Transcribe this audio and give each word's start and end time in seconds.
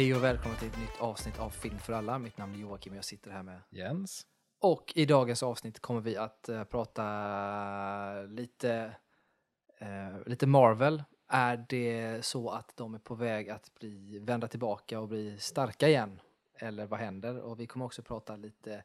Hej 0.00 0.14
och 0.14 0.24
välkomna 0.24 0.58
till 0.58 0.68
ett 0.68 0.78
nytt 0.78 1.00
avsnitt 1.00 1.38
av 1.38 1.50
Film 1.50 1.78
för 1.78 1.92
alla. 1.92 2.18
Mitt 2.18 2.38
namn 2.38 2.54
är 2.54 2.58
Joakim 2.58 2.92
och 2.92 2.96
jag 2.96 3.04
sitter 3.04 3.30
här 3.30 3.42
med. 3.42 3.60
Jens. 3.70 4.26
Och 4.60 4.92
i 4.94 5.06
dagens 5.06 5.42
avsnitt 5.42 5.80
kommer 5.80 6.00
vi 6.00 6.16
att 6.16 6.48
eh, 6.48 6.64
prata 6.64 7.02
lite, 8.22 8.96
eh, 9.78 10.26
lite 10.26 10.46
Marvel. 10.46 11.02
Är 11.28 11.66
det 11.68 12.24
så 12.24 12.50
att 12.50 12.76
de 12.76 12.94
är 12.94 12.98
på 12.98 13.14
väg 13.14 13.50
att 13.50 13.74
bli 13.74 14.18
vända 14.18 14.48
tillbaka 14.48 15.00
och 15.00 15.08
bli 15.08 15.38
starka 15.38 15.88
igen? 15.88 16.20
Eller 16.54 16.86
vad 16.86 17.00
händer? 17.00 17.40
Och 17.40 17.60
vi 17.60 17.66
kommer 17.66 17.84
också 17.84 18.02
prata 18.02 18.36
lite 18.36 18.84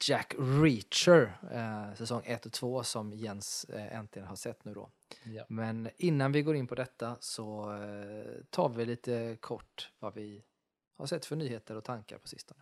Jack 0.00 0.34
Reacher, 0.38 1.38
eh, 1.52 1.94
säsong 1.94 2.22
1 2.24 2.46
och 2.46 2.52
2 2.52 2.82
som 2.82 3.12
Jens 3.12 3.64
eh, 3.64 3.96
äntligen 3.96 4.28
har 4.28 4.36
sett 4.36 4.64
nu 4.64 4.74
då. 4.74 4.90
Ja. 5.24 5.44
Men 5.48 5.90
innan 5.96 6.32
vi 6.32 6.42
går 6.42 6.56
in 6.56 6.66
på 6.66 6.74
detta 6.74 7.16
så 7.20 7.72
eh, 7.72 8.44
tar 8.50 8.68
vi 8.68 8.84
lite 8.84 9.36
kort 9.40 9.90
vad 9.98 10.14
vi 10.14 10.42
har 10.98 11.06
sett 11.06 11.26
för 11.26 11.36
nyheter 11.36 11.76
och 11.76 11.84
tankar 11.84 12.18
på 12.18 12.28
sistone. 12.28 12.60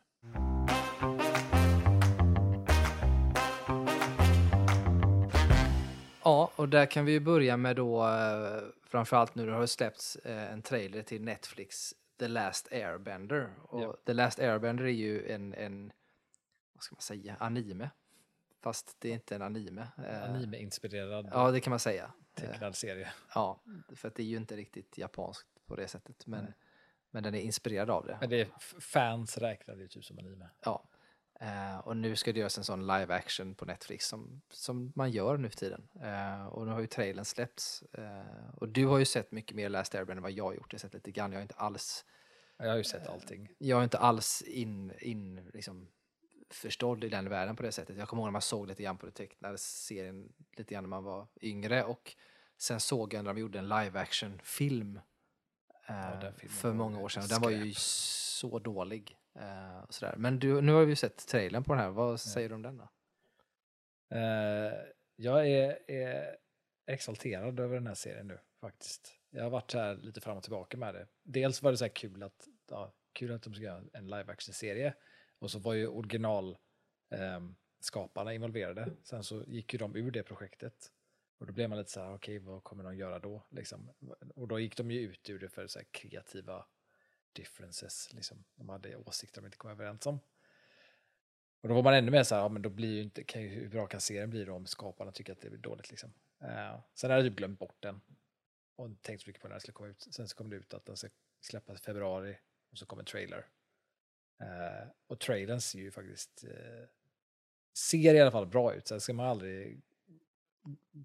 Ja, 6.24 6.50
och 6.56 6.68
där 6.68 6.86
kan 6.86 7.04
vi 7.04 7.12
ju 7.12 7.20
börja 7.20 7.56
med 7.56 7.76
då 7.76 8.06
eh, 8.06 8.62
framförallt 8.82 9.34
nu 9.34 9.46
det 9.46 9.52
har 9.52 9.66
släppts 9.66 10.16
eh, 10.16 10.52
en 10.52 10.62
trailer 10.62 11.02
till 11.02 11.22
Netflix 11.22 11.94
The 12.18 12.28
Last 12.28 12.72
Airbender. 12.72 13.50
Och 13.62 13.82
Ja. 13.82 13.96
The 14.06 14.12
Last 14.12 14.38
Airbender 14.38 14.84
är 14.84 14.88
ju 14.88 15.32
en, 15.32 15.54
en, 15.54 15.92
vad 16.76 16.82
ska 16.82 16.94
man 16.94 17.00
säga, 17.00 17.36
anime. 17.40 17.90
Fast 18.62 18.96
det 18.98 19.08
är 19.08 19.12
inte 19.12 19.34
en 19.34 19.42
anime. 19.42 19.88
Eh, 19.98 20.22
Anime-inspirerad 20.30 21.28
Ja, 21.32 21.50
det 21.50 21.60
kan 21.60 21.70
man 21.70 21.78
säga. 21.78 22.04
Eh, 22.04 22.42
tecknad 22.50 22.76
serie. 22.76 23.12
Ja, 23.34 23.60
för 23.96 24.08
att 24.08 24.14
det 24.14 24.22
är 24.22 24.26
ju 24.26 24.36
inte 24.36 24.56
riktigt 24.56 24.98
japanskt 24.98 25.48
på 25.66 25.76
det 25.76 25.88
sättet. 25.88 26.26
Men, 26.26 26.44
Nej. 26.44 26.52
men 27.10 27.22
den 27.22 27.34
är 27.34 27.40
inspirerad 27.40 27.90
av 27.90 28.06
det. 28.06 28.16
Men 28.20 28.30
det 28.30 28.40
är 28.40 28.48
fans 28.80 29.38
räknar 29.38 29.74
det 29.76 29.82
ju 29.82 29.88
typ 29.88 30.04
som 30.04 30.18
anime. 30.18 30.48
Ja. 30.64 30.88
Eh, 31.40 31.78
och 31.78 31.96
nu 31.96 32.16
ska 32.16 32.32
det 32.32 32.38
göras 32.38 32.58
en 32.58 32.64
sån 32.64 32.80
live 32.86 33.14
action 33.14 33.54
på 33.54 33.64
Netflix 33.64 34.06
som, 34.06 34.42
som 34.50 34.92
man 34.94 35.10
gör 35.10 35.36
nu 35.36 35.48
för 35.50 35.56
tiden. 35.56 35.88
Eh, 36.02 36.46
och 36.46 36.66
nu 36.66 36.72
har 36.72 36.80
ju 36.80 36.86
trailern 36.86 37.24
släppts. 37.24 37.82
Eh, 37.82 38.54
och 38.56 38.68
du 38.68 38.86
har 38.86 38.98
ju 38.98 39.04
sett 39.04 39.32
mycket 39.32 39.56
mer 39.56 39.68
Last 39.68 39.94
Airbender 39.94 40.16
än 40.16 40.22
vad 40.22 40.32
jag 40.32 40.44
har 40.44 40.54
gjort. 40.54 40.72
Jag 40.72 40.78
har 40.78 40.80
sett 40.80 40.94
lite 40.94 41.10
grann. 41.10 41.32
Jag 41.32 41.38
har 41.38 41.42
inte 41.42 41.54
alls, 41.54 42.04
Jag 42.56 42.68
har 42.68 42.76
ju 42.76 42.84
sett 42.84 43.06
allting. 43.06 43.48
jag 43.58 43.78
är 43.80 43.84
inte 43.84 43.98
alls 43.98 44.42
in, 44.42 44.92
in 44.98 45.50
liksom, 45.54 45.88
förstådd 46.50 47.04
i 47.04 47.08
den 47.08 47.28
världen 47.28 47.56
på 47.56 47.62
det 47.62 47.72
sättet. 47.72 47.96
Jag 47.96 48.08
kommer 48.08 48.22
ihåg 48.22 48.26
när 48.26 48.32
man 48.32 48.42
såg 48.42 48.68
lite 48.68 48.82
grann 48.82 48.98
på 48.98 49.06
den 49.06 49.12
tecknade 49.12 49.58
serien 49.58 50.32
lite 50.56 50.74
grann 50.74 50.84
när 50.84 50.88
man 50.88 51.04
var 51.04 51.26
yngre. 51.40 51.84
Och 51.84 52.16
sen 52.58 52.80
såg 52.80 53.14
jag 53.14 53.24
när 53.24 53.34
de 53.34 53.40
gjorde 53.40 53.58
en 53.58 53.68
live 53.68 54.00
action 54.00 54.40
film 54.42 55.00
eh, 55.88 56.20
den 56.20 56.34
filmen 56.34 56.56
för 56.56 56.72
många 56.72 57.00
år 57.00 57.08
sedan. 57.08 57.24
Den 57.28 57.40
var 57.40 57.50
ju 57.50 57.72
så 57.76 58.58
dålig. 58.58 59.16
Eh, 59.34 59.80
och 59.80 59.94
sådär. 59.94 60.14
Men 60.16 60.38
du, 60.38 60.60
nu 60.60 60.72
har 60.72 60.84
vi 60.84 60.90
ju 60.90 60.96
sett 60.96 61.26
trailern 61.26 61.64
på 61.64 61.74
den 61.74 61.82
här. 61.82 61.90
Vad 61.90 62.20
säger 62.20 62.48
du 62.48 62.54
om 62.54 62.62
den 62.62 62.76
då? 62.76 62.88
Eh, 64.16 64.72
jag 65.16 65.48
är, 65.48 65.90
är 65.90 66.36
exalterad 66.86 67.60
över 67.60 67.74
den 67.74 67.86
här 67.86 67.94
serien 67.94 68.26
nu 68.26 68.38
faktiskt. 68.60 69.18
Jag 69.30 69.42
har 69.42 69.50
varit 69.50 69.74
här 69.74 69.94
lite 69.94 70.20
fram 70.20 70.36
och 70.36 70.42
tillbaka 70.42 70.76
med 70.76 70.94
det. 70.94 71.06
Dels 71.22 71.62
var 71.62 71.70
det 71.70 71.78
så 71.78 71.84
här 71.84 71.94
kul 71.94 72.22
att, 72.22 72.48
ja, 72.70 72.92
kul 73.12 73.32
att 73.32 73.42
de 73.42 73.54
ska 73.54 73.64
göra 73.64 73.82
en 73.92 74.04
live 74.04 74.32
action-serie. 74.32 74.94
Och 75.46 75.50
så 75.50 75.58
var 75.58 75.74
ju 75.74 75.86
originalskaparna 75.86 76.58
ehm, 78.20 78.28
eh, 78.28 78.34
involverade. 78.34 78.92
Sen 79.02 79.24
så 79.24 79.44
gick 79.46 79.72
ju 79.72 79.78
de 79.78 79.96
ur 79.96 80.10
det 80.10 80.22
projektet. 80.22 80.92
Och 81.38 81.46
då 81.46 81.52
blev 81.52 81.68
man 81.68 81.78
lite 81.78 81.90
så 81.90 82.00
här, 82.00 82.14
okej, 82.14 82.38
vad 82.38 82.64
kommer 82.64 82.84
de 82.84 82.96
göra 82.96 83.18
då? 83.18 83.42
Liksom. 83.50 83.90
Och 84.34 84.48
då 84.48 84.60
gick 84.60 84.76
de 84.76 84.90
ju 84.90 85.00
ut 85.00 85.30
ur 85.30 85.38
det 85.38 85.48
för 85.48 85.66
så 85.66 85.78
här 85.78 85.86
kreativa 85.90 86.66
differences. 87.32 88.12
Liksom. 88.12 88.44
De 88.54 88.68
hade 88.68 88.96
åsikter 88.96 89.40
de 89.40 89.46
inte 89.46 89.56
kom 89.56 89.70
överens 89.70 90.06
om. 90.06 90.20
Och 91.60 91.68
då 91.68 91.74
var 91.74 91.82
man 91.82 91.94
ännu 91.94 92.10
mer 92.10 92.22
så 92.22 92.34
här, 92.34 92.42
ja, 92.42 92.48
men 92.48 92.62
då 92.62 92.68
blir 92.68 92.94
ju 92.94 93.02
inte, 93.02 93.24
kan 93.24 93.42
ju, 93.42 93.48
hur 93.48 93.68
bra 93.68 93.86
kan 93.86 94.00
serien 94.00 94.30
bli 94.30 94.44
då 94.44 94.54
om 94.54 94.66
skaparna 94.66 95.12
tycker 95.12 95.32
att 95.32 95.40
det 95.40 95.50
blir 95.50 95.60
dåligt 95.60 95.90
liksom. 95.90 96.12
Uh, 96.42 96.80
sen 96.94 97.10
hade 97.10 97.22
jag 97.22 97.30
typ 97.30 97.38
glömt 97.38 97.58
bort 97.58 97.76
den. 97.80 98.00
Och 98.76 98.86
inte 98.86 99.02
tänkt 99.02 99.22
så 99.22 99.28
mycket 99.28 99.42
på 99.42 99.48
när 99.48 99.54
den 99.54 99.60
skulle 99.60 99.74
komma 99.74 99.88
ut. 99.88 100.06
Sen 100.10 100.28
så 100.28 100.36
kom 100.36 100.50
det 100.50 100.56
ut 100.56 100.74
att 100.74 100.86
den 100.86 100.96
ska 100.96 101.08
släppas 101.40 101.80
i 101.80 101.84
februari. 101.84 102.38
Och 102.70 102.78
så 102.78 102.86
kom 102.86 102.98
en 102.98 103.04
trailer. 103.04 103.46
Eh, 104.40 104.88
och 105.06 105.20
trailern 105.20 105.60
ser 105.60 105.78
ju 105.78 105.90
faktiskt, 105.90 106.44
eh, 106.44 106.88
ser 107.76 108.14
i 108.14 108.20
alla 108.20 108.30
fall 108.30 108.46
bra 108.46 108.74
ut. 108.74 108.88
Sen 108.88 109.00
ska 109.00 109.12
man 109.12 109.26
aldrig 109.26 109.80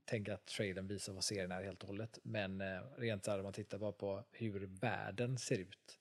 tänka 0.05 0.33
att 0.33 0.45
trailern 0.45 0.87
visar 0.87 1.13
vad 1.13 1.23
serien 1.23 1.51
är 1.51 1.63
helt 1.63 1.81
och 1.81 1.87
hållet. 1.87 2.19
Men 2.23 2.61
eh, 2.61 2.81
rent 2.97 3.25
så 3.25 3.31
här 3.31 3.37
om 3.37 3.43
man 3.43 3.53
tittar 3.53 3.77
bara 3.77 3.91
på 3.91 4.25
hur 4.31 4.59
världen 4.65 5.37
ser 5.37 5.57
ut. 5.57 5.99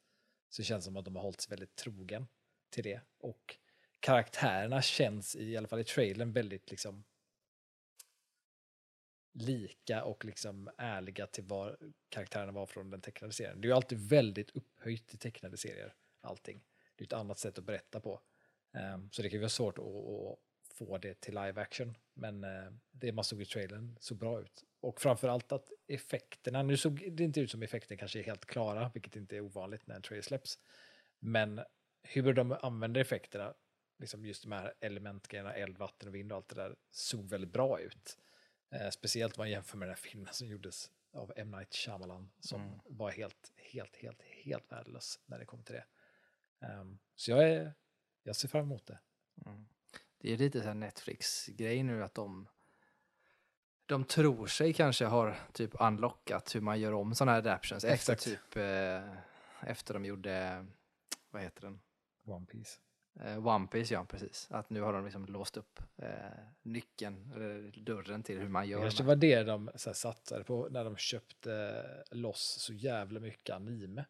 Så 0.49 0.63
känns 0.63 0.85
det 0.85 0.87
som 0.87 0.97
att 0.97 1.05
de 1.05 1.17
har 1.17 1.23
hållit 1.23 1.41
sig 1.41 1.51
väldigt 1.51 1.77
trogen 1.77 2.27
till 2.71 2.85
det. 2.85 3.01
Och 3.19 3.57
karaktärerna 4.01 4.83
känns 4.83 5.37
i, 5.37 5.45
i 5.45 5.57
alla 5.57 5.69
fall 5.69 5.81
i 5.81 5.85
trailern 5.85 6.33
väldigt 6.33 6.71
liksom 6.71 7.05
lika 9.33 10.05
och 10.05 10.25
liksom 10.25 10.71
ärliga 10.79 11.27
till 11.27 11.45
vad 11.45 11.77
karaktärerna 12.09 12.53
var 12.53 12.67
från 12.67 12.91
den 12.91 13.01
tecknade 13.01 13.33
serien. 13.33 13.61
Det 13.61 13.67
är 13.67 13.71
ju 13.71 13.77
alltid 13.77 13.99
väldigt 14.09 14.51
upphöjt 14.51 15.15
i 15.15 15.19
tecknade 15.19 15.57
serier, 15.57 15.95
allting. 16.21 16.63
Det 17.01 17.05
är 17.05 17.07
ett 17.07 17.21
annat 17.21 17.39
sätt 17.39 17.59
att 17.59 17.65
berätta 17.65 18.01
på. 18.01 18.21
Ehm, 18.75 19.11
så 19.11 19.23
det 19.23 19.31
kan 19.31 19.41
vara 19.41 19.49
svårt 19.49 19.79
att, 19.79 20.39
få 20.75 20.99
det 20.99 21.21
till 21.21 21.35
live 21.35 21.61
action. 21.61 21.97
Men 22.15 22.45
eh, 22.45 22.73
det 22.91 23.13
man 23.13 23.25
såg 23.25 23.43
i 23.43 23.45
trailern 23.45 23.97
såg 24.01 24.19
bra 24.19 24.41
ut. 24.41 24.65
Och 24.81 25.01
framförallt 25.01 25.53
att 25.53 25.69
effekterna, 25.87 26.63
nu 26.63 26.77
såg 26.77 27.13
det 27.17 27.25
inte 27.25 27.41
ut 27.41 27.51
som 27.51 27.63
effekten 27.63 27.97
kanske 27.99 28.19
är 28.19 28.23
helt 28.23 28.45
klara, 28.45 28.91
vilket 28.95 29.17
inte 29.17 29.37
är 29.37 29.41
ovanligt 29.41 29.87
när 29.87 29.95
en 29.97 30.03
trailer 30.03 30.23
släpps. 30.23 30.59
Men 31.19 31.61
hur 32.03 32.33
de 32.33 32.53
använder 32.63 33.01
effekterna, 33.01 33.55
liksom 33.99 34.27
just 34.27 34.43
de 34.43 34.53
här 34.53 34.75
elementgrejerna, 34.81 35.55
eld, 35.55 35.79
vatten 35.79 36.09
och 36.09 36.15
vind 36.15 36.33
och 36.33 36.37
allt 36.37 36.49
det 36.49 36.55
där, 36.55 36.77
såg 36.91 37.29
väldigt 37.29 37.53
bra 37.53 37.81
ut. 37.81 38.19
Eh, 38.75 38.91
speciellt 38.91 39.39
om 39.39 39.43
man 39.43 39.51
jämför 39.51 39.77
med 39.79 39.89
den 39.89 39.95
här 39.95 40.03
filmen 40.03 40.35
som 40.35 40.49
gjordes 40.49 40.91
av 41.13 41.33
M. 41.37 41.51
Night 41.51 41.75
Shyamalan 41.75 42.31
som 42.41 42.63
Mm. 42.63 42.79
var 42.85 43.11
helt, 43.11 43.53
helt, 43.57 43.97
helt, 43.97 44.23
helt 44.23 44.73
värdelös 44.73 45.21
när 45.27 45.39
det 45.39 45.45
kom 45.45 45.63
till 45.63 45.75
det. 45.75 45.85
Ehm, 46.61 46.99
så 47.17 47.31
jag, 47.31 47.49
är, 47.51 47.75
jag 48.23 48.37
ser 48.37 48.49
fram 48.49 48.63
emot 48.63 48.87
det. 48.87 48.99
Mm. 49.47 49.67
Det 50.19 50.33
är 50.33 50.37
lite 50.37 50.63
så 50.63 50.75
Netflix-grej 50.75 51.83
nu 51.83 52.05
att 52.05 52.15
de 52.15 52.49
de 53.87 54.05
tror 54.05 54.47
sig 54.47 54.73
kanske 54.73 55.05
har 55.05 55.39
typ 55.53 55.71
unlockat 55.81 56.55
hur 56.55 56.61
man 56.61 56.81
gör 56.81 56.93
om 56.93 57.15
sådana 57.15 57.33
här 57.33 57.39
adaptions 57.39 57.85
efter 57.85 58.13
Exakt. 58.13 58.25
typ 58.25 58.57
eh, 58.57 59.15
efter 59.61 59.95
de 59.95 60.05
gjorde, 60.05 60.67
vad 61.31 61.43
heter 61.43 61.63
den? 61.63 61.81
One 62.25 62.47
Piece. 62.47 62.81
Eh, 63.21 63.47
One 63.47 63.67
Piece, 63.67 63.95
ja 63.95 64.05
precis. 64.05 64.47
Att 64.51 64.71
nu 64.71 64.81
har 64.81 64.93
de 64.93 65.05
liksom 65.05 65.27
låst 65.27 65.57
upp 65.57 65.81
eh, 65.97 66.09
nyckeln, 66.63 67.33
eller 67.35 67.81
dörren 67.85 68.23
till 68.23 68.39
hur 68.39 68.49
man 68.49 68.63
Det 68.63 68.69
gör. 68.69 68.81
kanske 68.81 69.03
de 69.03 69.07
var 69.07 69.17
det 69.17 69.43
de 69.43 69.71
så 69.75 69.91
här, 69.91 69.95
satsade 69.95 70.45
på 70.45 70.69
när 70.71 70.85
de 70.85 70.97
köpte 70.97 71.85
loss 72.11 72.57
så 72.61 72.73
jävla 72.73 73.21
mycket 73.21 73.55
anime 73.57 74.05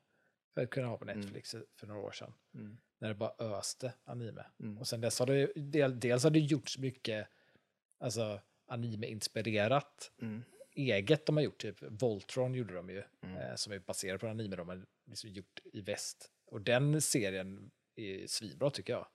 för 0.54 0.62
att 0.62 0.70
kunna 0.70 0.86
ha 0.86 0.96
på 0.98 1.04
Mm. 1.04 1.20
Netflix 1.20 1.54
för 1.76 1.86
några 1.86 2.00
år 2.00 2.12
sedan. 2.12 2.32
Mm. 2.54 2.76
När 2.98 3.08
det 3.08 3.14
bara 3.14 3.34
öste 3.38 3.92
anime. 4.04 4.44
Mm. 4.60 4.78
Och 4.78 4.88
sen 4.88 5.00
dess 5.00 5.18
har 5.18 5.26
det 5.26 5.52
del, 5.54 6.00
dels 6.00 6.22
har 6.24 6.30
det 6.30 6.38
gjorts 6.38 6.78
mycket 6.78 7.28
alltså, 7.98 8.40
anime-inspirerat 8.66 10.12
Mm. 10.22 10.42
eget 10.74 11.26
de 11.26 11.36
har 11.36 11.44
gjort. 11.44 11.58
Typ 11.62 11.76
Voltron 11.82 12.54
gjorde 12.54 12.74
de 12.74 12.90
ju, 12.90 13.02
Mm. 13.20 13.36
eh, 13.36 13.54
som 13.54 13.72
är 13.72 13.78
baserad 13.78 14.20
på 14.20 14.26
en 14.26 14.32
anime 14.32 14.56
de 14.56 14.68
har 14.68 14.86
liksom 15.06 15.30
gjort 15.30 15.60
i 15.64 15.80
väst. 15.80 16.30
Och 16.46 16.60
den 16.60 17.00
serien 17.02 17.70
är 17.96 18.26
svinbra 18.26 18.70
tycker 18.70 18.92
jag. 18.92 19.06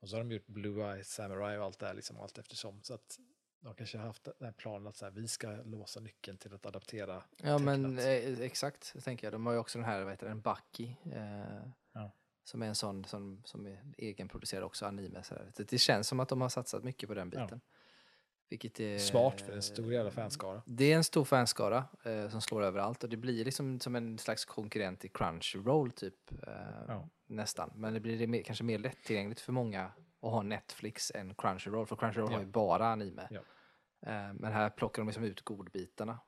Och 0.00 0.08
så 0.08 0.16
har 0.16 0.20
de 0.24 0.32
gjort 0.32 0.46
Blue 0.46 0.94
Eye 0.94 1.04
Samurai 1.04 1.58
och 1.58 1.64
allt 1.64 1.78
det 1.78 1.86
här 1.86 1.94
liksom 1.94 2.16
allt 2.20 2.38
eftersom. 2.38 2.82
Så 2.82 2.94
att 2.94 3.18
de 3.62 3.74
kanske 3.74 3.98
har 3.98 4.06
haft 4.06 4.24
den 4.24 4.34
här 4.40 4.52
planen 4.52 4.86
att 4.86 4.96
så 4.96 5.04
här, 5.04 5.12
vi 5.12 5.28
ska 5.28 5.50
låsa 5.50 6.00
nyckeln 6.00 6.38
till 6.38 6.54
att 6.54 6.66
adaptera. 6.66 7.22
Ja 7.36 7.58
men 7.58 7.96
tecknat. 7.96 8.38
eh, 8.38 8.40
exakt, 8.46 9.04
tänker 9.04 9.26
jag. 9.26 9.34
De 9.34 9.46
har 9.46 9.52
ju 9.52 9.58
också 9.58 9.78
den 9.78 9.84
här, 9.86 10.02
vad 10.02 10.12
heter 10.12 10.28
den, 10.28 10.40
Bucky. 10.40 10.94
Eh, 11.12 11.68
Ja. 11.94 12.12
Som 12.44 12.62
är 12.62 12.66
en 12.66 12.74
sån 12.74 13.04
som, 13.04 13.42
som 13.44 13.66
är 13.66 13.78
egenproducerad 13.98 14.64
också, 14.64 14.86
anime. 14.86 15.22
Så 15.22 15.34
det, 15.56 15.68
det 15.68 15.78
känns 15.78 16.08
som 16.08 16.20
att 16.20 16.28
de 16.28 16.40
har 16.40 16.48
satsat 16.48 16.84
mycket 16.84 17.08
på 17.08 17.14
den 17.14 17.30
Ja. 17.34 17.40
biten. 17.44 17.60
Vilket 18.48 18.80
är... 18.80 18.98
Smart 18.98 19.40
för 19.40 19.52
en 19.52 19.62
stor 19.62 19.92
jävla 19.92 20.10
fanskara. 20.10 20.62
Det 20.66 20.92
är 20.92 20.96
en 20.96 21.04
stor 21.04 21.24
fanskara 21.24 21.84
eh, 22.04 22.28
som 22.28 22.40
slår 22.40 22.62
överallt 22.62 23.02
och 23.04 23.08
det 23.10 23.16
blir 23.16 23.44
liksom 23.44 23.80
som 23.80 23.96
en 23.96 24.18
slags 24.18 24.44
konkurrent 24.44 25.00
till 25.00 25.10
Crunchyroll 25.10 25.90
typ. 25.92 26.32
Eh, 26.46 26.52
Ja. 26.88 27.08
Nästan. 27.26 27.70
Men 27.74 27.94
det 27.94 28.00
blir 28.00 28.18
det 28.18 28.26
mer, 28.26 28.42
kanske 28.42 28.64
mer 28.64 28.78
lättillgängligt 28.78 29.40
för 29.40 29.52
många 29.52 29.92
att 30.22 30.30
ha 30.32 30.42
Netflix 30.42 31.12
än 31.14 31.34
Crunchyroll. 31.34 31.86
För 31.86 31.96
Crunchyroll 31.96 32.30
Ja. 32.30 32.36
har 32.36 32.44
ju 32.44 32.50
bara 32.50 32.86
anime. 32.86 33.28
Ja. 33.30 33.40
Eh, 34.00 34.32
men 34.32 34.52
här 34.52 34.70
plockar 34.70 35.02
de 35.02 35.06
liksom 35.06 35.24
ut 35.24 35.40
godbitarna 35.42 36.18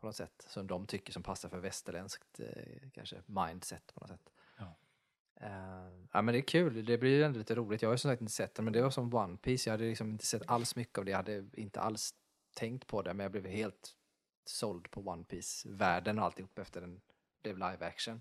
på 0.00 0.06
något 0.06 0.16
sätt. 0.16 0.44
Som 0.48 0.66
de 0.66 0.86
tycker 0.86 1.12
som 1.12 1.22
passar 1.22 1.48
för 1.48 1.58
västerländskt 1.58 2.40
eh, 2.40 2.90
kanske 2.92 3.22
mindset 3.26 3.94
på 3.94 4.00
något 4.00 4.08
sätt. 4.10 4.30
Ja. 4.58 4.76
Eh, 5.40 6.06
ja 6.12 6.22
men 6.22 6.26
det 6.32 6.38
är 6.38 6.42
kul, 6.42 6.84
det 6.84 6.98
blir 6.98 7.10
ju 7.10 7.22
ändå 7.24 7.38
lite 7.38 7.54
roligt. 7.54 7.82
Jag 7.82 7.88
har 7.88 7.94
ju 7.94 7.98
som 7.98 8.10
sagt 8.10 8.20
inte 8.20 8.32
sett 8.32 8.54
det, 8.54 8.62
men 8.62 8.72
det 8.72 8.82
var 8.82 8.90
som 8.90 9.14
One 9.14 9.36
Piece. 9.36 9.70
Jag 9.70 9.72
hade 9.72 9.84
liksom 9.84 10.10
inte 10.10 10.26
sett 10.26 10.42
alls 10.46 10.76
mycket 10.76 10.98
av 10.98 11.04
det. 11.04 11.10
Jag 11.10 11.18
hade 11.18 11.44
inte 11.52 11.80
alls 11.80 12.14
tänkt 12.54 12.86
på 12.86 13.02
det, 13.02 13.14
men 13.14 13.24
jag 13.24 13.32
blev 13.32 13.46
helt 13.46 13.94
såld 14.44 14.90
på 14.90 15.00
One 15.00 15.24
Piece-världen 15.24 16.18
och 16.18 16.24
alltihop 16.24 16.58
efter 16.58 16.80
den 16.80 17.00
blev 17.42 17.54
live 17.58 17.86
action. 17.86 18.20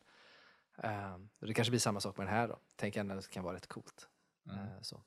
Och 1.39 1.47
det 1.47 1.53
kanske 1.53 1.71
blir 1.71 1.79
samma 1.79 1.99
sak 1.99 2.17
med 2.17 2.27
den 2.27 2.33
här 2.33 2.47
då. 2.47 2.59
Tänker 2.75 3.03
jag 3.03 3.11
att 3.11 3.23
det 3.23 3.29
kan 3.29 3.43
vara 3.43 3.55
rätt 3.55 3.67
coolt. 3.67 4.09
Mm. 4.45 4.57
Eh, 4.57 4.81
så. 4.81 5.01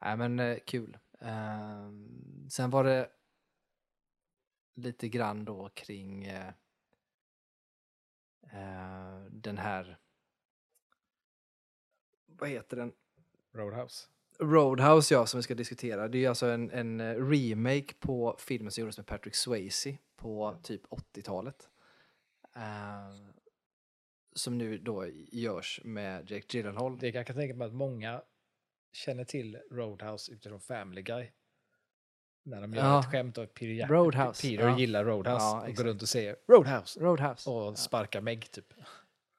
Nej 0.00 0.16
men 0.16 0.40
eh, 0.40 0.58
kul. 0.66 0.98
Eh, 1.20 1.90
sen 2.48 2.70
var 2.70 2.84
det 2.84 3.10
lite 4.74 5.08
grann 5.08 5.44
då 5.44 5.70
kring 5.74 6.24
eh, 6.24 6.48
eh, 8.42 9.20
den 9.30 9.58
här, 9.58 9.98
vad 12.26 12.48
heter 12.48 12.76
den? 12.76 12.92
Roadhouse. 13.52 14.08
Roadhouse 14.38 15.14
ja, 15.14 15.26
som 15.26 15.38
vi 15.38 15.42
ska 15.42 15.54
diskutera. 15.54 16.08
Det 16.08 16.24
är 16.24 16.28
alltså 16.28 16.46
en, 16.46 16.70
en 16.70 17.00
eh, 17.00 17.14
remake 17.14 17.94
på 17.98 18.36
filmen 18.38 18.70
som 18.70 18.80
gjordes 18.80 18.96
med 18.96 19.06
Patrick 19.06 19.34
Swayze 19.34 19.98
på 20.16 20.56
typ 20.62 20.82
80-talet. 20.86 21.68
Eh, 22.56 23.14
som 24.32 24.58
nu 24.58 24.78
då 24.78 25.06
görs 25.32 25.80
med 25.84 26.30
Jake 26.30 26.56
Gyllenhaal. 26.56 26.98
Det 26.98 27.08
jag 27.08 27.26
kan 27.26 27.36
tänka 27.36 27.54
mig 27.54 27.66
att 27.66 27.74
många 27.74 28.22
känner 28.92 29.24
till 29.24 29.58
Roadhouse 29.70 30.32
utifrån 30.32 30.60
Family 30.60 31.02
Guy. 31.02 31.30
När 32.44 32.60
de 32.60 32.74
gör 32.74 32.84
Ja. 32.84 33.00
ett 33.00 33.10
skämt 33.10 33.38
av 33.38 33.46
Peter, 33.46 33.86
Roadhouse, 33.88 34.42
Peter 34.48 34.68
ja. 34.68 34.78
gillar 34.78 35.04
Roadhouse 35.04 35.44
Ja, 35.44 35.66
och 35.68 35.74
går 35.74 35.84
runt 35.84 36.02
och 36.02 36.08
säger 36.08 36.36
Roadhouse 36.48 37.00
Roadhouse. 37.00 37.50
och 37.50 37.78
sparkar 37.78 38.20
Meg 38.20 38.50
typ. 38.50 38.72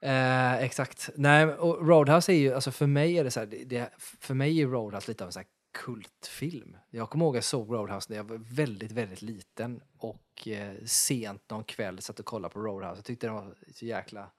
Eh, 0.02 0.54
exakt. 0.58 1.10
Nej, 1.16 1.46
och 1.46 1.88
Roadhouse 1.88 2.32
är 2.34 2.36
ju, 2.36 2.54
alltså 2.54 2.72
för 2.72 2.88
mig 2.88 3.18
är 3.18 3.24
det 3.24 3.32
så 3.32 3.40
här, 3.40 3.48
det, 3.66 3.94
för 3.98 4.34
mig 4.34 4.62
är 4.62 4.68
Roadhouse 4.68 5.12
lite 5.12 5.24
av 5.24 5.28
en 5.28 5.32
så 5.34 5.40
här 5.40 5.48
kultfilm. 5.74 6.78
Jag 6.90 7.10
kommer 7.10 7.26
ihåg 7.26 7.34
att 7.36 7.38
jag 7.38 7.44
såg 7.44 7.74
Roadhouse 7.74 8.06
när 8.10 8.18
jag 8.18 8.24
var 8.24 8.38
väldigt, 8.38 8.92
väldigt 8.92 9.22
liten 9.22 9.82
och 9.98 10.48
eh, 10.48 10.76
sent 10.86 11.50
någon 11.50 11.64
kväll 11.64 12.02
satt 12.02 12.20
och 12.20 12.26
kollade 12.26 12.54
på 12.54 12.60
Roadhouse. 12.60 12.98
Jag 12.98 13.06
tyckte 13.06 13.28
den 13.28 13.34
var 13.36 13.56
så 13.74 13.86
jäkla 13.86 14.32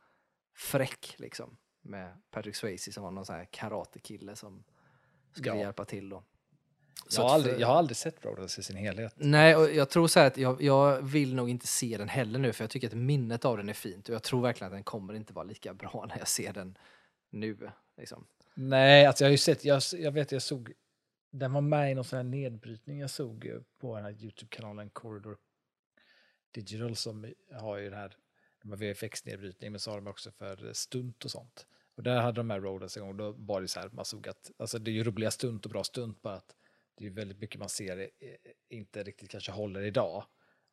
fräck 0.56 1.15
liksom. 1.19 1.56
Med 1.85 2.23
Patrick 2.31 2.56
Swayze 2.56 2.93
som 2.93 3.03
var 3.05 3.11
någon 3.11 3.26
sån 3.26 3.37
här 3.37 3.49
karatekille 3.50 4.37
som 4.37 4.65
skulle 5.32 5.56
Ja. 5.56 5.61
hjälpa 5.62 5.84
till 5.84 6.08
då. 6.08 6.25
Så 7.08 7.20
Jag 7.20 7.26
har, 7.29 7.34
aldrig, 7.34 7.55
för- 7.55 7.61
jag 7.61 7.69
har 7.69 7.75
aldrig 7.76 7.96
sett 7.96 8.25
Roadhouse 8.25 8.61
i 8.61 8.64
sin 8.64 8.76
helhet. 8.76 9.14
Nej, 9.17 9.56
och 9.56 9.70
jag 9.75 9.90
tror 9.90 10.06
så 10.08 10.20
här 10.20 10.26
att 10.26 10.37
jag, 10.37 10.62
jag 10.62 11.02
vill 11.02 11.34
nog 11.34 11.50
inte 11.50 11.67
se 11.67 11.96
den 11.99 12.08
heller 12.08 12.38
nu 12.38 12.52
för 12.52 12.64
jag 12.64 12.70
tycker 12.70 12.87
att 12.87 12.94
minnet 12.94 13.44
av 13.44 13.56
den 13.56 13.69
är 13.69 13.73
fint 13.73 14.08
och 14.08 14.14
jag 14.14 14.23
tror 14.23 14.43
verkligen 14.43 14.67
att 14.73 14.76
den 14.76 14.82
kommer 14.84 15.14
inte 15.14 15.32
vara 15.32 15.44
lika 15.44 15.75
bra 15.75 16.05
när 16.08 16.19
jag 16.19 16.29
ser 16.29 16.52
den 16.52 16.79
nu. 17.31 17.70
Liksom. 17.96 18.26
Nej, 18.55 19.06
alltså 19.06 19.25
jag 19.25 19.29
har 19.29 19.32
ju 19.32 19.38
sett, 19.38 19.64
jag, 19.64 19.82
jag 19.93 20.12
vet 20.12 20.32
jag 20.32 20.43
såg, 20.43 20.73
den 21.31 21.52
var 21.52 21.61
med 21.61 21.90
i 21.90 21.94
någon 21.94 22.05
sån 22.05 22.17
här 22.17 22.25
nedbrytning 22.25 23.00
jag 23.00 23.11
såg 23.11 23.46
eh, 23.46 23.61
på 23.81 23.94
den 23.96 24.05
här 24.05 24.12
YouTube-kanalen 24.12 24.90
Corridor 24.90 25.37
Digital 26.50 26.96
som 26.96 27.32
har 27.52 27.76
ju 27.79 27.90
det 27.90 27.96
här, 27.96 28.17
de 28.62 28.76
VFX-nedbrytning 28.76 29.70
men 29.73 29.81
så 29.81 29.90
har 29.90 29.96
de 30.00 30.06
också 30.06 30.31
för 30.31 30.67
eh, 30.67 30.73
stunt 30.73 31.25
och 31.25 31.31
sånt. 31.31 31.67
Och 31.97 32.03
där 32.03 32.21
hade 32.21 32.41
de 32.41 32.50
här 32.50 32.61
Roadhouse 32.61 33.00
en 33.00 33.06
gång, 33.06 33.17
då 33.17 33.33
var 33.33 33.61
det 33.61 33.69
så 33.69 33.81
här, 33.81 33.91
man 33.93 34.05
såg 34.05 34.29
att, 34.29 34.50
alltså 34.59 34.79
det 34.79 34.91
är 34.91 34.93
ju 34.93 35.05
roliga 35.05 35.31
stunt 35.31 35.65
och 35.65 35.71
bra 35.71 35.85
stunt, 35.85 36.23
bara 36.23 36.35
att 36.35 36.55
det 36.99 37.06
är 37.06 37.11
väldigt 37.11 37.39
mycket 37.41 37.59
man 37.61 37.69
ser 37.69 37.99
eh, 38.00 38.09
inte 38.69 39.03
riktigt 39.03 39.31
kanske 39.31 39.53
håller 39.53 39.83
idag. 39.83 40.25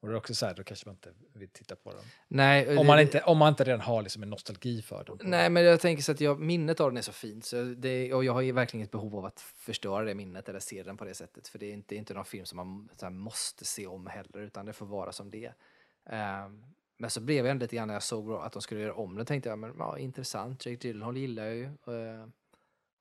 Och 0.02 0.08
det 0.08 0.14
är 0.14 0.18
också 0.18 0.36
så 0.36 0.46
här, 0.46 0.54
då 0.54 0.64
kanske 0.64 0.86
man 0.88 0.96
inte 0.96 1.14
vill 1.34 1.50
titta 1.50 1.76
på 1.76 1.92
dem. 1.92 2.02
Nej, 2.28 2.68
Om 2.70 2.76
det- 2.76 2.84
man 2.84 3.00
inte, 3.00 3.22
om 3.22 3.38
man 3.38 3.50
inte 3.50 3.64
redan 3.64 3.82
har 3.82 4.02
liksom 4.02 4.24
en 4.24 4.30
nostalgi 4.30 4.82
för 4.82 5.04
dem. 5.04 5.18
Nej, 5.24 5.50
men 5.50 5.64
jag 5.64 5.80
tänker 5.80 6.04
så 6.04 6.12
att 6.12 6.22
jag, 6.22 6.40
minnet 6.40 6.80
av 6.80 6.90
den 6.90 6.98
är 6.98 7.02
så 7.02 7.12
fint 7.12 7.46
så 7.46 7.64
det, 7.64 8.14
och 8.14 8.24
jag 8.24 8.34
har 8.34 8.42
ju 8.42 8.52
verkligen 8.52 8.84
ett 8.84 8.92
behov 8.92 9.16
av 9.16 9.26
att 9.26 9.40
förstöra 9.40 10.04
det 10.06 10.16
minnet 10.16 10.50
eller 10.50 10.60
se 10.60 10.84
den 10.84 10.98
på 10.98 11.06
det 11.06 11.14
sättet. 11.14 11.48
För 11.48 11.60
det 11.60 11.66
är 11.66 11.74
inte, 11.74 11.96
inte 11.96 12.14
någon 12.14 12.26
film 12.26 12.46
som 12.46 12.88
man 13.02 13.18
måste 13.18 13.66
se 13.66 13.88
om 13.88 14.08
heller 14.08 14.40
utan 14.40 14.66
det 14.66 14.74
får 14.74 14.86
vara 14.86 15.12
som 15.12 15.32
det 15.32 15.46
är. 16.06 16.52
Men 17.02 17.10
så 17.10 17.22
blev 17.22 17.48
jag 17.48 17.60
lite 17.60 17.76
grann 17.76 17.88
när 17.88 17.96
jag 17.96 18.04
såg 18.04 18.32
att 18.32 18.54
de 18.54 18.62
skulle 18.62 18.82
göra 18.82 18.94
om 18.94 19.16
den 19.16 19.26
tänkte 19.26 19.50
jag 19.50 19.60
men 19.60 19.76
ja, 19.78 19.98
intressant, 19.98 20.66
Jake 20.66 20.88
Gyllenhaal 20.88 21.18
gillar 21.18 21.46
jag 21.46 21.56
ju. 21.56 21.66
Uh, 21.66 22.28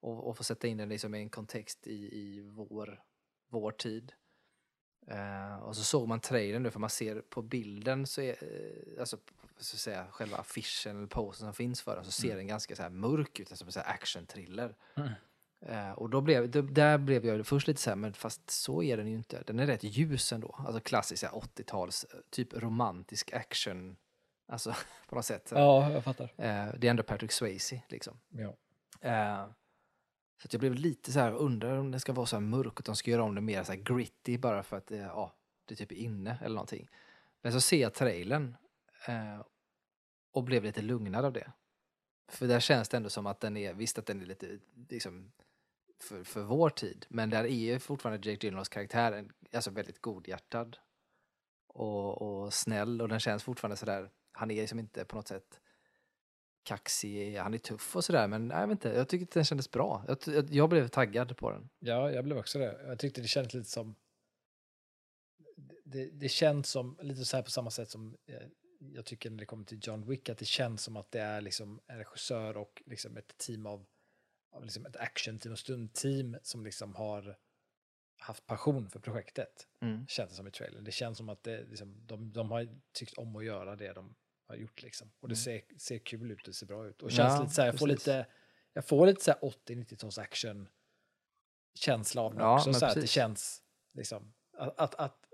och, 0.00 0.28
och 0.28 0.36
få 0.36 0.44
sätta 0.44 0.66
in 0.66 0.76
den 0.76 0.88
liksom 0.88 1.14
i 1.14 1.18
en 1.18 1.30
kontext 1.30 1.86
i, 1.86 1.92
i 1.92 2.40
vår, 2.40 3.02
vår 3.48 3.70
tid. 3.70 4.12
Eh, 5.06 5.56
och 5.56 5.76
så 5.76 5.84
såg 5.84 6.08
man 6.08 6.20
trailern 6.20 6.62
nu 6.62 6.70
för 6.70 6.80
man 6.80 6.90
ser 6.90 7.20
på 7.20 7.42
bilden 7.42 8.06
så 8.06 8.20
är, 8.20 8.36
eh, 8.42 9.00
alltså 9.00 9.18
så 9.58 9.76
att 9.76 9.80
säga, 9.80 10.06
själva 10.10 10.36
affischen 10.36 10.96
eller 10.96 11.06
posten 11.06 11.46
som 11.46 11.54
finns 11.54 11.82
för 11.82 11.96
den 11.96 12.04
så 12.04 12.10
ser 12.10 12.36
den 12.36 12.46
ganska 12.46 12.76
så 12.76 12.82
här 12.82 12.90
mörk 12.90 13.40
ut, 13.40 13.48
som 13.48 13.68
en 13.68 13.82
action-thriller. 13.86 14.76
Mm. 14.96 15.10
Eh, 15.60 15.92
och 15.92 16.10
då 16.10 16.20
blev, 16.20 16.50
då, 16.50 16.62
där 16.62 16.98
blev 16.98 17.26
jag 17.26 17.46
först 17.46 17.68
lite 17.68 17.80
så 17.80 17.90
här, 17.90 17.96
men 17.96 18.12
fast 18.12 18.50
så 18.50 18.82
är 18.82 18.96
den 18.96 19.06
ju 19.06 19.16
inte. 19.16 19.42
Den 19.46 19.58
är 19.58 19.66
rätt 19.66 19.84
ljus 19.84 20.32
ändå. 20.32 20.54
Alltså 20.58 20.80
klassisk 20.80 21.20
så 21.20 21.26
här 21.26 21.34
80-tals, 21.34 22.04
eh, 22.04 22.20
typ 22.30 22.52
romantisk 22.52 23.32
action. 23.32 23.96
Alltså 24.48 24.74
på 25.08 25.14
något 25.14 25.24
sätt. 25.24 25.48
Ja, 25.54 25.90
jag 25.90 26.04
fattar. 26.04 26.24
Eh, 26.24 26.74
det 26.78 26.86
är 26.86 26.90
ändå 26.90 27.02
Patrick 27.02 27.32
Swayze 27.32 27.82
liksom. 27.88 28.20
Ja. 28.28 28.56
Eh, 29.00 29.46
så 30.42 30.46
att 30.46 30.52
jag 30.52 30.60
blev 30.60 30.74
lite 30.74 31.12
så 31.12 31.20
här, 31.20 31.32
undrar 31.32 31.76
om 31.76 31.90
det 31.90 32.00
ska 32.00 32.12
vara 32.12 32.26
så 32.26 32.36
här 32.36 32.40
mörk 32.40 32.78
och 32.78 32.82
de 32.86 32.96
ska 32.96 33.10
göra 33.10 33.22
om 33.22 33.34
det 33.34 33.40
mer 33.40 33.64
så 33.64 33.72
här 33.72 33.80
gritty 33.80 34.38
bara 34.38 34.62
för 34.62 34.76
att 34.76 34.90
eh, 34.90 34.98
ja, 34.98 35.34
det 35.64 35.74
typ 35.74 35.92
är 35.92 35.96
inne 35.96 36.38
eller 36.42 36.54
någonting. 36.54 36.88
Men 37.42 37.52
så 37.52 37.60
ser 37.60 37.80
jag 37.82 37.94
trailern 37.94 38.56
eh, 39.06 39.40
och 40.32 40.44
blev 40.44 40.64
lite 40.64 40.82
lugnad 40.82 41.24
av 41.24 41.32
det. 41.32 41.52
För 42.28 42.46
där 42.46 42.60
känns 42.60 42.88
det 42.88 42.96
ändå 42.96 43.10
som 43.10 43.26
att 43.26 43.40
den 43.40 43.56
är, 43.56 43.74
visst 43.74 43.98
att 43.98 44.06
den 44.06 44.20
är 44.20 44.26
lite 44.26 44.58
liksom 44.88 45.32
för, 46.00 46.24
för 46.24 46.42
vår 46.42 46.70
tid, 46.70 47.06
men 47.08 47.30
där 47.30 47.44
är 47.44 47.48
ju 47.48 47.78
fortfarande 47.78 48.30
Jake 48.30 48.46
Gyllenhaals 48.46 48.68
karaktär 48.68 49.12
en- 49.12 49.32
alltså 49.52 49.70
väldigt 49.70 50.00
godhjärtad 50.02 50.78
och, 51.66 52.22
och 52.22 52.54
snäll 52.54 53.02
och 53.02 53.08
den 53.08 53.20
känns 53.20 53.42
fortfarande 53.42 53.76
sådär, 53.76 54.10
han 54.32 54.50
är 54.50 54.60
liksom 54.60 54.78
inte 54.78 55.04
på 55.04 55.16
något 55.16 55.28
sätt 55.28 55.60
kaxig, 56.62 57.36
han 57.36 57.54
är 57.54 57.58
tuff 57.58 57.96
och 57.96 58.04
sådär 58.04 58.28
men 58.28 58.48
nej, 58.48 58.60
jag 58.60 58.66
vet 58.66 58.72
inte, 58.72 58.88
jag 58.88 59.08
tycker 59.08 59.24
att 59.26 59.30
den 59.30 59.44
kändes 59.44 59.70
bra. 59.70 60.04
Jag, 60.08 60.18
jag, 60.26 60.50
jag 60.50 60.68
blev 60.68 60.88
taggad 60.88 61.36
på 61.36 61.50
den. 61.50 61.68
Ja, 61.78 62.10
jag 62.10 62.24
blev 62.24 62.38
också 62.38 62.58
det. 62.58 62.80
Jag 62.86 62.98
tyckte 62.98 63.20
det 63.20 63.28
kändes 63.28 63.54
lite 63.54 63.70
som... 63.70 63.94
Det, 65.84 66.10
det 66.10 66.28
känns 66.28 66.70
som, 66.70 66.98
lite 67.02 67.24
så 67.24 67.36
här 67.36 67.42
på 67.42 67.50
samma 67.50 67.70
sätt 67.70 67.90
som 67.90 68.16
eh, 68.26 68.42
jag 68.80 69.04
tycker 69.04 69.30
när 69.30 69.38
det 69.38 69.46
kommer 69.46 69.64
till 69.64 69.80
John 69.82 70.06
Wick, 70.08 70.28
att 70.28 70.38
det 70.38 70.44
känns 70.44 70.82
som 70.82 70.96
att 70.96 71.10
det 71.10 71.20
är 71.20 71.40
liksom 71.40 71.80
en 71.86 71.98
regissör 71.98 72.56
och 72.56 72.82
liksom 72.86 73.16
ett 73.16 73.38
team 73.38 73.66
av 73.66 73.86
liksom 74.62 74.86
ett 74.86 74.96
action-team 74.96 75.52
och 75.52 75.58
stundteam 75.58 76.36
som 76.42 76.64
liksom 76.64 76.94
har 76.94 77.38
haft 78.18 78.46
passion 78.46 78.90
för 78.90 79.00
projektet. 79.00 79.68
Mm. 79.82 80.06
Känns 80.06 80.30
det 80.30 80.36
som 80.36 80.46
i 80.46 80.50
trailern. 80.50 80.84
Det 80.84 80.92
känns 80.92 81.18
som 81.18 81.28
att 81.28 81.42
det, 81.42 81.64
liksom, 81.64 82.06
de, 82.06 82.32
de 82.32 82.50
har 82.50 82.68
tyckt 82.92 83.18
om 83.18 83.36
att 83.36 83.44
göra 83.44 83.76
det 83.76 83.92
de 83.92 84.14
har 84.46 84.56
gjort. 84.56 84.82
Liksom. 84.82 85.10
Och 85.20 85.28
det 85.28 85.36
ser, 85.36 85.62
ser 85.78 85.98
kul 85.98 86.30
ut, 86.30 86.44
det 86.44 86.52
ser 86.52 86.66
bra 86.66 86.86
ut. 86.86 87.02
Och 87.02 87.10
känns 87.10 87.34
Ja, 87.34 87.42
lite 87.42 87.54
så 87.54 87.60
här, 87.62 87.68
jag 87.68 87.78
får 87.78 87.86
precis. 87.86 88.06
lite, 88.06 88.26
jag 88.72 88.84
får 88.84 89.06
lite 89.06 89.24
så 89.24 89.30
här 89.30 89.40
80-90-tals 89.40 90.18
action 90.18 90.68
känsla 91.74 92.22
av 92.22 92.34
det 92.34 92.40
Ja, 92.40 92.54
också. 92.54 92.74
Så 92.74 92.84
här, 92.86 92.92
att 92.92 93.00
det 93.00 93.06
känns 93.06 93.62
liksom, 93.94 94.34
att, 94.52 94.78
att, 94.78 94.94
att 94.94 95.24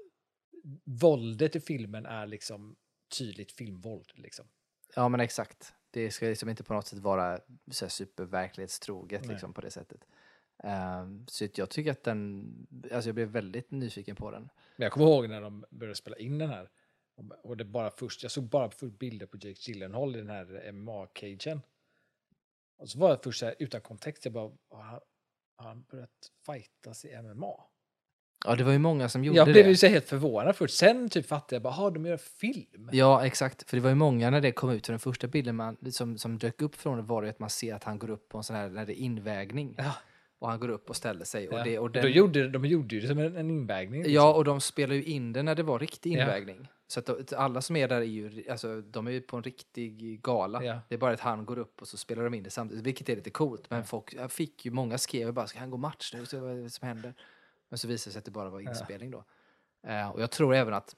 våldet 0.85 1.57
i 1.57 1.61
filmen 1.61 2.07
är 2.07 2.27
liksom 2.27 2.77
tydligt 3.19 3.53
filmvåld. 3.53 4.13
Liksom. 4.15 4.49
Ja 4.95 5.09
men 5.09 5.21
exakt. 5.21 5.75
Det 5.95 6.11
ska 6.11 6.27
liksom 6.27 6.49
inte 6.49 6.65
på 6.65 6.75
något 6.75 6.87
sätt 6.87 6.99
vara 6.99 7.41
så 7.71 7.85
här 7.85 7.91
superverklighetstroget 7.91 9.27
liksom 9.33 9.55
på 9.55 9.61
det 9.61 9.71
sättet. 9.71 10.07
Ehm, 10.65 11.27
så 11.27 11.49
jag 11.55 11.71
tycker 11.71 11.91
att 11.91 12.03
den, 12.03 12.67
alltså 12.93 13.09
jag 13.09 13.15
blev 13.15 13.29
väldigt 13.29 13.71
nyfiken 13.71 14.17
på 14.17 14.31
den. 14.31 14.43
Men 14.77 14.85
jag 14.85 14.93
kommer 14.93 15.07
ihåg 15.07 15.29
när 15.29 15.41
de 15.41 15.65
började 15.71 15.95
spela 15.95 16.17
in 16.17 16.39
den 16.39 16.49
här. 16.51 16.71
och- 17.17 17.45
Och 17.45 17.57
det 17.57 17.65
bara 17.65 17.91
först, 17.91 18.23
jag 18.23 18.33
såg 18.33 18.45
bara 18.45 18.71
först 18.71 18.99
bilder 18.99 19.27
på 19.27 19.37
Jake 19.37 19.61
Gyllenhaal 19.71 20.17
i 20.17 20.19
den 20.19 20.31
här 20.31 20.73
MMA-cagen. 20.73 21.61
Och 22.77 22.89
så 22.91 22.99
var 22.99 23.09
jag 23.11 23.23
först 23.23 23.41
så 23.41 23.47
här, 23.47 23.55
utan 23.59 23.81
kontext, 23.81 24.25
jag 24.25 24.33
bara, 24.35 24.53
har 24.71 24.83
han, 24.83 25.01
har 25.57 25.69
han 25.69 25.83
börjat 25.91 26.11
fightas 26.47 27.05
i 27.05 27.23
MMA? 27.23 27.65
Ja 28.45 28.55
det 28.57 28.65
var 28.65 28.73
ju 28.73 28.79
många 28.79 29.09
som 29.09 29.25
gjorde 29.25 29.39
Jag 29.39 29.47
blev 29.49 29.65
det. 29.65 29.71
ju 29.71 29.77
så 29.77 29.87
helt 29.87 30.09
förvånad 30.09 30.57
först, 30.57 30.75
sen 30.75 31.09
typ 31.09 31.27
fattade 31.27 31.55
jag 31.55 31.63
bara, 31.63 31.73
har 31.73 31.91
de 31.91 32.07
gör 32.07 32.17
film? 32.17 32.89
Ja, 32.93 33.27
exakt. 33.27 33.71
För 33.71 33.77
det 33.77 33.81
var 33.83 33.89
ju 33.91 33.95
många 33.97 34.31
när 34.31 34.41
det 34.41 34.53
kom 34.53 34.71
ut, 34.71 34.87
för 34.87 34.93
den 34.93 35.01
första 35.01 35.27
bilden 35.27 35.57
man, 35.57 35.77
som, 35.93 36.19
som 36.19 36.39
dök 36.39 36.63
upp 36.63 36.75
från 36.75 36.97
det 36.97 37.03
var 37.03 37.23
det 37.23 37.29
att 37.31 37.39
man 37.39 37.51
ser 37.51 37.75
att 37.75 37.85
han 37.85 37.99
går 37.99 38.11
upp 38.11 38.29
på 38.29 38.39
en 38.39 38.45
sån 38.45 38.57
här, 38.57 38.69
när 38.69 38.87
det 38.87 38.93
är 39.01 39.03
invägning. 39.03 39.75
Ja. 39.79 39.93
Och 40.39 40.51
han 40.51 40.61
går 40.61 40.69
upp 40.69 40.91
och 40.91 40.97
ställer 40.97 41.25
sig. 41.25 41.49
Och 41.49 41.59
Ja. 41.59 41.65
det, 41.65 41.79
och 41.79 41.91
den, 41.91 42.03
Då 42.03 42.09
gjorde, 42.09 42.49
de 42.49 42.65
gjorde 42.65 42.95
ju 42.95 43.01
det 43.01 43.09
som 43.09 43.19
en, 43.19 43.37
en 43.37 43.51
invägning. 43.51 43.99
liksom. 44.03 44.15
Ja, 44.15 44.35
och 44.35 44.45
de 44.45 44.61
spelar 44.61 44.95
ju 44.95 45.05
in 45.05 45.33
det 45.33 45.43
när 45.43 45.55
det 45.55 45.63
var 45.63 45.79
riktig 45.79 46.13
Ja. 46.13 46.21
invägning. 46.23 46.69
Så 46.87 47.01
att 47.01 47.33
alla 47.33 47.61
som 47.63 47.77
är 47.77 47.89
där 47.89 47.97
är 47.97 48.03
ju, 48.05 48.45
alltså, 48.51 48.81
de 48.81 49.07
är 49.07 49.11
ju 49.11 49.21
på 49.21 49.37
en 49.37 49.43
riktig 49.43 50.23
gala. 50.23 50.65
Ja. 50.65 50.81
Det 50.89 50.95
är 50.95 50.99
bara 50.99 51.13
att 51.13 51.21
han 51.21 51.45
går 51.45 51.59
upp 51.59 51.81
och 51.83 51.89
så 51.89 51.97
spelar 51.97 52.25
de 52.25 52.35
in 52.35 52.43
det 52.43 52.51
samtidigt, 52.51 52.85
vilket 52.87 53.09
är 53.09 53.17
lite 53.17 53.31
coolt. 53.31 53.71
Men 53.71 53.85
folk 53.85 54.15
jag 54.15 54.33
fick 54.33 54.65
ju, 54.65 54.71
många 54.71 54.99
skrev 54.99 55.33
bara, 55.33 55.47
ska 55.47 55.59
han 55.59 55.71
gå 55.71 55.77
match 55.77 56.11
nu? 56.15 56.27
Så 56.27 56.41
vad 56.41 56.51
är 56.59 56.63
det 56.63 56.71
som 56.71 56.89
händer? 56.89 57.15
Men 57.75 57.79
så 57.79 57.89
visade 57.89 58.11
det 58.11 58.13
sig 58.13 58.19
att 58.19 58.25
det 58.25 58.31
bara 58.31 58.51
var 58.51 58.61
inspelning 58.61 59.11
då. 59.11 59.25
Eh, 59.87 60.09
och 60.09 60.23
jag 60.23 60.31
tror 60.31 60.55
även 60.55 60.75
att, 60.75 60.97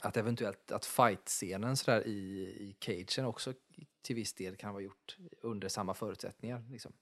att 0.00 0.16
eventuellt 0.16 0.72
att 0.72 0.84
fight-scenen 0.84 1.76
sådär 1.76 2.06
i, 2.06 2.40
i 2.60 2.76
cagen 2.78 3.24
också 3.24 3.54
till 4.02 4.16
viss 4.16 4.34
del 4.34 4.56
kan 4.56 4.72
vara 4.72 4.82
gjort 4.82 5.16
under 5.42 5.68
samma 5.68 5.94
förutsättningar. 5.94 6.64
Liksom. 6.70 6.92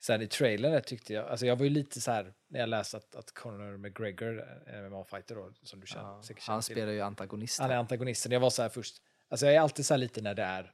Sen 0.00 0.22
i 0.22 0.26
trailern 0.28 0.72
där 0.72 0.80
tyckte 0.80 1.12
jag, 1.12 1.28
alltså 1.28 1.46
jag 1.46 1.56
var 1.56 1.64
ju 1.64 1.70
lite 1.70 2.00
så 2.00 2.10
här 2.10 2.34
när 2.46 2.60
jag 2.60 2.68
läste 2.68 2.96
att, 2.96 3.14
att 3.14 3.34
Conor 3.34 3.76
McGregor, 3.76 4.40
en 4.66 4.92
MMA-fighter 4.92 5.34
då, 5.34 5.52
som 5.62 5.80
du 5.80 5.86
känner, 5.86 6.08
Ja, 6.08 6.22
säkert 6.22 6.42
känner 6.42 6.54
han 6.54 6.62
till. 6.62 6.74
spelar 6.74 6.92
ju 6.92 7.00
antagonist. 7.00 7.60
Han 7.60 7.70
är 7.70 7.76
antagonisten. 7.76 8.32
Jag 8.32 8.40
var 8.40 8.50
så 8.50 8.62
här 8.62 8.68
först, 8.68 9.02
alltså 9.28 9.46
jag 9.46 9.54
är 9.54 9.60
alltid 9.60 9.86
så 9.86 9.94
här 9.94 9.98
lite 9.98 10.22
när 10.22 10.34
det 10.34 10.42
är 10.42 10.72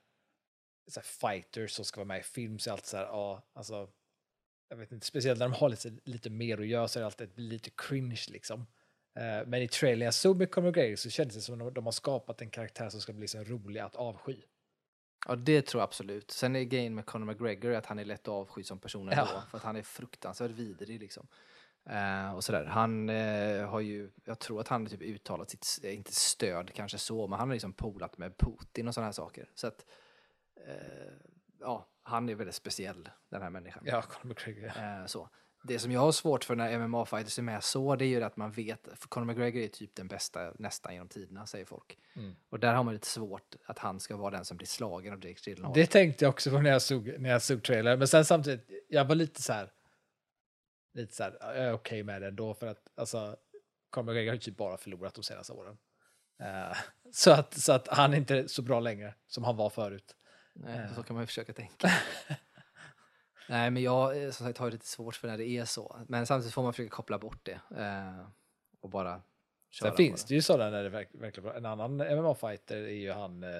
så 0.86 1.00
här, 1.00 1.04
fighters 1.32 1.70
som 1.70 1.84
ska 1.84 2.00
vara 2.00 2.08
med 2.08 2.20
i 2.20 2.22
film 2.22 2.58
så 2.58 2.70
är 2.70 2.72
det 2.72 2.74
alltid 2.74 2.88
så 2.88 2.96
här, 2.96 3.04
ja, 3.04 3.50
alltså, 3.54 3.88
jag 4.68 4.76
vet 4.76 4.92
inte, 4.92 5.06
speciellt 5.06 5.38
när 5.38 5.48
de 5.48 5.54
har 5.54 5.68
lite, 5.68 5.92
lite 6.04 6.30
mer 6.30 6.60
att 6.60 6.66
göra 6.66 6.88
så 6.88 6.98
är 6.98 7.00
det 7.00 7.06
alltid 7.06 7.38
lite 7.38 7.70
cringe 7.70 8.22
liksom. 8.28 8.60
Eh, 9.16 9.46
men 9.46 9.54
i 9.62 9.68
trailern 9.68 10.04
jag 10.04 10.14
såg 10.14 10.36
med 10.36 10.50
Conor 10.50 10.66
McGregor 10.66 10.96
så 10.96 11.10
kändes 11.10 11.36
det 11.36 11.42
som 11.42 11.62
att 11.68 11.74
de 11.74 11.84
har 11.84 11.92
skapat 11.92 12.40
en 12.40 12.50
karaktär 12.50 12.88
som 12.88 13.00
ska 13.00 13.12
bli 13.12 13.28
så 13.28 13.44
rolig 13.44 13.80
att 13.80 13.96
avsky. 13.96 14.36
Ja, 15.28 15.36
det 15.36 15.62
tror 15.66 15.80
jag 15.80 15.84
absolut. 15.86 16.30
Sen 16.30 16.56
är 16.56 16.62
grejen 16.64 16.94
med 16.94 17.06
Conor 17.06 17.26
McGregor 17.26 17.72
att 17.74 17.86
han 17.86 17.98
är 17.98 18.04
lätt 18.04 18.20
att 18.20 18.28
avsky 18.28 18.62
som 18.62 18.78
person 18.78 19.08
ändå, 19.08 19.28
Ja. 19.34 19.42
för 19.50 19.58
att 19.58 19.64
han 19.64 19.76
är 19.76 19.82
fruktansvärt 19.82 20.50
vidrig 20.50 21.00
liksom. 21.00 21.26
Eh, 21.90 22.34
och 22.34 22.44
sådär. 22.44 22.64
Han 22.64 23.08
eh, 23.08 23.68
har 23.68 23.80
ju, 23.80 24.10
jag 24.24 24.38
tror 24.38 24.60
att 24.60 24.68
han 24.68 24.86
typ 24.86 25.02
uttalat 25.02 25.50
sitt, 25.50 25.84
inte 25.84 26.14
stöd 26.14 26.72
kanske 26.74 26.98
så, 26.98 27.26
men 27.26 27.38
han 27.38 27.48
har 27.48 27.54
liksom 27.54 27.72
polat 27.72 28.18
med 28.18 28.36
Putin 28.38 28.88
och 28.88 28.94
sådana 28.94 29.06
här 29.06 29.12
saker. 29.12 29.50
Så 29.54 29.66
att, 29.66 29.86
eh, 30.66 31.12
ja, 31.60 31.88
han 32.04 32.28
är 32.28 32.34
väldigt 32.34 32.54
speciell, 32.54 33.08
den 33.30 33.42
här 33.42 33.50
människan. 33.50 33.82
Ja, 33.86 34.02
Conor 34.02 34.28
McGregor. 34.28 34.66
Eh, 34.66 35.06
så. 35.06 35.28
Det 35.66 35.78
som 35.78 35.92
jag 35.92 36.00
har 36.00 36.12
svårt 36.12 36.44
för 36.44 36.56
när 36.56 36.78
MMA-fighters 36.78 37.38
är 37.38 37.42
med 37.42 37.64
så, 37.64 37.96
det 37.96 38.04
är 38.04 38.06
ju 38.06 38.22
att 38.22 38.36
man 38.36 38.50
vet, 38.50 38.88
för 38.94 39.08
Conor 39.08 39.26
McGregor 39.26 39.62
är 39.62 39.68
typ 39.68 39.94
den 39.94 40.08
bästa 40.08 40.52
nästan 40.58 40.92
genom 40.92 41.08
tiderna, 41.08 41.46
säger 41.46 41.64
folk. 41.64 41.98
Mm. 42.16 42.36
Och 42.50 42.60
där 42.60 42.74
har 42.74 42.84
man 42.84 42.94
lite 42.94 43.06
svårt 43.06 43.54
att 43.64 43.78
han 43.78 44.00
ska 44.00 44.16
vara 44.16 44.30
den 44.30 44.44
som 44.44 44.56
blir 44.56 44.66
slagen 44.66 45.12
av 45.12 45.26
Jake 45.26 45.50
Gyllenhaal. 45.50 45.74
Det 45.74 45.86
tänkte 45.86 46.24
jag 46.24 46.30
också 46.30 46.50
på 46.50 46.60
när 46.60 46.70
jag 46.70 46.82
såg, 46.82 47.14
när 47.18 47.30
jag 47.30 47.42
såg 47.42 47.62
trailern. 47.62 47.98
Men 47.98 48.08
sen 48.08 48.24
samtidigt, 48.24 48.70
jag 48.88 49.04
var 49.04 49.14
lite 49.14 49.42
så 49.42 49.52
här, 49.52 49.72
lite 50.94 51.14
så 51.14 51.22
här, 51.22 51.36
jag 51.40 51.56
är 51.56 51.72
okej 51.72 52.02
med 52.02 52.22
det 52.22 52.28
ändå 52.28 52.54
för 52.54 52.66
att 52.66 52.88
alltså, 52.96 53.36
Conor 53.90 54.06
McGregor 54.06 54.28
har 54.28 54.34
ju 54.34 54.40
typ 54.40 54.56
bara 54.56 54.76
förlorat 54.76 55.14
de 55.14 55.22
senaste 55.22 55.52
åren. 55.52 55.76
Eh, 56.42 56.76
så, 57.12 57.30
att, 57.30 57.54
så 57.54 57.72
att 57.72 57.88
han 57.88 58.12
är 58.12 58.16
inte 58.16 58.48
så 58.48 58.62
bra 58.62 58.80
längre 58.80 59.14
som 59.26 59.44
han 59.44 59.56
var 59.56 59.70
förut. 59.70 60.16
Så 60.94 61.02
kan 61.02 61.14
man 61.14 61.22
ju 61.22 61.26
försöka 61.26 61.52
tänka. 61.52 61.88
Nej, 63.48 63.70
men 63.70 63.82
jag 63.82 64.22
eh, 64.24 64.30
som 64.30 64.46
sagt 64.46 64.58
har 64.58 64.70
lite 64.70 64.86
svårt 64.86 65.16
för 65.16 65.28
när 65.28 65.38
det 65.38 65.48
är 65.48 65.64
så. 65.64 65.96
Men 66.08 66.26
samtidigt 66.26 66.54
får 66.54 66.62
man 66.62 66.72
försöka 66.72 66.90
koppla 66.90 67.18
bort 67.18 67.40
det 67.46 67.60
eh, 67.76 68.26
och 68.80 68.90
bara 68.90 69.22
köra 69.70 69.88
Sen 69.90 69.96
finns 69.96 70.24
det 70.24 70.34
ju 70.34 70.42
sådana 70.42 70.70
när 70.70 70.82
det 70.82 70.88
verk, 70.88 71.08
verkligen 71.12 71.44
bra. 71.48 71.56
En 71.56 71.66
annan 71.66 71.96
MMA-fighter 72.02 72.76
är 72.76 72.88
ju 72.94 73.12
han, 73.12 73.42
eh, 73.42 73.50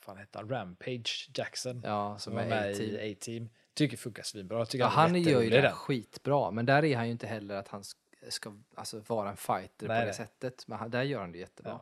fan 0.00 0.16
heter 0.18 0.38
han, 0.38 0.48
Rampage 0.48 1.30
Jackson. 1.34 1.82
Ja, 1.84 2.18
som 2.18 2.32
som 2.32 2.38
är 2.38 2.48
med 2.48 2.58
A-team. 2.72 2.90
i 2.90 3.12
A-Team. 3.12 3.50
Tycker 3.74 3.96
funkar 3.96 4.22
svinbra. 4.22 4.66
Tycker 4.66 4.84
Ja, 4.84 4.88
han 4.88 5.22
gör 5.22 5.40
ju 5.42 5.50
det 5.50 5.60
den. 5.60 5.72
skitbra, 5.72 6.50
men 6.50 6.66
där 6.66 6.84
är 6.84 6.96
han 6.96 7.06
ju 7.06 7.12
inte 7.12 7.26
heller 7.26 7.54
att 7.54 7.68
han 7.68 7.82
sk- 7.82 8.30
ska 8.30 8.52
alltså, 8.74 9.00
vara 9.06 9.30
en 9.30 9.36
fighter 9.36 9.88
Nej, 9.88 9.96
på 9.96 10.00
det 10.00 10.04
nej. 10.04 10.14
sättet. 10.14 10.68
Men 10.68 10.78
han, 10.78 10.90
där 10.90 11.02
gör 11.02 11.20
han 11.20 11.32
det 11.32 11.38
jättebra. 11.38 11.80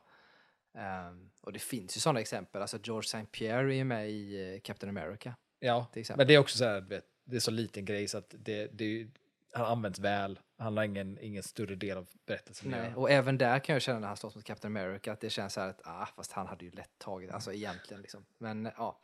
Ehm, 0.74 1.30
och 1.40 1.52
det 1.52 1.58
finns 1.58 1.96
ju 1.96 2.00
sådana 2.00 2.20
exempel. 2.20 2.62
Alltså 2.62 2.78
George 2.82 3.06
St. 3.06 3.26
Pierre 3.30 3.74
är 3.74 3.84
med 3.84 4.10
i 4.10 4.54
eh, 4.54 4.60
Captain 4.60 4.98
America. 4.98 5.34
Ja, 5.60 5.86
men 6.16 6.26
det 6.26 6.34
är 6.34 6.38
också 6.38 6.58
så 6.58 6.64
här, 6.64 6.80
vet, 6.80 7.04
det 7.24 7.36
är 7.36 7.40
så 7.40 7.50
liten 7.50 7.84
grej 7.84 8.08
så 8.08 8.18
att 8.18 8.34
det, 8.38 8.66
det 8.66 9.08
han 9.52 9.66
används 9.66 9.98
väl. 9.98 10.40
Han 10.58 10.76
har 10.76 10.84
ingen, 10.84 11.18
ingen 11.20 11.42
större 11.42 11.74
del 11.74 11.98
av 11.98 12.08
berättelsen. 12.26 12.70
Nej, 12.70 12.94
och 12.94 13.10
även 13.10 13.38
där 13.38 13.58
kan 13.58 13.72
jag 13.72 13.82
känna 13.82 13.98
när 13.98 14.08
han 14.08 14.16
slåss 14.16 14.34
mot 14.34 14.44
Captain 14.44 14.76
America 14.76 15.12
att 15.12 15.20
det 15.20 15.30
känns 15.30 15.52
så 15.52 15.60
här 15.60 15.68
att 15.68 15.80
ah, 15.84 16.06
fast 16.16 16.32
han 16.32 16.46
hade 16.46 16.64
ju 16.64 16.70
lätt 16.70 16.98
tagit, 16.98 17.30
alltså 17.30 17.52
egentligen 17.52 18.00
liksom. 18.02 18.24
Men 18.38 18.70
ja, 18.76 19.00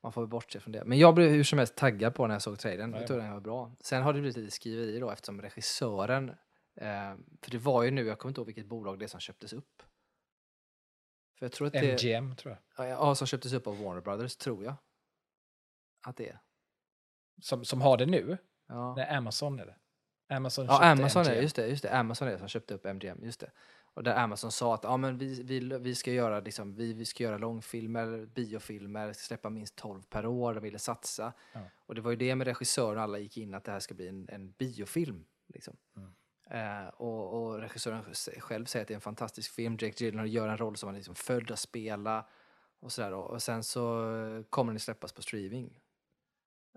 man 0.00 0.12
får 0.12 0.20
väl 0.20 0.28
bortse 0.28 0.60
från 0.60 0.72
det. 0.72 0.84
Men 0.84 0.98
jag 0.98 1.14
blev 1.14 1.30
hur 1.30 1.44
som 1.44 1.58
helst 1.58 1.76
taggad 1.76 2.14
på 2.14 2.26
när 2.26 2.34
jag 2.34 2.42
såg 2.42 2.58
trailern. 2.58 2.92
Jag 2.92 3.02
Ja, 3.02 3.06
tror 3.06 3.18
den 3.18 3.32
var 3.32 3.40
bra. 3.40 3.72
Sen 3.80 4.02
har 4.02 4.12
det 4.12 4.20
blivit 4.20 4.36
lite 4.36 4.50
skriveri 4.50 4.98
då 4.98 5.10
eftersom 5.10 5.42
regissören, 5.42 6.28
eh, 6.74 7.14
för 7.42 7.50
det 7.50 7.58
var 7.58 7.82
ju 7.82 7.90
nu, 7.90 8.06
jag 8.06 8.18
kommer 8.18 8.30
inte 8.30 8.40
ihåg 8.40 8.46
vilket 8.46 8.66
bolag 8.66 8.98
det 8.98 9.04
är 9.04 9.08
som 9.08 9.20
köptes 9.20 9.52
upp. 9.52 9.82
För 11.40 11.46
jag 11.46 11.52
tror 11.52 11.66
att 11.66 11.72
det, 11.72 11.92
MGM 11.92 12.36
tror 12.36 12.58
jag. 12.76 12.86
ja, 12.86 12.90
ja, 12.90 13.14
som 13.14 13.26
köptes 13.26 13.52
upp 13.52 13.66
av 13.66 13.82
Warner 13.82 14.00
Brothers, 14.00 14.36
tror 14.36 14.64
jag. 14.64 14.74
Att 16.06 16.16
det 16.16 16.28
är. 16.28 16.38
Som, 17.42 17.64
som 17.64 17.80
har 17.80 17.96
det 17.96 18.06
nu. 18.06 18.38
Ja. 18.68 18.94
Nej, 18.94 19.08
Amazon 19.08 19.60
är 19.60 19.66
det. 19.66 19.76
Amazon 20.34 20.66
Ja, 20.66 20.84
Amazon 20.84 21.26
är 21.26 21.42
just 21.42 21.56
det, 21.56 21.66
just 21.66 21.82
det. 21.82 21.98
Amazon 21.98 22.28
är 22.28 22.32
det 22.32 22.38
som 22.38 22.48
köpte 22.48 22.74
upp 22.74 22.84
MGM, 22.84 23.24
just 23.24 23.40
det. 23.40 23.50
Och 23.94 24.02
där 24.02 24.16
Amazon 24.16 24.52
sa 24.52 24.74
att 24.74 24.84
ja, 24.84 24.96
men 24.96 25.18
vi, 25.18 25.42
vi, 25.42 25.60
vi 25.60 25.94
ska 25.94 26.12
göra 26.12 26.40
liksom, 26.40 26.74
vi, 26.74 26.92
vi 26.92 27.04
ska 27.04 27.24
göra 27.24 27.38
långfilmer, 27.38 28.26
biofilmer, 28.26 29.12
släppa 29.12 29.50
minst 29.50 29.76
12 29.76 30.02
per 30.02 30.26
år, 30.26 30.54
de 30.54 30.60
ville 30.60 30.78
satsa. 30.78 31.32
Ja. 31.52 31.60
Och 31.86 31.94
det 31.94 32.00
var 32.00 32.10
ju 32.10 32.16
det 32.16 32.34
med 32.34 32.46
regissören, 32.46 32.98
alla 32.98 33.18
gick 33.18 33.36
in 33.36 33.54
att 33.54 33.64
det 33.64 33.72
här 33.72 33.80
ska 33.80 33.94
bli 33.94 34.08
en, 34.08 34.28
en 34.28 34.50
biofilm. 34.50 35.26
Liksom. 35.46 35.76
Mm. 35.96 36.14
Eh, 36.50 36.88
och, 36.88 37.42
och 37.42 37.58
regissören 37.58 38.04
själv 38.40 38.64
säger 38.64 38.82
att 38.84 38.88
det 38.88 38.94
är 38.94 38.96
en 38.96 39.00
fantastisk 39.00 39.52
film, 39.52 39.76
Jake 39.80 40.04
Gyllenhaal 40.04 40.28
gör 40.28 40.48
en 40.48 40.56
roll 40.58 40.76
som 40.76 40.86
han 40.86 40.94
är 40.94 40.98
liksom 40.98 41.14
född 41.14 41.50
att 41.50 41.58
spela. 41.58 42.26
Och, 42.80 42.92
sådär, 42.92 43.12
och 43.12 43.42
sen 43.42 43.64
så 43.64 44.14
eh, 44.16 44.42
kommer 44.42 44.72
den 44.72 44.80
släppas 44.80 45.12
på 45.12 45.22
streaming. 45.22 45.80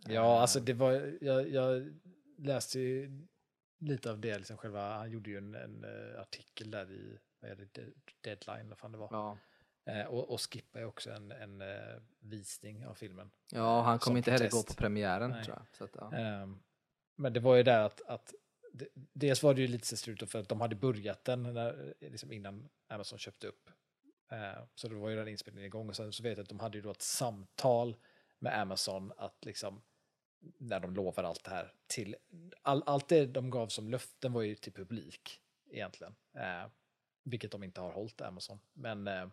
Ja, 0.06 0.36
Eh, 0.36 0.42
alltså 0.42 0.60
det 0.60 0.74
var, 0.74 1.18
jag, 1.22 1.50
jag 1.50 1.94
läste 2.38 2.80
ju 2.80 3.22
lite 3.80 4.12
av 4.12 4.20
det, 4.20 4.38
liksom 4.38 4.58
själva, 4.58 4.94
han 4.98 5.12
gjorde 5.12 5.30
ju 5.30 5.38
en, 5.38 5.56
en 5.56 5.84
eh, 5.84 6.22
artikel 6.22 6.72
där 6.72 6.92
i, 6.92 7.20
vad 7.40 7.52
är 7.52 7.56
det, 7.56 7.74
De- 7.74 7.94
Deadline, 8.22 8.70
vad 8.70 8.78
fan 8.78 8.92
det 8.92 8.98
var. 8.98 9.08
Ja. 9.12 9.38
Eh, 9.86 10.06
och, 10.06 10.30
och 10.30 10.42
skippade 10.42 10.84
ju 10.84 10.90
också 10.90 11.12
en, 11.12 11.32
en 11.32 11.62
eh, 11.62 12.02
visning 12.20 12.88
av 12.88 12.94
filmen. 12.94 13.32
ja, 13.52 13.82
han 13.82 14.00
kommer 14.00 14.18
inte 14.18 14.32
heller 14.32 14.46
gå 14.50 14.58
protest. 14.58 14.78
på 14.78 14.82
premiären 14.82 15.30
Nej. 15.32 15.44
tror 15.44 15.58
jag. 15.80 15.86
Att, 15.88 15.96
ja. 16.00 16.18
Ehm, 16.18 16.60
men 17.16 17.34
det 17.34 17.40
var 17.40 17.56
ju 17.56 17.64
där 17.64 17.80
att, 17.80 18.02
att 18.02 18.34
dels 19.14 19.44
var 19.44 19.54
det 19.54 19.62
ju 19.62 19.68
lite 19.68 19.98
så 19.98 20.28
för 20.28 20.40
att 20.40 20.50
de 20.50 20.62
hade 20.62 20.76
börjat 20.76 21.26
den 21.26 21.44
när, 21.44 21.94
liksom 22.00 22.32
innan 22.32 22.70
Amazon 22.88 23.20
köpte 23.20 23.48
upp. 23.48 23.70
Eh, 24.32 24.64
så 24.76 24.88
det 24.88 24.96
var 24.96 25.10
ju 25.10 25.16
den 25.16 25.28
inspelningen 25.28 25.68
igång 25.68 25.90
och 25.90 25.96
sen 25.96 26.14
så 26.14 26.24
vet 26.24 26.38
jag 26.38 26.44
att 26.44 26.50
de 26.50 26.60
hade 26.60 26.78
ju 26.78 26.82
då 26.82 26.92
ett 26.92 27.02
samtal 27.02 27.96
med 28.40 28.60
Amazon 28.60 29.12
att 29.18 29.46
liksom 29.46 29.82
när 30.58 30.80
de 30.80 30.96
lovar 30.96 31.24
allt 31.24 31.44
det 31.44 31.52
här 31.52 31.74
till 31.88 32.16
all, 32.62 32.84
allt 32.86 33.08
det 33.08 33.26
de 33.26 33.50
gav 33.50 33.68
som 33.68 33.90
löften 33.90 34.34
var 34.34 34.42
ju 34.42 34.56
till 34.56 34.74
publik 34.74 35.40
egentligen. 35.70 36.16
Eh, 36.34 36.70
vilket 37.24 37.52
de 37.52 37.64
inte 37.64 37.82
har 37.82 37.92
hållit 37.92 38.22
Amazon. 38.22 38.60
Men, 38.74 39.08
eh, 39.08 39.28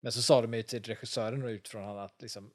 men 0.00 0.12
så 0.12 0.22
sa 0.22 0.42
de 0.42 0.54
ju 0.54 0.62
till 0.62 0.82
regissören 0.82 1.42
och 1.42 1.48
utifrån 1.48 1.84
han 1.84 1.98
att 1.98 2.22
liksom 2.22 2.52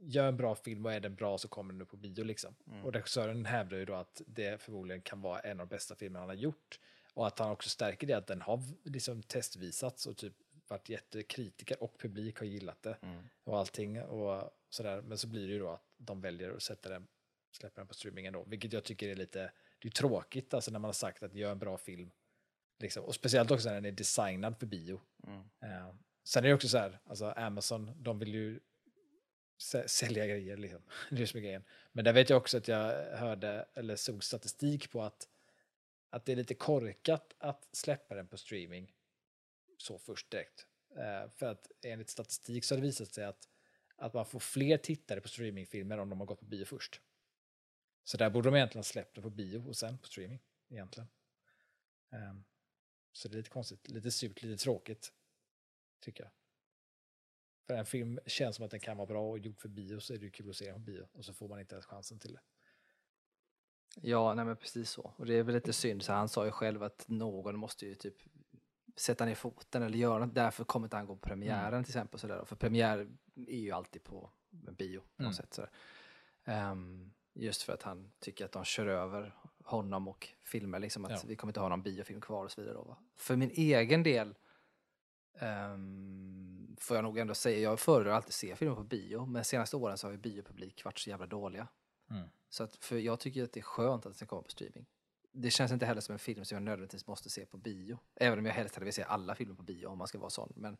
gör 0.00 0.28
en 0.28 0.36
bra 0.36 0.54
film 0.54 0.86
och 0.86 0.92
är 0.92 1.00
den 1.00 1.14
bra 1.14 1.38
så 1.38 1.48
kommer 1.48 1.72
den 1.72 1.82
upp 1.82 1.90
på 1.90 1.96
bio 1.96 2.24
liksom. 2.24 2.54
Mm. 2.66 2.84
Och 2.84 2.92
regissören 2.92 3.44
hävdar 3.44 3.76
ju 3.78 3.84
då 3.84 3.94
att 3.94 4.22
det 4.26 4.62
förmodligen 4.62 5.02
kan 5.02 5.20
vara 5.20 5.40
en 5.40 5.60
av 5.60 5.66
de 5.66 5.74
bästa 5.74 5.94
filmerna 5.94 6.20
han 6.20 6.28
har 6.28 6.36
gjort. 6.36 6.80
Och 7.14 7.26
att 7.26 7.38
han 7.38 7.50
också 7.50 7.68
stärker 7.68 8.06
det 8.06 8.14
att 8.14 8.26
den 8.26 8.42
har 8.42 8.62
liksom 8.84 9.22
testvisats 9.22 10.06
och 10.06 10.16
typ 10.16 10.34
varit 10.68 10.88
jättekritiker 10.88 11.82
och 11.82 11.98
publik 11.98 12.38
har 12.38 12.46
gillat 12.46 12.82
det 12.82 12.96
Mm. 13.02 13.22
och 13.44 13.58
allting 13.58 14.02
och 14.02 14.50
sådär. 14.68 15.02
Men 15.02 15.18
så 15.18 15.26
blir 15.28 15.46
det 15.46 15.52
ju 15.52 15.58
då 15.58 15.68
att 15.70 15.84
de 15.96 16.20
väljer 16.20 16.50
att 16.50 16.62
sätta 16.62 16.88
den, 16.88 17.06
släppa 17.52 17.80
den 17.80 17.88
på 17.88 17.94
streamingen 17.94 18.32
då, 18.32 18.44
vilket 18.46 18.72
jag 18.72 18.84
tycker 18.84 19.08
är 19.08 19.14
lite, 19.14 19.52
det 19.78 19.88
är 19.88 19.92
tråkigt 19.92 20.54
alltså 20.54 20.70
när 20.70 20.78
man 20.78 20.88
har 20.88 20.92
sagt 20.92 21.22
att 21.22 21.34
gör 21.34 21.52
en 21.52 21.58
bra 21.58 21.78
film. 21.78 22.10
Liksom. 22.78 23.04
Och 23.04 23.14
speciellt 23.14 23.50
också 23.50 23.68
när 23.68 23.74
den 23.74 23.84
är 23.84 23.92
designad 23.92 24.58
för 24.58 24.66
bio. 24.66 25.00
Mm. 25.26 25.38
Eh, 25.38 25.94
sen 26.24 26.44
är 26.44 26.48
det 26.48 26.54
också 26.54 26.68
så 26.68 26.78
här, 26.78 26.98
alltså 27.04 27.26
Amazon, 27.26 27.92
de 27.96 28.18
vill 28.18 28.34
ju 28.34 28.60
sälja 29.86 30.26
grejer 30.26 30.56
liksom. 30.56 30.82
Det 31.10 31.22
är 31.22 31.26
som 31.26 31.40
grejen. 31.40 31.64
Men 31.92 32.04
där 32.04 32.12
vet 32.12 32.30
jag 32.30 32.36
också 32.36 32.56
att 32.56 32.68
jag 32.68 33.16
hörde, 33.16 33.68
eller 33.74 33.96
såg 33.96 34.24
statistik 34.24 34.90
på 34.90 35.02
att, 35.02 35.28
att 36.10 36.24
det 36.24 36.32
är 36.32 36.36
lite 36.36 36.54
korkat 36.54 37.34
att 37.38 37.68
släppa 37.72 38.14
den 38.14 38.28
på 38.28 38.36
streaming 38.36 38.94
så 39.76 39.98
först 39.98 40.30
direkt. 40.30 40.66
Eh, 40.96 41.30
för 41.30 41.46
att 41.46 41.70
enligt 41.82 42.10
statistik 42.10 42.64
så 42.64 42.74
har 42.74 42.80
det 42.80 42.86
visat 42.86 43.08
sig 43.08 43.24
att, 43.24 43.48
att 43.96 44.14
man 44.14 44.26
får 44.26 44.40
fler 44.40 44.76
tittare 44.76 45.20
på 45.20 45.28
streamingfilmer 45.28 45.98
om 45.98 46.10
de 46.10 46.20
har 46.20 46.26
gått 46.26 46.40
på 46.40 46.46
bio 46.46 46.64
först. 46.64 47.00
Så 48.04 48.16
där 48.16 48.30
borde 48.30 48.48
de 48.48 48.56
egentligen 48.56 48.78
ha 48.78 48.84
släppt 48.84 49.14
det 49.14 49.22
på 49.22 49.30
bio 49.30 49.68
och 49.68 49.76
sen 49.76 49.98
på 49.98 50.06
streaming 50.06 50.42
egentligen. 50.68 51.08
Ehm, 52.10 52.44
så 53.12 53.28
det 53.28 53.34
är 53.34 53.36
lite 53.36 53.50
konstigt, 53.50 53.88
lite 53.88 54.10
surt, 54.10 54.42
lite 54.42 54.62
tråkigt 54.62 55.12
tycker 56.00 56.24
jag. 56.24 56.32
För 57.70 57.76
en 57.76 57.86
film 57.86 58.18
känns 58.26 58.56
som 58.56 58.64
att 58.64 58.70
den 58.70 58.80
kan 58.80 58.96
vara 58.96 59.06
bra 59.06 59.30
och 59.30 59.38
gjord 59.38 59.60
för 59.60 59.68
bio 59.68 60.00
så 60.00 60.14
är 60.14 60.18
det 60.18 60.24
ju 60.24 60.30
kul 60.30 60.50
att 60.50 60.56
se 60.56 60.64
den 60.64 60.74
på 60.74 60.80
bio 60.80 61.08
och 61.12 61.24
så 61.24 61.32
får 61.34 61.48
man 61.48 61.60
inte 61.60 61.74
ens 61.74 61.86
chansen 61.86 62.18
till 62.18 62.32
det. 62.32 62.40
Ja, 64.00 64.34
nej 64.34 64.44
men 64.44 64.56
precis 64.56 64.90
så. 64.90 65.14
Och 65.16 65.26
det 65.26 65.34
är 65.34 65.42
väl 65.42 65.54
lite 65.54 65.72
synd, 65.72 66.02
så 66.02 66.12
han 66.12 66.28
sa 66.28 66.44
ju 66.44 66.50
själv 66.50 66.82
att 66.82 67.04
någon 67.08 67.56
måste 67.58 67.86
ju 67.86 67.94
typ 67.94 68.16
sätta 68.96 69.24
ner 69.24 69.34
foten 69.34 69.82
eller 69.82 69.98
göra 69.98 70.26
något. 70.26 70.34
Därför 70.34 70.64
kommer 70.64 70.86
inte 70.86 70.96
han 70.96 71.06
gå 71.06 71.14
på 71.16 71.20
premiären 71.28 71.84
till 71.84 71.90
exempel. 71.90 72.20
Sådär. 72.20 72.44
För 72.44 72.56
premiär 72.56 73.08
är 73.46 73.58
ju 73.60 73.70
alltid 73.70 74.04
på 74.04 74.30
en 74.68 74.74
bio 74.74 75.00
på 75.00 75.22
något 75.22 75.40
Mm. 75.40 75.50
sätt. 75.52 75.58
Ehm, 76.44 77.12
just 77.34 77.62
för 77.62 77.72
att 77.72 77.82
han 77.82 78.12
tycker 78.18 78.44
att 78.44 78.52
de 78.52 78.64
kör 78.64 78.86
över 78.86 79.34
honom 79.64 80.08
och 80.08 80.28
filmer. 80.42 80.78
Liksom 80.78 81.04
att 81.04 81.10
Ja. 81.10 81.20
vi 81.26 81.36
kommer 81.36 81.50
inte 81.50 81.60
ha 81.60 81.68
någon 81.68 81.82
biofilm 81.82 82.20
kvar 82.20 82.44
och 82.44 82.50
så 82.50 82.60
vidare. 82.60 82.74
Då, 82.76 82.82
va? 82.84 82.96
För 83.16 83.36
min 83.36 83.50
egen 83.50 84.02
del 84.02 84.34
ehm, 85.38 86.49
får 86.80 86.96
jag 86.96 87.04
nog 87.04 87.18
ändå 87.18 87.34
säga, 87.34 87.58
jag 87.58 87.80
föredrar 87.80 88.12
alltid 88.12 88.34
se 88.34 88.56
filmer 88.56 88.74
på 88.74 88.82
bio. 88.82 89.26
Men 89.26 89.44
senaste 89.44 89.76
åren 89.76 89.98
så 89.98 90.06
har 90.06 90.12
ju 90.12 90.18
biopublik 90.18 90.84
varit 90.84 90.98
så 90.98 91.10
jävla 91.10 91.26
dåliga. 91.26 91.68
Så 92.48 92.64
att, 92.64 92.76
för 92.76 92.98
jag 92.98 93.20
tycker 93.20 93.44
att 93.44 93.52
det 93.52 93.60
är 93.60 93.64
skönt 93.64 94.06
att 94.06 94.18
den 94.18 94.28
komma 94.28 94.42
på 94.42 94.50
streaming. 94.50 94.86
Det 95.32 95.50
känns 95.50 95.72
inte 95.72 95.86
heller 95.86 96.00
som 96.00 96.12
en 96.12 96.18
film 96.18 96.44
som 96.44 96.56
jag 96.56 96.62
nödvändigtvis 96.62 97.06
måste 97.06 97.30
se 97.30 97.46
på 97.46 97.56
bio. 97.56 97.98
Även 98.14 98.38
om 98.38 98.46
jag 98.46 98.52
helst 98.52 98.74
hade 98.74 98.84
velat 98.84 98.94
se 98.94 99.02
alla 99.02 99.34
filmer 99.34 99.54
på 99.54 99.62
bio 99.62 99.86
om 99.86 99.98
man 99.98 100.08
ska 100.08 100.18
vara 100.18 100.30
sån. 100.30 100.52
Men 100.56 100.76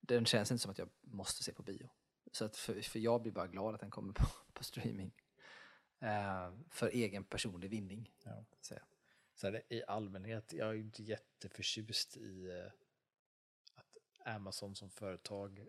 den 0.00 0.26
känns 0.26 0.50
inte 0.50 0.62
som 0.62 0.70
att 0.70 0.78
jag 0.78 0.88
måste 1.00 1.42
se 1.42 1.52
på 1.52 1.62
bio. 1.62 1.88
Så 2.32 2.44
att 2.44 2.56
för, 2.56 2.80
för 2.80 2.98
jag 2.98 3.22
blir 3.22 3.32
bara 3.32 3.46
glad 3.46 3.74
att 3.74 3.80
den 3.80 3.90
kommer 3.90 4.12
på, 4.12 4.24
på 4.52 4.64
streaming. 4.64 5.12
Eh, 5.98 6.52
för 6.70 6.88
egen 6.88 7.24
personlig 7.24 7.70
vinning. 7.70 8.12
Ja. 8.24 8.44
Så, 8.60 8.74
Så 9.34 9.46
här, 9.46 9.62
I 9.68 9.82
allmänhet, 9.86 10.52
jag 10.52 10.68
är 10.68 10.74
inte 10.74 11.02
jätteförtjust 11.02 12.16
i 12.16 12.50
eh, 12.50 12.66
att 12.66 12.83
Amazon 14.24 14.74
som 14.74 14.90
företag 14.90 15.66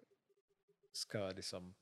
ska 0.91 1.29
liksom 1.31 1.75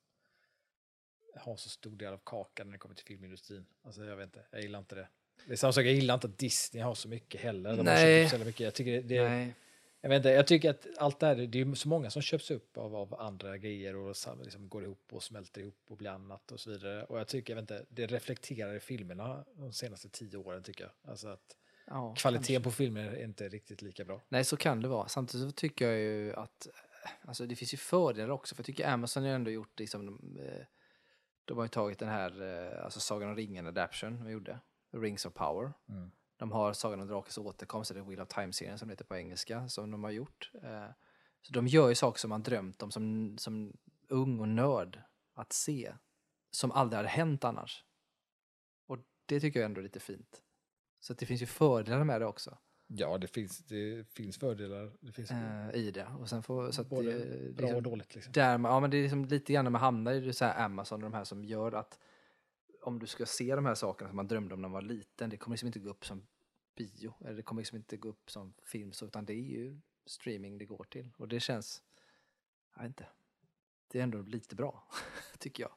ha 1.36 1.58
så 1.58 1.70
stor 1.70 1.96
del 1.96 2.13
av 2.13 2.22
kakan 2.24 2.68
när 2.68 2.72
det 2.72 2.77
kommer 2.77 2.96
till 2.96 3.06
filmindustrin. 3.06 3.65
Alltså 3.82 4.06
jag 4.06 4.15
vet 4.15 4.24
inte, 4.25 4.46
jag 4.51 4.62
gillar 4.62 4.80
inte 4.80 4.96
det. 4.96 5.08
Det 5.46 5.51
är 5.51 5.56
samma 5.56 5.74
sak, 5.74 5.86
jag 5.86 5.94
gillar 5.94 6.13
inte 6.13 6.27
att 6.27 6.38
Disney 6.38 6.84
har 6.84 6.96
så 6.96 7.08
mycket 7.08 7.42
heller. 7.42 7.70
De 7.70 7.77
har 7.77 7.84
Nej. 7.84 8.24
jävla 8.24 8.46
mycket. 8.46 8.60
Jag 8.60 8.74
tycker 8.74 9.01
det, 9.01 9.30
Nej, 9.30 9.53
jag 10.01 10.10
vet 10.10 10.18
inte, 10.18 10.30
jag 10.30 10.48
tycker 10.48 10.70
att 10.70 10.88
allt 10.98 11.20
det 11.20 11.25
här, 11.27 11.36
det 11.36 11.62
är 11.62 11.75
så 11.75 11.88
många 11.88 12.10
som 12.10 12.22
köps 12.22 12.51
upp 12.51 12.77
av, 12.77 12.96
av 12.96 13.22
andra 13.22 13.58
grejer 13.58 13.96
och 13.96 14.15
liksom 14.44 14.70
går 14.70 14.84
ihop 14.84 15.13
och 15.13 15.24
smälter 15.24 15.62
ihop 15.62 15.80
och 15.88 15.98
blir 15.98 16.10
annat 16.10 16.51
och 16.51 16.60
så 16.60 16.70
vidare. 16.70 17.03
Och 17.03 17.20
jag 17.20 17.27
tycker, 17.27 17.53
jag 17.53 17.62
vet 17.62 17.72
inte, 17.72 17.86
det 17.89 18.08
reflekterar 18.08 18.74
i 18.74 18.80
filmerna 18.80 19.46
de 19.56 19.74
senaste 19.74 20.10
tio 20.10 20.38
åren 20.38 20.63
tycker 20.63 20.84
jag. 20.84 21.12
Alltså 21.12 21.27
att 21.27 21.58
ja, 21.86 22.16
kvaliteten 22.16 22.56
kanske. 22.56 22.70
på 22.70 22.72
filmer 22.72 23.06
är 23.06 23.24
inte 23.24 23.50
riktigt 23.50 23.82
lika 23.82 24.06
bra. 24.06 24.22
Nej, 24.30 24.44
så 24.44 24.58
kan 24.58 24.82
det 24.82 24.88
vara. 24.88 25.08
Samtidigt 25.08 25.50
så 25.50 25.52
tycker 25.56 25.88
jag 25.88 26.00
ju 26.00 26.34
att 26.34 26.68
alltså 27.22 27.46
det 27.46 27.56
finns 27.56 27.74
ju 27.74 27.78
fördelar 27.78 28.30
också. 28.30 28.56
För 28.56 28.62
jag 28.62 28.66
tycker 28.66 28.88
Amazon 28.88 29.24
har 29.24 29.30
ändå 29.30 29.52
gjort 29.52 29.80
liksom, 29.80 30.06
de, 30.06 30.38
eh, 30.40 30.66
de 31.46 31.58
har 31.58 31.66
ju 31.66 31.70
tagit 31.70 32.00
den 32.00 32.10
här, 32.10 32.42
eh, 32.42 32.84
alltså 32.84 33.00
Sagan 33.00 33.30
om 33.30 33.36
ringen 33.36 33.68
adaption 33.68 34.24
de 34.24 34.32
gjorde, 34.32 34.60
Rings 34.92 35.25
of 35.25 35.34
Power. 35.34 35.74
Mm. 35.90 36.12
De 36.38 36.52
har 36.52 36.74
Sagan 36.74 37.02
om 37.02 37.08
drakens 37.08 37.38
återkomst, 37.38 37.92
eller 37.92 38.02
Wheel 38.02 38.22
of 38.22 38.28
Time-serien 38.28 38.80
som 38.80 38.88
det 38.88 38.92
heter 38.92 39.06
på 39.06 39.16
engelska, 39.16 39.70
som 39.70 39.92
de 39.92 40.04
har 40.04 40.12
gjort. 40.12 40.52
Eh, 40.63 40.90
Så 41.42 41.54
de 41.54 41.68
gör 41.68 41.90
ju 41.90 41.96
saker 41.96 42.20
som 42.20 42.30
man 42.30 42.44
drömt 42.44 42.84
om 42.84 42.92
som, 42.92 43.38
som 43.38 43.78
ung 44.08 44.40
och 44.40 44.48
nörd 44.48 45.02
att 45.34 45.54
se, 45.54 45.94
som 46.52 46.72
aldrig 46.72 46.98
hade 46.98 47.10
hänt 47.10 47.44
annars. 47.44 47.86
Och 48.88 48.98
det 49.25 49.40
tycker 49.40 49.60
jag 49.60 49.66
ändå 49.66 49.80
är 49.80 49.84
lite 49.84 50.00
fint. 50.00 50.42
Så 51.03 51.13
att 51.13 51.19
det 51.19 51.25
finns 51.25 51.41
ju 51.41 51.45
fördelar 51.45 52.03
med 52.03 52.22
det 52.22 52.25
också. 52.25 52.57
Ja, 52.88 53.17
det 53.17 53.27
finns, 53.27 53.57
det 53.57 54.07
finns 54.07 54.38
fördelar. 54.38 54.91
Det 55.00 55.12
finns 55.12 55.31
eh, 55.31 55.69
i 55.74 55.91
det. 55.91 56.07
Och 56.19 56.29
sen 56.29 56.43
får, 56.43 56.72
så 56.72 56.81
att 56.81 56.89
både 56.89 57.12
det, 57.12 57.13
är 57.13 57.51
bra 57.51 57.65
liksom 57.65 57.75
och 57.75 57.83
dåligt. 57.83 58.15
Liksom. 58.15 58.33
där, 58.33 58.60
ja, 58.60 58.79
men 58.79 58.89
det 58.89 58.98
är 58.98 59.01
liksom 59.01 59.25
lite 59.25 59.53
grann 59.53 59.65
när 59.65 59.69
man 59.72 59.81
hamnar 59.81 60.13
i 60.13 60.19
det 60.19 60.33
så 60.33 60.45
här 60.45 60.65
Amazon 60.65 61.03
och 61.03 61.12
de 61.12 61.15
här 61.15 61.24
som 61.24 61.45
gör 61.45 61.72
att 61.72 62.00
om 62.81 63.00
du 63.00 63.07
ska 63.07 63.25
se 63.25 63.55
de 63.55 63.65
här 63.65 63.75
sakerna 63.75 64.10
som 64.10 64.15
man 64.15 64.27
drömde 64.27 64.53
om 64.53 64.62
när 64.62 64.69
man 64.69 64.74
var 64.74 64.81
liten, 64.81 65.29
det 65.29 65.38
kommer 65.38 65.53
liksom 65.53 65.67
inte 65.67 65.79
gå 65.79 65.89
upp 65.89 66.05
som 66.05 66.27
bio, 66.75 67.13
eller 67.22 67.33
det 67.33 67.41
kommer 67.41 67.62
liksom 67.62 67.75
inte 67.75 67.98
gå 67.98 68.10
upp 68.10 68.31
som 68.31 68.53
film, 68.63 68.91
så, 68.91 69.05
utan 69.05 69.25
det 69.25 69.33
är 69.33 69.50
ju 69.51 69.79
streaming 70.05 70.57
det 70.57 70.65
går 70.65 70.83
till. 70.83 71.10
Och 71.17 71.27
det 71.27 71.39
känns, 71.39 71.83
jag 72.75 72.81
vet 72.81 72.88
inte, 72.88 73.07
det 73.88 74.00
är 74.00 74.03
ändå 74.03 74.22
lite 74.22 74.55
bra, 74.55 74.88
tycker 75.39 75.63
jag. 75.63 75.72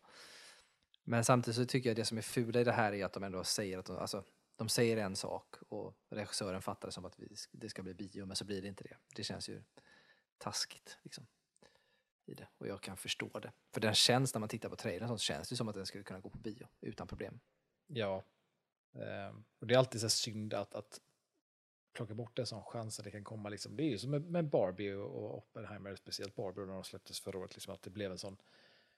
Men 1.04 1.24
samtidigt 1.24 1.56
så 1.56 1.64
tycker 1.64 1.90
jag 1.90 1.96
det 1.96 2.04
som 2.04 2.18
är 2.18 2.22
fula 2.22 2.60
i 2.60 2.64
det 2.64 2.72
här 2.72 2.92
är 2.92 3.04
att 3.04 3.12
de 3.12 3.22
ändå 3.22 3.44
säger 3.44 3.78
att 3.78 3.86
de, 3.86 3.96
alltså, 3.96 4.24
de 4.56 4.68
säger 4.68 4.96
en 4.96 5.16
sak 5.16 5.54
och 5.68 5.94
regissören 6.08 6.62
fattar 6.62 6.88
det 6.88 6.92
som 6.92 7.04
att 7.04 7.18
vi, 7.18 7.34
det 7.52 7.68
ska 7.68 7.82
bli 7.82 7.94
bio, 7.94 8.26
men 8.26 8.36
så 8.36 8.44
blir 8.44 8.62
det 8.62 8.68
inte 8.68 8.84
det. 8.84 8.96
Det 9.16 9.24
känns 9.24 9.48
ju 9.48 9.62
taskigt. 10.38 10.98
Liksom 11.02 11.26
i 12.26 12.34
det. 12.34 12.48
Och 12.58 12.68
jag 12.68 12.80
kan 12.80 12.96
förstå 12.96 13.28
det. 13.28 13.52
För 13.72 13.80
den 13.80 13.94
känns, 13.94 14.34
när 14.34 14.40
man 14.40 14.48
tittar 14.48 14.68
på 14.68 14.76
trailern, 14.76 15.08
så 15.08 15.18
känns 15.18 15.48
det 15.48 15.56
som 15.56 15.68
att 15.68 15.74
den 15.74 15.86
skulle 15.86 16.04
kunna 16.04 16.20
gå 16.20 16.30
på 16.30 16.38
bio 16.38 16.68
utan 16.80 17.06
problem. 17.06 17.40
Ja. 17.86 18.24
Ehm, 18.92 19.44
och 19.58 19.66
det 19.66 19.74
är 19.74 19.78
alltid 19.78 20.00
så 20.00 20.08
synd 20.08 20.54
att, 20.54 20.74
att 20.74 21.00
plocka 21.92 22.14
bort 22.14 22.38
en 22.38 22.46
sån 22.46 22.62
chans 22.62 22.98
att 22.98 23.04
det 23.04 23.10
kan 23.10 23.24
komma. 23.24 23.48
Liksom. 23.48 23.76
Det 23.76 23.82
är 23.82 23.88
ju 23.88 23.98
som 23.98 24.10
med, 24.10 24.22
med 24.22 24.48
Barbie 24.48 24.92
och, 24.92 25.38
Oppenheimer, 25.38 25.96
speciellt 25.96 26.34
Barbie 26.34 26.60
när 26.60 26.74
de 26.74 26.84
släpptes 26.84 27.20
förra 27.20 27.38
året, 27.38 27.54
liksom, 27.54 27.74
att 27.74 27.82
det 27.82 27.90
blev 27.90 28.10
en 28.10 28.18
sån 28.18 28.36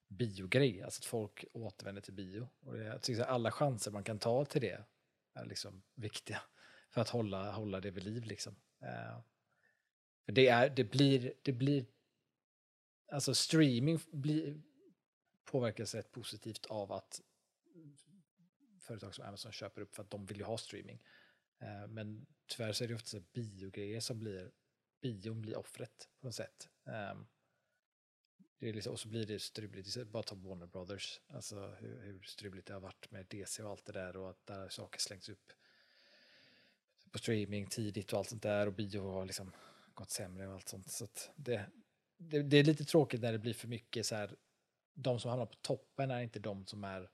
biogrej. 0.08 0.82
Alltså 0.82 1.00
att 1.00 1.04
folk 1.04 1.44
återvänder 1.52 2.02
till 2.02 2.12
bio. 2.12 2.48
Och 2.60 2.74
det, 2.74 2.84
jag 2.84 3.02
tycker 3.02 3.22
alla 3.22 3.50
chanser 3.50 3.90
man 3.90 4.04
kan 4.04 4.18
ta 4.18 4.44
till 4.44 4.60
det 4.60 4.84
liksom 5.44 5.82
viktiga 5.94 6.42
för 6.90 7.00
att 7.00 7.08
hålla, 7.08 7.52
hålla 7.52 7.80
det 7.80 7.90
vid 7.90 8.04
liv. 8.04 8.24
Liksom. 8.24 8.56
Eh, 8.80 9.20
för 10.24 10.32
det, 10.32 10.48
är, 10.48 10.70
det 10.70 10.84
blir, 10.84 11.34
det 11.42 11.52
blir, 11.52 11.86
alltså 13.12 13.34
streaming 13.34 13.98
blir, 14.12 14.62
påverkas 15.44 15.94
rätt 15.94 16.12
positivt 16.12 16.66
av 16.66 16.92
att 16.92 17.20
företag 18.80 19.14
som 19.14 19.24
Amazon 19.24 19.52
köper 19.52 19.80
upp 19.80 19.94
för 19.94 20.02
att 20.02 20.10
de 20.10 20.26
vill 20.26 20.38
ju 20.38 20.44
ha 20.44 20.58
streaming. 20.58 21.02
Eh, 21.58 21.86
men 21.88 22.26
tyvärr 22.46 22.72
så 22.72 22.84
är 22.84 22.88
det 22.88 22.94
ofta 22.94 23.20
biogrejer 23.20 24.00
som 24.00 24.18
blir, 24.18 24.52
bion 25.02 25.42
blir 25.42 25.58
offret 25.58 26.08
på 26.20 26.26
något 26.26 26.34
sätt. 26.34 26.68
Ehm, 26.86 27.26
det 28.58 28.68
är 28.68 28.72
liksom, 28.72 28.92
och 28.92 29.00
så 29.00 29.08
blir 29.08 29.26
det 29.26 29.38
struligt, 29.38 30.06
bara 30.06 30.22
ta 30.22 30.34
Warner 30.34 30.66
Brothers, 30.66 31.20
alltså 31.28 31.74
hur, 31.80 32.02
hur 32.02 32.22
struligt 32.22 32.66
det 32.66 32.72
har 32.72 32.80
varit 32.80 33.10
med 33.10 33.26
DC 33.26 33.62
och 33.62 33.70
allt 33.70 33.84
det 33.84 33.92
där 33.92 34.16
och 34.16 34.30
att 34.30 34.46
där 34.46 34.68
saker 34.68 35.00
slängts 35.00 35.28
upp 35.28 35.52
på 37.10 37.18
streaming 37.18 37.66
tidigt 37.66 38.12
och 38.12 38.18
allt 38.18 38.28
sånt 38.28 38.42
där 38.42 38.66
och 38.66 38.72
bio 38.72 39.10
har 39.10 39.24
liksom 39.24 39.52
gått 39.94 40.10
sämre 40.10 40.48
och 40.48 40.54
allt 40.54 40.68
sånt. 40.68 40.90
Så 40.90 41.04
att 41.04 41.30
det, 41.36 41.70
det, 42.16 42.42
det 42.42 42.56
är 42.56 42.64
lite 42.64 42.84
tråkigt 42.84 43.20
när 43.20 43.32
det 43.32 43.38
blir 43.38 43.54
för 43.54 43.68
mycket 43.68 44.06
så 44.06 44.14
här, 44.14 44.36
de 44.94 45.20
som 45.20 45.30
hamnar 45.30 45.46
på 45.46 45.56
toppen 45.60 46.10
är 46.10 46.20
inte 46.20 46.38
de 46.38 46.66
som 46.66 46.84
är 46.84 47.10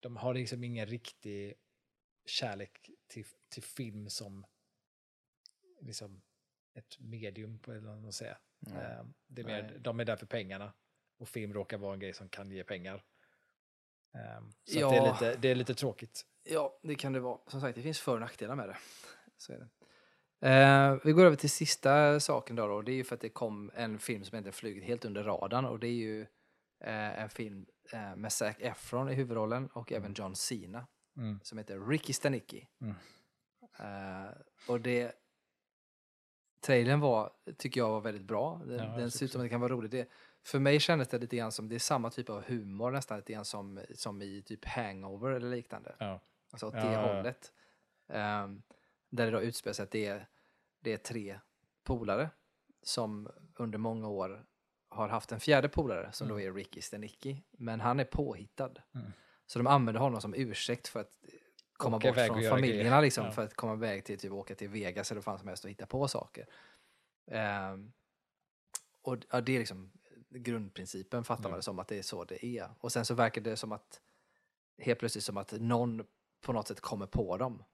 de 0.00 0.16
har 0.16 0.34
liksom 0.34 0.64
ingen 0.64 0.86
riktig 0.86 1.54
kärlek 2.26 2.90
till, 3.06 3.26
till 3.48 3.62
film 3.62 4.10
som 4.10 4.46
liksom 5.80 6.22
ett 6.74 6.98
medium 7.00 7.58
på 7.58 7.70
eller 7.72 7.80
vad 7.80 8.02
man 8.02 8.12
säger. 8.12 8.38
Eh, 8.66 9.04
Det 9.26 9.42
är 9.42 9.46
mer, 9.46 9.62
Nej. 9.62 9.78
de 9.80 10.00
är 10.00 10.04
där 10.04 10.16
för 10.16 10.26
pengarna 10.26 10.72
och 11.18 11.28
film 11.28 11.54
råkar 11.54 11.78
vara 11.78 11.94
en 11.94 12.00
grej 12.00 12.12
som 12.14 12.28
kan 12.28 12.50
ge 12.50 12.64
pengar. 12.64 13.04
Eh, 14.14 14.42
Så 14.64 14.78
Ja. 14.78 14.90
det, 14.90 14.96
är 14.96 15.12
lite, 15.12 15.36
det 15.40 15.48
är 15.48 15.54
lite 15.54 15.74
tråkigt. 15.74 16.22
Ja, 16.42 16.78
det 16.82 16.94
kan 16.94 17.12
det 17.12 17.20
vara. 17.20 17.38
Som 17.46 17.60
sagt, 17.60 17.74
det 17.76 17.82
finns 17.82 18.00
för 18.00 18.14
och 18.14 18.20
nackdelar 18.20 18.54
med 18.56 18.68
det. 18.68 18.76
Så 19.36 19.52
är 19.52 19.58
det. 19.58 19.68
Eh, 20.48 20.98
vi 21.04 21.12
går 21.12 21.24
över 21.24 21.36
till 21.36 21.50
sista 21.50 22.20
saken 22.20 22.56
då, 22.56 22.66
då. 22.66 22.82
Det 22.82 22.92
är 22.92 22.96
ju 22.96 23.04
för 23.04 23.14
att 23.14 23.20
det 23.20 23.28
kom 23.28 23.70
en 23.74 23.98
film 23.98 24.24
som 24.24 24.38
inte 24.38 24.52
flugit 24.52 24.84
helt 24.84 25.04
under 25.04 25.22
radarn 25.24 25.64
och 25.64 25.78
det 25.78 25.86
är 25.86 25.92
ju 25.92 26.20
eh, 26.80 27.20
en 27.22 27.28
film 27.30 27.66
eh, 27.92 28.16
med 28.16 28.32
Zac 28.32 28.56
Efron 28.58 29.08
i 29.10 29.14
huvudrollen 29.14 29.66
och 29.66 29.92
även 29.92 30.14
John 30.14 30.36
Cena 30.36 30.86
Mm. 31.16 31.40
som 31.42 31.58
heter 31.58 31.80
Ricky 31.88 32.12
Stanicki. 32.12 32.68
Mm. 32.80 32.94
Eh, 33.78 34.30
och 34.68 34.80
det 34.80 35.12
trailern 36.64 37.00
var, 37.00 37.30
tycker 37.56 37.80
jag 37.80 37.90
var 37.90 38.00
väldigt 38.00 38.24
bra. 38.24 38.60
Den, 38.66 38.78
Ja, 38.78 38.96
den 38.96 39.10
ser 39.10 39.24
ut 39.24 39.32
som 39.32 39.40
att 39.40 39.44
det 39.44 39.48
kan 39.48 39.60
vara 39.60 39.72
roligt. 39.72 39.90
Det, 39.90 40.08
för 40.42 40.58
mig 40.58 40.80
kändes 40.80 41.08
det 41.08 41.18
lite 41.18 41.36
grann 41.36 41.52
som, 41.52 41.68
det 41.68 41.74
är 41.74 41.78
samma 41.78 42.10
typ 42.10 42.30
av 42.30 42.42
humor 42.42 42.90
nästan 42.90 43.18
lite 43.18 43.32
grann 43.32 43.44
som, 43.44 43.80
som 43.94 44.22
i 44.22 44.42
typ 44.42 44.64
Hangover 44.64 45.30
eller 45.30 45.50
liknande. 45.50 45.94
Ja. 45.98 46.20
Alltså 46.50 46.66
åt 46.66 46.74
Ja, 46.74 46.84
det 46.84 46.92
ja, 46.92 47.14
hållet. 47.14 47.52
Ehm, 48.08 48.62
där 49.10 49.24
det 49.24 49.30
då 49.30 49.40
utspelar 49.40 49.74
sig 49.74 49.82
att 49.82 49.90
det 49.90 50.06
är, 50.06 50.28
det 50.80 50.92
är 50.92 50.96
tre 50.96 51.38
polare 51.84 52.30
som 52.82 53.28
under 53.56 53.78
många 53.78 54.08
år 54.08 54.44
har 54.88 55.08
haft 55.08 55.32
en 55.32 55.40
fjärde 55.40 55.68
polare 55.68 56.12
som 56.12 56.28
då 56.28 56.40
är 56.40 56.52
Ricky 56.52 56.80
Stenicki. 56.80 57.42
Men 57.50 57.80
han 57.80 58.00
är 58.00 58.04
påhittad. 58.04 58.72
Mm. 58.94 59.12
Så 59.46 59.58
de 59.58 59.66
använder 59.66 60.00
honom 60.00 60.20
som 60.20 60.34
ursäkt 60.34 60.88
för 60.88 61.00
att 61.00 61.12
komma 61.76 61.98
bort 61.98 62.14
från 62.14 62.42
familjerna 62.42 63.00
liksom, 63.00 63.24
Ja. 63.24 63.32
för 63.32 63.42
att 63.44 63.54
komma 63.54 63.74
iväg 63.74 64.04
till 64.04 64.18
typ 64.18 64.32
åka 64.32 64.54
till 64.54 64.68
Vegas 64.68 65.10
eller 65.10 65.18
vad 65.18 65.24
fan 65.24 65.38
som 65.38 65.48
helst 65.48 65.64
och 65.64 65.70
hitta 65.70 65.86
på 65.86 66.08
saker. 66.08 66.46
Ehm, 67.30 67.92
och 69.02 69.16
ja, 69.30 69.40
det 69.40 69.52
är 69.54 69.58
liksom 69.58 69.90
grundprincipen 70.30 71.24
fattar 71.24 71.44
Ja. 71.44 71.48
man 71.48 71.58
det 71.58 71.62
som 71.62 71.78
att 71.78 71.88
det 71.88 71.98
är 71.98 72.02
så 72.02 72.24
det 72.24 72.44
är. 72.46 72.70
Och 72.80 72.92
sen 72.92 73.04
så 73.04 73.14
verkar 73.14 73.40
det 73.40 73.56
som 73.56 73.72
att 73.72 74.00
helt 74.78 74.98
plötsligt 74.98 75.24
som 75.24 75.36
att 75.36 75.52
någon 75.52 76.04
på 76.40 76.52
något 76.52 76.68
sätt 76.68 76.80
kommer 76.80 77.06
på 77.06 77.36
dem. 77.36 77.64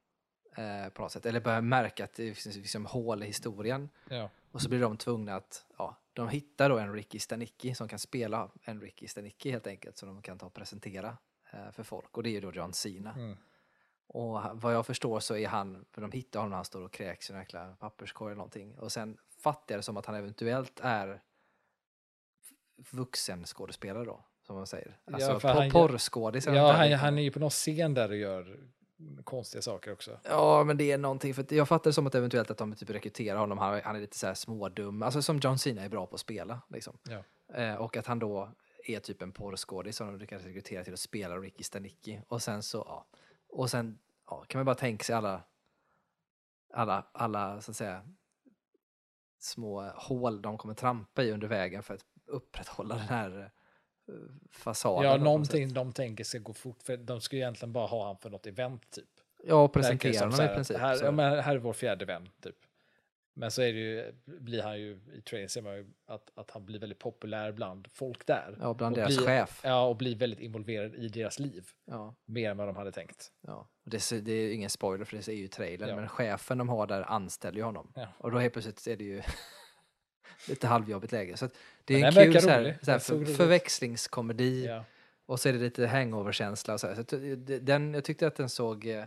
Eh, 0.57 0.89
på 0.93 1.03
något 1.03 1.13
sätt. 1.13 1.27
Eller 1.27 1.41
börjar 1.41 1.61
märka 1.61 2.05
att 2.05 2.15
det 2.15 2.35
finns 2.35 2.57
liksom 2.57 2.87
hål 2.87 3.23
i 3.23 3.27
historien. 3.27 3.89
Ja. 4.09 4.31
Och 4.51 4.63
så 4.63 4.69
blir 4.69 4.81
de 4.81 4.97
tvungna 4.97 5.35
att, 5.37 5.67
ja, 5.79 5.97
de 6.13 6.29
hittar 6.29 6.71
då 6.71 6.79
en 6.79 6.93
Ricky 6.93 7.19
Stanicki 7.19 7.75
som 7.75 7.89
kan 7.89 7.99
spela 7.99 8.51
en 8.63 8.81
Ricky 8.81 9.09
Stanicki 9.09 9.51
helt 9.51 9.67
enkelt. 9.67 9.99
Som 9.99 10.09
de 10.09 10.23
kan 10.23 10.39
ta 10.39 10.47
och 10.47 10.55
presentera 10.55 11.17
eh, 11.53 11.71
för 11.71 11.83
folk. 11.83 12.17
Och 12.17 12.23
det 12.23 12.29
är 12.31 12.33
ju 12.33 12.41
då 12.41 12.53
John 12.53 12.73
Cena. 12.73 13.13
Mm. 13.13 13.37
Och 14.13 14.41
vad 14.55 14.75
jag 14.75 14.87
förstår 14.87 15.21
så 15.21 15.37
är 15.37 15.49
han, 15.49 15.85
för 15.91 16.01
de 16.03 16.13
hittar 16.13 16.41
honom 16.41 16.51
när 16.51 16.57
han 16.57 16.65
står 16.65 16.83
och 16.83 16.93
kräks 16.93 17.31
i 17.31 17.33
en 17.33 17.39
jäkla 17.39 17.77
papperskorg 17.81 18.31
eller 18.31 18.37
någonting. 18.37 18.79
Och 18.79 18.93
sen 18.93 19.17
fattar 19.39 19.75
jag 19.75 19.79
det 19.79 19.83
som 19.83 19.97
att 19.97 20.07
han 20.07 20.15
eventuellt 20.15 20.81
är 20.83 21.23
vuxen 22.91 23.45
skådespelare 23.45 24.05
då, 24.05 24.25
som 24.47 24.57
man 24.57 24.67
säger. 24.67 24.99
Ja, 25.05 25.13
Alltså 25.15 25.49
gör- 25.49 25.71
porrskådis. 25.71 26.47
Ja, 26.47 26.53
han, 26.53 26.67
liknande. 26.73 26.97
han 26.97 27.19
är 27.19 27.23
ju 27.23 27.31
på 27.31 27.39
någon 27.39 27.51
scen 27.51 27.95
där 27.95 28.09
och 28.09 28.17
gör 28.17 28.61
konstiga 29.25 29.63
saker 29.63 29.93
också. 29.93 30.19
Ja, 30.23 30.65
men 30.65 30.77
det 30.77 30.93
är 30.93 30.99
någonting. 30.99 31.35
För 31.35 31.55
jag 31.55 31.69
fattar 31.69 31.91
det 31.91 31.95
som 31.95 32.07
att 32.07 32.15
eventuellt 32.15 32.51
att 32.51 32.59
de 32.59 32.75
typ 32.75 32.91
rekryterar 32.91 33.39
honom. 33.39 33.59
Han, 33.59 33.81
han 33.85 33.97
är 33.97 34.01
lite 34.01 34.19
så 34.19 34.27
här 34.27 34.35
smådum. 34.35 35.03
Alltså 35.03 35.23
som 35.23 35.39
John 35.39 35.59
Cena 35.59 35.83
är 35.83 35.89
bra 35.89 36.07
på 36.07 36.15
att 36.15 36.21
spela. 36.21 36.61
Liksom. 36.69 36.99
Ja. 37.03 37.23
Eh, 37.55 37.75
och 37.75 37.97
att 37.97 38.07
han 38.07 38.19
då 38.19 38.51
är 38.87 39.01
typ 39.01 39.23
en 39.23 39.33
porrskådis 39.33 39.97
som 39.97 40.07
de 40.07 40.19
lyckas 40.19 40.43
rekrytera 40.45 40.85
till 40.85 40.93
att 40.93 41.01
spela 41.01 41.39
Ricky 41.39 41.63
Stanicki. 41.63 42.21
Och 42.29 42.43
sen 42.43 42.63
så, 42.63 42.79
ja. 42.89 43.07
Och 43.53 43.71
sen 43.71 43.99
ja, 44.27 44.45
kan 44.49 44.59
man 44.59 44.67
bara 44.67 44.75
tänka 44.75 45.05
sig 45.05 45.15
alla, 45.15 45.43
alla, 46.73 47.07
alla 47.13 47.61
så 47.61 47.71
att 47.71 47.77
säga, 47.77 48.05
små 49.39 49.91
hål 49.95 50.43
de 50.43 50.59
kommer 50.59 50.75
trampa 50.75 51.23
i 51.23 51.33
under 51.33 51.49
vägen 51.49 51.83
för 51.83 51.95
att 51.95 52.05
upprätthålla 52.27 52.95
den 52.95 53.05
här 53.09 53.51
fasaden. 54.51 55.05
Ja, 55.05 55.17
något 55.17 55.23
någonting 55.23 55.73
de 55.73 55.93
tänker 55.93 56.25
ska 56.25 56.39
gå 56.39 56.53
fort. 56.53 56.83
För 56.83 56.97
de 56.97 57.21
ska 57.21 57.37
ju 57.37 57.43
egentligen 57.43 57.73
bara 57.73 57.87
ha 57.87 58.07
han 58.07 58.17
för 58.17 58.31
något 58.31 58.47
event 58.47 58.91
typ. 58.91 59.09
Ja, 59.45 59.63
och 59.63 59.73
presentera 59.73 60.25
honom 60.25 60.47
i 60.47 60.49
princip. 60.49 60.79
Här, 60.79 61.05
ja, 61.05 61.41
här 61.41 61.55
är 61.55 61.59
vår 61.59 61.73
fjärde 61.73 62.05
vän 62.05 62.29
typ. 62.41 62.57
Men 63.41 63.51
så 63.51 63.63
är 63.63 63.73
det 63.73 63.79
ju, 63.79 64.13
blir 64.25 64.63
han 64.63 64.81
ju, 64.81 65.01
i 65.15 65.21
trailern 65.21 65.49
ser 65.49 65.63
man 65.63 65.75
ju 65.77 65.87
att, 66.07 66.31
att 66.35 66.51
han 66.51 66.67
blir 66.67 66.79
väldigt 66.79 66.99
populär 66.99 67.53
bland 67.53 67.89
folk 67.93 68.27
där. 68.27 68.57
ja, 68.61 68.75
bland 68.75 68.97
deras 68.97 69.17
blir- 69.17 69.27
chef. 69.27 69.61
Ja, 69.65 69.87
och 69.87 69.97
blir 69.97 70.17
väldigt 70.17 70.41
involverad 70.41 70.95
i 70.95 71.09
deras 71.09 71.39
liv. 71.39 71.69
Ja, 71.85 72.15
Mer 72.25 72.51
än 72.51 72.57
vad 72.57 72.69
de 72.69 72.77
hade 72.77 72.93
tänkt. 72.93 73.33
ja. 73.47 73.69
Och 73.85 73.91
Det, 73.91 74.11
det 74.25 74.33
är 74.33 74.43
ju 74.43 74.53
ingen 74.53 74.71
spoiler 74.71 75.05
för 75.05 75.17
det 75.17 75.29
är 75.29 75.33
ju 75.33 75.49
trailern, 75.49 75.89
Ja. 75.89 75.97
men 75.97 76.09
chefen 76.09 76.59
de 76.59 76.69
har 76.69 76.87
där 76.87 77.03
anställer 77.03 77.57
ju 77.59 77.63
honom. 77.65 77.93
Ja. 77.97 78.09
Och 78.19 78.31
då 78.31 78.39
helt 78.39 78.53
plötsligt 78.53 78.87
är 78.87 78.97
det 78.97 79.05
ju 79.05 79.23
lite 80.49 80.67
halvjobbigt 80.67 81.13
läge. 81.13 81.37
Så 81.37 81.49
det 81.85 81.95
är 81.95 82.01
Men 82.01 82.19
en 82.19 82.33
kul 82.33 82.43
så 82.43 82.49
här, 82.49 82.79
så 82.83 82.91
här, 82.91 82.99
för, 82.99 83.25
förväxlingskomedi 83.25 84.67
Ja. 84.67 84.85
och 85.27 85.41
så 85.41 85.49
är 85.49 85.53
det 85.53 85.59
lite 85.59 85.87
hangover-känsla. 85.87 86.75
Och 86.75 86.81
så 86.81 86.87
här. 86.87 86.95
Så 86.95 87.03
den, 87.61 87.95
jag 87.95 88.05
tyckte 88.05 88.27
att 88.27 88.37
den 88.37 88.49
såg 88.49 88.87
eh, 88.87 89.05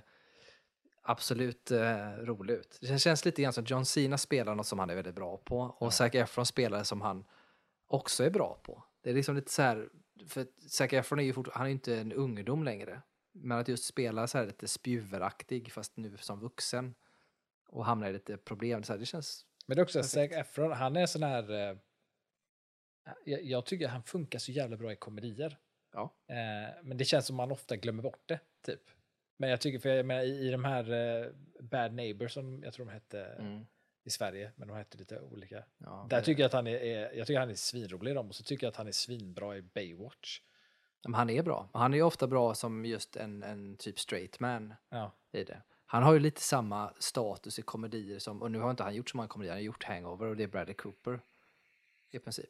absolut 1.03 1.71
eh, 1.71 2.11
rolig 2.11 2.53
ut. 2.53 2.77
Det 2.81 2.99
känns 2.99 3.25
lite 3.25 3.41
grann 3.41 3.53
som 3.53 3.65
John 3.65 3.85
Cena 3.85 4.17
spelar 4.17 4.55
något 4.55 4.67
som 4.67 4.79
han 4.79 4.89
är 4.89 4.95
väldigt 4.95 5.15
bra 5.15 5.37
på 5.37 5.59
och 5.59 5.87
Ja. 5.87 5.91
Zac 5.91 6.15
Efron 6.15 6.45
spelar 6.45 6.83
som 6.83 7.01
han 7.01 7.25
också 7.87 8.23
är 8.23 8.29
bra 8.29 8.59
på. 8.63 8.83
Det 9.01 9.09
är 9.09 9.13
liksom 9.13 9.35
lite 9.35 9.51
så 9.51 9.61
här, 9.61 9.89
för 10.27 10.47
Zac 10.69 10.93
Efron 10.93 11.19
är 11.19 11.23
ju 11.23 11.33
fort, 11.33 11.47
han 11.53 11.63
är 11.63 11.67
ju 11.67 11.73
inte 11.73 11.97
en 11.97 12.13
ungdom 12.13 12.63
längre. 12.63 13.01
Men 13.31 13.57
att 13.57 13.67
just 13.67 13.83
spela 13.83 14.27
så 14.27 14.37
här 14.37 14.45
lite 14.45 14.67
spjuveraktig 14.67 15.71
fast 15.71 15.97
nu 15.97 16.17
som 16.17 16.39
vuxen 16.39 16.95
och 17.67 17.85
hamna 17.85 18.09
i 18.09 18.13
lite 18.13 18.37
problem, 18.37 18.83
så 18.83 18.93
här, 18.93 18.99
det 18.99 19.05
känns 19.05 19.45
Men 19.65 19.75
det 19.75 19.81
är 19.81 19.83
också 19.83 19.99
Perfekt. 19.99 20.33
Zac 20.33 20.39
Efron, 20.39 20.71
han 20.71 20.95
är 20.95 21.05
sån 21.05 21.23
här... 21.23 21.51
Eh, 21.51 21.77
jag, 23.25 23.43
jag 23.43 23.65
tycker 23.65 23.87
han 23.87 24.03
funkar 24.03 24.39
så 24.39 24.51
jävla 24.51 24.77
bra 24.77 24.91
i 24.91 24.95
komedier. 24.95 25.57
Ja. 25.93 26.15
Eh, 26.27 26.83
men 26.83 26.97
det 26.97 27.05
känns 27.05 27.27
som 27.27 27.35
man 27.35 27.51
ofta 27.51 27.75
glömmer 27.75 28.03
bort 28.03 28.23
det, 28.25 28.39
typ. 28.65 28.81
Men 29.37 29.49
jag 29.49 29.61
tycker, 29.61 29.79
för 29.79 29.89
jag 29.89 30.05
menar, 30.05 30.23
i, 30.23 30.47
i 30.47 30.51
de 30.51 30.63
här 30.63 30.91
eh, 30.91 31.29
Bad 31.59 31.93
Neighbors 31.93 32.33
som 32.33 32.63
jag 32.63 32.73
tror 32.73 32.85
de 32.85 32.91
hette 32.91 33.35
i 34.03 34.09
Sverige, 34.09 34.51
men 34.55 34.67
de 34.67 34.77
hette 34.77 34.97
lite 34.97 35.19
olika. 35.19 35.63
Ja, 35.77 36.07
Där 36.09 36.21
tycker 36.21 36.41
jag 36.41 36.47
att 36.47 36.53
han 36.53 36.67
är, 36.67 36.75
är, 36.75 37.13
jag 37.13 37.27
tycker 37.27 37.39
han 37.39 37.49
är 37.49 37.55
svinrolig 37.55 38.11
i 38.11 38.13
dem 38.13 38.27
och 38.27 38.35
så 38.35 38.43
tycker 38.43 38.65
jag 38.65 38.71
att 38.71 38.77
han 38.77 38.87
är 38.87 38.91
svinbra 38.91 39.57
i 39.57 39.61
Baywatch. 39.61 40.41
Men 41.03 41.13
han 41.13 41.29
är 41.29 41.43
bra. 41.43 41.69
Han 41.73 41.93
är 41.93 41.97
ju 41.97 42.03
ofta 42.03 42.27
bra 42.27 42.53
som 42.53 42.85
just 42.85 43.15
en, 43.15 43.43
en 43.43 43.77
typ 43.77 43.99
straight 43.99 44.39
man 44.39 44.73
Ja, 44.89 45.11
i 45.31 45.43
det. 45.43 45.61
Han 45.85 46.03
har 46.03 46.13
ju 46.13 46.19
lite 46.19 46.41
samma 46.41 46.93
status 46.99 47.59
i 47.59 47.61
komedier 47.61 48.19
som, 48.19 48.41
och 48.41 48.51
nu 48.51 48.59
har 48.59 48.71
inte 48.71 48.83
han 48.83 48.95
gjort 48.95 49.09
så 49.09 49.17
många 49.17 49.29
komedier, 49.29 49.51
han 49.51 49.57
har 49.57 49.63
gjort 49.63 49.83
Hangover 49.83 50.27
och 50.27 50.37
det 50.37 50.43
är 50.43 50.47
Bradley 50.47 50.75
Cooper 50.75 51.21
i 52.11 52.19
princip. 52.19 52.49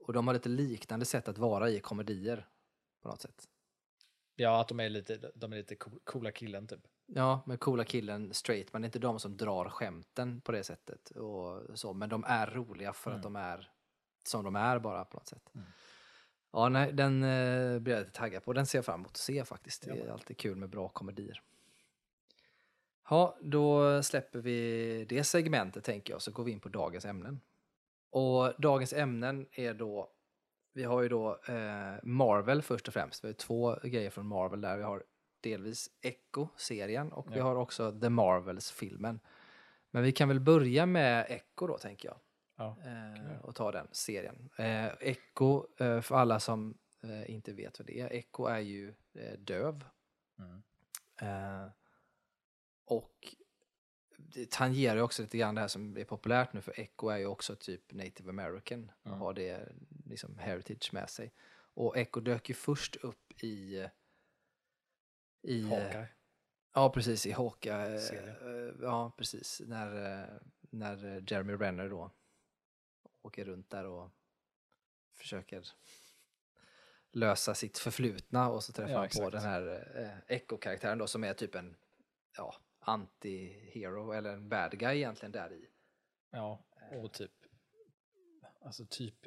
Och 0.00 0.12
de 0.12 0.26
har 0.26 0.34
lite 0.34 0.48
liknande 0.48 1.06
sätt 1.06 1.28
att 1.28 1.38
vara 1.38 1.70
i 1.70 1.80
komedier 1.80 2.48
på 3.02 3.08
något 3.08 3.20
sätt. 3.20 3.48
Ja 4.36 4.60
att 4.60 4.68
de 4.68 4.80
är 4.80 4.88
lite, 4.88 5.30
de 5.34 5.52
är 5.52 5.56
lite 5.56 5.74
cool- 5.74 6.00
coola 6.04 6.30
killen 6.32 6.66
typ. 6.66 6.80
Ja, 7.06 7.42
med 7.46 7.60
coola 7.60 7.84
killen 7.84 8.34
straight, 8.34 8.72
men 8.72 8.82
det 8.82 8.86
är 8.86 8.88
inte 8.88 8.98
de 8.98 9.20
som 9.20 9.36
drar 9.36 9.68
skämten 9.68 10.40
på 10.40 10.52
det 10.52 10.64
sättet. 10.64 11.10
Och 11.10 11.78
så, 11.78 11.92
men 11.92 12.08
de 12.08 12.24
är 12.26 12.46
roliga 12.46 12.92
för 12.92 13.10
att 13.10 13.24
Mm. 13.24 13.32
de 13.32 13.36
är 13.36 13.70
som 14.24 14.44
de 14.44 14.56
är 14.56 14.78
bara 14.78 15.04
på 15.04 15.16
något 15.16 15.28
sätt. 15.28 15.50
Mm. 15.54 15.66
Ja, 16.52 16.68
nej, 16.68 16.92
den 16.92 17.22
eh, 17.22 17.78
blir 17.78 17.94
jag 17.94 18.00
lite 18.00 18.12
taggad 18.18 18.44
på. 18.44 18.52
Den 18.52 18.66
ser 18.66 18.78
jag 18.78 18.84
fram 18.84 19.00
emot 19.00 19.10
att 19.10 19.16
se 19.16 19.44
faktiskt. 19.44 19.82
Det 19.84 19.90
är 19.90 20.06
Ja. 20.06 20.12
alltid 20.12 20.38
kul 20.38 20.56
med 20.56 20.68
bra 20.68 20.88
komedier. 20.88 21.42
Ja, 23.10 23.36
då 23.40 24.02
släpper 24.02 24.38
vi 24.38 25.04
det 25.08 25.24
segmentet 25.24 25.84
tänker 25.84 26.12
jag, 26.14 26.22
så 26.22 26.30
går 26.30 26.44
vi 26.44 26.52
in 26.52 26.60
på 26.60 26.68
dagens 26.68 27.04
ämnen. 27.04 27.40
Och 28.10 28.52
dagens 28.58 28.92
ämnen 28.92 29.46
är 29.52 29.74
då, 29.74 30.10
vi 30.72 30.84
har 30.84 31.02
ju 31.02 31.08
då 31.08 31.38
eh, 31.48 31.94
Marvel 32.02 32.62
först 32.62 32.88
och 32.88 32.94
främst. 32.94 33.24
Vi 33.24 33.28
har 33.28 33.32
två 33.34 33.76
grejer 33.82 34.10
från 34.10 34.26
Marvel 34.26 34.60
där. 34.60 34.76
Vi 34.76 34.82
har 34.82 35.04
delvis 35.40 35.90
Echo-serien 36.00 37.12
och 37.12 37.32
vi 37.32 37.38
Ja. 37.38 37.44
har 37.44 37.54
också 37.56 38.00
The 38.00 38.08
Marvels-filmen. 38.08 39.20
Men 39.90 40.02
vi 40.02 40.12
kan 40.12 40.28
väl 40.28 40.40
börja 40.40 40.86
med 40.86 41.26
Echo 41.28 41.66
då, 41.66 41.78
tänker 41.78 42.08
jag. 42.08 42.18
Ja, 42.56 42.76
vi 42.84 42.88
Eh, 42.90 43.40
och 43.42 43.54
ta 43.54 43.72
den 43.72 43.88
serien. 43.92 44.50
Eh, 44.56 44.86
Echo, 45.00 45.66
eh, 45.78 46.00
för 46.00 46.14
alla 46.16 46.40
som 46.40 46.78
eh, 47.02 47.30
inte 47.30 47.52
vet 47.52 47.78
vad 47.78 47.86
det 47.86 48.00
är, 48.00 48.12
Echo 48.12 48.46
är 48.46 48.58
ju 48.58 48.94
eh, 49.14 49.38
döv. 49.38 49.84
Mm. 50.38 50.62
Eh, 51.20 51.70
och 52.84 53.36
det 54.28 54.50
tangerar 54.50 54.96
ju 54.96 55.02
också 55.02 55.22
lite 55.22 55.38
grann 55.38 55.54
det 55.54 55.60
här 55.60 55.68
som 55.68 55.96
är 55.96 56.04
populärt 56.04 56.52
nu, 56.52 56.60
för 56.60 56.80
Echo 56.80 57.08
är 57.08 57.16
ju 57.18 57.26
också 57.26 57.56
typ 57.56 57.92
native 57.92 58.30
american 58.30 58.90
och 59.02 59.06
Mm. 59.06 59.18
har 59.20 59.32
det 59.34 59.68
liksom 60.06 60.38
heritage 60.38 60.90
med 60.92 61.10
sig. 61.10 61.32
Och 61.74 61.96
Echo 61.96 62.20
dök 62.20 62.48
ju 62.48 62.54
först 62.54 62.96
upp 62.96 63.42
i... 63.44 63.86
i 65.42 65.62
Hawkeye. 65.62 66.08
Ja, 66.74 66.90
precis, 66.92 67.26
i 67.26 67.30
Hawkeye. 67.32 67.94
Eh, 67.96 68.74
Ja, 68.82 69.12
precis. 69.18 69.62
När, 69.66 70.20
eh, 70.22 70.28
när 70.60 71.04
eh, 71.16 71.22
Jeremy 71.26 71.52
Renner 71.52 71.88
då 71.88 72.10
åker 73.22 73.44
runt 73.44 73.70
där 73.70 73.84
och 73.86 74.10
försöker 75.14 75.64
lösa 77.12 77.54
sitt 77.54 77.78
förflutna 77.78 78.50
och 78.50 78.64
så 78.64 78.72
träffar 78.72 78.92
Ja, 78.92 78.98
han 78.98 79.08
på 79.24 79.30
den 79.30 79.42
här 79.42 79.92
eh, 79.96 80.36
Echo-karaktären 80.36 80.98
då 80.98 81.06
som 81.06 81.24
är 81.24 81.34
typ 81.34 81.54
en 81.54 81.76
ja, 82.36 82.54
anti-hero 82.84 84.14
eller 84.16 84.32
en 84.32 84.48
bad 84.48 84.78
guy 84.78 84.96
egentligen 84.96 85.32
där 85.32 85.52
i. 85.52 85.68
Ja, 86.30 86.64
och 87.02 87.12
typ 87.12 87.32
alltså 88.64 88.86
typ 88.86 89.26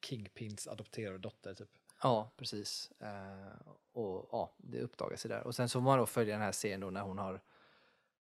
Kingpins 0.00 0.68
adopterade 0.68 1.18
dotter 1.18 1.54
typ. 1.54 1.70
Ja, 2.02 2.32
precis. 2.36 2.92
Eh, 3.00 3.68
och 3.92 4.28
ja, 4.32 4.54
det 4.56 4.80
uppdagas 4.80 5.20
sig 5.20 5.28
där. 5.28 5.46
Och 5.46 5.54
sen 5.54 5.68
så 5.68 5.72
får 5.72 5.80
man 5.80 5.98
då 5.98 6.06
följa 6.06 6.34
den 6.34 6.42
här 6.42 6.52
serien 6.52 6.80
då 6.80 6.90
när 6.90 7.00
hon 7.00 7.18
har, 7.18 7.40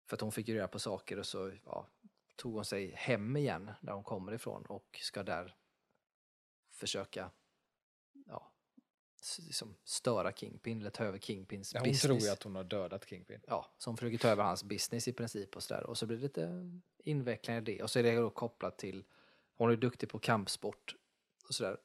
för 0.07 0.17
att 0.17 0.21
hon 0.21 0.33
fick 0.33 0.49
ju 0.49 0.55
reda 0.55 0.69
på 0.69 0.79
saker 0.79 1.19
och 1.19 1.27
så 1.27 1.53
ja, 1.65 1.87
tog 2.37 2.55
hon 2.55 2.65
sig 2.65 2.93
hem 2.95 3.37
igen 3.37 3.71
där 3.81 3.93
hon 3.93 4.05
kommer 4.05 4.33
ifrån 4.33 4.63
och 4.63 4.99
ska 5.03 5.23
där 5.23 5.55
försöka 6.71 7.31
liksom 9.41 9.75
störa 9.85 10.33
Kingpin 10.33 10.81
eller 10.81 10.91
ta 10.91 11.05
över 11.05 11.19
Kingpins 11.19 11.75
Ja, 11.75 11.81
hon 11.81 11.85
business. 11.89 12.03
tror 12.03 12.19
ju 12.19 12.29
att 12.29 12.43
hon 12.43 12.55
har 12.57 12.65
dödat 12.65 13.09
Kingpin. 13.09 13.41
Ja, 13.47 13.75
så 13.79 13.91
hon 13.91 13.97
försöker 13.97 14.19
ta 14.19 14.29
över 14.29 14.45
hans 14.45 14.65
business 14.65 15.09
i 15.09 15.13
princip 15.13 15.57
och 15.57 15.63
sådär. 15.63 15.87
Och 15.87 15.99
så 15.99 16.07
blir 16.07 16.17
det 16.17 16.23
lite 16.23 16.71
invecklingar 17.05 17.61
i 17.61 17.65
det. 17.65 17.83
Och 17.83 17.91
så 17.91 17.99
är 17.99 18.03
det 18.03 18.17
då 18.17 18.31
kopplat 18.31 18.79
till, 18.79 19.05
hon 19.55 19.71
är 19.71 19.77
duktig 19.77 20.09
på 20.09 20.19
kampsport 20.19 20.95
och 21.49 21.55
sådär. 21.55 21.77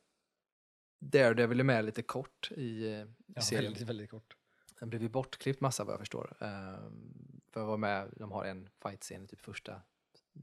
Daredevil 1.00 1.60
är 1.60 1.64
med 1.64 1.86
lite 1.86 2.02
kort 2.02 2.52
i, 2.52 2.86
eh, 2.86 2.92
i 3.02 3.06
Ja, 3.28 3.42
serien. 3.42 3.64
väldigt, 3.74 3.90
väldigt 3.90 4.10
kort. 4.10 4.36
Den 4.80 4.90
blev 4.90 5.02
ju 5.02 5.10
bortklippt 5.10 5.62
massa 5.62 5.84
vad 5.84 5.94
jag 5.94 6.00
förstår. 6.00 6.38
Ehm, 6.40 7.42
för 7.50 7.60
att 7.62 7.68
vara 7.68 7.78
med, 7.78 8.14
de 8.18 8.32
har 8.32 8.46
en 8.46 8.70
fight-scen 8.84 9.24
i 9.24 9.28
typ 9.28 9.42
första 9.42 9.82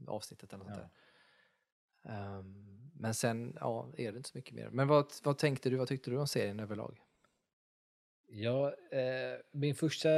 avsnittet 0.07 0.53
eller 0.53 0.63
något 0.65 0.73
Ja. 0.77 0.89
där. 2.03 2.19
Ehm, 2.39 2.82
men 3.03 3.13
sen, 3.13 3.57
ja, 3.59 3.89
är 3.97 4.11
det 4.11 4.17
inte 4.17 4.29
så 4.29 4.37
mycket 4.37 4.55
mer. 4.55 4.69
Men 4.69 4.87
vad, 4.87 5.05
vad 5.23 5.37
tänkte 5.37 5.69
du, 5.69 5.75
vad 5.75 5.87
tyckte 5.87 6.11
du 6.11 6.17
om 6.17 6.27
serien 6.27 6.59
överlag? 6.59 6.99
Ja, 8.27 8.73
eh, 8.91 9.39
min 9.51 9.75
första 9.75 10.09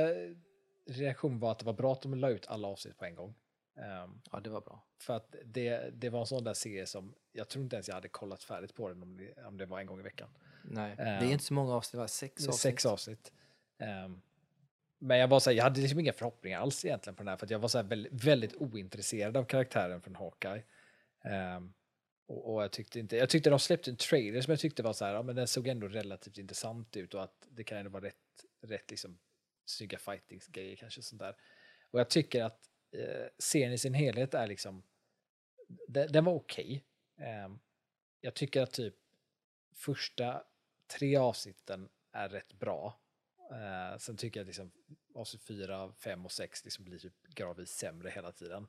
reaktion 0.87 1.39
var 1.39 1.51
att 1.51 1.59
det 1.59 1.65
var 1.65 1.73
bra 1.73 1.93
att 1.93 2.01
de 2.01 2.13
la 2.15 2.29
ut 2.29 2.47
alla 2.47 2.67
avsnitt 2.67 2.97
på 2.97 3.05
en 3.05 3.15
gång. 3.15 3.35
Ehm, 3.77 4.21
Ja, 4.31 4.39
det 4.39 4.49
var 4.49 4.61
bra. 4.61 4.83
för 5.01 5.13
att 5.15 5.35
det, 5.45 5.89
det 5.93 6.09
var 6.09 6.19
en 6.19 6.25
sån 6.25 6.43
där 6.43 6.53
serie 6.53 6.85
som 6.85 7.13
jag 7.31 7.47
tror 7.49 7.63
inte 7.63 7.75
ens 7.75 7.87
jag 7.87 7.95
hade 7.95 8.07
kollat 8.09 8.43
färdigt 8.43 8.75
på 8.75 8.89
den 8.89 9.03
om 9.03 9.17
det, 9.17 9.43
om 9.45 9.57
det 9.57 9.65
var 9.65 9.79
en 9.79 9.85
gång 9.85 9.99
i 9.99 10.03
veckan. 10.03 10.29
Nej, 10.63 10.95
det 10.95 11.03
Ehm, 11.03 11.27
är 11.27 11.31
inte 11.31 11.43
så 11.45 11.53
många 11.53 11.73
avsnitt, 11.75 11.99
va? 11.99 12.07
Sex 12.07 12.47
avsnitt. 12.47 12.55
Sex 12.61 12.85
avsnitt. 12.85 13.31
Ehm, 13.79 14.21
men 14.99 15.17
jag 15.17 15.27
var 15.27 15.39
så 15.39 15.49
här, 15.49 15.57
jag 15.57 15.63
hade 15.63 15.81
liksom 15.81 15.99
inga 15.99 16.13
förhoppningar 16.13 16.59
alls 16.59 16.85
egentligen 16.85 17.15
på 17.15 17.23
den 17.23 17.27
här 17.27 17.37
för 17.37 17.45
att 17.45 17.49
jag 17.49 17.59
var 17.59 17.67
så 17.67 17.77
här 17.77 17.85
väldigt, 17.85 18.23
väldigt 18.25 18.55
ointresserad 18.55 19.37
av 19.37 19.43
karaktären 19.43 20.01
från 20.01 20.15
Hawkeye. 20.15 20.63
Ehm, 21.23 21.73
och, 22.27 22.53
och 22.53 22.63
jag 22.63 22.71
tyckte 22.71 22.99
inte, 22.99 23.17
jag 23.17 23.29
tyckte 23.29 23.49
de 23.49 23.59
släppte 23.59 23.91
en 23.91 23.97
trailer 23.97 24.41
som 24.41 24.51
jag 24.51 24.59
tyckte 24.59 24.83
var 24.83 24.93
så 24.93 25.05
här, 25.05 25.13
ja, 25.13 25.23
men 25.23 25.35
den 25.35 25.47
såg 25.47 25.67
ändå 25.67 25.87
relativt 25.87 26.37
intressant 26.37 26.97
ut 26.97 27.13
och 27.13 27.23
att 27.23 27.47
det 27.49 27.63
kan 27.63 27.77
ändå 27.77 27.89
vara 27.91 28.03
rätt, 28.03 28.45
rätt 28.61 28.91
liksom 28.91 29.19
snygga 29.65 29.97
fighting-grejer 29.97 30.75
kanske 30.75 31.01
sånt 31.01 31.21
där. 31.21 31.35
Och 31.91 31.99
jag 31.99 32.09
tycker 32.09 32.43
att 32.43 32.69
eh, 32.91 33.27
serien 33.37 33.73
i 33.73 33.77
sin 33.77 33.93
helhet 33.93 34.33
är 34.33 34.47
liksom, 34.47 34.83
den, 35.87 36.11
den 36.11 36.25
var 36.25 36.33
okej. 36.33 36.83
Ehm, 37.17 37.59
jag 38.21 38.33
tycker 38.33 38.61
att 38.61 38.71
typ 38.71 38.95
första 39.73 40.43
tre 40.87 41.15
avsnitten 41.15 41.89
är 42.11 42.29
rätt 42.29 42.53
bra. 42.53 42.99
Eh, 43.51 43.97
sen 43.97 44.17
tycker 44.17 44.39
jag 44.39 44.43
att 44.43 44.47
liksom, 44.47 44.71
avsnitt 45.13 45.43
4, 45.43 45.93
5 45.93 46.25
och 46.25 46.31
6 46.31 46.65
liksom 46.65 46.85
blir 46.85 46.99
typ 46.99 47.23
gradvis 47.23 47.69
sämre 47.69 48.09
hela 48.09 48.31
tiden. 48.31 48.67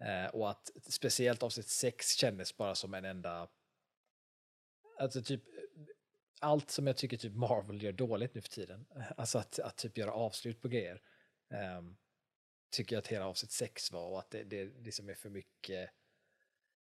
Eh, 0.00 0.26
och 0.26 0.50
att 0.50 0.70
speciellt 0.88 1.42
avsnitt 1.42 1.68
6 1.68 2.10
kändes 2.16 2.56
bara 2.56 2.74
som 2.74 2.94
en 2.94 3.04
enda... 3.04 3.48
Alltså 4.98 5.22
typ 5.22 5.42
allt 6.40 6.70
som 6.70 6.86
jag 6.86 6.96
tycker 6.96 7.16
typ 7.16 7.34
Marvel 7.34 7.82
gör 7.82 7.92
dåligt 7.92 8.34
nu 8.34 8.40
för 8.40 8.48
tiden. 8.48 8.86
Alltså 9.16 9.38
att, 9.38 9.58
att 9.58 9.76
typ 9.76 9.98
göra 9.98 10.12
avslut 10.12 10.62
på 10.62 10.68
grejer. 10.68 11.02
ehm, 11.50 11.96
tycker 12.70 12.96
jag 12.96 13.00
att 13.00 13.06
hela 13.06 13.26
avsnitt 13.26 13.50
6 13.52 13.92
var 13.92 14.08
och 14.08 14.18
att 14.18 14.30
det, 14.30 14.44
det 14.44 14.64
liksom 14.64 15.08
är 15.08 15.14
för 15.14 15.30
mycket 15.30 15.90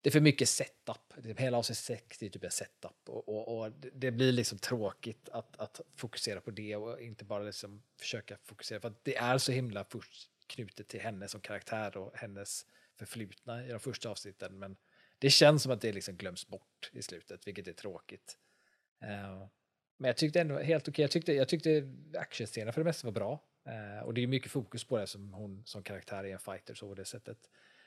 det 0.01 0.09
är 0.09 0.13
för 0.13 0.21
mycket 0.21 0.49
setup. 0.49 1.15
Hela 1.39 1.59
avsnitt 1.59 1.79
6 1.79 2.23
är 2.23 2.29
typ 2.29 2.45
en 2.45 2.51
setup. 2.51 3.09
Och, 3.09 3.29
och, 3.29 3.59
och 3.59 3.73
det- 3.73 3.91
det 3.91 4.11
blir 4.11 4.33
liksom 4.33 4.59
tråkigt 4.59 5.29
att, 5.29 5.57
att 5.57 5.81
fokusera 5.97 6.41
på 6.41 6.51
det 6.51 6.77
och 6.77 7.01
inte 7.01 7.25
bara 7.25 7.43
liksom 7.43 7.83
försöka 8.01 8.39
fokusera. 8.43 8.81
För 8.81 8.89
att 8.89 9.05
det 9.05 9.17
är 9.17 9.39
så 9.39 9.53
himla 9.53 9.85
först 9.85 10.31
knutet 10.47 10.89
till 10.89 11.01
henne 11.01 11.29
som 11.29 11.41
karaktär 11.41 11.97
och 11.97 12.17
hennes 12.17 12.67
förflutna 13.07 13.65
i 13.67 13.69
de 13.69 13.81
första 13.81 14.09
avsnitten. 14.11 14.59
Men 14.59 14.77
det 15.19 15.31
känns 15.31 15.63
som 15.63 15.73
att 15.73 15.81
det 15.81 15.93
liksom 15.93 16.17
glöms 16.17 16.47
bort 16.49 16.91
i 16.93 17.03
slutet, 17.03 17.47
vilket 17.47 17.69
är 17.69 17.73
tråkigt. 17.73 18.39
Eh, 19.03 19.47
men 19.97 20.09
jag 20.09 20.17
tyckte 20.17 20.41
ändå 20.41 20.59
helt 20.59 20.89
okej. 20.89 21.03
Jag 21.03 21.11
tyckte, 21.11 21.33
jag 21.33 21.49
tyckte 21.49 21.93
actionscenerna 22.19 22.73
för 22.73 22.81
det 22.81 22.85
mesta 22.85 23.07
var 23.07 23.13
bra. 23.13 23.45
Eh, 23.67 24.05
och 24.05 24.15
det 24.15 24.23
är 24.23 24.27
mycket 24.27 24.51
fokus 24.51 24.85
på 24.85 24.97
det 24.99 25.07
som 25.07 25.33
hon 25.33 25.63
som 25.67 25.83
karaktär 25.83 26.25
är 26.25 26.33
en 26.33 26.39
fighter 26.39 26.75
så 26.75 26.89
på 26.89 26.95
det 26.95 27.05
sättet. 27.05 27.39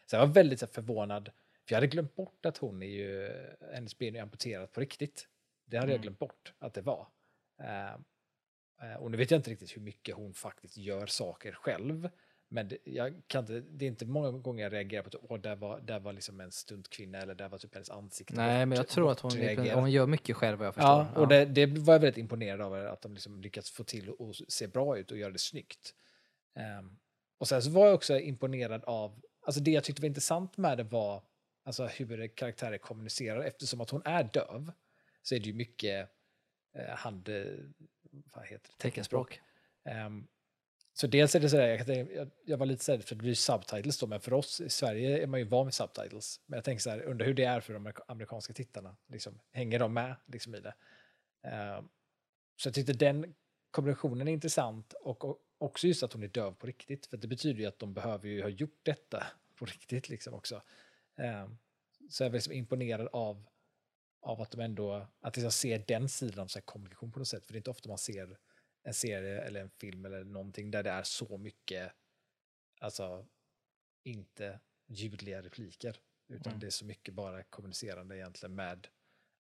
Så 0.05 0.15
jag 0.15 0.27
var 0.27 0.33
väldigt 0.33 0.59
så 0.59 0.67
förvånad, 0.67 1.25
för 1.67 1.73
jag 1.73 1.77
hade 1.77 1.87
glömt 1.87 2.15
bort 2.15 2.45
att 2.45 2.57
hon 2.57 2.81
är 2.83 2.87
ju, 2.87 3.31
hennes 3.73 3.97
ben 3.97 4.15
är 4.15 4.21
amputerat 4.21 4.71
på 4.71 4.81
riktigt. 4.81 5.27
Det 5.65 5.77
hade 5.77 5.91
jag 5.91 5.95
Mm. 5.95 6.01
glömt 6.01 6.19
bort 6.19 6.53
att 6.59 6.73
det 6.73 6.81
var. 6.81 7.07
Eh, 8.81 8.95
och 8.99 9.11
nu 9.11 9.17
vet 9.17 9.31
jag 9.31 9.37
inte 9.39 9.51
riktigt 9.51 9.77
hur 9.77 9.81
mycket 9.81 10.15
hon 10.15 10.33
faktiskt 10.33 10.77
gör 10.77 11.05
saker 11.05 11.51
själv. 11.51 12.09
Men 12.55 12.67
det, 12.67 12.77
jag 12.83 13.21
kan 13.27 13.43
inte, 13.43 13.59
det 13.59 13.85
är 13.85 13.87
inte 13.87 14.05
många 14.05 14.31
gånger 14.31 14.63
jag 14.63 14.73
reagerar 14.73 15.03
på 15.03 15.07
att 15.07 15.15
åh, 15.29 15.39
där 15.39 15.55
var, 15.55 15.79
där 15.79 15.99
var 15.99 16.13
liksom 16.13 16.39
en 16.39 16.51
stuntkvinna 16.51 17.17
eller 17.17 17.35
där 17.35 17.49
var 17.49 17.57
typ 17.57 17.73
hennes 17.73 17.89
ansikte. 17.89 18.33
Nej, 18.33 18.65
men 18.65 18.75
jag 18.77 18.87
tror 18.87 19.11
att 19.11 19.19
hon, 19.19 19.31
hon 19.73 19.91
gör 19.91 20.07
mycket 20.07 20.35
själv 20.35 20.57
vad 20.57 20.67
jag 20.67 20.73
förstår. 20.73 21.07
Ja, 21.15 21.21
och 21.21 21.27
det, 21.27 21.45
det 21.45 21.65
var 21.65 21.93
jag 21.93 21.99
väldigt 21.99 22.17
imponerad 22.17 22.61
av 22.61 22.73
att 22.73 23.01
de 23.01 23.13
liksom 23.13 23.41
lyckats 23.41 23.71
få 23.71 23.83
till 23.83 24.09
att 24.09 24.53
se 24.53 24.67
bra 24.67 24.97
ut 24.97 25.11
och 25.11 25.17
göra 25.17 25.31
det 25.31 25.39
snyggt. 25.39 25.93
Ehm, 26.55 26.97
och 27.37 27.47
sen 27.47 27.61
så 27.61 27.69
var 27.69 27.85
jag 27.85 27.95
också 27.95 28.19
imponerad 28.19 28.83
av, 28.83 29.21
alltså 29.45 29.61
det 29.61 29.71
jag 29.71 29.83
tyckte 29.83 30.01
var 30.01 30.07
intressant 30.07 30.57
med 30.57 30.77
det 30.77 30.83
var 30.83 31.23
alltså 31.63 31.85
hur 31.85 32.27
karaktärer 32.27 32.77
kommunicerar 32.77 33.43
eftersom 33.43 33.81
att 33.81 33.89
hon 33.89 34.01
är 34.05 34.23
döv 34.33 34.71
så 35.21 35.35
är 35.35 35.39
det 35.39 35.45
ju 35.45 35.53
mycket 35.53 36.09
eh, 36.75 36.95
hand, 36.95 37.29
vad 38.11 38.45
heter 38.45 38.69
det? 38.77 38.83
Teckenspråk. 38.83 39.41
Ehm, 39.85 40.27
så 40.97 41.07
dels 41.07 41.35
är 41.35 41.39
det 41.39 41.49
sådär, 41.49 41.85
jag, 41.87 42.11
jag, 42.11 42.31
jag 42.45 42.57
var 42.57 42.65
lite 42.65 42.83
sådär 42.83 42.99
för 42.99 43.15
det 43.15 43.21
blir 43.21 43.35
subtitles 43.35 43.99
då, 43.99 44.07
men 44.07 44.19
för 44.19 44.33
oss 44.33 44.61
i 44.61 44.69
Sverige 44.69 45.23
är 45.23 45.27
man 45.27 45.39
ju 45.39 45.45
van 45.45 45.65
vid 45.65 45.73
subtitles. 45.73 46.41
Men 46.45 46.57
jag 46.57 46.63
tänker 46.63 46.81
så 46.81 46.89
här, 46.89 47.01
undrar 47.01 47.25
hur 47.25 47.33
det 47.33 47.43
är 47.43 47.59
för 47.59 47.73
de 47.73 47.93
amerikanska 48.07 48.53
tittarna. 48.53 48.95
Liksom, 49.07 49.39
hänger 49.51 49.79
de 49.79 49.93
med 49.93 50.15
liksom, 50.25 50.55
i 50.55 50.59
det? 50.59 50.73
Ehm, 51.43 51.89
så 52.55 52.67
jag 52.67 52.73
tyckte 52.73 52.93
den 52.93 53.35
kombinationen 53.71 54.27
är 54.27 54.31
intressant 54.31 54.93
och, 54.93 55.25
och 55.25 55.39
också 55.57 55.87
just 55.87 56.03
att 56.03 56.13
hon 56.13 56.23
är 56.23 56.27
döv 56.27 56.51
på 56.51 56.67
riktigt. 56.67 57.05
För 57.05 57.17
det 57.17 57.27
betyder 57.27 57.59
ju 57.59 57.65
att 57.65 57.79
de 57.79 57.93
behöver 57.93 58.27
ju 58.27 58.41
ha 58.41 58.49
gjort 58.49 58.79
detta 58.83 59.23
på 59.55 59.65
riktigt 59.65 60.09
liksom 60.09 60.33
också. 60.33 60.61
Ehm, 61.17 61.57
så 62.09 62.23
jag 62.23 62.29
är 62.29 62.33
liksom 62.33 62.53
imponerad 62.53 63.07
av, 63.11 63.45
av 64.21 64.41
att 64.41 64.51
de 64.51 64.61
ändå, 64.61 65.07
att 65.21 65.35
liksom 65.35 65.51
ser 65.51 65.83
den 65.87 66.09
sidan 66.09 66.39
av 66.39 66.47
så 66.47 66.61
kommunikation 66.61 67.11
på 67.11 67.19
något 67.19 67.27
sätt. 67.27 67.45
För 67.45 67.53
det 67.53 67.57
är 67.57 67.59
inte 67.59 67.69
ofta 67.69 67.89
man 67.89 67.97
ser 67.97 68.37
en 68.87 68.93
serie 68.93 69.41
eller 69.41 69.61
en 69.61 69.69
film 69.69 70.05
eller 70.05 70.23
någonting 70.23 70.71
där 70.71 70.83
det 70.83 70.89
är 70.89 71.03
så 71.03 71.37
mycket, 71.37 71.93
alltså 72.79 73.27
inte 74.03 74.59
ljudliga 74.87 75.41
repliker. 75.41 75.99
Utan 76.27 76.51
Mm. 76.51 76.59
det 76.59 76.65
är 76.65 76.71
så 76.71 76.85
mycket 76.85 77.13
bara 77.13 77.43
kommunicerande 77.43 78.17
egentligen 78.17 78.55
med 78.55 78.87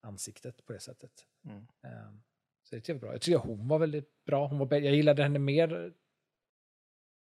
ansiktet 0.01 0.65
på 0.65 0.73
det 0.73 0.79
sättet. 0.79 1.27
Mm. 1.45 1.67
Ehm, 1.83 2.23
Så 2.63 2.75
det 2.75 2.89
var 2.89 2.99
bra. 2.99 3.11
Jag 3.11 3.21
tycker 3.21 3.37
hon 3.37 3.67
var 3.67 3.79
väldigt 3.79 4.25
bra. 4.25 4.47
Hon 4.47 4.57
var, 4.57 4.73
jag 4.77 4.95
gillade 4.95 5.23
henne 5.23 5.39
mer, 5.39 5.93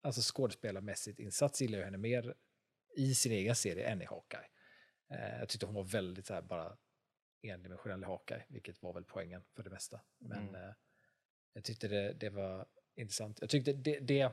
alltså 0.03 0.21
skådespelarmässigt 0.35 1.19
insats 1.21 1.61
gillar 1.61 1.79
jag 1.79 1.85
henne 1.85 1.99
mer 1.99 2.35
i 2.97 3.15
sin 3.15 3.33
egen 3.33 3.57
serie 3.57 3.87
än 3.89 4.03
i 4.03 4.05
Hawkeye. 4.05 4.47
Eh, 5.11 5.39
jag 5.39 5.49
tyckte 5.49 5.67
hon 5.67 5.75
var 5.75 5.85
väldigt 5.85 6.27
så 6.27 6.35
här 6.35 6.43
bara 6.43 6.77
endimensionell 7.43 8.03
i 8.03 8.07
Hawkeye, 8.07 8.45
vilket 8.49 8.83
var 8.83 8.93
väl 8.93 9.05
poängen 9.05 9.45
för 9.57 9.63
det 9.63 9.71
mesta. 9.71 10.01
Men 10.19 10.49
Mm. 10.49 10.55
eh, 10.55 10.75
jag 11.55 11.65
tyckte 11.65 11.89
det, 11.89 12.13
det 12.13 12.31
var 12.31 12.67
intressant. 12.97 13.39
Jag 13.41 13.51
tyckte 13.51 13.73
det, 13.73 13.99
det, 13.99 14.33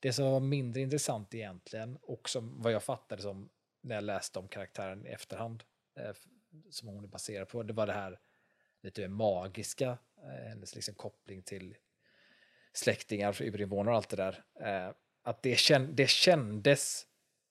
det 0.00 0.12
som 0.12 0.24
var 0.24 0.40
mindre 0.40 0.80
intressant 0.80 1.34
egentligen 1.34 1.98
och 2.02 2.28
som 2.28 2.62
vad 2.62 2.72
jag 2.72 2.82
fattade 2.82 3.22
som 3.22 3.50
när 3.80 3.94
jag 3.94 4.04
läste 4.04 4.38
om 4.38 4.48
karaktären 4.48 5.06
i 5.06 5.08
efterhand 5.08 5.64
eh, 5.94 6.12
som 6.70 6.88
hon 6.88 7.04
är 7.04 7.08
baserad 7.08 7.48
på, 7.48 7.62
det 7.62 7.72
var 7.72 7.86
det 7.86 7.92
här 7.92 8.20
lite 8.82 9.00
mer 9.00 9.08
magiska, 9.08 9.98
eh, 10.16 10.48
hennes 10.48 10.74
liksom 10.74 10.94
koppling 10.94 11.42
till 11.42 11.76
släktingar, 12.72 13.42
urinvånare 13.42 13.90
och 13.90 13.96
allt 13.96 14.08
det 14.08 14.16
där. 14.16 14.44
Eh, 14.60 14.94
att 15.22 15.42
det, 15.42 15.58
känd, 15.58 15.94
det 15.94 16.08
kändes 16.08 17.06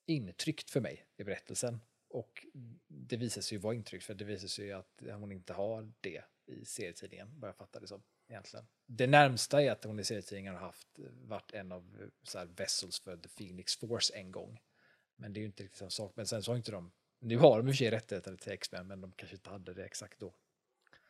intryckt 0.06 0.70
för 0.70 0.82
mig 0.82 1.06
i 1.18 1.24
berättelsen. 1.24 1.82
Och 2.10 2.46
det 2.88 3.18
visade 3.18 3.44
sig 3.44 3.56
ju 3.56 3.62
vara 3.62 3.76
intryckt, 3.76 4.06
för 4.06 4.14
det 4.14 4.26
visade 4.26 4.50
sig 4.50 4.66
ju 4.66 4.72
att 4.72 5.02
hon 5.14 5.32
inte 5.32 5.54
har 5.54 5.92
det 6.02 6.24
i 6.46 6.66
serietidningen, 6.66 7.40
vad 7.40 7.48
jag 7.48 7.56
fattar 7.56 7.80
det 7.80 7.88
som. 7.88 8.04
Egentligen. 8.30 8.66
Det 8.86 9.08
närmsta 9.08 9.62
är 9.64 9.72
att 9.72 9.84
hon 9.84 10.00
i 10.00 10.04
serietidningen 10.04 10.54
har 10.54 10.62
haft, 10.62 10.88
varit 11.22 11.52
en 11.54 11.72
av 11.72 11.98
eh, 12.02 12.08
så 12.24 12.38
här, 12.38 12.46
vessels 12.46 13.00
för 13.00 13.18
The 13.18 13.30
Phoenix 13.30 13.78
Force 13.78 14.14
en 14.16 14.32
gång. 14.32 14.62
Men 15.16 15.34
det 15.34 15.38
är 15.40 15.42
ju 15.42 15.46
inte 15.48 15.64
riktigt 15.64 15.78
samma 15.80 15.90
sak. 15.90 16.14
Men 16.16 16.26
sen 16.28 16.44
så 16.44 16.52
har 16.52 16.58
inte 16.58 16.72
de, 16.72 16.92
nu 17.20 17.38
har 17.38 17.58
de 17.58 17.68
i 17.68 17.72
och 17.72 17.74
för 17.76 17.78
sig 17.78 17.92
rättigheter 17.92 18.36
till 18.36 18.52
X-Men, 18.52 18.88
men 18.88 19.02
de 19.02 19.12
kanske 19.12 19.36
inte 19.36 19.50
hade 19.50 19.74
det 19.74 19.86
exakt 19.86 20.20
då. 20.20 20.34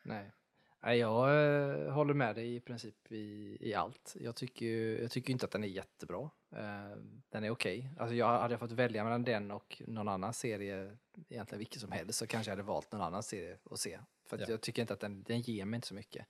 Nej. 0.02 0.32
Jag 0.80 1.44
eh, 1.84 1.92
håller 1.92 2.14
med 2.14 2.34
dig 2.34 2.54
i 2.54 2.60
princip 2.60 3.12
i, 3.12 3.56
i 3.60 3.74
allt. 3.74 4.16
Jag 4.20 4.36
tycker, 4.36 4.66
ju- 4.66 5.02
jag 5.02 5.10
tycker 5.10 5.32
inte 5.32 5.44
att 5.46 5.52
den 5.52 5.64
är 5.64 5.68
jättebra. 5.68 6.30
Eh, 6.56 6.96
den 7.28 7.44
är 7.44 7.50
okej. 7.50 7.90
Alltså 7.98 8.14
jag 8.14 8.26
hade 8.26 8.52
jag 8.52 8.60
fått 8.60 8.72
välja 8.72 9.04
mellan 9.04 9.24
den 9.24 9.50
och 9.50 9.82
någon 9.86 10.08
annan 10.08 10.34
serie, 10.34 10.96
egentligen 11.28 11.58
vilken 11.58 11.80
som 11.80 11.92
helst, 11.92 12.18
så 12.18 12.26
kanske 12.26 12.50
jag 12.50 12.56
hade 12.56 12.66
valt 12.66 12.92
någon 12.92 13.02
annan 13.02 13.22
serie 13.22 13.58
att 13.70 13.78
se. 13.80 14.00
För 14.26 14.36
att 14.36 14.40
Ja. 14.42 14.50
jag 14.50 14.60
tycker 14.60 14.82
inte 14.82 14.94
att 14.94 15.00
den, 15.00 15.22
den 15.22 15.40
ger 15.40 15.64
mig 15.64 15.76
inte 15.76 15.88
så 15.88 15.94
mycket. 15.94 16.26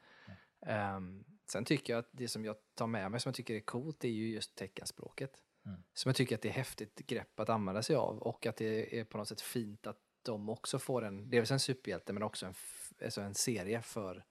Ehm, 0.68 1.24
sen 1.50 1.64
tycker 1.64 1.92
jag 1.92 2.00
att 2.00 2.08
det 2.12 2.28
som 2.28 2.44
jag 2.44 2.56
tar 2.74 2.86
med 2.86 3.10
mig 3.10 3.20
som 3.20 3.30
jag 3.30 3.34
tycker 3.34 3.54
är 3.54 3.60
coolt 3.60 4.04
är 4.04 4.08
ju 4.08 4.28
just 4.28 4.54
teckenspråket. 4.54 5.32
Mm. 5.66 5.82
Som 5.94 6.08
jag 6.08 6.16
tycker 6.16 6.34
att 6.34 6.42
det 6.42 6.48
är 6.48 6.52
häftigt 6.52 6.96
grepp 7.06 7.40
att 7.40 7.48
använda 7.48 7.82
sig 7.82 7.96
av 7.96 8.18
och 8.18 8.46
att 8.46 8.56
det 8.56 9.00
är 9.00 9.04
på 9.04 9.18
något 9.18 9.28
sätt 9.28 9.40
fint 9.40 9.86
att 9.86 9.98
de 10.22 10.48
också 10.48 10.78
får 10.78 11.04
en, 11.04 11.30
dels 11.30 11.50
en 11.50 11.60
superhjälte 11.60 12.12
men 12.12 12.22
också 12.22 12.46
en, 12.46 12.54
alltså 13.04 13.20
en 13.20 13.34
serie 13.34 13.82
för, 13.82 14.24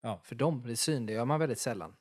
Ja. 0.00 0.20
för 0.24 0.34
dem. 0.34 0.62
Det 0.66 0.76
synliggör 0.76 1.24
man 1.24 1.40
väldigt 1.40 1.58
sällan. 1.58 1.96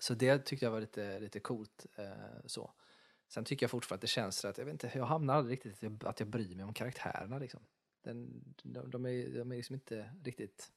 Så 0.00 0.14
det 0.14 0.38
tyckte 0.38 0.66
jag 0.66 0.72
var 0.72 0.80
lite, 0.80 1.18
lite 1.20 1.40
coolt. 1.40 1.86
Eh, 1.96 2.46
så. 2.46 2.72
Sen 3.28 3.44
tycker 3.44 3.64
jag 3.64 3.70
fortfarande 3.70 3.98
att 3.98 4.00
det 4.00 4.06
känns 4.06 4.44
att 4.44 4.58
jag, 4.58 4.64
vet 4.64 4.72
inte, 4.72 4.98
jag 4.98 5.04
hamnar 5.04 5.34
aldrig 5.34 5.52
riktigt 5.52 5.72
att 5.72 5.82
jag, 5.82 6.04
att 6.04 6.20
jag 6.20 6.28
bryr 6.28 6.54
mig 6.54 6.64
om 6.64 6.74
karaktärerna. 6.74 7.38
Liksom. 7.38 7.60
Den, 8.02 8.44
de, 8.62 8.90
de, 8.90 9.06
är, 9.06 9.38
de 9.38 9.52
är 9.52 9.56
liksom 9.56 9.74
inte 9.74 10.10
riktigt, 10.24 10.72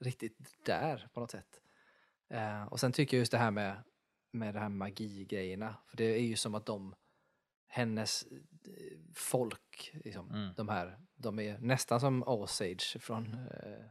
riktigt 0.00 0.38
där 0.64 1.08
på 1.14 1.20
något 1.20 1.30
sätt. 1.30 1.60
Eh, 2.28 2.62
och 2.64 2.80
sen 2.80 2.92
tycker 2.92 3.16
jag 3.16 3.18
just 3.18 3.32
det 3.32 3.38
här 3.38 3.50
med, 3.50 3.82
med 4.32 4.54
det 4.54 4.60
här 4.60 4.68
magigrejerna. 4.68 5.76
För 5.86 5.96
det 5.96 6.04
är 6.04 6.22
ju 6.22 6.36
som 6.36 6.54
att 6.54 6.66
de, 6.66 6.94
hennes 7.66 8.22
eh, 8.22 8.98
folk, 9.14 9.92
liksom, 10.04 10.30
Mm. 10.30 10.54
de 10.56 10.68
här, 10.68 10.98
de 11.14 11.38
är 11.38 11.58
nästan 11.58 12.00
som 12.00 12.22
Osage 12.26 12.96
från, 13.00 13.34
eh, 13.34 13.84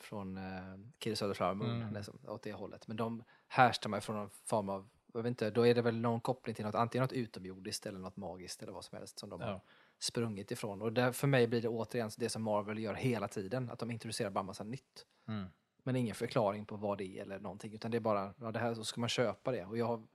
från 0.00 0.36
eh, 0.36 1.54
Moon, 1.54 1.70
Mm. 1.70 1.88
nästan, 1.92 2.18
åt 2.28 2.42
det 2.42 2.52
hållet. 2.52 2.86
Men 2.88 2.96
de 2.96 3.24
härstammar 3.48 4.00
från 4.00 4.16
någon 4.16 4.30
form 4.30 4.68
av, 4.68 4.88
jag 5.14 5.22
vet 5.22 5.30
inte, 5.30 5.50
då 5.50 5.66
är 5.66 5.74
det 5.74 5.82
väl 5.82 5.96
någon 6.00 6.20
koppling 6.20 6.54
till 6.54 6.64
något, 6.64 6.74
antingen 6.74 7.02
något 7.02 7.12
utomjordiskt 7.12 7.86
eller 7.86 7.98
något 7.98 8.16
magiskt 8.16 8.62
eller 8.62 8.72
vad 8.72 8.84
som 8.84 8.98
helst 8.98 9.18
som 9.18 9.30
de 9.30 9.40
har 9.40 9.50
Ja. 9.50 9.62
sprungit 9.98 10.50
ifrån. 10.50 10.82
Och 10.82 10.92
där, 10.92 11.12
för 11.12 11.26
mig 11.26 11.46
blir 11.46 11.62
det 11.62 11.68
återigen 11.68 12.10
det 12.18 12.28
som 12.28 12.42
Marvel 12.42 12.78
gör 12.78 12.94
hela 12.94 13.28
tiden, 13.28 13.70
att 13.70 13.78
de 13.78 13.90
introducerar 13.90 14.30
bara 14.30 14.44
massa 14.44 14.64
nytt. 14.64 15.06
Mm. 15.28 15.46
Men 15.82 15.96
ingen 15.96 16.14
förklaring 16.14 16.66
på 16.66 16.76
vad 16.76 16.98
det 16.98 17.18
är 17.18 17.22
eller 17.22 17.38
någonting, 17.38 17.74
utan 17.74 17.90
det 17.90 17.96
är 17.96 18.00
bara, 18.00 18.34
ja 18.40 18.52
det 18.52 18.58
här, 18.58 18.74
så 18.74 18.84
ska 18.84 19.00
man 19.00 19.08
köpa 19.08 19.52
det. 19.52 19.64
Och 19.64 19.78
jag 19.78 20.06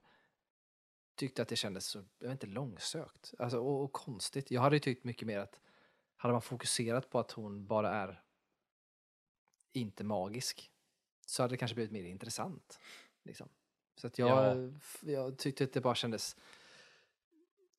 tyckte 1.16 1.42
att 1.42 1.48
det 1.48 1.56
kändes 1.56 1.86
så, 1.86 2.04
jag 2.20 2.28
vet 2.28 2.32
inte, 2.44 2.48
långsökt. 2.48 3.34
Alltså, 3.40 3.60
och, 3.60 3.84
och 3.84 3.94
konstigt. 3.94 4.52
Jag 4.52 4.62
hade 4.62 4.80
tyckt 4.80 5.04
mycket 5.04 5.28
mer 5.28 5.40
att, 5.40 5.60
hade 6.16 6.32
man 6.32 6.42
fokuserat 6.42 7.10
på 7.10 7.20
att 7.20 7.32
hon 7.32 7.68
bara 7.68 7.90
är 7.90 8.24
inte 9.74 10.04
magisk, 10.04 10.72
så 11.26 11.44
hade 11.44 11.54
det 11.54 11.58
kanske 11.58 11.76
blivit 11.76 11.92
mer 11.92 12.04
intressant. 12.04 12.80
Liksom. 13.24 13.50
Så 13.96 14.08
att 14.08 14.20
jag, 14.20 14.58
Ja. 14.58 15.12
jag 15.12 15.38
tyckte 15.38 15.64
att 15.64 15.74
det 15.74 15.82
bara 15.82 15.96
kändes 15.96 16.36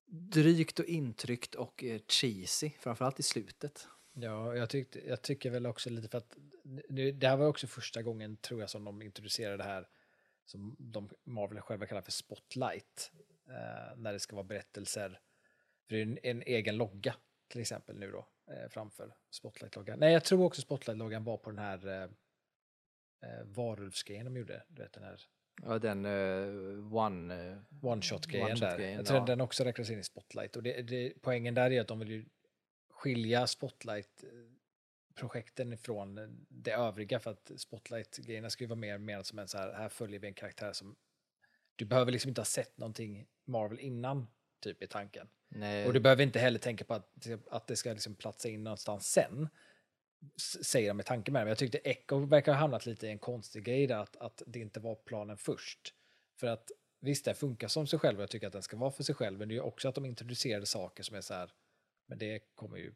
drygt 0.05 0.79
och 0.79 0.85
intryckt 0.85 1.55
och 1.55 1.83
eh, 1.83 2.01
cheesy, 2.07 2.69
framförallt 2.79 3.19
i 3.19 3.23
slutet. 3.23 3.87
Ja, 4.13 4.55
jag, 4.55 4.69
tyckte, 4.69 5.07
jag 5.07 5.21
tycker 5.21 5.49
väl 5.49 5.65
också 5.65 5.89
lite 5.89 6.07
för 6.07 6.17
att 6.17 6.37
nu, 6.63 7.11
det 7.11 7.27
här 7.27 7.37
var 7.37 7.47
också 7.47 7.67
första 7.67 8.01
gången 8.01 8.37
tror 8.37 8.59
jag 8.59 8.69
som 8.69 8.83
de 8.83 9.01
introducerade 9.01 9.57
det 9.57 9.63
här 9.63 9.87
som 10.45 10.75
de 10.79 11.09
Marvel 11.23 11.61
själva 11.61 11.85
kallar 11.85 12.01
för 12.01 12.11
spotlight. 12.11 13.11
Eh, 13.47 13.97
när 13.97 14.13
det 14.13 14.19
ska 14.19 14.35
vara 14.35 14.43
berättelser. 14.43 15.19
För 15.87 15.95
det 15.95 16.01
är 16.01 16.05
en, 16.05 16.17
en 16.23 16.41
egen 16.41 16.77
logga 16.77 17.15
till 17.47 17.61
exempel 17.61 17.99
nu 17.99 18.11
då 18.11 18.27
eh, 18.53 18.69
framför 18.69 19.15
spotlight-loggan. 19.31 19.99
Nej, 19.99 20.13
jag 20.13 20.23
tror 20.23 20.45
också 20.45 20.61
spotlight-loggan 20.61 21.23
var 21.23 21.37
på 21.37 21.49
den 21.49 21.59
här 21.59 21.87
eh, 21.87 22.03
eh, 23.23 23.45
varulvsgrejen 23.45 24.25
de 24.25 24.37
gjorde. 24.37 24.63
Du 24.67 24.81
vet 24.81 24.93
den 24.93 25.03
här 25.03 25.21
Ja, 25.61 25.79
den 25.79 26.05
uh, 26.05 26.95
one... 26.95 27.49
eh, 27.51 27.57
one-shot-grejen 27.81 28.47
där. 28.47 28.67
One-shot-grejen, 28.67 28.95
Jag 28.95 29.05
tror 29.05 29.19
ja. 29.19 29.25
den 29.25 29.41
också 29.41 29.63
räknas 29.63 29.89
in 29.89 29.99
i 29.99 30.03
spotlight. 30.03 30.55
Och 30.55 30.63
det, 30.63 30.81
det, 30.81 31.13
poängen 31.21 31.53
där 31.53 31.71
är 31.71 31.81
att 31.81 31.87
de 31.87 31.99
vill 31.99 32.11
ju 32.11 32.25
skilja 33.03 33.47
Spotlight-projekten 33.47 35.73
ifrån 35.73 36.37
det 36.49 36.71
övriga 36.71 37.19
för 37.19 37.31
att 37.31 37.51
Spotlight-grejerna 37.57 38.49
ska 38.49 38.63
ju 38.63 38.67
vara 38.67 38.79
mer 38.79 38.97
menat 38.97 39.25
som 39.25 39.39
en 39.39 39.47
så 39.47 39.57
här, 39.57 39.73
här 39.73 39.89
följer 39.89 40.19
vi 40.19 40.27
en 40.27 40.33
karaktär 40.33 40.73
som 40.73 40.95
du 41.75 41.85
behöver 41.85 42.11
liksom 42.11 42.29
inte 42.29 42.41
ha 42.41 42.45
sett 42.45 42.77
någonting 42.77 43.27
Marvel 43.45 43.79
innan, 43.79 44.27
typ 44.59 44.83
i 44.83 44.87
tanken. 44.87 45.27
Nej, 45.49 45.87
Och 45.87 45.93
du 45.93 45.99
behöver 45.99 46.23
inte 46.23 46.39
heller 46.39 46.59
tänka 46.59 46.85
på 46.85 46.93
att, 46.93 47.27
att 47.49 47.67
det 47.67 47.75
ska 47.75 47.93
liksom 47.93 48.15
platsa 48.15 48.49
in 48.49 48.63
någonstans 48.63 49.11
sen. 49.11 49.49
Säger 50.63 50.87
de 50.87 50.97
med 50.97 51.05
tanke 51.05 51.31
med 51.31 51.41
det. 51.41 51.45
Men 51.45 51.49
jag 51.49 51.57
tyckte 51.57 51.77
Echo 51.77 52.25
verkar 52.25 52.53
ha 52.53 52.59
hamnat 52.59 52.85
lite 52.85 53.07
i 53.07 53.09
en 53.09 53.19
konstig 53.19 53.63
grej 53.63 53.87
där, 53.87 53.97
att, 53.97 54.15
att 54.15 54.41
det 54.47 54.59
inte 54.59 54.79
var 54.79 54.95
planen 54.95 55.37
först. 55.37 55.93
För 56.35 56.47
att 56.47 56.71
visst, 56.99 57.25
det 57.25 57.33
funkar 57.33 57.67
som 57.67 57.87
sig 57.87 57.99
själv 57.99 58.17
och 58.17 58.23
jag 58.23 58.29
tycker 58.29 58.47
att 58.47 58.53
den 58.53 58.63
ska 58.63 58.77
vara 58.77 58.91
för 58.91 59.03
sig 59.03 59.15
själv. 59.15 59.39
Men 59.39 59.47
det 59.47 59.53
är 59.53 59.55
ju 59.55 59.61
också 59.61 59.89
att 59.89 59.95
de 59.95 60.05
introducerade 60.05 60.65
saker 60.65 61.03
som 61.03 61.15
är 61.15 61.21
så 61.21 61.33
här, 61.33 61.51
men 62.13 62.19
det 62.19 62.39
kommer 62.55 62.77
ju 62.77 62.93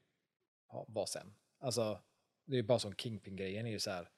ha, 0.67 0.85
vara 0.87 1.05
sen. 1.05 1.33
Alltså, 1.59 2.01
det 2.45 2.57
är 2.57 2.63
bara 2.63 2.79
som 2.79 2.95
Kingpin-grejen 2.95 3.65
är 3.65 3.71
ju 3.71 3.79
så 3.79 3.91
här, 3.91 4.09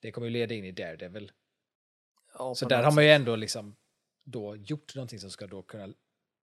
det 0.00 0.12
kommer 0.12 0.26
ju 0.26 0.32
leda 0.32 0.54
in 0.54 0.64
i 0.64 0.72
Daredevil. 0.72 1.32
ja, 2.38 2.54
Så 2.54 2.68
där 2.68 2.82
har 2.82 2.92
man 2.92 3.04
ju 3.04 3.10
ändå 3.10 3.36
liksom 3.36 3.76
då 4.24 4.56
gjort 4.56 4.94
någonting 4.94 5.18
som 5.18 5.30
ska 5.30 5.46
då 5.46 5.62
kunna 5.62 5.94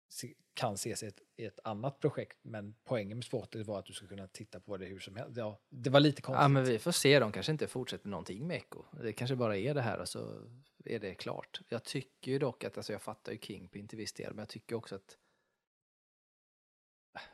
se, 0.09 0.35
kan 0.55 0.75
ses 0.75 1.03
i 1.03 1.07
ett, 1.07 1.21
i 1.37 1.45
ett 1.45 1.59
annat 1.65 2.01
projekt. 2.01 2.39
Men 2.43 2.75
poängen 2.85 3.19
med 3.19 3.25
sportet 3.25 3.67
var 3.67 3.79
att 3.79 3.87
du 3.87 3.93
ska 3.93 4.07
kunna 4.07 4.29
titta 4.29 4.61
på 4.61 4.77
det 4.77 4.87
hur 4.87 5.01
som 5.01 5.17
helst. 5.17 5.37
Ja, 5.37 5.61
det 5.69 5.91
var 5.91 6.01
lite 6.01 6.23
konstigt. 6.23 6.43
Ja, 6.43 6.49
men 6.49 6.65
vi 6.65 6.79
får 6.79 6.93
se. 6.93 7.19
De 7.19 7.33
kanske 7.33 7.53
inte 7.53 7.67
fortsätter 7.67 8.09
någonting 8.09 8.47
med 8.47 8.57
Echo. 8.57 8.85
Det 9.03 9.13
kanske 9.13 9.37
bara 9.37 9.57
är 9.57 9.75
det 9.75 9.83
här 9.83 9.99
och 9.99 10.09
så 10.09 10.51
är 10.85 10.99
det 10.99 11.15
klart. 11.15 11.61
Jag 11.69 11.85
tycker 11.85 12.33
ju 12.33 12.39
dock 12.39 12.65
att, 12.65 12.77
alltså 12.77 12.93
jag 12.93 13.03
fattar 13.03 13.33
ju 13.33 13.39
Kingpin 13.39 13.89
till 13.89 13.99
viss 13.99 14.13
del, 14.13 14.35
men 14.35 14.39
jag 14.39 14.49
tycker 14.49 14.77
också 14.77 14.95
att 14.95 15.19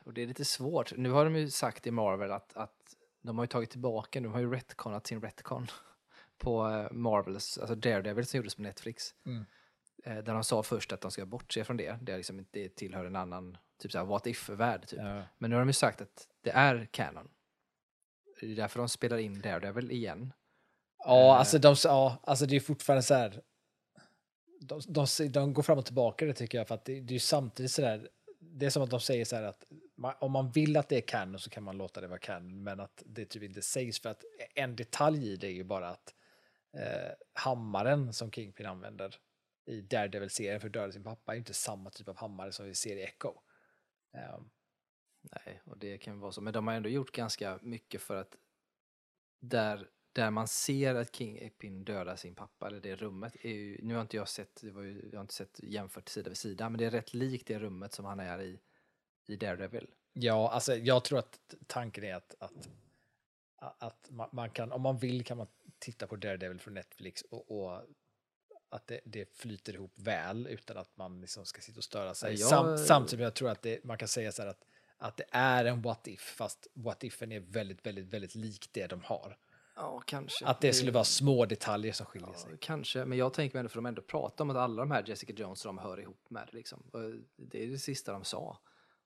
och 0.03 0.13
det 0.13 0.21
är 0.23 0.27
lite 0.27 0.45
svårt. 0.45 0.97
Nu 0.97 1.09
har 1.11 1.25
de 1.25 1.35
ju 1.35 1.49
sagt 1.49 1.87
i 1.87 1.91
Marvel 1.91 2.31
att, 2.31 2.57
att 2.57 2.95
de 3.21 3.37
har 3.37 3.43
ju 3.43 3.47
tagit 3.47 3.69
tillbaka, 3.69 4.19
de 4.19 4.33
har 4.33 4.39
ju 4.39 4.51
retconat 4.53 5.07
sin 5.07 5.21
retcon 5.21 5.67
på 6.37 6.67
eh, 6.69 6.91
Marvels, 6.91 7.57
alltså 7.57 7.75
Daredevil 7.75 8.25
som 8.25 8.37
gjordes 8.37 8.55
på 8.55 8.61
Netflix. 8.61 9.15
Mm. 9.25 9.45
Eh, 10.03 10.23
Där 10.23 10.33
de 10.33 10.43
sa 10.43 10.63
först 10.63 10.93
att 10.93 11.01
de 11.01 11.11
ska 11.11 11.25
bortse 11.25 11.63
från 11.63 11.77
det, 11.77 11.97
det, 12.01 12.11
är 12.11 12.17
liksom 12.17 12.39
inte 12.39 12.59
det 12.59 12.75
tillhör 12.75 13.05
en 13.05 13.15
annan, 13.15 13.57
typ 13.81 13.91
såhär 13.91 14.05
what 14.05 14.27
if-värld. 14.27 14.87
Typ. 14.87 14.99
Ja. 14.99 15.21
Men 15.37 15.49
nu 15.49 15.55
har 15.55 15.61
de 15.61 15.69
ju 15.69 15.73
sagt 15.73 16.01
att 16.01 16.27
det 16.41 16.51
är 16.51 16.87
canon. 16.91 17.29
Det 18.41 18.51
är 18.51 18.55
därför 18.55 18.79
de 18.79 18.89
spelar 18.89 19.17
in 19.17 19.41
Daredevil 19.41 19.91
igen. 19.91 20.33
Ja, 21.05 21.33
Eh. 21.33 21.39
alltså, 21.39 21.59
de, 21.59 21.75
ja, 21.83 22.17
alltså 22.23 22.45
det 22.45 22.55
är 22.55 22.59
fortfarande 22.59 23.03
så 23.03 23.13
här. 23.13 23.41
De, 24.61 24.81
de, 24.87 25.05
de 25.29 25.53
går 25.53 25.63
fram 25.63 25.77
och 25.77 25.85
tillbaka 25.85 26.25
det 26.25 26.33
tycker 26.33 26.57
jag 26.57 26.67
för 26.67 26.75
att 26.75 26.85
det, 26.85 26.93
det 27.01 27.11
är 27.11 27.13
ju 27.13 27.19
samtidigt 27.19 27.71
så 27.71 27.81
där. 27.81 28.09
Det 28.39 28.65
är 28.65 28.69
som 28.69 28.83
att 28.83 28.89
de 28.89 28.99
säger 28.99 29.25
så 29.25 29.35
här 29.35 29.43
att 29.43 29.65
man, 29.95 30.13
om 30.19 30.31
man 30.31 30.51
vill 30.51 30.77
att 30.77 30.89
det 30.89 30.97
är 30.97 31.01
canon 31.01 31.39
så 31.39 31.49
kan 31.49 31.63
man 31.63 31.77
låta 31.77 32.01
det 32.01 32.07
vara 32.07 32.19
canon 32.19 32.63
men 32.63 32.79
att 32.79 33.03
det 33.05 33.25
typ 33.25 33.43
inte 33.43 33.61
sägs 33.61 33.99
för 34.01 34.09
att 34.09 34.23
en 34.55 34.75
detalj 34.75 35.31
i 35.31 35.35
det 35.35 35.47
är 35.47 35.51
ju 35.51 35.63
bara 35.63 35.89
att 35.89 36.15
eh, 36.73 37.11
hammaren 37.33 38.13
som 38.13 38.31
Kingpin 38.31 38.65
använder 38.65 39.15
i 39.65 39.81
Daredevil-serien 39.81 40.59
för 40.59 40.67
att 40.67 40.73
döda 40.73 40.91
sin 40.91 41.03
pappa 41.03 41.31
är 41.31 41.35
ju 41.35 41.39
inte 41.39 41.53
samma 41.53 41.89
typ 41.89 42.07
av 42.07 42.17
hammare 42.17 42.51
som 42.51 42.65
vi 42.65 42.75
ser 42.75 42.95
i 42.95 43.03
Echo. 43.03 43.33
Um. 44.13 44.49
Nej, 45.21 45.61
och 45.65 45.77
det 45.77 45.97
kan 45.97 46.19
vara 46.19 46.31
så. 46.31 46.41
Men 46.41 46.53
de 46.53 46.67
har 46.67 46.73
ändå 46.73 46.89
gjort 46.89 47.11
ganska 47.11 47.59
mycket 47.61 48.01
för 48.01 48.15
att 48.15 48.35
där, 49.39 49.89
där 50.13 50.31
man 50.31 50.47
ser 50.47 50.95
att 50.95 51.15
Kingpin 51.15 51.83
dödar 51.83 52.15
sin 52.15 52.35
pappa, 52.35 52.67
eller 52.67 52.79
det 52.79 52.95
rummet, 52.95 53.35
är 53.41 53.49
ju, 53.53 53.79
nu 53.83 53.93
har 53.93 54.01
inte 54.01 54.17
jag 54.17 54.29
sett, 54.29 54.61
det 54.61 54.71
var 54.71 54.81
ju, 54.81 55.09
jag 55.11 55.17
har 55.19 55.21
inte 55.21 55.33
sett 55.33 55.59
jämfört 55.63 56.09
sida 56.09 56.29
vid 56.29 56.37
sida, 56.37 56.69
men 56.69 56.79
det 56.79 56.85
är 56.85 56.91
rätt 56.91 57.13
likt 57.13 57.47
det 57.47 57.59
rummet 57.59 57.93
som 57.93 58.05
han 58.05 58.19
är 58.19 58.41
i, 58.41 58.59
i 59.27 59.35
Daredevil. 59.35 59.87
Ja, 60.13 60.49
alltså 60.51 60.75
jag 60.75 61.03
tror 61.03 61.19
att 61.19 61.39
tanken 61.67 62.03
är 62.03 62.15
att, 62.15 62.35
att, 62.39 62.69
att 63.57 64.07
man, 64.09 64.29
man 64.31 64.49
kan, 64.49 64.71
om 64.71 64.81
man 64.81 64.97
vill 64.97 65.23
kan 65.25 65.37
man 65.37 65.47
titta 65.79 66.07
på 66.07 66.15
Daredevil 66.15 66.59
från 66.59 66.73
Netflix 66.73 67.21
och, 67.21 67.51
och 67.61 67.81
att 68.69 68.87
det, 68.87 68.99
det 69.05 69.37
flyter 69.37 69.73
ihop 69.73 69.93
väl 69.95 70.47
utan 70.47 70.77
att 70.77 70.97
man 70.97 71.21
liksom 71.21 71.45
ska 71.45 71.61
sitta 71.61 71.77
och 71.77 71.83
störa 71.83 72.13
sig. 72.13 72.33
Ja, 72.33 72.39
jag- 72.39 72.49
Sam, 72.49 72.77
samtidigt 72.77 73.23
jag 73.23 73.33
tror 73.35 73.49
att 73.49 73.61
det, 73.61 73.83
man 73.83 73.97
kan 73.97 74.07
säga 74.07 74.31
så 74.31 74.41
här 74.41 74.49
att, 74.49 74.65
att 74.97 75.17
det 75.17 75.25
är 75.31 75.65
en 75.65 75.81
what 75.81 76.07
if, 76.07 76.21
fast 76.21 76.67
what 76.73 77.03
ifen 77.03 77.31
är 77.31 77.39
väldigt, 77.39 77.85
väldigt, 77.85 78.05
väldigt 78.07 78.35
lik 78.35 78.69
det 78.71 78.87
de 78.87 79.01
har. 79.03 79.37
Ja, 79.79 80.01
kanske. 80.05 80.45
Att 80.45 80.61
det 80.61 80.73
skulle 80.73 80.91
vara 80.91 81.03
små 81.03 81.45
detaljer 81.45 81.93
som 81.93 82.05
skiljer 82.05 82.33
sig. 82.33 82.51
Ja, 82.51 82.57
kanske, 82.61 83.05
men 83.05 83.17
jag 83.17 83.33
tänker 83.33 83.55
mig 83.55 83.59
ändå 83.59 83.69
för 83.69 83.77
de 83.77 83.85
ändå 83.85 84.01
pratar 84.01 84.43
om 84.43 84.49
att 84.49 84.57
alla 84.57 84.81
de 84.81 84.91
här 84.91 85.03
Jessica 85.07 85.33
Jones 85.33 85.63
de 85.63 85.77
hör 85.77 85.99
ihop 85.99 86.29
med 86.29 86.49
liksom. 86.51 86.83
Det 87.37 87.63
är 87.63 87.67
det 87.67 87.77
sista 87.77 88.11
de 88.11 88.23
sa. 88.23 88.57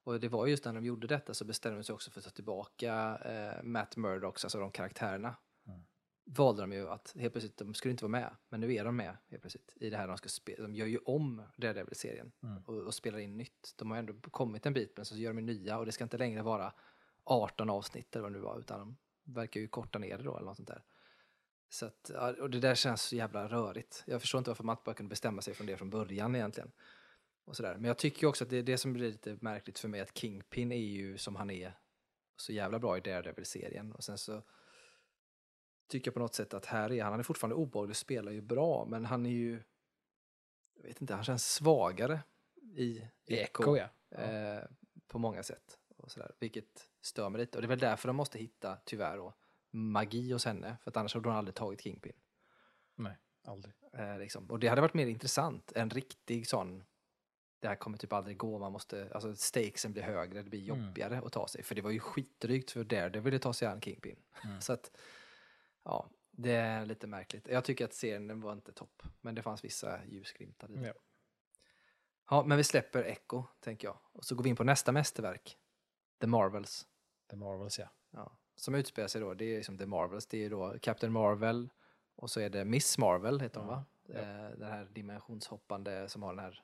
Och 0.03 0.19
det 0.19 0.27
var 0.29 0.47
just 0.47 0.65
när 0.65 0.73
de 0.73 0.85
gjorde 0.85 1.07
detta 1.07 1.33
så 1.33 1.45
bestämde 1.45 1.79
de 1.79 1.83
sig 1.83 1.93
också 1.93 2.11
för 2.11 2.19
att 2.19 2.25
ta 2.25 2.31
tillbaka 2.31 3.17
eh, 3.25 3.63
Matt 3.63 3.97
Murdock, 3.97 4.43
alltså 4.43 4.59
de 4.59 4.71
karaktärerna. 4.71 5.35
Mm. 5.67 5.81
Valde 6.25 6.61
de 6.61 6.73
ju 6.73 6.89
att 6.89 7.15
helt 7.19 7.33
plötsligt, 7.33 7.57
de 7.57 7.73
skulle 7.73 7.91
inte 7.91 8.03
vara 8.03 8.11
med, 8.11 8.35
men 8.49 8.59
nu 8.59 8.73
är 8.73 8.85
de 8.85 8.95
med 8.95 9.17
helt 9.29 9.41
plötsligt 9.41 9.73
i 9.75 9.89
det 9.89 9.97
här 9.97 10.07
de 10.07 10.17
ska 10.17 10.29
spela. 10.29 10.63
De 10.63 10.75
gör 10.75 10.85
ju 10.85 10.97
om 10.97 11.43
Daredevil-serien 11.57 12.31
Mm. 12.43 12.63
och, 12.65 12.77
och 12.77 12.93
spelar 12.93 13.19
in 13.19 13.37
nytt. 13.37 13.73
De 13.75 13.91
har 13.91 13.97
ändå 13.97 14.13
kommit 14.31 14.65
en 14.65 14.73
bit, 14.73 14.93
men 14.95 15.05
så 15.05 15.15
gör 15.15 15.33
de 15.33 15.41
nya 15.41 15.77
och 15.77 15.85
det 15.85 15.91
ska 15.91 16.03
inte 16.03 16.17
längre 16.17 16.41
vara 16.41 16.73
18 17.23 17.69
avsnitt 17.69 18.15
eller 18.15 18.23
vad 18.23 18.31
det 18.31 18.37
nu 18.37 18.43
var, 18.43 18.59
utan 18.59 18.97
verkar 19.23 19.59
ju 19.59 19.67
korta 19.67 19.99
ner 19.99 20.17
det 20.17 20.23
då 20.23 20.37
eller 20.37 20.45
något 20.45 20.57
sånt 20.57 20.67
där. 20.67 20.83
Så 21.69 21.85
att, 21.85 22.09
och 22.39 22.49
det 22.49 22.59
där 22.59 22.75
känns 22.75 23.01
så 23.01 23.15
jävla 23.15 23.47
rörigt. 23.47 24.03
Jag 24.07 24.21
förstår 24.21 24.39
inte 24.39 24.49
varför 24.49 24.63
man 24.63 24.77
bara 24.85 24.95
kunde 24.95 25.09
bestämma 25.09 25.41
sig 25.41 25.53
från 25.53 25.67
det 25.67 25.77
från 25.77 25.89
början 25.89 26.35
egentligen. 26.35 26.71
Och 27.45 27.55
sådär. 27.55 27.75
Men 27.75 27.83
jag 27.83 27.97
tycker 27.97 28.27
också 28.27 28.43
att 28.43 28.49
det 28.49 28.57
är 28.57 28.63
det 28.63 28.77
som 28.77 28.93
blir 28.93 29.11
lite 29.11 29.37
märkligt 29.41 29.79
för 29.79 29.87
mig, 29.87 30.01
att 30.01 30.17
Kingpin 30.17 30.71
är 30.71 30.77
ju 30.77 31.17
som 31.17 31.35
han 31.35 31.49
är 31.49 31.77
så 32.35 32.53
jävla 32.53 32.79
bra 32.79 32.97
i 32.97 33.01
Daredevil-serien. 33.01 33.91
Och 33.91 34.03
sen 34.03 34.17
så 34.17 34.41
tycker 35.87 36.07
jag 36.07 36.13
på 36.13 36.19
något 36.19 36.35
sätt 36.35 36.53
att 36.53 36.65
här 36.65 36.91
är 36.91 37.03
han, 37.03 37.11
han 37.11 37.19
är 37.19 37.23
fortfarande 37.23 37.55
obehaglig, 37.55 37.95
spelar 37.95 38.31
ju 38.31 38.41
bra, 38.41 38.85
men 38.85 39.05
han 39.05 39.25
är 39.25 39.29
ju, 39.29 39.63
jag 40.73 40.83
vet 40.83 41.01
inte, 41.01 41.13
han 41.13 41.23
känns 41.23 41.53
svagare 41.53 42.19
i, 42.75 43.07
I 43.25 43.37
Echo, 43.37 43.77
ja. 43.77 44.17
eh, 44.17 44.63
på 45.07 45.19
många 45.19 45.43
sätt. 45.43 45.79
Och 45.97 46.11
sådär, 46.11 46.31
vilket 46.39 46.89
stör 47.05 47.29
mig 47.29 47.39
lite. 47.41 47.57
Och 47.57 47.61
det 47.61 47.65
är 47.65 47.69
väl 47.69 47.79
därför 47.79 48.07
de 48.07 48.15
måste 48.15 48.39
hitta, 48.39 48.77
tyvärr, 48.85 49.17
då, 49.17 49.33
magi 49.71 50.31
hos 50.31 50.45
henne. 50.45 50.77
För 50.83 50.91
att 50.91 50.97
annars 50.97 51.13
hade 51.13 51.29
hon 51.29 51.37
aldrig 51.37 51.55
tagit 51.55 51.81
Kingpin. 51.81 52.13
Nej, 52.95 53.17
aldrig. 53.43 53.73
Eh, 53.93 54.17
liksom. 54.19 54.51
Och 54.51 54.59
det 54.59 54.67
hade 54.67 54.81
varit 54.81 54.93
mer 54.93 55.07
intressant. 55.07 55.71
En 55.75 55.89
riktig 55.89 56.47
sån, 56.47 56.83
det 57.59 57.67
här 57.67 57.75
kommer 57.75 57.97
typ 57.97 58.13
aldrig 58.13 58.37
gå, 58.37 58.59
man 58.59 58.71
måste, 58.71 59.09
alltså 59.13 59.35
stakesen 59.35 59.93
blir 59.93 60.03
högre, 60.03 60.41
det 60.43 60.49
blir 60.49 60.69
Mm. 60.71 60.85
jobbigare 60.85 61.21
att 61.25 61.31
ta 61.33 61.47
sig. 61.47 61.63
För 61.63 61.75
det 61.75 61.81
var 61.81 61.91
ju 61.91 61.99
skitdrygt 61.99 62.71
för 62.71 62.83
Daredevil 62.83 63.35
att 63.35 63.41
ta 63.41 63.53
sig 63.53 63.67
an 63.67 63.81
Kingpin. 63.81 64.19
Mm. 64.43 64.61
Så 64.61 64.73
att, 64.73 64.97
ja, 65.83 66.09
det 66.31 66.51
är 66.51 66.85
lite 66.85 67.07
märkligt. 67.07 67.47
Jag 67.47 67.63
tycker 67.63 67.85
att 67.85 67.93
serien 67.93 68.41
var 68.41 68.53
inte 68.53 68.71
topp, 68.71 69.03
men 69.21 69.35
det 69.35 69.41
fanns 69.41 69.63
vissa 69.63 70.05
ljusglimtar 70.05 70.71
i 70.71 70.75
den. 70.75 70.83
Ja. 70.83 70.93
Ja, 72.29 72.43
men 72.43 72.57
vi 72.57 72.63
släpper 72.63 73.03
Echo, 73.03 73.43
tänker 73.59 73.87
jag. 73.87 73.97
Och 74.11 74.25
så 74.25 74.35
går 74.35 74.43
vi 74.43 74.49
in 74.49 74.55
på 74.55 74.63
nästa 74.63 74.91
mästerverk. 74.91 75.57
The 76.21 76.27
Marvels. 76.27 76.87
The 77.33 77.37
Marvels, 77.37 77.79
ja. 77.79 77.87
Ja. 78.11 78.31
Som 78.55 78.75
utspelar 78.75 79.07
sig 79.07 79.21
då, 79.21 79.33
det 79.33 79.45
är 79.45 79.55
liksom 79.57 79.77
The 79.77 79.85
Marvels. 79.85 80.25
Det 80.27 80.45
är 80.45 80.49
då 80.49 80.75
Captain 80.81 81.13
Marvel 81.13 81.69
och 82.15 82.29
så 82.29 82.39
är 82.39 82.49
det 82.49 82.65
Miss 82.65 82.97
Marvel, 82.97 83.39
heter 83.39 83.59
hon 83.59 83.69
Ja, 83.69 83.75
va? 83.75 83.85
ja. 84.07 84.19
Eh, 84.19 84.57
Den 84.57 84.71
här 84.71 84.85
dimensionshoppande 84.85 86.09
som 86.09 86.23
har 86.23 86.33
den 86.35 86.43
här 86.43 86.63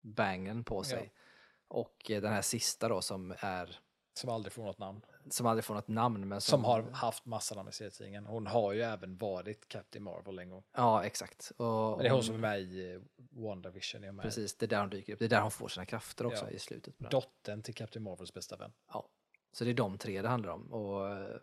bangen 0.00 0.64
på 0.64 0.82
sig. 0.82 1.12
Ja. 1.14 1.20
Och 1.68 2.10
eh, 2.10 2.22
den 2.22 2.32
här 2.32 2.42
sista 2.42 2.88
då 2.88 3.00
som 3.02 3.34
är, 3.38 3.78
Som 4.14 4.30
aldrig 4.30 4.52
får 4.52 4.64
något 4.64 4.78
namn. 4.78 5.00
som 5.30 5.46
aldrig 5.46 5.64
får 5.64 5.74
något 5.74 5.88
namn 5.88 6.28
men 6.28 6.40
som, 6.40 6.50
Som 6.58 6.64
har 6.64 6.82
haft 6.82 7.24
massa 7.24 7.54
namn 7.54 7.68
i 7.68 7.72
serietidningen. 7.72 8.26
Hon 8.26 8.46
har 8.46 8.72
ju 8.72 8.82
även 8.82 9.16
varit 9.16 9.68
Captain 9.68 10.02
Marvel 10.04 10.38
en 10.38 10.50
gång. 10.50 10.64
Ja, 10.72 11.04
exakt. 11.04 11.52
Och, 11.56 11.66
Men 11.90 11.98
det 11.98 12.06
är 12.08 12.12
hon 12.12 12.22
som 12.22 12.34
är 12.34 12.38
med 12.38 12.60
i 12.60 12.92
eh, 12.94 13.00
WandaVision. 13.30 14.04
Är 14.04 14.12
med. 14.12 14.22
Precis, 14.22 14.56
det 14.56 14.66
är 14.66 14.68
där 14.68 14.80
hon 14.80 14.90
dyker 14.90 15.12
upp. 15.12 15.18
Det 15.18 15.24
är 15.24 15.28
där 15.28 15.40
hon 15.40 15.50
får 15.50 15.68
sina 15.68 15.86
krafter 15.86 16.26
också 16.26 16.44
Ja. 16.44 16.50
i 16.50 16.58
slutet. 16.58 16.98
På. 16.98 17.08
Dottern 17.08 17.62
till 17.62 17.74
Captain 17.74 18.02
Marvels 18.02 18.34
bästa 18.34 18.56
vän. 18.56 18.72
Ja, 18.92 19.08
så 19.54 19.64
det 19.64 19.70
är 19.70 19.74
de 19.74 19.98
tre 19.98 20.22
det 20.22 20.28
handlar 20.28 20.52
om. 20.52 20.72
Och 20.72 21.08
eh, 21.08 21.36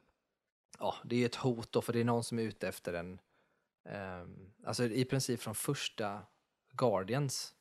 ja, 0.79 0.95
det 1.03 1.15
är 1.21 1.25
ett 1.25 1.35
hot 1.35 1.71
då, 1.71 1.81
för 1.81 1.93
det 1.93 1.99
är 1.99 2.03
någon 2.05 2.23
som 2.23 2.39
är 2.39 2.43
ute 2.43 2.67
efter 2.67 2.93
en, 2.93 3.19
ehm, 3.85 4.53
alltså 4.65 4.83
i 4.83 5.05
princip 5.05 5.39
från 5.41 5.55
första 5.55 6.21
Guardians, 6.71 7.55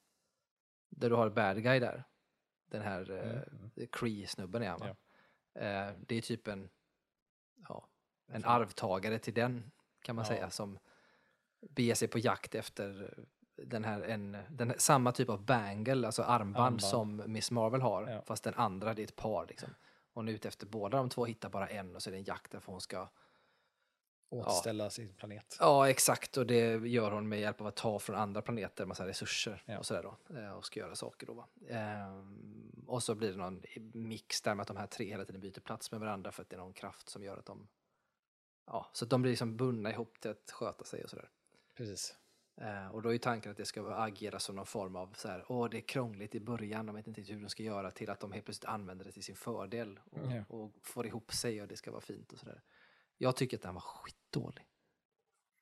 där 0.89 1.11
du 1.11 1.17
har 1.17 1.31
bad 1.31 1.63
guy 1.63 1.79
där, 1.81 2.05
den 2.71 2.83
här 2.83 3.11
Mm. 3.11 3.71
uh, 3.77 3.87
Cree-snubben 3.93 4.63
är 4.63 4.69
han 4.69 4.81
va? 4.81 4.97
Ja. 5.53 5.61
Eh, 5.61 5.95
det 6.07 6.17
är 6.17 6.21
typ 6.23 6.49
en, 6.49 6.71
ja, 7.69 7.87
en 8.27 8.45
arvtagare 8.45 9.19
till 9.19 9.35
den, 9.35 9.71
kan 10.03 10.17
man 10.17 10.25
Ja. 10.25 10.29
säga, 10.29 10.51
som 10.51 10.79
beger 11.61 11.95
sig 11.95 12.09
på 12.09 12.19
jakt 12.19 12.55
efter 12.55 13.15
den 13.57 13.85
här, 13.85 14.01
en, 14.03 14.37
den 14.51 14.71
här, 14.71 14.79
samma 14.79 15.13
typ 15.13 15.29
av 15.29 15.45
bangle, 15.45 16.07
alltså 16.07 16.23
armband, 16.23 16.57
Armband. 16.57 16.83
som 16.83 17.23
Miss 17.27 17.51
Marvel 17.51 17.81
har, 17.81 18.09
Ja. 18.11 18.23
fast 18.23 18.45
den 18.45 18.55
andra 18.55 18.95
det 18.95 19.03
är 19.03 19.05
ett 19.05 19.17
par. 19.17 19.47
Liksom. 19.47 19.75
Hon 20.13 20.29
är 20.29 20.33
ute 20.33 20.49
efter 20.49 20.67
båda 20.67 20.97
de 20.99 21.09
två, 21.09 21.25
hittar 21.25 21.49
bara 21.49 21.69
en 21.69 21.97
och 21.97 22.03
så 22.03 22.11
är 22.11 22.13
det 22.13 22.19
en 22.19 22.25
jakt 22.25 22.51
där 22.51 22.61
för 22.61 22.73
hon 22.73 22.81
ska 22.81 23.09
återställa 24.29 24.91
sin 24.91 25.15
planet. 25.15 25.57
Ja, 25.61 25.89
exakt. 25.91 26.37
Och 26.37 26.47
det 26.47 26.89
gör 26.89 27.11
hon 27.11 27.29
med 27.29 27.41
hjälp 27.41 27.61
av 27.61 27.67
att 27.67 27.77
ta 27.77 27.99
från 27.99 28.17
andra 28.17 28.43
planeter 28.43 28.87
massa 28.87 29.07
resurser 29.07 29.63
Ja. 29.67 29.79
och 29.79 29.87
sådär 29.87 30.03
då. 30.03 30.37
eh, 30.39 30.51
Och 30.53 30.65
ska 30.65 30.81
göra 30.81 30.95
saker 30.95 31.27
då. 31.27 31.33
Va? 31.35 31.49
Ehm, 31.69 32.85
och 32.87 33.03
så 33.03 33.15
blir 33.15 33.31
det 33.33 33.37
någon 33.39 33.63
mix 33.95 34.43
där 34.43 34.55
med 34.55 34.63
att 34.63 34.69
de 34.69 34.77
här 34.77 34.87
tre 34.87 35.07
hela 35.07 35.25
tiden 35.25 35.41
byter 35.41 35.61
plats 35.61 35.91
med 35.91 36.01
varandra 36.01 36.33
för 36.33 36.43
att 36.43 36.49
det 36.51 36.57
är 36.57 36.61
någon 36.61 36.73
kraft 36.73 37.09
som 37.09 37.23
gör 37.25 37.37
att 37.37 37.47
de... 37.47 37.69
Ja, 38.67 38.91
så 38.93 39.05
att 39.05 39.11
de 39.11 39.23
blir 39.23 39.33
liksom 39.33 39.57
bundna 39.57 39.91
ihop 39.91 40.21
till 40.21 40.31
att 40.31 40.51
sköta 40.51 40.85
sig 40.85 41.05
och 41.05 41.11
sådär. 41.11 41.31
Precis. 41.75 42.15
Eh, 42.61 42.89
och 42.89 43.03
då 43.03 43.15
är 43.15 43.19
tanken 43.19 43.51
att 43.51 43.57
det 43.57 43.65
ska 43.65 43.95
agera 43.95 44.39
som 44.39 44.57
någon 44.57 44.67
form 44.67 44.97
av 44.97 45.13
så 45.17 45.29
här, 45.29 45.45
åh 45.49 45.69
det 45.71 45.77
är 45.77 45.81
krångligt 45.81 46.35
i 46.35 46.41
början, 46.41 46.87
de 46.87 46.95
vet 46.95 47.07
inte 47.07 47.23
hur 47.23 47.41
de 47.43 47.49
ska 47.49 47.63
göra, 47.63 47.91
till 47.91 48.11
att 48.11 48.21
de 48.21 48.33
helt 48.33 48.45
plötsligt 48.45 48.69
använder 48.69 49.05
det 49.05 49.13
till 49.13 49.23
sin 49.23 49.37
fördel 49.37 50.01
och, 50.11 50.19
Ja. 50.33 50.45
och 50.49 50.73
får 50.83 51.07
ihop 51.07 51.33
sig 51.33 51.63
och 51.63 51.69
det 51.69 51.77
ska 51.77 51.91
vara 51.91 52.01
fint 52.01 52.33
och 52.33 52.39
sådär. 52.39 52.63
Jag 53.19 53.37
tycker 53.37 53.57
att 53.57 53.63
den 53.63 53.75
var 53.75 53.81
skitdålig. 53.81 54.67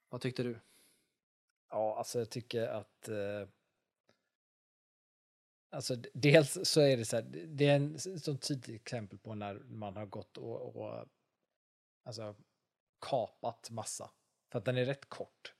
Vad 0.08 0.20
tyckte 0.20 0.42
du? 0.42 0.60
Ja, 1.70 1.98
alltså 1.98 2.18
jag 2.18 2.30
tycker 2.30 2.66
att... 2.68 3.08
Eh, 3.08 3.48
alltså 5.70 5.96
dels 6.14 6.58
så 6.68 6.80
är 6.80 6.96
det 6.96 7.04
så 7.04 7.16
här, 7.16 7.22
det- 7.46 7.66
är 7.66 7.76
en 7.76 7.98
sån 7.98 8.38
tydligt 8.38 8.80
exempel 8.82 9.18
på 9.18 9.34
när 9.34 9.54
man 9.54 9.96
har 9.96 10.06
gått 10.06 10.36
och, 10.38 10.76
och 10.76 11.06
alltså, 12.02 12.34
kapat 13.00 13.70
massa. 13.70 14.10
För 14.52 14.58
att 14.58 14.64
den 14.64 14.76
är 14.76 14.84
rätt 14.84 15.08
kort. 15.08 15.54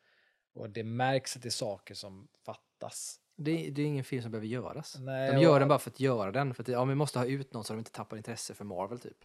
Och 0.59 0.71
det 0.71 0.85
märks 0.85 1.37
att 1.37 1.43
det 1.43 1.49
är 1.49 1.51
saker 1.51 1.95
som 1.95 2.29
fattas. 2.45 3.21
Det, 3.37 3.71
det 3.71 3.83
är 3.83 3.87
ingen 3.87 4.05
film 4.05 4.23
som 4.23 4.31
behöver 4.31 4.47
göras. 4.49 4.97
Nej, 4.99 5.33
De 5.33 5.41
gör 5.41 5.53
och- 5.53 5.59
den 5.59 5.69
bara 5.69 5.79
för 5.79 5.91
att 5.91 6.01
göra 6.01 6.33
den, 6.33 6.55
för 6.55 6.63
att 6.63 6.69
ja, 6.69 6.85
vi 6.85 6.95
måste 6.95 7.19
ha 7.19 7.27
ut 7.27 7.53
någon 7.53 7.65
så 7.65 7.73
de 7.73 7.79
inte 7.79 7.91
tappar 7.93 8.17
intresse 8.17 8.55
för 8.55 8.65
Marvel 8.65 8.99
typ. 8.99 9.25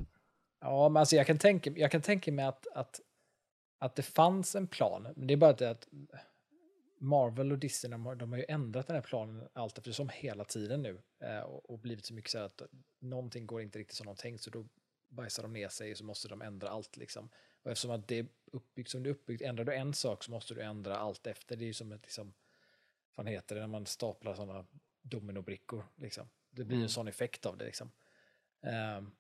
Ja, 0.61 0.89
men 0.89 0.99
alltså 0.99 1.15
jag 1.15 1.27
kan 1.27 1.37
tänka, 1.37 1.71
jag 1.71 1.91
kan 1.91 2.01
tänka 2.01 2.31
mig 2.31 2.45
att, 2.45 2.67
att, 2.67 2.99
att 3.79 3.95
det 3.95 4.03
fanns 4.03 4.55
en 4.55 4.67
plan. 4.67 5.07
Men 5.15 5.27
det 5.27 5.33
är 5.33 5.37
bara 5.37 5.53
det 5.53 5.69
att 5.69 5.87
Marvel 6.99 7.51
och 7.51 7.57
Disney, 7.59 7.91
de 7.91 8.05
har, 8.05 8.15
de 8.15 8.31
har 8.31 8.39
ju 8.39 8.45
ändrat 8.47 8.87
den 8.87 8.95
här 8.95 9.03
planen 9.03 9.47
allt 9.53 9.77
eftersom 9.77 10.09
hela 10.09 10.43
tiden 10.45 10.81
nu. 10.81 11.01
Eh, 11.23 11.39
och, 11.39 11.69
och 11.69 11.79
blivit 11.79 12.05
så 12.05 12.13
mycket 12.13 12.31
så 12.31 12.37
här 12.37 12.45
att 12.45 12.61
någonting 12.99 13.47
går 13.47 13.61
inte 13.61 13.79
riktigt 13.79 13.97
som 13.97 14.05
de 14.05 14.15
tänkt, 14.15 14.41
så 14.43 14.49
då 14.49 14.65
bajsar 15.09 15.43
de 15.43 15.53
ner 15.53 15.69
sig 15.69 15.91
och 15.91 15.97
så 15.97 16.05
måste 16.05 16.27
de 16.27 16.41
ändra 16.41 16.69
allt 16.69 16.97
liksom. 16.97 17.29
Och 17.63 17.71
eftersom 17.71 17.91
att 17.91 18.07
det 18.07 18.25
uppbyggt 18.53 18.89
som 18.89 19.03
det 19.03 19.09
är 19.09 19.11
uppbyggt, 19.11 19.41
ändrar 19.41 19.65
du 19.65 19.73
en 19.73 19.93
sak 19.93 20.23
så 20.23 20.31
måste 20.31 20.53
du 20.53 20.61
ändra 20.61 20.97
allt 20.97 21.27
efter. 21.27 21.55
Det 21.55 21.63
är 21.65 21.67
ju 21.67 21.73
som 21.73 21.91
ett, 21.91 22.01
liksom, 22.01 22.33
vad 23.15 23.29
heter 23.29 23.55
det, 23.55 23.61
när 23.61 23.67
man 23.67 23.85
staplar 23.85 24.35
sådana 24.35 24.65
dominobrickor 25.01 25.85
liksom. 25.95 26.29
Det 26.49 26.63
blir 26.63 26.75
Mm. 26.77 26.83
en 26.83 26.89
sån 26.89 27.07
effekt 27.07 27.45
av 27.45 27.57
det 27.57 27.65
liksom. 27.65 27.91
Ehm, 28.61 29.11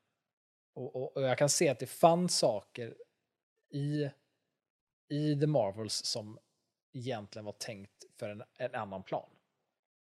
och, 0.73 0.95
och, 0.95 1.17
och 1.17 1.21
jag 1.23 1.37
kan 1.37 1.49
se 1.49 1.69
att 1.69 1.79
det 1.79 1.87
fanns 1.87 2.37
saker 2.37 2.95
i, 3.69 4.09
i 5.09 5.39
The 5.39 5.47
Marvels 5.47 5.93
som 6.05 6.39
egentligen 6.93 7.45
var 7.45 7.53
tänkt 7.53 8.03
för 8.17 8.29
en, 8.29 8.43
en 8.55 8.75
annan 8.75 9.03
plan 9.03 9.29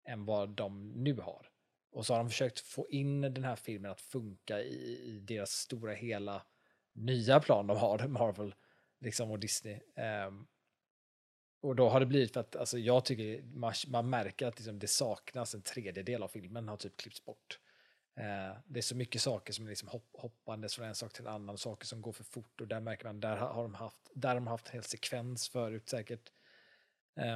än 0.04 0.24
vad 0.24 0.48
de 0.48 0.88
nu 0.88 1.14
har. 1.14 1.50
Och 1.90 2.06
så 2.06 2.14
har 2.14 2.18
de 2.18 2.28
försökt 2.30 2.60
få 2.60 2.88
in 2.90 3.20
den 3.20 3.44
här 3.44 3.56
filmen 3.56 3.90
att 3.90 4.00
funka 4.00 4.60
i, 4.60 4.98
i 5.04 5.20
deras 5.20 5.50
stora 5.50 5.92
hela 5.92 6.42
nya 6.92 7.40
plan 7.40 7.66
de 7.66 7.76
har, 7.76 7.98
Marvel 8.08 8.54
liksom, 9.00 9.30
och 9.30 9.38
Disney. 9.38 9.80
Um, 10.26 10.46
och 11.60 11.76
då 11.76 11.88
har 11.88 12.00
det 12.00 12.06
blivit 12.06 12.32
för 12.32 12.40
att 12.40 12.56
alltså, 12.56 12.78
jag 12.78 13.04
tycker 13.04 13.42
man, 13.42 13.74
man 13.88 14.10
märker 14.10 14.46
att 14.46 14.58
liksom, 14.58 14.78
det 14.78 14.86
saknas 14.86 15.54
en 15.54 15.62
tredjedel 15.62 16.22
av 16.22 16.28
filmen 16.28 16.68
har 16.68 16.76
typ 16.76 16.96
klippts 16.96 17.24
bort. 17.24 17.58
Uh, 18.18 18.58
det 18.66 18.78
är 18.78 18.82
så 18.82 18.96
mycket 18.96 19.22
saker 19.22 19.52
som 19.52 19.64
är 19.64 19.68
liksom 19.68 19.88
hopp, 19.88 20.08
hoppandes 20.12 20.74
från 20.74 20.86
en 20.86 20.94
sak 20.94 21.12
till 21.12 21.26
en 21.26 21.32
annan, 21.32 21.58
saker 21.58 21.86
som 21.86 22.02
går 22.02 22.12
för 22.12 22.24
fort 22.24 22.60
och 22.60 22.68
där 22.68 22.80
märker 22.80 23.04
man, 23.04 23.20
där 23.20 23.36
har 23.36 23.62
de 23.62 23.74
haft, 23.74 24.10
där 24.14 24.28
har 24.28 24.34
de 24.34 24.46
haft 24.46 24.66
en 24.66 24.72
hel 24.72 24.82
sekvens 24.82 25.48
förut 25.48 25.88
säkert. 25.88 26.32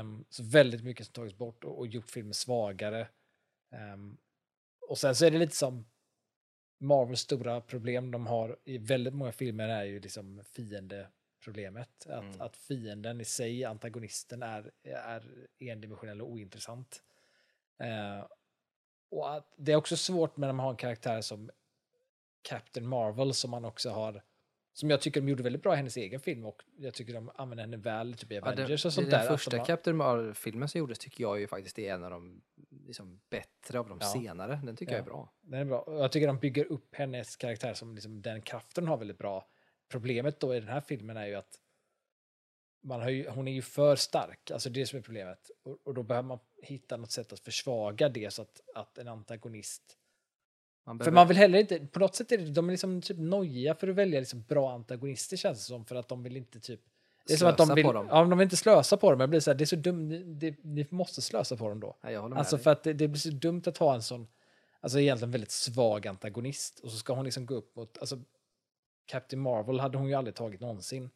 Um, 0.00 0.24
så 0.30 0.42
väldigt 0.42 0.84
mycket 0.84 1.06
som 1.06 1.12
tagits 1.12 1.38
bort 1.38 1.64
och, 1.64 1.78
och 1.78 1.86
gjort 1.86 2.10
filmen 2.10 2.34
svagare. 2.34 3.08
Um, 3.94 4.18
och 4.88 4.98
sen 4.98 5.14
så 5.14 5.26
är 5.26 5.30
det 5.30 5.38
lite 5.38 5.56
som 5.56 5.84
Marvels 6.78 7.20
stora 7.20 7.60
problem 7.60 8.10
de 8.10 8.26
har 8.26 8.58
i 8.64 8.78
väldigt 8.78 9.14
många 9.14 9.32
filmer 9.32 9.68
är 9.68 9.84
ju 9.84 10.00
liksom 10.00 10.44
fiende 10.44 11.08
fiendeproblemet. 11.42 12.06
Att, 12.06 12.22
Mm. 12.24 12.40
att 12.40 12.56
fienden 12.56 13.20
i 13.20 13.24
sig, 13.24 13.64
antagonisten, 13.64 14.42
är, 14.42 14.70
är 14.82 15.46
endimensionell 15.58 16.22
och 16.22 16.30
ointressant. 16.30 17.02
Eh, 17.78 18.26
och 19.10 19.34
att 19.36 19.52
det 19.56 19.72
är 19.72 19.76
också 19.76 19.96
svårt 19.96 20.36
när 20.36 20.52
man 20.52 20.64
har 20.64 20.70
en 20.70 20.76
karaktär 20.76 21.20
som 21.20 21.50
Captain 22.42 22.88
Marvel 22.88 23.34
som 23.34 23.50
man 23.50 23.64
också 23.64 23.90
har 23.90 24.22
som 24.74 24.90
jag 24.90 25.00
tycker 25.00 25.20
de 25.20 25.28
gjorde 25.28 25.42
väldigt 25.42 25.62
bra 25.62 25.72
i 25.72 25.76
hennes 25.76 25.96
egen 25.96 26.20
film 26.20 26.44
och 26.46 26.62
jag 26.78 26.94
tycker 26.94 27.12
de 27.14 27.30
använder 27.34 27.64
henne 27.64 27.76
väl 27.76 28.14
typ 28.14 28.32
i 28.32 28.34
Ja, 28.34 28.40
den, 28.40 28.52
Avengers 28.52 28.84
och 28.84 28.92
sånt 28.92 29.10
den 29.10 29.20
där. 29.20 29.32
att 29.32 29.40
första 29.40 29.56
har- 29.58 29.64
Captain 29.64 29.96
Marvel-filmen 29.96 30.68
som 30.68 30.78
gjordes 30.78 30.98
tycker 30.98 31.24
jag 31.24 31.40
ju 31.40 31.46
faktiskt 31.46 31.78
är 31.78 31.94
en 31.94 32.04
av 32.04 32.10
de 32.10 32.42
liksom, 32.86 33.20
bättre 33.30 33.78
av 33.78 33.88
de 33.88 33.98
Ja. 34.00 34.06
senare. 34.06 34.60
Den 34.64 34.76
tycker 34.76 34.92
jag 34.92 34.98
Ja. 34.98 35.02
är 35.02 35.06
bra. 35.06 35.32
Den 35.40 35.60
är 35.60 35.64
bra. 35.64 35.84
Jag 35.88 36.12
tycker 36.12 36.26
de 36.26 36.38
bygger 36.38 36.64
upp 36.72 36.94
hennes 36.94 37.36
karaktär 37.36 37.74
som 37.74 37.94
liksom 37.94 38.22
den 38.22 38.42
kraften 38.42 38.88
har 38.88 38.96
väldigt 38.96 39.18
bra. 39.18 39.48
Problemet 39.92 40.40
då 40.40 40.54
i 40.54 40.60
den 40.60 40.68
här 40.68 40.80
filmen 40.80 41.16
är 41.16 41.26
ju 41.26 41.34
att 41.34 41.58
man 42.84 43.00
har 43.00 43.08
ju, 43.10 43.28
hon 43.28 43.48
är 43.48 43.52
ju 43.52 43.62
för 43.62 43.96
stark, 43.96 44.50
alltså 44.50 44.70
det 44.70 44.80
är 44.80 44.84
som 44.86 44.98
är 44.98 45.02
problemet. 45.02 45.50
Och, 45.62 45.78
och 45.84 45.94
då 45.94 46.02
behöver 46.02 46.28
man 46.28 46.38
hitta 46.62 46.96
något 46.96 47.10
sätt 47.10 47.32
att 47.32 47.40
försvaga 47.40 48.08
det 48.08 48.32
så 48.32 48.42
att, 48.42 48.60
att 48.74 48.98
en 48.98 49.08
antagonist... 49.08 49.82
Man 50.86 50.98
För 50.98 51.04
behöver- 51.04 51.14
man 51.14 51.28
vill 51.28 51.36
heller 51.36 51.58
inte, 51.58 51.78
på 51.86 51.98
något 51.98 52.14
sätt 52.14 52.32
är 52.32 52.38
det, 52.38 52.50
de 52.50 52.68
är 52.68 52.72
liksom 52.72 53.02
typ 53.02 53.18
nojiga 53.18 53.74
för 53.74 53.88
att 53.88 53.94
välja 53.96 54.20
liksom 54.20 54.42
bra 54.42 54.72
antagonister 54.72 55.36
känns 55.36 55.58
det 55.58 55.64
som, 55.64 55.84
för 55.84 55.96
att 55.96 56.08
de 56.08 56.22
vill 56.22 56.36
inte 56.36 56.60
typ... 56.60 56.80
Det 57.26 57.32
är 57.32 57.36
som 57.36 57.48
att 57.48 57.56
de 57.56 57.66
Slösa 57.66 57.74
vill, 57.74 57.84
på 57.84 57.92
dem. 57.92 58.06
ja, 58.10 58.20
de 58.24 58.38
vill 58.38 58.44
inte 58.44 58.56
slösa 58.56 58.96
på 58.96 59.10
dem, 59.10 59.20
jag 59.20 59.30
blir 59.30 59.40
så 59.40 59.50
här, 59.50 59.58
det 59.58 59.64
är 59.64 59.66
så 59.66 59.76
dumt, 59.76 60.08
ni, 60.08 60.22
det, 60.22 60.64
ni 60.64 60.86
måste 60.90 61.22
slösa 61.22 61.56
på 61.56 61.68
dem 61.68 61.80
då. 61.80 61.96
Nej, 62.02 62.12
jag 62.12 62.20
håller 62.20 62.34
med 62.34 62.38
Alltså 62.38 62.58
för 62.58 62.70
att 62.70 62.82
det, 62.82 62.92
det 62.92 63.08
blir 63.08 63.20
så 63.20 63.30
dumt 63.30 63.62
att 63.66 63.78
ha 63.78 63.94
en 63.94 64.02
sån, 64.02 64.28
alltså 64.80 65.00
egentligen 65.00 65.30
väldigt 65.30 65.50
svag 65.50 66.06
antagonist 66.06 66.78
och 66.78 66.90
så 66.90 66.96
ska 66.96 67.14
hon 67.14 67.24
liksom 67.24 67.46
gå 67.46 67.54
upp 67.54 67.76
mot, 67.76 67.98
alltså 67.98 68.18
Captain 69.12 69.42
Marvel 69.42 69.80
hade 69.80 69.98
hon 69.98 70.08
ju 70.08 70.14
aldrig 70.14 70.34
tagit 70.34 70.60
någonsin. 70.60 71.10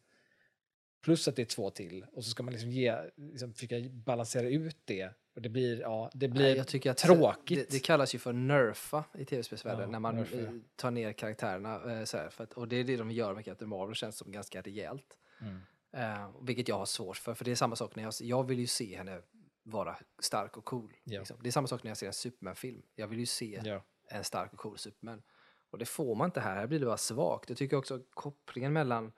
Plus 1.01 1.27
att 1.27 1.35
det 1.35 1.41
är 1.41 1.45
två 1.45 1.69
till 1.69 2.05
och 2.11 2.23
så 2.23 2.29
ska 2.31 2.43
man 2.43 2.53
liksom 2.53 2.69
ge, 2.71 2.97
liksom 3.15 3.53
försöka 3.53 3.75
balansera 3.89 4.49
ut 4.49 4.77
det 4.85 5.09
och 5.35 5.41
det 5.41 5.49
blir, 5.49 5.79
ja, 5.81 6.09
det 6.13 6.27
blir 6.27 6.55
Nej, 6.83 6.93
tråkigt. 6.95 7.69
Det, 7.69 7.77
det 7.77 7.79
kallas 7.79 8.15
ju 8.15 8.19
för 8.19 8.33
nerfa 8.33 9.03
i 9.17 9.25
tv-spelsvärlden, 9.25 9.81
Ja, 9.81 9.87
när 9.91 9.99
man 9.99 10.15
nerfa, 10.15 10.37
eh, 10.37 10.49
tar 10.75 10.91
ner 10.91 11.13
karaktärerna. 11.13 11.99
eh, 11.99 12.03
Så 12.03 12.17
här, 12.17 12.31
att, 12.37 12.53
och 12.53 12.67
det 12.67 12.75
är 12.75 12.83
det 12.83 12.97
de 12.97 13.11
gör 13.11 13.35
med 13.35 13.45
Captain 13.45 13.69
Marvel, 13.69 13.95
känns 13.95 14.17
som 14.17 14.31
ganska 14.31 14.61
rejält. 14.61 15.17
Mm. 15.41 15.59
Eh, 15.91 16.29
vilket 16.41 16.67
jag 16.67 16.77
har 16.77 16.85
svårt 16.85 17.17
för, 17.17 17.33
för 17.33 17.45
det 17.45 17.51
är 17.51 17.55
samma 17.55 17.75
sak 17.75 17.95
när 17.95 18.03
jag, 18.03 18.13
jag 18.21 18.43
vill 18.47 18.59
ju 18.59 18.67
se 18.67 18.97
henne 18.97 19.21
vara 19.63 19.97
stark 20.21 20.57
och 20.57 20.65
cool. 20.65 20.93
Ja. 21.03 21.19
Liksom. 21.19 21.37
Det 21.41 21.49
är 21.49 21.51
samma 21.51 21.67
sak 21.67 21.83
när 21.83 21.89
jag 21.89 21.97
ser 21.97 22.07
en 22.07 22.13
Superman-film. 22.13 22.81
Jag 22.95 23.07
vill 23.07 23.19
ju 23.19 23.25
se 23.25 23.61
Ja. 23.63 23.83
en 24.09 24.23
stark 24.23 24.53
och 24.53 24.59
cool 24.59 24.77
Superman. 24.77 25.21
Och 25.69 25.77
det 25.77 25.85
får 25.85 26.15
man 26.15 26.25
inte 26.25 26.39
här, 26.39 26.55
här 26.55 26.67
blir 26.67 26.79
det 26.79 26.85
bara 26.85 26.97
svagt. 26.97 27.49
Jag 27.49 27.57
tycker 27.57 27.77
också 27.77 27.99
kopplingen 28.13 28.73
mellan 28.73 29.11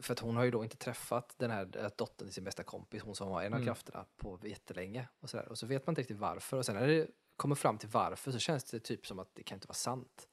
för 0.00 0.12
att 0.12 0.18
hon 0.18 0.36
har 0.36 0.44
ju 0.44 0.50
då 0.50 0.64
inte 0.64 0.76
träffat 0.76 1.34
den 1.38 1.50
här 1.50 1.68
eh, 1.76 1.88
dottern 1.96 2.28
till 2.28 2.34
sin 2.34 2.44
bästa 2.44 2.62
kompis, 2.62 3.02
hon 3.02 3.14
som 3.14 3.28
har 3.28 3.42
en 3.42 3.52
av 3.52 3.56
Mm. 3.58 3.66
krafterna 3.66 4.04
på 4.16 4.38
jättelänge. 4.42 5.08
Och 5.20 5.30
så, 5.30 5.36
där. 5.36 5.48
och 5.48 5.58
så 5.58 5.66
vet 5.66 5.86
man 5.86 5.92
inte 5.92 6.00
riktigt 6.00 6.18
varför. 6.18 6.56
Och 6.56 6.66
sen 6.66 6.74
när 6.74 6.86
det 6.86 7.08
kommer 7.36 7.54
fram 7.54 7.78
till 7.78 7.88
varför 7.88 8.32
så 8.32 8.38
känns 8.38 8.64
det 8.64 8.80
typ 8.80 9.06
som 9.06 9.18
att 9.18 9.34
det 9.34 9.42
kan 9.42 9.56
inte 9.56 9.68
vara 9.68 9.74
sant. 9.74 10.28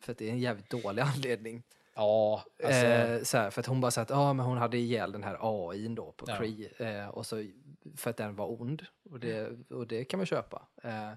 För 0.00 0.12
att 0.12 0.18
det 0.18 0.28
är 0.28 0.32
en 0.32 0.38
jävligt 0.38 0.70
dålig 0.70 1.02
anledning. 1.14 1.62
Ja, 1.94 2.44
alltså, 2.64 2.80
eh, 2.86 3.22
så 3.22 3.38
här, 3.38 3.50
för 3.50 3.60
att 3.60 3.66
hon 3.66 3.80
bara 3.80 3.90
sa 3.90 4.00
att 4.02 4.10
ah, 4.10 4.32
men 4.32 4.46
hon 4.46 4.58
hade 4.58 4.78
ihjäl 4.78 5.12
den 5.12 5.22
här 5.22 5.38
AIn 5.40 5.94
då 5.94 6.12
på 6.12 6.24
Ja. 6.28 6.44
Eh, 6.86 7.08
och 7.08 7.26
så, 7.26 7.46
för 7.96 8.10
att 8.10 8.16
den 8.16 8.36
var 8.36 8.60
ond. 8.60 8.86
Och 9.10 9.20
det, 9.20 9.50
och 9.70 9.86
det 9.86 10.04
kan 10.04 10.18
man 10.18 10.26
köpa. 10.26 10.68
Eh, 10.82 11.12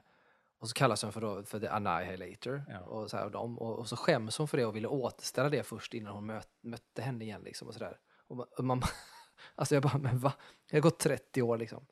och 0.59 0.69
så 0.69 0.73
kallas 0.73 1.03
hon 1.03 1.11
för, 1.11 1.21
då, 1.21 1.43
för 1.43 1.59
The 1.59 1.67
Annihilator. 1.67 2.63
Ja. 2.69 2.79
Och, 2.79 3.09
så 3.09 3.17
här, 3.17 3.25
och, 3.25 3.31
de, 3.31 3.59
och, 3.59 3.79
och 3.79 3.87
så 3.87 3.95
skäms 3.95 4.37
hon 4.37 4.47
för 4.47 4.57
det 4.57 4.65
och 4.65 4.75
ville 4.75 4.87
återställa 4.87 5.49
det 5.49 5.63
först 5.63 5.93
innan 5.93 6.13
hon 6.13 6.25
möt, 6.25 6.49
mötte 6.61 7.01
henne 7.01 7.23
igen. 7.25 7.41
Liksom, 7.41 7.67
och 7.67 7.73
så 7.73 7.79
där. 7.79 7.97
Och 8.27 8.37
man, 8.37 8.47
och 8.57 8.63
man, 8.63 8.81
alltså 9.55 9.75
jag 9.75 9.83
bara, 9.83 9.97
men 9.97 10.19
va? 10.19 10.33
Jag 10.69 10.77
har 10.77 10.81
gått 10.81 10.99
30 10.99 11.41
år 11.41 11.57
liksom. 11.57 11.85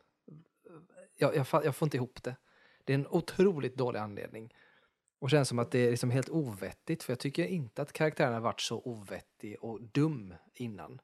Jag, 1.17 1.35
jag, 1.35 1.45
jag 1.51 1.75
får 1.75 1.85
inte 1.85 1.97
ihop 1.97 2.23
det. 2.23 2.35
Det 2.83 2.93
är 2.93 2.97
en 2.97 3.07
otroligt 3.07 3.77
dålig 3.77 3.99
anledning. 3.99 4.53
Och 5.19 5.29
känns 5.29 5.49
som 5.49 5.59
att 5.59 5.71
det 5.71 5.79
är 5.79 5.91
liksom 5.91 6.11
helt 6.11 6.29
ovettigt, 6.29 7.03
för 7.03 7.13
jag 7.13 7.19
tycker 7.19 7.45
inte 7.45 7.81
att 7.81 7.93
karaktären 7.93 8.33
har 8.33 8.41
varit 8.41 8.61
så 8.61 8.81
ovettig 8.81 9.63
och 9.63 9.81
dum 9.81 10.33
innan. 10.53 11.01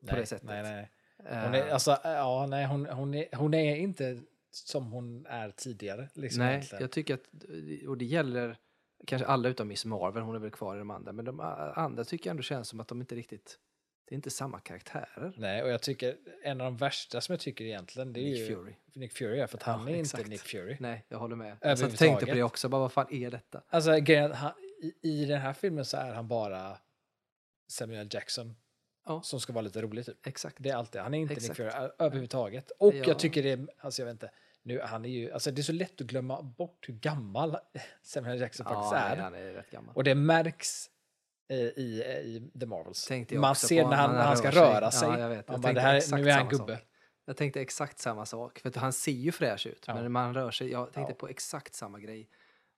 nej, 0.00 0.16
det 0.16 0.26
sättet. 0.26 0.48
Nej, 0.48 0.62
nej. 0.62 0.90
Eh, 1.26 1.44
Hon 1.44 1.54
är, 1.54 1.70
alltså, 1.70 1.98
ja, 2.04 2.46
nej, 2.48 2.66
hon, 2.66 2.86
hon, 2.86 3.14
är, 3.14 3.36
hon 3.36 3.54
är 3.54 3.76
inte 3.76 4.22
som 4.54 4.92
hon 4.92 5.26
är 5.26 5.50
tidigare. 5.50 6.08
Liksom, 6.14 6.42
Nej, 6.44 6.54
egentligen. 6.54 6.82
jag 6.82 6.90
tycker 6.90 7.14
att, 7.14 7.28
och 7.88 7.98
det 7.98 8.04
gäller 8.04 8.56
kanske 9.06 9.26
alla 9.26 9.48
utom 9.48 9.68
Miss 9.68 9.84
Marvel, 9.84 10.22
hon 10.22 10.34
är 10.34 10.38
väl 10.38 10.50
kvar 10.50 10.76
i 10.76 10.78
de 10.78 10.90
andra, 10.90 11.12
men 11.12 11.24
de 11.24 11.40
andra 11.74 12.04
tycker 12.04 12.26
jag 12.26 12.30
ändå 12.30 12.42
känns 12.42 12.68
som 12.68 12.80
att 12.80 12.88
de 12.88 13.00
inte 13.00 13.14
riktigt, 13.14 13.58
det 14.08 14.14
är 14.14 14.16
inte 14.16 14.30
samma 14.30 14.60
karaktärer. 14.60 15.34
Nej, 15.36 15.62
och 15.62 15.68
jag 15.70 15.82
tycker 15.82 16.16
en 16.44 16.60
av 16.60 16.64
de 16.64 16.76
värsta 16.76 17.20
som 17.20 17.32
jag 17.32 17.40
tycker 17.40 17.64
egentligen 17.64 18.12
det 18.12 18.20
är 18.20 18.24
Nick 18.24 18.38
ju 18.38 18.46
Fury. 18.56 18.74
Nick 18.94 19.12
Fury, 19.12 19.38
ja, 19.38 19.46
för 19.46 19.58
att 19.58 19.66
Ja, 19.66 19.72
han 19.72 19.88
är 19.88 20.00
exakt. 20.00 20.20
inte 20.20 20.30
Nick 20.30 20.40
Fury. 20.40 20.76
Nej, 20.80 21.04
jag 21.08 21.18
håller 21.18 21.36
med. 21.36 21.56
Jag 21.60 21.78
satt 21.78 21.96
tänkte 21.98 22.26
på 22.26 22.34
det 22.34 22.42
också, 22.42 22.68
bara 22.68 22.80
vad 22.80 22.92
fan 22.92 23.12
är 23.12 23.30
detta? 23.30 23.62
Alltså 23.68 24.00
grejen 24.00 24.32
han, 24.32 24.52
i, 24.82 24.94
i 25.02 25.24
den 25.24 25.40
här 25.40 25.52
filmen 25.52 25.84
så 25.84 25.96
är 25.96 26.14
han 26.14 26.28
bara 26.28 26.78
Samuel 27.68 28.08
Jackson. 28.10 28.54
Ja. 29.06 29.22
som 29.22 29.40
ska 29.40 29.52
vara 29.52 29.62
lite 29.62 29.82
rolig 29.82 30.06
typ. 30.06 30.26
Exakt. 30.26 30.56
Det 30.60 30.68
är 30.70 30.74
allt 30.76 30.92
det. 30.92 31.00
Han 31.00 31.14
är 31.14 31.18
inte 31.18 31.34
Exakt. 31.34 31.48
Nick 31.48 31.56
Fury 31.72 31.88
överhuvudtaget. 31.98 32.70
Och 32.78 32.94
Ja. 32.94 33.04
jag 33.06 33.18
tycker 33.18 33.42
det 33.42 33.50
är, 33.50 33.66
alltså 33.78 34.02
jag 34.02 34.06
vet 34.06 34.12
inte, 34.12 34.30
nu, 34.62 34.80
han 34.80 35.04
är 35.04 35.08
ju, 35.08 35.32
alltså 35.32 35.50
det 35.50 35.60
är 35.60 35.62
så 35.62 35.72
lätt 35.72 36.00
att 36.00 36.06
glömma 36.06 36.42
bort 36.42 36.88
hur 36.88 36.94
gammal 36.94 37.56
Samuel. 38.02 38.40
Jackson 38.40 38.64
faktiskt 38.66 38.92
ja, 38.92 38.98
är. 38.98 39.14
nej, 39.16 39.24
han 39.24 39.34
är 39.34 39.52
rätt 39.52 39.70
gammal. 39.70 39.94
Och 39.96 40.04
det 40.04 40.14
märks 40.14 40.90
i, 41.48 41.54
i 41.54 42.50
The 42.60 42.66
Marvels. 42.66 43.10
Man 43.32 43.54
ser 43.54 43.84
när 43.88 43.96
han, 43.96 44.10
när 44.14 44.22
han 44.22 44.36
ska 44.36 44.52
sig. 44.52 44.60
röra 44.60 44.90
sig. 44.90 45.08
Ja, 45.08 45.18
jag 45.18 45.28
vet. 45.28 45.44
Jag 45.48 45.60
bara, 45.60 45.72
det 45.72 45.80
här, 45.80 46.16
nu 46.16 46.28
är 46.30 46.34
han 46.34 46.48
gubbe. 46.48 46.76
sak. 46.76 46.86
Jag 47.24 47.36
tänkte 47.36 47.60
exakt 47.60 47.98
samma 47.98 48.26
sak. 48.26 48.58
För 48.58 48.80
han 48.80 48.92
ser 48.92 49.12
ju 49.12 49.32
fräsch 49.32 49.66
ut, 49.66 49.84
Ja. 49.86 49.94
men 49.94 50.02
när 50.02 50.08
man 50.08 50.34
rör 50.34 50.50
sig, 50.50 50.70
jag 50.70 50.92
tänkte 50.92 51.14
på 51.14 51.28
exakt 51.28 51.74
samma 51.74 52.00
grej. 52.00 52.28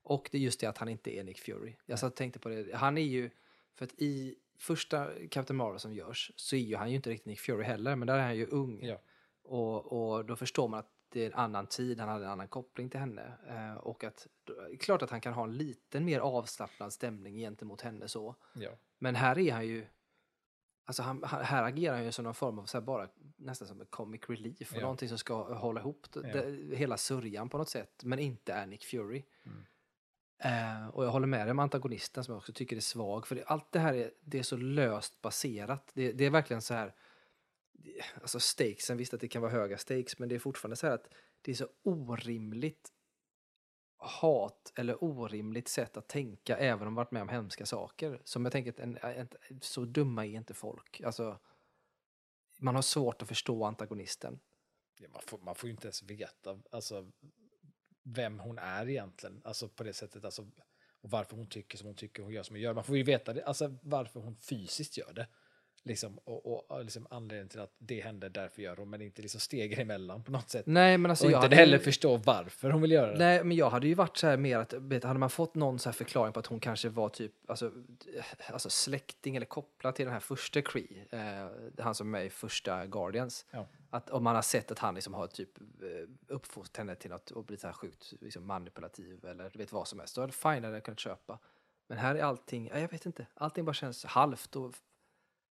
Och 0.03 0.29
det 0.31 0.37
är 0.37 0.41
just 0.41 0.59
det 0.59 0.67
att 0.67 0.77
han 0.77 0.89
inte 0.89 1.15
är 1.17 1.23
Nick 1.23 1.39
Fury. 1.39 1.75
Jag 1.85 1.99
satt 1.99 2.11
och 2.11 2.17
tänkte 2.17 2.39
på 2.39 2.49
det. 2.49 2.75
Han 2.75 2.97
är 2.97 3.01
ju, 3.01 3.29
för 3.77 3.85
att 3.85 3.93
i 3.97 4.35
första 4.57 5.09
Captain 5.31 5.57
Marvel 5.57 5.79
som 5.79 5.93
görs 5.93 6.31
så 6.35 6.55
är 6.55 6.59
ju 6.59 6.75
han 6.75 6.89
ju 6.89 6.95
inte 6.95 7.09
riktigt 7.09 7.25
Nick 7.25 7.39
Fury 7.39 7.63
heller, 7.63 7.95
men 7.95 8.07
där 8.07 8.15
är 8.17 8.21
han 8.23 8.37
ju 8.37 8.45
ung. 8.45 8.79
Ja. 8.85 8.97
Och, 9.43 10.15
och 10.15 10.25
då 10.25 10.35
förstår 10.35 10.67
man 10.67 10.79
att 10.79 10.91
det 11.09 11.21
är 11.21 11.25
en 11.27 11.33
annan 11.33 11.67
tid, 11.67 11.99
han 11.99 12.09
hade 12.09 12.25
en 12.25 12.31
annan 12.31 12.47
koppling 12.47 12.89
till 12.89 12.99
henne. 12.99 13.33
Eh, 13.47 13.77
och 13.77 14.03
att, 14.03 14.27
klart 14.79 15.01
att 15.01 15.09
han 15.09 15.21
kan 15.21 15.33
ha 15.33 15.43
en 15.43 15.57
liten 15.57 16.05
mer 16.05 16.19
avslappnad 16.19 16.93
stämning 16.93 17.37
gentemot 17.37 17.81
henne 17.81 18.07
så. 18.07 18.35
Ja. 18.55 18.69
Men 18.97 19.15
här 19.15 19.39
är 19.39 19.53
han 19.53 19.67
ju... 19.67 19.85
Alltså 20.87 21.03
han, 21.03 21.23
här 21.23 21.63
agerar 21.63 21.95
han 21.95 22.05
ju 22.05 22.11
som 22.11 22.23
någon 22.25 22.33
form 22.33 22.59
av 22.59 22.65
så 22.65 22.81
bara 22.81 23.07
nästan 23.37 23.67
som 23.67 23.81
en 23.81 23.87
comic 23.87 24.21
relief 24.29 24.71
och 24.71 24.77
Ja. 24.77 24.81
någonting 24.81 25.09
som 25.09 25.17
ska 25.17 25.53
hålla 25.53 25.79
ihop 25.79 26.07
det, 26.13 26.27
Ja. 26.27 26.41
det, 26.41 26.75
hela 26.75 26.97
sörjan 26.97 27.49
på 27.49 27.57
något 27.57 27.69
sätt, 27.69 28.01
men 28.03 28.19
inte 28.19 28.53
är 28.53 28.65
Nick 28.65 28.83
Fury. 28.83 29.23
Mm. 29.45 29.65
Eh, 30.37 30.87
och 30.87 31.05
jag 31.05 31.11
håller 31.11 31.27
med 31.27 31.47
dig 31.47 31.51
om 31.51 31.59
antagonisten 31.59 32.23
som 32.23 32.31
jag 32.31 32.37
också 32.37 32.53
tycker 32.53 32.75
är 32.75 32.81
svag, 32.81 33.27
för 33.27 33.35
det, 33.35 33.43
allt 33.43 33.71
det 33.71 33.79
här 33.79 33.93
är, 33.93 34.11
det 34.21 34.39
är 34.39 34.43
så 34.43 34.57
löst 34.57 35.21
baserat. 35.21 35.91
Det, 35.93 36.11
det 36.11 36.25
är 36.25 36.29
verkligen 36.29 36.61
så 36.61 36.73
här, 36.73 36.95
alltså 38.21 38.39
stakesen, 38.39 38.97
visst 38.97 39.13
att 39.13 39.21
det 39.21 39.27
kan 39.27 39.41
vara 39.41 39.51
höga 39.51 39.77
stakes, 39.77 40.19
men 40.19 40.29
det 40.29 40.35
är 40.35 40.39
fortfarande 40.39 40.75
så 40.75 40.87
här 40.87 40.93
att 40.93 41.07
det 41.41 41.51
är 41.51 41.55
så 41.55 41.67
orimligt 41.83 42.91
hat 43.97 44.73
eller 44.75 45.03
orimligt 45.03 45.67
sätt 45.67 45.97
att 45.97 46.07
tänka 46.07 46.57
även 46.57 46.87
om 46.87 46.93
man 46.93 47.03
varit 47.03 47.11
med 47.11 47.21
om 47.21 47.29
hemska 47.29 47.65
saker. 47.65 48.21
Som 48.23 48.45
jag 48.45 48.51
tänker 48.51 48.81
en, 48.81 48.97
en, 49.01 49.27
så 49.61 49.85
dumma 49.85 50.25
är 50.25 50.29
inte 50.29 50.53
folk. 50.53 51.01
Alltså, 51.01 51.39
man 52.57 52.75
har 52.75 52.81
svårt 52.81 53.21
att 53.21 53.27
förstå 53.27 53.63
antagonisten. 53.63 54.39
Ja, 54.99 55.09
man, 55.13 55.21
får, 55.25 55.37
man 55.37 55.55
får 55.55 55.67
ju 55.67 55.71
inte 55.71 55.87
ens 55.87 56.03
veta 56.03 56.59
alltså, 56.71 57.11
vem 58.05 58.39
hon 58.39 58.57
är 58.57 58.89
egentligen. 58.89 59.41
Alltså 59.43 59.67
på 59.67 59.83
det 59.83 59.93
sättet. 59.93 60.25
Alltså, 60.25 60.41
och 61.01 61.09
varför 61.11 61.35
hon 61.35 61.47
tycker 61.47 61.77
som 61.77 61.87
hon 61.87 61.95
tycker, 61.95 62.23
hon 62.23 62.33
gör 62.33 62.43
som 62.43 62.55
hon 62.55 62.61
gör. 62.61 62.73
Man 62.73 62.83
får 62.83 62.97
ju 62.97 63.03
veta 63.03 63.33
det, 63.33 63.43
alltså, 63.43 63.75
varför 63.81 64.19
hon 64.19 64.35
fysiskt 64.35 64.97
gör 64.97 65.13
det. 65.13 65.27
Liksom, 65.83 66.17
och 66.17 66.45
och, 66.45 66.71
och 66.71 66.83
liksom 66.83 67.07
anledningen 67.09 67.49
till 67.49 67.59
att 67.59 67.75
det 67.77 68.01
händer, 68.01 68.29
därför 68.29 68.61
gör 68.61 68.75
hon, 68.75 68.89
men 68.89 69.01
inte 69.01 69.21
liksom 69.21 69.39
stegen 69.39 69.79
emellan 69.79 70.23
på 70.23 70.31
något 70.31 70.49
sätt. 70.49 70.65
Nej, 70.65 70.97
men 70.97 71.11
alltså 71.11 71.25
och 71.25 71.31
jag 71.31 71.37
inte 71.37 71.45
hade 71.45 71.55
heller 71.55 71.77
förstå 71.77 72.17
varför 72.17 72.69
hon 72.69 72.81
vill 72.81 72.91
göra 72.91 73.11
det. 73.11 73.17
Nej, 73.17 73.43
men 73.43 73.57
jag 73.57 73.69
hade 73.69 73.87
ju 73.87 73.93
varit 73.93 74.17
så 74.17 74.27
här 74.27 74.37
mer 74.37 74.57
att, 74.57 74.73
vet, 74.73 75.03
hade 75.03 75.19
man 75.19 75.29
fått 75.29 75.55
någon 75.55 75.79
så 75.79 75.89
här 75.89 75.93
förklaring 75.93 76.33
på 76.33 76.39
att 76.39 76.45
hon 76.45 76.59
kanske 76.59 76.89
var 76.89 77.09
typ, 77.09 77.31
alltså, 77.47 77.71
alltså 78.49 78.69
släkting 78.69 79.35
eller 79.35 79.45
kopplad 79.45 79.95
till 79.95 80.05
den 80.05 80.13
här 80.13 80.19
första 80.19 80.61
Kree, 80.61 81.05
eh, 81.09 81.83
han 81.83 81.95
som 81.95 82.07
är 82.07 82.11
med 82.19 82.25
i 82.25 82.29
första 82.29 82.85
Guardians. 82.85 83.45
Ja. 83.51 83.67
Att 83.95 84.09
om 84.09 84.23
man 84.23 84.35
har 84.35 84.41
sett 84.41 84.71
att 84.71 84.79
han 84.79 84.95
liksom 84.95 85.13
har 85.13 85.27
typ 85.27 85.61
eh, 85.61 86.09
uppfostrat 86.27 86.77
henne 86.77 86.95
till 86.95 87.09
något 87.09 87.31
och 87.31 87.45
blivit 87.45 87.61
så 87.61 87.67
här 87.67 87.73
sjukt 87.73 88.13
liksom 88.21 88.47
manipulativ 88.47 89.25
eller 89.25 89.49
du 89.49 89.59
vet 89.59 89.71
vad 89.71 89.87
som 89.87 89.99
helst, 89.99 90.15
då 90.15 90.21
hade 90.21 90.33
fine 90.33 90.63
hade 90.63 90.75
jag 90.75 90.83
kunnat 90.83 90.99
köpa. 90.99 91.39
Men 91.87 91.97
här 91.97 92.15
är 92.15 92.23
allting, 92.23 92.67
ja, 92.67 92.79
jag 92.79 92.91
vet 92.91 93.05
inte, 93.05 93.27
allting 93.33 93.65
bara 93.65 93.73
känns 93.73 94.05
halvt 94.05 94.55
och 94.55 94.75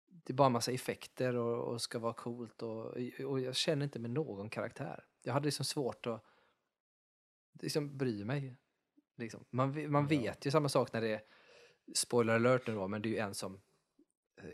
det 0.06 0.32
är 0.32 0.34
bara 0.34 0.48
massa 0.48 0.72
effekter 0.72 1.36
och, 1.36 1.72
och 1.72 1.82
ska 1.82 1.98
vara 1.98 2.12
coolt 2.12 2.62
och, 2.62 2.96
och 3.24 3.40
jag 3.40 3.56
känner 3.56 3.84
inte 3.84 3.98
med 3.98 4.10
någon 4.10 4.50
karaktär. 4.50 5.04
Jag 5.22 5.32
hade 5.32 5.44
liksom 5.44 5.64
svårt 5.64 6.06
att 6.06 6.24
liksom 7.60 7.98
bry 7.98 8.24
mig. 8.24 8.56
Liksom. 9.16 9.44
Man, 9.50 9.90
man 9.90 10.06
vet 10.06 10.46
ju 10.46 10.50
samma 10.50 10.68
sak 10.68 10.92
när 10.92 11.00
det 11.00 11.08
är, 11.08 11.22
spoiler 11.94 12.34
alert 12.34 12.66
nu 12.66 12.74
då, 12.74 12.88
men 12.88 13.02
det 13.02 13.08
är 13.08 13.10
ju 13.10 13.18
en 13.18 13.34
som 13.34 13.60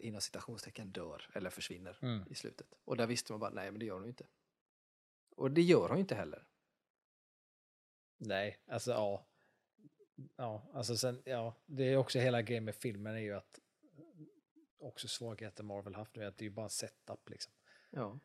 inom 0.01 0.21
citationstecken 0.21 0.93
dör 0.93 1.31
eller 1.35 1.51
försvinner 1.51 1.99
Mm. 2.03 2.25
i 2.31 2.35
slutet. 2.35 2.67
Och 2.85 2.97
där 2.97 3.07
visste 3.07 3.33
man 3.33 3.41
bara, 3.41 3.51
nej 3.51 3.71
men 3.71 3.79
det 3.81 3.87
gör 3.87 3.95
hon 3.95 4.05
ju 4.05 4.09
inte. 4.09 4.27
Och 5.37 5.51
det 5.51 5.63
gör 5.63 5.89
hon 5.89 5.97
ju 5.97 6.01
inte 6.01 6.15
heller. 6.15 6.47
Nej, 8.19 8.59
alltså 8.67 8.91
ja. 8.91 9.27
Ja, 10.37 10.71
alltså 10.75 10.97
sen, 10.97 11.23
ja, 11.25 11.55
det 11.67 11.85
är 11.85 11.97
också 11.97 12.19
hela 12.19 12.43
grejen 12.43 12.65
med 12.65 12.75
filmen 12.75 13.15
är 13.15 13.21
ju 13.21 13.33
att 13.33 13.59
också 14.79 15.09
svagheten 15.09 15.67
Marvel 15.67 15.95
haft 15.95 16.17
nu 16.17 16.23
är 16.23 16.27
att 16.27 16.39
det 16.39 16.43
är 16.43 16.49
ju 16.49 16.55
bara 16.55 16.65
en 16.65 16.71
setup 16.71 17.31
liksom. 17.31 17.53
Ja. 17.91 18.19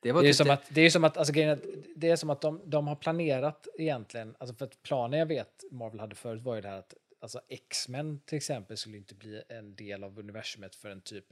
Det 0.00 0.12
var 0.12 0.22
Det 0.22 0.28
är 0.28 0.32
typ 0.32 0.36
som 0.36 0.50
att, 0.50 0.74
det 0.74 0.80
är 0.80 0.90
som 0.90 1.04
att, 1.04 1.16
alltså, 1.16 1.32
grejen 1.32 1.84
det 1.96 2.10
är 2.10 2.16
som 2.16 2.30
att 2.30 2.40
de, 2.40 2.70
de 2.70 2.86
har 2.86 2.96
planerat 2.96 3.68
egentligen, 3.74 4.36
alltså 4.38 4.54
för 4.56 4.64
att 4.64 4.82
planen 4.82 5.18
jag 5.18 5.26
vet 5.26 5.64
Marvel 5.70 6.00
hade 6.00 6.14
förut 6.14 6.42
var 6.42 6.54
ju 6.54 6.60
det 6.60 6.68
här 6.68 6.78
att 6.78 6.94
alltså 7.24 7.40
X-Men 7.48 8.20
till 8.20 8.36
exempel 8.36 8.76
skulle 8.76 8.96
inte 8.96 9.14
bli 9.14 9.42
en 9.48 9.76
del 9.76 10.04
av 10.04 10.18
universumet 10.18 10.74
förrän 10.74 11.00
typ 11.00 11.24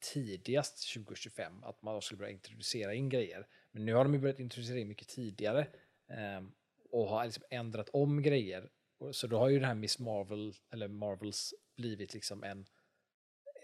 tidigast 0.00 0.94
2025, 0.94 1.64
att 1.64 1.82
man 1.82 2.02
skulle 2.02 2.18
börja 2.18 2.32
introducera 2.32 2.94
in 2.94 3.08
grejer. 3.08 3.46
Men 3.70 3.84
nu 3.84 3.94
har 3.94 4.04
de 4.04 4.14
ju 4.14 4.20
börjat 4.20 4.40
introducera 4.40 4.78
in 4.78 4.88
mycket 4.88 5.08
tidigare 5.08 5.66
Eh, 6.08 6.42
och 6.90 7.08
har 7.08 7.24
liksom 7.24 7.44
ändrat 7.50 7.88
om 7.88 8.22
grejer. 8.22 8.68
Så 9.12 9.26
då 9.26 9.38
har 9.38 9.48
ju 9.48 9.58
det 9.58 9.66
här 9.66 9.74
Miss 9.74 9.98
Marvel, 9.98 10.54
eller 10.70 10.88
Marvels, 10.88 11.54
blivit 11.76 12.14
liksom 12.14 12.44
en, 12.44 12.66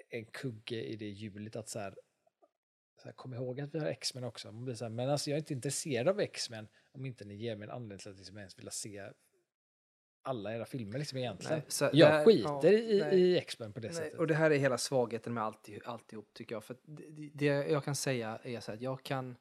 en 0.09 0.25
kugge 0.25 0.85
i 0.85 0.97
det 0.97 1.09
hjulet 1.09 1.57
att 1.57 1.69
så 1.69 1.79
här, 1.79 1.95
så 2.97 3.05
här, 3.05 3.13
kom 3.13 3.35
ihåg 3.35 3.61
att 3.61 3.75
vi 3.75 3.79
har 3.79 3.87
X-Men 3.87 4.25
också. 4.25 4.53
Man 4.53 4.65
blir 4.65 4.75
så 4.75 4.85
här, 4.85 4.91
men 4.91 5.11
alltså 5.11 5.31
jag 5.31 5.37
är 5.37 5.41
inte 5.41 5.55
intresserad 5.55 6.09
av 6.09 6.21
X-Men 6.21 6.69
om 6.93 7.07
inte 7.07 7.25
ni 7.25 7.35
ger 7.35 7.57
mig 7.57 7.69
en 7.69 7.75
anledning 7.75 7.99
till 7.99 8.11
att 8.11 8.17
liksom 8.17 8.39
ens 8.39 8.59
vilja 8.59 8.71
se 8.71 9.11
alla 10.23 10.55
era 10.55 10.65
filmer 10.65 10.99
liksom 10.99 11.19
egentligen. 11.19 11.57
Nej, 11.59 11.65
så 11.69 11.85
jag 11.93 12.11
där- 12.13 12.25
skiter 12.25 12.73
ja, 12.73 12.79
i, 12.79 13.01
nej. 13.01 13.21
i 13.21 13.39
X-Men 13.39 13.73
på 13.73 13.81
det 13.81 13.89
Nej, 13.89 13.97
sättet. 13.97 14.19
och 14.19 14.27
det 14.27 14.35
här 14.35 14.51
är 14.51 14.59
hela 14.59 14.79
svagheten 14.79 15.35
med 15.35 15.45
allt, 15.45 15.69
alltihop 15.85 16.35
tycker 16.35 16.55
jag. 16.55 16.65
För 16.65 16.77
det, 16.83 17.31
det- 17.35 17.47
jag 17.69 17.85
kan 17.85 17.95
säga 17.97 18.39
är 18.43 18.61
så 18.61 18.71
här 18.71 18.77
att 18.77 18.83
jag 18.83 19.03
kan 19.03 19.37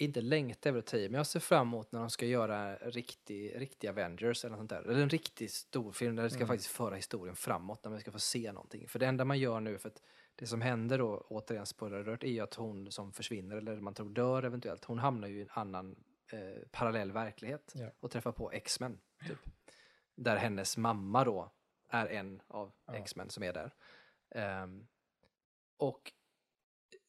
inte 0.00 0.20
längta 0.20 0.68
över 0.68 0.94
i, 0.94 1.08
men 1.08 1.16
jag 1.18 1.26
ser 1.26 1.40
fram 1.40 1.66
emot 1.68 1.92
när 1.92 2.00
de 2.00 2.10
ska 2.10 2.26
göra 2.26 2.76
riktig, 2.76 3.60
riktig 3.60 3.88
Avengers 3.88 4.44
eller 4.44 4.50
något 4.52 4.58
sånt 4.60 4.70
där. 4.70 4.82
Eller 4.90 5.02
en 5.02 5.08
riktig 5.08 5.50
stor 5.50 5.92
film 5.92 6.16
där 6.16 6.22
det 6.22 6.30
ska 6.30 6.36
Mm. 6.38 6.48
faktiskt 6.48 6.66
faktiskt 6.68 6.76
föra 6.76 6.94
historien 6.94 7.36
framåt, 7.36 7.84
när 7.84 7.90
man 7.90 8.00
ska 8.00 8.12
få 8.12 8.18
se 8.18 8.52
någonting. 8.52 8.88
För 8.88 8.98
det 8.98 9.06
enda 9.06 9.24
man 9.24 9.38
gör 9.38 9.60
nu, 9.60 9.78
för 9.78 9.88
att 9.88 10.02
det 10.36 10.46
som 10.46 10.60
händer 10.60 10.98
då, 10.98 11.26
återigen 11.30 11.66
spoiler 11.66 11.98
alert, 12.00 12.24
är 12.24 12.28
ju 12.28 12.40
att 12.40 12.54
hon 12.54 12.90
som 12.92 13.12
försvinner, 13.12 13.56
eller 13.56 13.76
man 13.80 13.94
tror 13.94 14.10
dör 14.10 14.42
eventuellt, 14.42 14.84
hon 14.84 14.98
hamnar 14.98 15.28
ju 15.28 15.38
i 15.38 15.42
en 15.42 15.48
annan 15.50 15.96
eh, 16.32 16.62
parallell 16.70 17.12
verklighet 17.12 17.72
Ja. 17.74 17.90
och 18.00 18.10
träffar 18.10 18.32
på 18.32 18.52
X-Men. 18.52 18.98
Typ. 19.28 19.38
Där 20.14 20.36
hennes 20.36 20.76
mamma 20.76 21.24
då 21.24 21.50
är 21.88 22.06
en 22.06 22.42
av 22.48 22.72
Ja. 22.86 22.94
X-Men 22.94 23.30
som 23.30 23.42
är 23.42 23.52
där. 23.52 23.74
Ehm, 24.30 24.86
och 25.76 26.12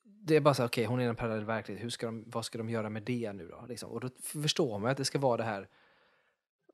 det 0.03 0.35
är 0.35 0.41
bara 0.41 0.53
så 0.53 0.65
okej, 0.65 0.85
hon 0.85 0.99
är 0.99 1.09
en 1.09 1.15
parallell 1.15 1.45
verklighet, 1.45 1.83
Hur 1.83 1.89
ska 1.89 2.05
de, 2.05 2.23
vad 2.27 2.45
ska 2.45 2.57
de 2.57 2.69
göra 2.69 2.89
med 2.89 3.03
det 3.03 3.33
nu 3.33 3.47
då? 3.47 3.65
Liksom? 3.67 3.91
Och 3.91 3.99
då 3.99 4.09
förstår 4.21 4.79
man 4.79 4.91
att 4.91 4.97
det 4.97 5.05
ska 5.05 5.19
vara 5.19 5.37
det 5.37 5.43
här, 5.43 5.69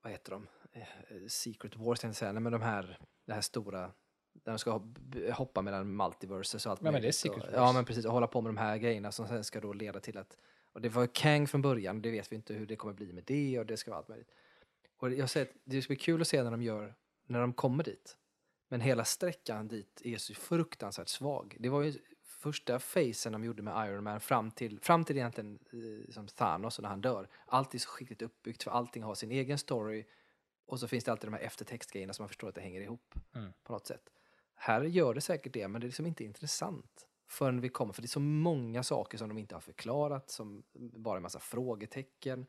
vad 0.02 0.12
heter 0.12 0.32
de? 0.32 0.48
Eh, 0.72 0.88
Secret 1.28 1.76
Wars, 1.76 2.04
jag 2.04 2.16
säga, 2.16 2.32
Nej, 2.32 2.42
men 2.42 2.52
de 2.52 2.62
här, 2.62 3.00
det 3.26 3.34
här 3.34 3.42
stora, 3.42 3.80
där 4.34 4.52
de 4.52 4.60
ska 4.60 4.82
hoppa 5.34 5.62
mellan 5.62 5.96
multiverses 5.96 6.66
och 6.66 6.72
allt 6.72 6.82
Men, 6.82 6.94
men 6.94 6.94
det 6.94 7.00
är 7.00 7.02
möjligt. 7.02 7.16
Secret 7.16 7.38
och, 7.38 7.44
Wars. 7.44 7.56
Ja, 7.56 7.74
men 7.74 7.86
precis, 7.86 8.06
och 8.06 8.12
hålla 8.12 8.28
på 8.28 8.42
med 8.42 8.50
de 8.50 8.58
här 8.58 8.78
grejerna 8.78 9.12
som 9.12 9.28
sen 9.28 9.44
ska 9.44 9.60
då 9.60 9.74
leda 9.74 10.00
till 10.00 10.18
att, 10.18 10.38
och 10.74 10.82
det 10.82 10.90
var 10.90 11.08
Kang 11.08 11.48
från 11.48 11.62
början, 11.62 12.02
det 12.02 12.12
vet 12.12 12.32
vi 12.32 12.36
inte 12.36 12.54
hur 12.54 12.66
det 12.66 12.76
kommer 12.76 12.94
bli 12.94 13.14
med 13.14 13.24
det 13.24 13.60
och 13.60 13.66
det 13.66 13.78
ska 13.78 13.92
vara 13.92 13.98
allt 13.98 14.08
möjligt. 14.08 14.32
Och 15.00 15.12
jag 15.12 15.30
säger 15.30 15.46
att 15.46 15.54
det 15.64 15.82
ska 15.82 15.90
bli 15.92 15.96
kul 15.96 16.22
att 16.22 16.28
se 16.28 16.44
när 16.44 16.52
de 16.52 16.62
gör, 16.62 16.96
när 17.26 17.42
de 17.42 17.54
kommer 17.54 17.84
dit. 17.84 18.18
Men 18.68 18.82
hela 18.82 19.06
sträckan 19.06 19.68
dit 19.68 20.02
är 20.04 20.18
så 20.18 20.34
fruktansvärt 20.34 21.08
svag. 21.08 21.58
Det 21.60 21.70
var 21.70 21.82
ju 21.82 21.94
första 22.24 22.80
facen 22.80 23.32
de 23.32 23.44
gjorde 23.44 23.62
med 23.62 23.90
Iron 23.90 24.04
Man 24.04 24.20
fram 24.20 24.52
till, 24.52 24.80
fram 24.80 25.06
till 25.06 25.18
egentligen 25.18 25.60
eh, 25.74 26.12
som 26.14 26.28
Thanos 26.28 26.80
när 26.80 26.90
han 26.90 27.02
dör. 27.02 27.28
Allt 27.46 27.74
är 27.74 27.78
så 27.78 27.90
skickligt 27.90 28.22
uppbyggt 28.22 28.64
för 28.64 28.72
allting 28.72 29.04
har 29.04 29.16
sin 29.16 29.32
egen 29.32 29.58
story 29.58 30.06
och 30.66 30.80
så 30.80 30.88
finns 30.88 31.04
det 31.04 31.12
alltid 31.12 31.28
de 31.28 31.34
här 31.34 31.42
eftertextgrejerna 31.42 32.14
som 32.14 32.24
man 32.24 32.30
förstår 32.30 32.50
att 32.50 32.56
det 32.56 32.62
hänger 32.62 32.82
ihop 32.82 33.16
Mm. 33.36 33.54
på 33.64 33.74
något 33.74 33.88
sätt. 33.88 34.10
Här 34.56 34.82
gör 34.82 35.14
det 35.14 35.22
säkert 35.22 35.54
det, 35.54 35.68
men 35.68 35.82
det 35.82 35.86
är 35.86 35.90
liksom 35.90 36.06
inte 36.06 36.24
intressant 36.24 37.08
förrän 37.28 37.62
vi 37.62 37.70
kommer, 37.70 37.94
för 37.94 38.02
det 38.02 38.06
är 38.06 38.08
så 38.08 38.20
många 38.20 38.84
saker 38.84 39.18
som 39.18 39.30
de 39.30 39.38
inte 39.38 39.56
har 39.56 39.62
förklarat, 39.62 40.30
som 40.30 40.64
bara 40.74 41.18
en 41.18 41.24
massa 41.24 41.40
frågetecken. 41.40 42.46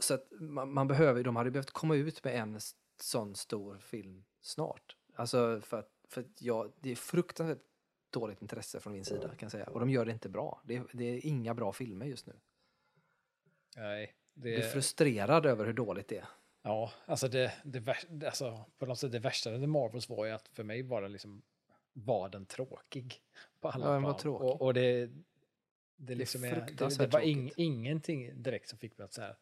Så 0.00 0.14
att 0.14 0.26
man, 0.40 0.72
man 0.72 0.88
behöver, 0.88 1.22
de 1.24 1.36
hade 1.36 1.50
behövt 1.50 1.70
komma 1.70 1.96
ut 1.96 2.24
med 2.24 2.34
en 2.36 2.60
sån 3.00 3.34
stor 3.34 3.78
film 3.78 4.24
snart. 4.40 4.96
Alltså 5.14 5.60
för 5.60 5.78
att, 5.78 5.90
för 6.08 6.20
att 6.20 6.42
jag, 6.42 6.72
det 6.80 6.90
är 6.90 6.96
fruktansvärt 6.96 7.62
dåligt 8.10 8.42
intresse 8.42 8.80
från 8.80 8.92
min 8.92 9.04
sida 9.04 9.28
kan 9.28 9.36
jag 9.40 9.50
säga. 9.52 9.66
Och 9.66 9.80
de 9.80 9.90
gör 9.90 10.04
det 10.04 10.12
inte 10.12 10.28
bra. 10.28 10.62
Det 10.64 10.76
är, 10.76 10.84
det 10.92 11.04
är 11.04 11.26
inga 11.26 11.54
bra 11.54 11.72
filmer 11.72 12.06
just 12.06 12.26
nu. 12.26 12.32
Nej, 13.76 14.14
det, 14.34 14.50
Jag 14.50 14.64
är 14.64 14.70
frustrerad 14.70 15.46
över 15.46 15.66
hur 15.66 15.72
dåligt 15.72 16.08
det 16.08 16.16
är. 16.18 16.28
ja, 16.62 16.92
alltså 17.06 17.28
det, 17.28 17.52
det, 17.64 17.96
alltså 18.26 18.64
på 18.78 18.86
något 18.86 18.98
sätt 18.98 19.12
det 19.12 19.18
värsta 19.18 19.50
med 19.50 19.68
Marvels 19.68 20.08
var 20.08 20.26
ju 20.26 20.32
att 20.32 20.48
för 20.48 20.64
mig 20.64 20.82
var 20.82 21.02
det 21.02 21.08
liksom 21.08 21.42
var 21.92 22.28
den 22.28 22.46
tråkig. 22.46 23.22
På 23.60 23.68
alla 23.68 23.86
Ja, 23.86 23.92
den 23.92 24.02
var 24.02 24.10
plan. 24.10 24.20
tråkig. 24.20 24.46
Och, 24.48 24.62
och 24.62 24.74
det, 24.74 25.10
det, 25.96 26.14
liksom 26.14 26.44
är, 26.44 26.54
det, 26.54 26.72
det 26.88 26.98
var 26.98 27.06
tråkigt. 27.08 27.54
ingenting 27.58 28.42
direkt 28.42 28.68
som 28.68 28.78
fick 28.78 28.98
mig 28.98 29.04
att 29.04 29.12
så 29.12 29.20
här, 29.22 29.36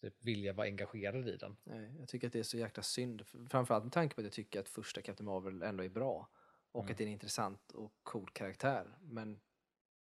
typ, 0.00 0.14
vilja 0.20 0.52
vara 0.52 0.66
engagerad 0.66 1.28
i 1.28 1.36
den. 1.36 1.56
Nej, 1.64 1.94
jag 1.98 2.08
tycker 2.08 2.26
att 2.26 2.32
det 2.32 2.38
är 2.38 2.42
så 2.42 2.58
jäkla 2.58 2.82
synd. 2.82 3.26
Framförallt 3.50 3.84
med 3.84 3.92
tanke 3.92 4.14
på 4.14 4.20
att 4.20 4.24
jag 4.24 4.32
tycker 4.32 4.60
att 4.60 4.68
första 4.68 5.02
Captain 5.02 5.26
Marvel 5.26 5.62
ändå 5.62 5.84
är 5.84 5.88
bra. 5.88 6.28
Och 6.72 6.82
Mm. 6.82 6.92
att 6.92 6.98
det 6.98 7.04
är 7.04 7.06
en 7.06 7.12
intressant 7.12 7.72
och 7.72 7.94
cool 8.02 8.30
karaktär. 8.32 8.98
Men 9.02 9.40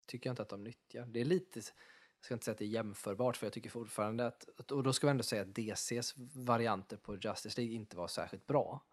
tycker 0.06 0.28
jag 0.28 0.32
inte 0.32 0.42
att 0.42 0.48
de 0.48 0.64
nyttjar. 0.64 1.06
Det 1.06 1.20
är 1.20 1.24
lite, 1.24 1.58
jag 1.58 2.24
ska 2.24 2.34
inte 2.34 2.44
säga 2.44 2.52
att 2.52 2.58
det 2.58 2.64
är 2.64 2.68
jämförbart 2.68 3.36
för 3.36 3.46
jag 3.46 3.52
tycker 3.52 3.70
fortfarande 3.70 4.26
att- 4.26 4.70
och 4.72 4.82
då 4.82 4.92
ska 4.92 5.06
vi 5.06 5.10
ändå 5.10 5.22
säga 5.22 5.42
att 5.42 5.54
DCs 5.54 6.14
varianter 6.34 6.96
på 6.96 7.16
Justice 7.16 7.60
League 7.60 7.74
inte 7.74 7.96
var 7.96 8.08
särskilt 8.08 8.46
bra. 8.46 8.84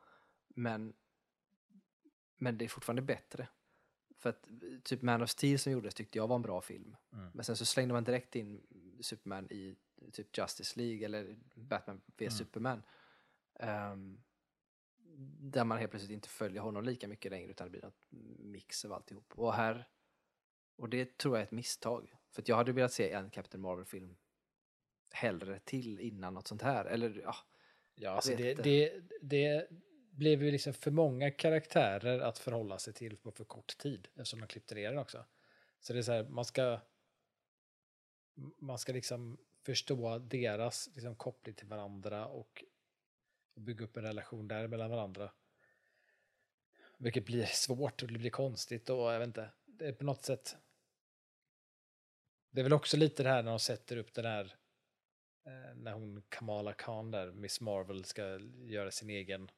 Men, 0.47 0.93
men 2.38 2.57
det 2.57 2.65
är 2.65 2.69
fortfarande 2.69 3.01
bättre. 3.01 3.47
För 4.17 4.29
att 4.29 4.47
typ 4.83 5.01
Man 5.01 5.21
of 5.21 5.29
Steel 5.29 5.59
som 5.59 5.71
gjordes 5.71 5.93
tyckte 5.95 6.17
jag 6.17 6.27
var 6.27 6.36
en 6.36 6.41
bra 6.41 6.61
film. 6.61 6.95
Mm. 7.13 7.31
Men 7.33 7.45
sen 7.45 7.57
så 7.57 7.65
slängde 7.65 7.93
man 7.93 8.03
direkt 8.03 8.36
in 8.36 8.61
Superman 9.01 9.51
i 9.51 9.75
typ 10.12 10.38
Justice 10.38 10.80
League 10.80 11.06
eller 11.06 11.36
Batman 11.56 12.02
vs 12.08 12.22
Mm. 12.22 12.32
Superman. 12.32 12.84
Ehm, 13.60 14.22
där 15.39 15.64
man 15.64 15.78
helt 15.78 15.91
plötsligt 15.91 16.12
inte 16.12 16.30
följer 16.30 16.62
honom 16.62 16.84
lika 16.84 17.08
mycket 17.08 17.32
längre 17.32 17.52
utan 17.52 17.68
det 17.68 17.72
blir 17.72 17.82
något 17.82 18.06
mix 18.39 18.86
av 18.86 18.93
alltihop. 18.93 19.34
Och 19.39 19.54
här, 19.54 19.88
och 20.76 20.89
det 20.89 21.18
tror 21.18 21.36
jag 21.36 21.41
är 21.41 21.46
ett 21.46 21.52
misstag. 21.52 22.16
För 22.32 22.43
jag 22.46 22.56
hade 22.56 22.72
velat 22.72 22.93
se 22.93 23.12
en 23.12 23.30
Captain 23.30 23.62
Marvel-film 23.62 24.16
hellre 25.12 25.60
till 25.60 26.00
innan 26.00 26.34
något 26.34 26.48
sånt 26.48 26.62
här. 26.62 26.86
Eller 26.86 27.22
ja, 27.24 27.36
Ja, 27.96 28.10
alltså 28.10 28.36
det, 28.36 28.54
det, 28.54 28.93
det 29.22 29.68
blev 30.12 30.43
ju 30.43 30.52
liksom 30.52 30.74
för 30.74 30.91
många 30.91 31.32
karaktärer 31.32 32.20
att 32.20 32.39
förhålla 32.39 32.80
sig 32.80 32.93
till 32.93 33.18
på 33.18 33.32
för 33.32 33.43
kort 33.43 33.78
tid 33.78 34.08
eftersom 34.16 34.39
de 34.39 34.48
klippte 34.48 34.76
ner 34.76 34.89
den 34.89 35.00
också. 35.00 35.26
Så 35.80 35.93
det 35.93 36.00
är 36.00 36.04
så 36.04 36.12
här, 36.12 36.24
man 36.24 36.46
ska 36.46 36.80
man 38.58 38.80
ska 38.80 38.93
liksom 38.93 39.38
förstå 39.66 40.18
deras 40.20 40.89
liksom, 40.93 41.16
koppling 41.16 41.55
till 41.55 41.68
varandra 41.68 42.28
och 42.28 42.63
bygga 43.55 43.86
upp 43.86 43.97
en 43.97 44.03
relation 44.03 44.47
där 44.47 44.68
mellan 44.68 44.89
varandra. 44.89 45.32
Vilket 46.97 47.26
blir 47.26 47.45
svårt 47.45 48.03
och 48.03 48.11
det 48.11 48.20
blir 48.20 48.30
konstigt 48.30 48.89
och 48.89 49.13
jag 49.13 49.20
vet 49.20 49.28
inte, 49.28 49.49
det 49.66 49.86
är 49.86 49.93
på 49.93 50.03
något 50.03 50.24
sätt. 50.24 50.55
Det 52.51 52.61
är 52.61 52.63
väl 52.63 52.74
också 52.74 52.97
lite 52.97 53.24
det 53.24 53.30
här 53.30 53.43
när 53.43 53.51
de 53.51 53.59
sätter 53.59 53.97
upp 53.97 54.13
den 54.13 54.26
här 54.26 54.55
eh, 55.45 55.76
när 55.76 55.93
hon 55.93 56.24
Kamala 56.30 56.74
Khan 56.74 57.11
där, 57.11 57.32
Miss 57.32 57.61
Marvel, 57.61 58.05
ska 58.05 58.39
göra 58.63 58.91
sin 58.91 59.09
egen 59.09 59.51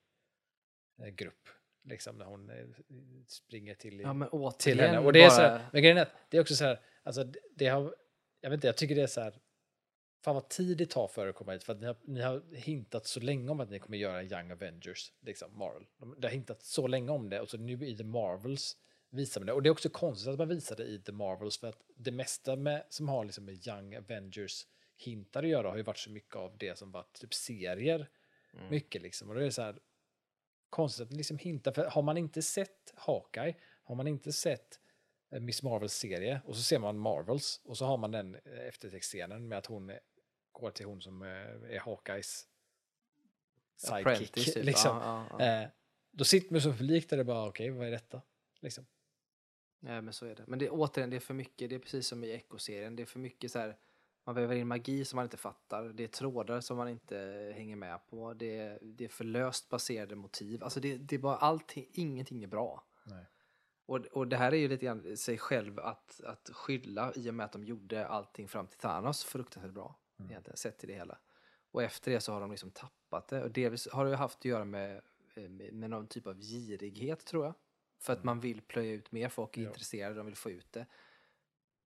eh, 1.00 1.08
grupp. 1.08 1.50
Liksom 1.84 2.18
när 2.18 2.26
hon 2.26 2.50
eh, 2.50 2.68
springer 3.28 3.76
till, 3.76 4.00
ja 4.00 4.14
men 4.14 4.30
till 4.60 4.80
henne. 4.80 5.00
Och 5.00 5.14
det 5.14 5.20
är 5.20 5.28
bara, 5.28 5.36
så 5.36 5.42
här, 5.42 5.70
men 5.74 5.82
grejen 5.82 5.98
är 5.98 6.14
det 6.30 6.38
är 6.38 6.42
också 6.42 6.56
så 6.56 6.66
här, 6.66 6.82
alltså 7.04 7.24
det 7.56 7.68
har, 7.68 7.96
jag 8.42 8.50
vet 8.50 8.58
inte, 8.58 8.68
jag 8.68 8.78
tycker 8.78 8.96
det 8.96 9.02
är 9.02 9.08
så 9.08 9.22
här, 9.22 9.40
fan 10.28 10.36
vad 10.36 10.50
tid 10.50 10.78
det 10.78 10.86
tar 10.86 11.08
för 11.08 11.26
er 11.26 11.30
att 11.30 11.36
komma 11.36 11.52
hit, 11.52 11.64
för 11.64 11.74
att 11.74 11.80
ni 11.80 11.88
har, 11.88 11.96
ni 12.06 12.22
har 12.22 12.42
hintat 12.54 13.06
så 13.06 13.20
länge 13.20 13.52
om 13.52 13.60
att 13.60 13.70
ni 13.70 13.80
kommer 13.80 13.98
göra 13.98 14.24
Young 14.24 14.52
Avengers, 14.52 15.14
liksom 15.22 15.58
Marvel. 15.58 15.86
De, 15.98 16.16
de 16.18 16.28
har 16.28 16.34
hintat 16.34 16.64
så 16.64 16.88
länge 16.88 17.12
om 17.12 17.30
det 17.30 17.42
och 17.42 17.50
så 17.50 17.58
nu 17.58 17.88
i 17.88 17.98
The 17.98 18.04
Marvels 18.04 18.78
visar 19.10 19.42
man 19.42 19.46
det. 19.46 19.54
Och 19.54 19.64
det 19.64 19.70
är 19.70 19.72
också 19.72 19.90
konstigt 19.90 20.28
att 20.28 20.38
man 20.38 20.48
visar 20.48 20.76
det 20.76 20.84
i 20.84 21.02
The 21.02 21.12
Marvels 21.12 21.58
för 21.58 21.68
att 21.68 21.82
det 21.96 22.12
mesta 22.12 22.56
med, 22.56 22.84
som 22.90 23.10
har 23.10 23.26
liksom 23.26 23.46
med 23.46 23.68
Young 23.68 23.96
Avengers 23.96 24.68
hintar 24.98 25.44
att 25.44 25.50
göra 25.50 25.70
har 25.70 25.78
ju 25.78 25.84
varit 25.84 25.98
så 25.98 26.10
mycket 26.10 26.36
av 26.36 26.58
det 26.58 26.78
som 26.78 26.92
varit 26.92 27.20
typ 27.20 27.34
serier. 27.34 28.10
Mm. 28.54 28.70
Mycket 28.70 29.02
liksom. 29.02 29.30
Och 29.30 29.36
då 29.36 29.42
är 29.42 29.46
det 29.46 29.52
så 29.52 29.62
här 29.62 29.80
konstigt 30.70 31.08
att 31.08 31.14
liksom 31.14 31.38
hinta. 31.38 31.74
För 31.74 31.86
har 31.86 32.02
man 32.02 32.18
inte 32.18 32.42
sett 32.42 32.94
Hawkeye, 32.96 33.56
har 33.84 33.96
man 33.96 34.08
inte 34.08 34.34
sett 34.34 34.80
eh, 35.32 35.40
Miss 35.40 35.64
Marvels 35.64 35.94
serie 35.94 36.42
och 36.46 36.56
så 36.56 36.62
ser 36.62 36.80
man 36.80 36.98
Marvels 36.98 37.62
och 37.66 37.78
så 37.78 37.86
har 37.86 37.98
man 37.98 38.12
den 38.12 38.36
eh, 38.36 38.68
eftertextscenen 38.68 39.48
med 39.48 39.58
att 39.58 39.66
hon 39.66 39.92
går 40.62 40.72
till 40.72 40.86
hon 40.86 41.02
som 41.02 41.22
eh, 41.22 41.30
är 41.76 41.80
Hawkeyes 41.80 42.48
sidekick. 43.76 44.34
Typ. 44.34 44.66
Liksom. 44.66 44.98
Ja, 44.98 45.28
ja, 45.30 45.46
ja. 45.46 45.64
Eh, 45.64 45.70
då 46.12 46.24
sitter 46.24 46.54
man 46.54 46.62
som 46.62 46.72
publik 46.78 47.10
där 47.10 47.18
det 47.18 47.24
bara, 47.24 47.48
okej, 47.48 47.70
vad 47.70 47.88
är 47.88 47.92
detta? 47.92 48.22
Liksom. 48.60 48.86
Nej 49.80 50.02
men 50.02 50.14
så 50.14 50.26
är 50.26 50.36
det. 50.36 50.44
Men 50.48 50.60
det 50.60 50.66
är 50.66 50.70
återigen, 50.74 51.10
det 51.10 51.16
är 51.16 51.20
för 51.20 51.34
mycket, 51.34 51.70
det 51.70 51.76
är 51.76 51.80
precis 51.80 52.08
som 52.08 52.24
i 52.24 52.32
Echo-serien, 52.32 52.96
det 52.96 53.04
är 53.04 53.06
för 53.06 53.20
mycket 53.20 53.52
så 53.52 53.60
här, 53.60 53.78
man 54.24 54.36
väver 54.36 54.56
in 54.56 54.68
magi 54.68 55.06
som 55.06 55.18
man 55.18 55.26
inte 55.26 55.38
fattar, 55.38 55.84
det 55.84 56.04
är 56.04 56.08
trådar 56.08 56.62
som 56.62 56.78
man 56.78 56.90
inte 56.90 57.18
hänger 57.56 57.76
med 57.76 58.08
på, 58.10 58.34
det 58.34 58.58
är, 58.58 58.80
det 58.82 59.06
är 59.06 59.10
för 59.10 59.24
löst 59.24 59.70
baserade 59.70 60.16
motiv, 60.16 60.64
alltså 60.64 60.80
det, 60.80 60.98
det 60.98 61.16
är 61.16 61.20
bara 61.20 61.38
allting, 61.38 61.88
ingenting 61.94 62.44
är 62.44 62.48
bra. 62.48 62.84
Nej. 63.04 63.26
Och, 63.86 63.98
och 63.98 64.28
det 64.28 64.38
här 64.38 64.52
är 64.52 64.58
ju 64.58 64.68
lite 64.68 64.86
grann 64.86 65.18
sig 65.18 65.38
själv 65.38 65.80
att, 65.80 66.22
att 66.24 66.50
skylla 66.54 67.14
i 67.16 67.30
och 67.30 67.34
med 67.34 67.46
att 67.46 67.52
de 67.52 67.64
gjorde 67.64 68.08
allting 68.08 68.48
fram 68.48 68.68
till 68.68 68.80
Thanos 68.80 69.24
fruktansvärt 69.24 69.74
bra, 69.74 69.96
Mm. 70.20 70.44
sett 70.56 70.78
till 70.78 70.90
det 70.90 70.96
hela. 70.96 71.18
Och 71.72 71.84
efter 71.84 72.12
det 72.12 72.20
så 72.22 72.34
har 72.34 72.42
de 72.42 72.52
liksom 72.52 72.72
tappat 72.72 73.28
det, 73.28 73.44
och 73.44 73.52
delvis 73.52 73.88
har 73.92 74.06
det 74.06 74.16
haft 74.16 74.38
att 74.40 74.46
göra 74.46 74.66
med, 74.66 75.02
eh, 75.36 75.50
med, 75.50 75.74
med 75.74 75.90
någon 75.90 76.08
typ 76.08 76.28
av 76.28 76.40
girighet 76.40 77.26
tror 77.26 77.46
jag. 77.46 77.54
För 78.00 78.14
att 78.14 78.20
Mm. 78.20 78.26
man 78.26 78.40
vill 78.40 78.62
plöja 78.62 78.92
ut 78.94 79.12
mer, 79.12 79.30
folk 79.30 79.58
är 79.58 79.62
Ja. 79.62 79.68
intresserade, 79.68 80.16
de 80.16 80.26
vill 80.26 80.36
få 80.36 80.52
ut 80.52 80.72
det. 80.72 80.86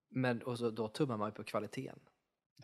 Men 0.08 0.42
och 0.42 0.58
så, 0.58 0.70
då 0.70 0.88
tummar 0.88 1.16
man 1.16 1.28
ju 1.28 1.34
på 1.34 1.44
kvaliteten. 1.44 1.98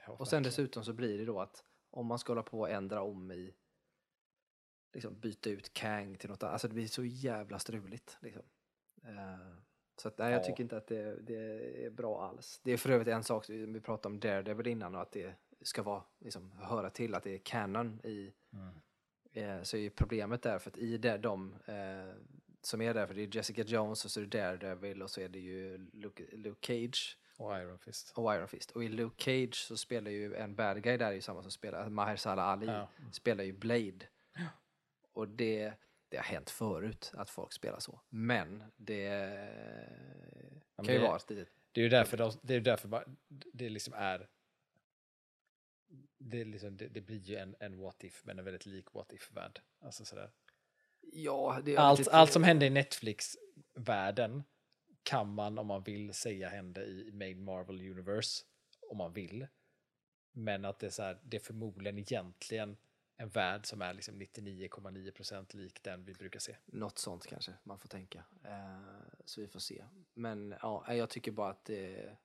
Ja, 0.07 0.13
Och 0.13 0.29
sen 0.29 0.43
dessutom 0.43 0.85
så 0.85 0.93
blir 0.93 1.19
det 1.19 1.25
då 1.25 1.41
att 1.41 1.65
om 1.91 2.07
man 2.07 2.19
ska 2.19 2.31
hålla 2.33 2.43
på 2.43 2.61
och 2.61 2.71
ändra 2.71 3.03
om 3.03 3.33
i, 3.33 3.55
liksom 4.93 5.21
byta 5.21 5.51
ut 5.51 5.73
Kang 5.73 6.17
till 6.17 6.31
något 6.31 6.43
annat, 6.43 6.53
alltså 6.53 6.69
det 6.69 6.75
blir 6.75 6.87
så 6.87 7.05
jävla 7.05 7.59
struligt. 7.59 8.17
Liksom. 8.21 8.43
Eh, 9.05 9.57
så 9.97 10.09
att, 10.09 10.19
nej, 10.19 10.33
jag 10.33 10.41
Ja. 10.41 10.45
tycker 10.45 10.63
inte 10.63 10.77
att 10.77 10.87
det, 10.87 11.21
det 11.23 11.37
är 11.87 11.91
bra 11.91 12.23
alls. 12.29 12.61
Det 12.65 12.73
är 12.73 12.77
för 12.77 12.91
övrigt 12.91 13.09
en 13.09 13.25
sak, 13.25 13.49
vi 13.49 13.81
pratade 13.81 14.15
om 14.15 14.21
Daredevil 14.21 14.67
innan 14.67 14.95
och 14.95 15.01
att 15.03 15.13
det 15.13 15.35
ska 15.63 15.83
vara, 15.83 16.05
liksom, 16.19 16.53
höra 16.53 16.91
till 16.91 17.15
att 17.15 17.23
det 17.23 17.35
är 17.35 17.39
canon 17.39 18.01
i, 18.05 18.33
Mm. 18.53 18.75
eh, 19.33 19.63
så 19.63 19.77
är 19.77 19.81
ju 19.81 19.91
problemet 19.91 20.43
där 20.43 20.59
för 20.59 20.71
att 20.71 20.79
i 20.79 20.99
det, 20.99 21.19
de 21.19 21.55
eh, 21.67 22.15
som 22.63 22.81
är 22.81 22.95
där, 22.95 23.07
för 23.07 23.15
det 23.15 23.23
är 23.23 23.37
Jessica 23.37 23.63
Jones 23.63 24.05
och 24.05 24.11
så 24.11 24.21
är 24.21 24.25
det 24.25 24.39
Daredevil 24.39 25.03
och 25.03 25.11
så 25.11 25.21
är 25.21 25.29
det 25.29 25.39
ju 25.39 25.79
Luke, 25.93 26.25
Luke 26.37 26.67
Cage 26.67 27.19
Och 27.39 27.57
Iron 27.59 27.79
Fist. 27.79 28.13
och 28.17 28.35
Iron 28.35 28.49
Fist. 28.49 28.71
Och 28.71 28.85
i 28.85 28.89
Luke 28.89 29.25
Cage 29.25 29.55
så 29.55 29.77
spelar 29.77 30.11
ju 30.11 30.35
en 30.35 30.55
bad 30.55 30.83
guy 30.83 30.97
där 30.97 31.07
är 31.07 31.13
ju 31.13 31.21
samma 31.21 31.43
som 31.43 31.51
spelar, 31.51 31.89
Mahershala 31.89 32.43
Ali 32.43 32.67
Ja. 32.67 32.89
spelar 33.13 33.45
ju 33.45 33.53
Blade. 33.53 34.07
Och 35.13 35.29
det, 35.29 35.73
det 36.09 36.17
har 36.17 36.25
hänt 36.25 36.51
förut 36.51 37.13
att 37.15 37.31
folk 37.31 37.53
spelar 37.53 37.79
så. 37.81 38.01
Men 38.09 38.65
det 38.77 39.09
men 40.77 40.85
kan 40.87 40.95
ju 40.95 41.01
det- 41.01 41.07
vara 41.07 41.17
ett 41.17 41.31
litet... 41.31 41.49
Det 41.73 41.81
är 41.81 41.83
ju 41.85 41.89
därför, 41.91 42.17
de, 42.17 42.33
det 42.43 42.55
är 42.55 42.61
därför 42.61 42.89
bara, 42.89 43.05
det 43.53 43.69
liksom 43.69 43.95
är 43.97 44.29
det, 46.19 46.45
liksom, 46.45 46.77
det, 46.77 46.89
det 46.89 47.01
blir 47.01 47.19
ju 47.19 47.37
en, 47.37 47.57
en 47.61 47.81
what 47.81 48.05
if, 48.05 48.25
men 48.25 48.39
en 48.39 48.45
väldigt 48.45 48.67
lik 48.67 48.95
what 48.95 49.13
if-värld. 49.13 49.61
Alltså 49.81 50.05
sådär. 50.05 50.31
Ja, 51.01 51.61
det 51.65 51.75
är 51.75 51.79
Allt, 51.79 52.09
allt 52.09 52.33
som 52.33 52.43
händer 52.43 52.67
i 52.67 52.71
Netflix-världen 52.71 54.43
kan 55.03 55.35
man 55.35 55.59
om 55.59 55.67
man 55.67 55.83
vill 55.83 56.15
säga 56.15 56.49
hände 56.49 56.85
i 56.85 57.11
Main 57.13 57.45
Marvel 57.45 57.91
Universe, 57.91 58.45
om 58.91 58.97
man 58.97 59.13
vill. 59.13 59.47
Men 60.33 60.65
att 60.65 60.79
det 60.79 60.87
är, 60.87 60.91
så 60.91 61.03
här, 61.03 61.21
det 61.23 61.37
är 61.37 61.41
förmodligen 61.41 61.99
egentligen 61.99 62.77
en 63.17 63.29
värld 63.29 63.67
som 63.67 63.83
är 63.83 63.95
liksom 63.95 64.23
99,9% 64.23 65.57
lik 65.57 65.83
den 65.83 66.05
vi 66.05 66.15
brukar 66.15 66.41
se. 66.41 66.57
Något 66.67 66.99
sånt 66.99 67.27
kanske 67.27 67.53
man 67.65 67.79
får 67.79 67.89
tänka. 67.89 68.25
Eh, 68.45 68.81
så 69.25 69.41
vi 69.41 69.49
får 69.49 69.61
se. 69.61 69.85
Men 70.15 70.55
ja, 70.63 70.95
jag 70.95 71.11
tycker 71.11 71.33
bara 71.33 71.51
att 71.51 71.65
det... 71.65 72.17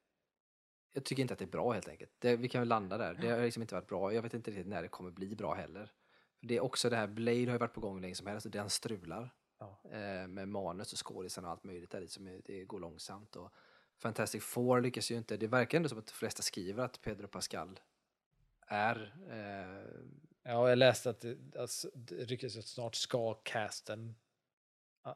Jag 0.93 1.05
tycker 1.05 1.21
inte 1.21 1.33
att 1.33 1.39
det 1.39 1.45
är 1.45 1.47
bra 1.47 1.71
helt 1.71 1.87
enkelt. 1.87 2.11
Det, 2.19 2.35
vi 2.35 2.49
kan 2.49 2.61
väl 2.61 2.67
landa 2.67 2.97
där. 2.97 3.13
Det 3.13 3.29
har 3.29 3.41
liksom 3.41 3.61
inte 3.61 3.75
varit 3.75 3.87
bra. 3.87 4.13
Jag 4.13 4.21
vet 4.21 4.33
inte 4.33 4.51
riktigt 4.51 4.67
när 4.67 4.81
det 4.81 4.87
kommer 4.87 5.11
bli 5.11 5.35
bra 5.35 5.53
heller. 5.53 5.91
För 6.39 6.47
det 6.47 6.55
är 6.55 6.63
också 6.63 6.89
det 6.89 6.95
här, 6.95 7.07
Blade 7.07 7.45
har 7.45 7.51
ju 7.51 7.57
varit 7.57 7.73
på 7.73 7.81
gång 7.81 8.01
länge 8.01 8.15
som 8.15 8.27
helst 8.27 8.45
och 8.45 8.51
den 8.51 8.69
strular. 8.69 9.29
Ja. 9.59 9.81
Eh, 9.91 10.27
med 10.27 10.47
manus 10.47 10.93
och 10.93 11.07
skådisarna 11.07 11.47
och 11.47 11.51
allt 11.51 11.63
möjligt 11.63 11.91
där 11.91 12.07
som 12.07 12.27
är, 12.27 12.41
det 12.45 12.65
går 12.65 12.79
långsamt. 12.79 13.35
Och 13.35 13.53
Fantastic 13.99 14.43
Four 14.43 14.81
lyckas 14.81 15.11
ju 15.11 15.15
inte. 15.15 15.37
Det 15.37 15.47
verkar 15.47 15.77
ändå 15.77 15.89
som 15.89 15.99
att 15.99 16.07
de 16.07 16.13
flesta 16.13 16.41
skriver 16.41 16.83
att 16.83 17.01
Pedro 17.01 17.27
Pascal 17.27 17.79
är 18.67 19.15
eh, 19.29 20.03
Ja, 20.45 20.69
jag 20.69 20.77
läste 20.77 21.09
att 21.09 21.21
det, 21.21 21.37
alltså, 21.59 21.89
det 21.93 22.43
att 22.43 22.65
snart 22.65 22.95
ska 22.95 23.33
casten 23.33 24.15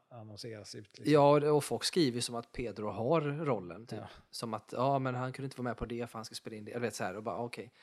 annonseras 0.10 0.76
ut. 0.76 0.98
Liksom. 0.98 1.14
Ja, 1.14 1.52
och 1.52 1.64
folk 1.64 1.84
skriver 1.84 2.22
som 2.22 2.36
att 2.36 2.52
Pedro 2.52 2.88
har 2.90 3.22
rollen. 3.22 3.86
Typ. 3.88 4.00
Ja. 4.00 4.08
Som 4.30 4.54
att, 4.54 4.74
ja 4.76 5.00
men 5.00 5.16
han 5.16 5.34
kunde 5.34 5.46
inte 5.46 5.58
vara 5.58 5.64
med 5.70 5.78
på 5.78 5.86
det 5.86 6.10
för 6.10 6.18
han 6.18 6.26
ska 6.26 6.36
spela 6.36 6.56
in 6.56 6.66
det. 6.66 6.72
Jag 6.72 6.80
vet 6.80 6.96
så 6.96 7.04
här, 7.04 7.16
och 7.16 7.24
bara 7.24 7.38
okej. 7.38 7.74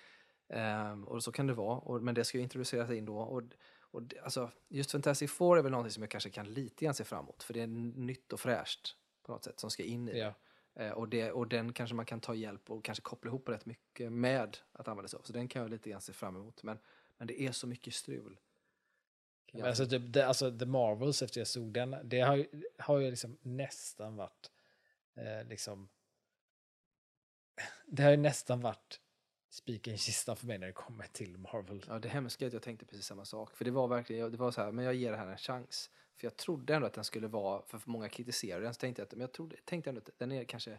Ehm, 0.48 1.04
och 1.04 1.24
så 1.24 1.32
kan 1.32 1.46
det 1.46 1.52
vara, 1.54 1.78
och, 1.78 2.02
men 2.02 2.14
det 2.14 2.24
ska 2.24 2.38
ju 2.38 2.42
introduceras 2.44 2.90
in 2.90 3.04
då. 3.04 3.18
Och, 3.18 3.42
och 3.80 4.02
alltså, 4.24 4.50
just 4.68 4.92
Fantastic 4.92 5.32
Four 5.32 5.58
är 5.58 5.62
väl 5.62 5.72
någonting 5.72 5.92
som 5.92 6.02
jag 6.02 6.10
kanske 6.10 6.30
kan 6.30 6.52
lite 6.52 6.84
grann 6.84 6.94
se 6.94 7.04
fram 7.04 7.24
emot. 7.24 7.42
För 7.42 7.54
det 7.54 7.60
är 7.60 7.66
nytt 7.66 8.32
och 8.32 8.40
fräscht 8.40 8.96
på 9.22 9.32
något 9.32 9.44
sätt 9.44 9.60
som 9.60 9.70
ska 9.70 9.82
in 9.82 10.08
i 10.08 10.18
Ja. 10.18 10.34
det. 10.74 10.86
Eh, 10.86 10.92
och, 10.92 11.08
det. 11.08 11.32
och 11.32 11.48
den 11.48 11.72
kanske 11.72 11.96
man 11.96 12.06
kan 12.06 12.20
ta 12.20 12.34
hjälp 12.34 12.70
och 12.70 12.84
kanske 12.84 13.02
koppla 13.02 13.28
ihop 13.28 13.48
rätt 13.48 13.66
mycket 13.66 14.12
med 14.12 14.56
att 14.72 14.88
använda 14.88 15.08
sig 15.08 15.18
av. 15.18 15.22
Så 15.22 15.32
den 15.32 15.48
kan 15.48 15.62
jag 15.62 15.70
lite 15.70 15.90
grann 15.90 16.00
se 16.00 16.12
fram 16.12 16.36
emot. 16.36 16.62
Men, 16.62 16.78
men 17.18 17.26
det 17.26 17.40
är 17.42 17.52
så 17.52 17.66
mycket 17.66 17.94
strul. 17.94 18.38
Men 19.54 19.64
alltså, 19.64 19.86
typ, 19.86 20.02
det, 20.12 20.26
alltså 20.26 20.58
The 20.58 20.66
Marvels 20.66 21.22
efter 21.22 21.40
jag 21.40 21.48
såg 21.48 21.72
den, 21.72 21.96
det 22.04 22.20
har 22.20 22.36
ju, 22.36 22.46
har 22.78 22.98
ju 22.98 23.10
liksom 23.10 23.38
nästan 23.42 24.16
varit 24.16 24.50
eh, 25.16 25.48
liksom 25.48 25.88
det 27.86 28.02
har 28.02 28.10
ju 28.10 28.16
nästan 28.16 28.60
varit 28.60 29.00
spiken 29.50 29.94
i 29.94 29.98
kistan 29.98 30.36
för 30.36 30.46
mig 30.46 30.58
när 30.58 30.66
det 30.66 30.72
kommer 30.72 31.06
till 31.06 31.38
Marvel. 31.38 31.84
Ja, 31.88 31.98
det 31.98 32.08
hemska 32.08 32.44
är 32.44 32.46
att 32.46 32.52
jag 32.52 32.62
tänkte 32.62 32.86
precis 32.86 33.06
samma 33.06 33.24
sak. 33.24 33.56
För 33.56 33.64
det 33.64 33.70
var 33.70 33.88
verkligen, 33.88 34.30
det 34.30 34.36
var 34.36 34.50
så 34.50 34.62
här, 34.62 34.72
men 34.72 34.84
jag 34.84 34.94
ger 34.94 35.10
det 35.10 35.16
här 35.16 35.26
en 35.26 35.38
chans. 35.38 35.90
För 36.16 36.26
jag 36.26 36.36
trodde 36.36 36.74
ändå 36.74 36.86
att 36.86 36.92
den 36.92 37.04
skulle 37.04 37.28
vara, 37.28 37.62
för 37.66 37.80
många 37.84 38.08
kritiserar 38.08 38.60
den, 38.60 38.74
så 38.74 38.78
tänkte 38.78 39.02
jag 39.02 39.06
att, 39.06 39.12
men 39.12 39.20
jag 39.20 39.32
trodde, 39.32 39.56
tänkte 39.64 39.90
ändå 39.90 39.98
att 39.98 40.18
den 40.18 40.32
är 40.32 40.44
kanske, 40.44 40.78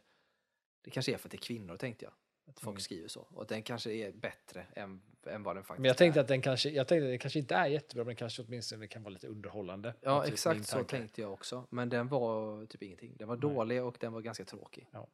det 0.82 0.92
kanske 0.92 1.14
är 1.14 1.18
för 1.18 1.28
att 1.28 1.32
det 1.32 1.38
är 1.38 1.42
kvinnor, 1.42 1.78
tänkte 1.78 2.06
jag. 2.06 2.14
Att 2.48 2.60
folk 2.60 2.74
Mm. 2.74 2.80
skriver 2.82 3.08
så. 3.08 3.22
Och 3.30 3.48
den 3.48 3.64
kanske 3.64 3.92
är 3.92 4.12
bättre 4.12 4.66
än, 4.76 5.02
än 5.26 5.44
vad 5.44 5.56
den 5.56 5.64
faktiskt 5.64 5.82
Men 5.82 5.88
jag 5.88 5.98
tänkte 5.98 6.20
är. 6.20 6.22
att 6.22 6.28
den 6.28 6.42
kanske, 6.42 6.70
jag 6.70 6.88
tänkte 6.88 7.06
att 7.06 7.12
den 7.12 7.20
kanske 7.20 7.40
inte 7.40 7.56
är 7.56 7.66
jättebra, 7.66 8.04
men 8.06 8.16
kanske 8.16 8.42
åtminstone 8.44 8.88
kan 8.88 9.04
vara 9.04 9.14
lite 9.14 9.28
underhållande. 9.28 9.94
Ja, 10.02 10.26
exakt 10.26 10.68
så 10.68 10.84
tänkte 10.84 11.22
jag 11.22 11.34
också. 11.34 11.68
Men 11.70 11.90
den 11.90 12.08
var 12.08 12.66
typ 12.66 12.84
ingenting. 12.84 13.16
Den 13.18 13.28
var 13.28 13.36
Nej. 13.36 13.42
dålig 13.42 13.84
och 13.84 13.98
den 14.00 14.14
var 14.14 14.22
ganska 14.22 14.46
tråkig. 14.46 14.88
Ja. 14.92 15.08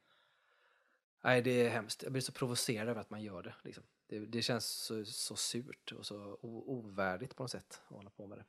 Nej, 1.23 1.41
det 1.41 1.51
är 1.65 1.69
hemskt. 1.69 2.03
Jag 2.03 2.11
blir 2.11 2.21
så 2.21 2.31
provocerad 2.31 2.89
över 2.89 3.01
att 3.01 3.09
man 3.09 3.23
gör 3.23 3.43
det. 3.43 3.53
Liksom. 3.63 3.83
Det, 4.07 4.19
det 4.19 4.41
känns 4.41 4.65
så, 4.65 5.05
så 5.05 5.35
surt 5.35 5.91
och 5.91 6.05
så 6.05 6.37
ovärdigt 6.41 7.35
på 7.35 7.43
något 7.43 7.51
sätt 7.51 7.81
att 7.87 7.95
hålla 7.95 8.09
på 8.09 8.27
med 8.27 8.37
det. 8.37 8.45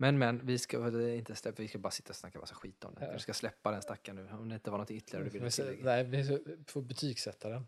Men, 0.00 0.18
men, 0.18 0.46
vi 0.46 0.58
ska 0.58 1.02
inte 1.14 1.34
släppa, 1.34 1.62
vi 1.62 1.68
ska 1.68 1.78
bara 1.78 1.90
sitta 1.90 2.10
och 2.10 2.16
snacka 2.16 2.38
massa 2.38 2.54
skit 2.54 2.84
om 2.84 2.94
det. 2.94 3.04
Ja. 3.06 3.12
Vi 3.12 3.18
ska 3.18 3.34
släppa 3.34 3.70
den 3.70 3.82
stackaren 3.82 4.16
nu, 4.16 4.32
om 4.32 4.48
det 4.48 4.54
inte 4.54 4.70
var 4.70 4.78
något 4.78 4.90
ytterligare 4.90 5.24
du 5.24 5.30
ville 5.30 5.42
Men 5.42 5.52
så- 5.52 5.62
tillägga. 5.62 5.84
Nej, 5.84 6.04
vi 6.04 6.24
får 6.66 6.82
betygsätta 6.82 7.48
den. 7.48 7.66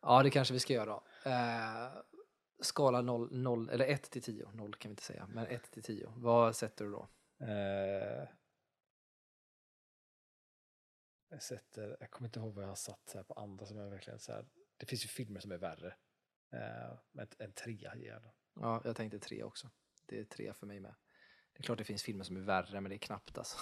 Ja, 0.00 0.22
det 0.22 0.30
kanske 0.30 0.54
vi 0.54 0.60
ska 0.60 0.72
göra. 0.72 1.02
Eh, 1.24 1.92
skala 2.60 3.02
0, 3.02 3.28
0, 3.32 3.70
eller 3.70 3.86
1 3.86 4.10
till 4.10 4.22
10. 4.22 4.50
0 4.52 4.74
kan 4.74 4.88
vi 4.88 4.92
inte 4.92 5.02
säga, 5.02 5.26
men 5.26 5.46
1 5.46 5.70
till 5.70 5.82
10. 5.82 6.12
Vad 6.16 6.56
sätter 6.56 6.84
du 6.84 6.90
då? 6.90 7.08
Eh, 7.40 8.28
jag 11.28 11.42
sätter, 11.42 11.96
jag 12.00 12.10
kommer 12.10 12.28
inte 12.28 12.38
ihåg 12.40 12.54
vad 12.54 12.64
jag 12.64 12.68
har 12.68 12.74
satt 12.76 13.12
här 13.14 13.22
på 13.22 13.34
andra 13.34 13.66
som 13.66 13.78
är 13.78 13.88
verkligen 13.90 14.18
så 14.18 14.32
här. 14.32 14.46
Det 14.76 14.86
finns 14.86 15.04
ju 15.04 15.08
filmer 15.08 15.40
som 15.40 15.52
är 15.52 15.58
värre. 15.58 15.94
Eh, 16.52 16.98
men 17.12 17.28
en 17.38 17.52
trea 17.52 17.96
ger 17.96 18.12
jag 18.12 18.22
den. 18.22 18.32
Ja, 18.60 18.80
jag 18.84 18.96
tänkte 18.96 19.18
3 19.18 19.42
också. 19.42 19.70
Det 20.06 20.18
är 20.18 20.24
3 20.24 20.52
för 20.52 20.66
mig 20.66 20.80
med. 20.80 20.94
Det 21.56 21.60
är 21.60 21.62
klart 21.62 21.78
det 21.78 21.84
finns 21.84 22.02
filmer 22.02 22.24
som 22.24 22.36
är 22.36 22.40
värre, 22.40 22.80
men 22.80 22.90
det 22.90 22.96
är 22.96 22.98
knappt 22.98 23.38
alltså. 23.38 23.58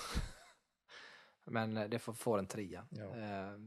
men 1.45 1.76
eh, 1.76 1.88
det 1.88 1.99
får 1.99 2.12
få 2.12 2.38
en 2.38 2.47
trea. 2.47 2.86
Ja. 2.90 3.16
Eh, 3.16 3.59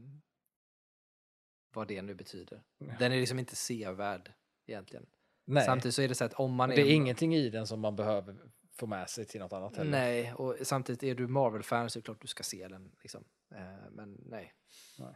vad 1.74 1.88
det 1.88 2.02
nu 2.02 2.14
betyder. 2.14 2.62
Ja. 2.78 2.94
Den 2.98 3.12
är 3.12 3.16
liksom 3.16 3.38
inte 3.38 3.56
sevärd 3.56 4.32
egentligen. 4.66 5.06
Nej, 5.44 5.64
Samtidigt 5.64 5.94
så 5.94 6.02
är 6.02 6.08
det 6.08 6.14
så 6.14 6.24
att 6.24 6.34
om 6.34 6.54
man 6.54 6.68
det 6.68 6.74
är... 6.74 6.86
är 6.86 6.90
ingenting 6.90 7.34
i 7.34 7.50
den 7.50 7.66
som 7.66 7.80
man 7.80 7.96
behöver 7.96 8.36
få 8.72 8.86
med 8.86 9.10
sig 9.10 9.24
till 9.24 9.40
något 9.40 9.52
annat 9.52 9.76
heller. 9.76 9.90
Nej, 9.90 10.34
och 10.34 10.56
samtidigt 10.62 11.02
är 11.02 11.14
du 11.14 11.26
Marvel-fan 11.26 11.90
så 11.90 11.98
är 11.98 12.00
det 12.00 12.04
klart 12.04 12.20
du 12.20 12.28
ska 12.28 12.42
se 12.42 12.68
den. 12.68 12.92
Liksom. 13.02 13.24
Eh, 13.54 13.90
men 13.90 14.12
nej. 14.24 14.54
Nej. 14.98 15.14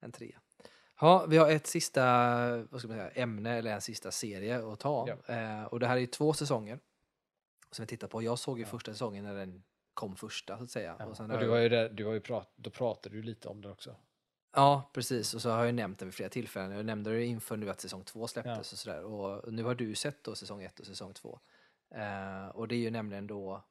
En 0.00 0.12
trea. 0.12 0.40
Ja, 1.00 1.26
vi 1.26 1.36
har 1.36 1.50
ett 1.50 1.66
sista 1.66 2.02
vad 2.70 2.80
ska 2.80 2.88
man 2.88 2.96
säga, 2.96 3.10
ämne 3.10 3.50
eller 3.50 3.72
en 3.72 3.80
sista 3.80 4.10
serie 4.10 4.72
att 4.72 4.80
ta. 4.80 5.08
Eh, 5.08 5.64
och 5.64 5.80
det 5.80 5.86
här 5.86 5.96
är 5.96 6.00
ju 6.00 6.06
två 6.06 6.32
säsonger 6.32 6.80
som 7.74 7.82
vi 7.82 7.86
tittar 7.86 8.08
på. 8.08 8.22
Jag 8.22 8.38
såg 8.38 8.58
ju 8.58 8.64
första 8.64 8.92
säsongen 8.92 9.24
när 9.24 9.34
den 9.34 9.64
kom 9.94 10.16
första 10.16 10.58
så 10.58 10.64
att 10.64 10.70
säga. 10.70 10.96
Ja. 10.98 11.04
Och 11.06 11.20
Och 11.20 11.38
du 11.38 11.48
har 11.48 11.58
ju, 11.58 11.68
där, 11.68 11.88
du 11.88 12.04
har 12.04 12.12
ju 12.12 12.20
prat, 12.20 12.52
då 12.56 12.70
pratade 12.70 13.16
du 13.16 13.22
lite 13.22 13.48
om 13.48 13.60
den 13.60 13.72
också. 13.72 13.96
Ja, 14.52 14.90
precis. 14.92 15.34
Och 15.34 15.42
så 15.42 15.50
har 15.50 15.64
jag 15.64 15.74
nämnt 15.74 15.98
den 15.98 16.08
vid 16.08 16.14
flera 16.14 16.28
tillfällen. 16.30 16.70
Jag 16.76 16.86
nämnde 16.86 17.10
det 17.12 17.24
inför 17.24 17.56
nu 17.56 17.70
att 17.70 17.80
säsong 17.80 18.04
två 18.04 18.26
släpptes 18.26 18.54
Ja. 18.54 18.58
och 18.60 18.66
sådär. 18.78 19.04
Och 19.04 19.52
nu 19.52 19.62
har 19.62 19.74
du 19.74 19.94
sett 19.94 20.24
då 20.24 20.34
säsong 20.34 20.62
ett 20.62 20.80
och 20.80 20.86
säsong 20.86 21.12
två. 21.14 21.40
Eh, 21.94 22.48
och 22.48 22.68
det 22.68 22.74
är 22.74 22.78
ju 22.78 22.90
nämligen 22.90 23.26
då 23.26 23.64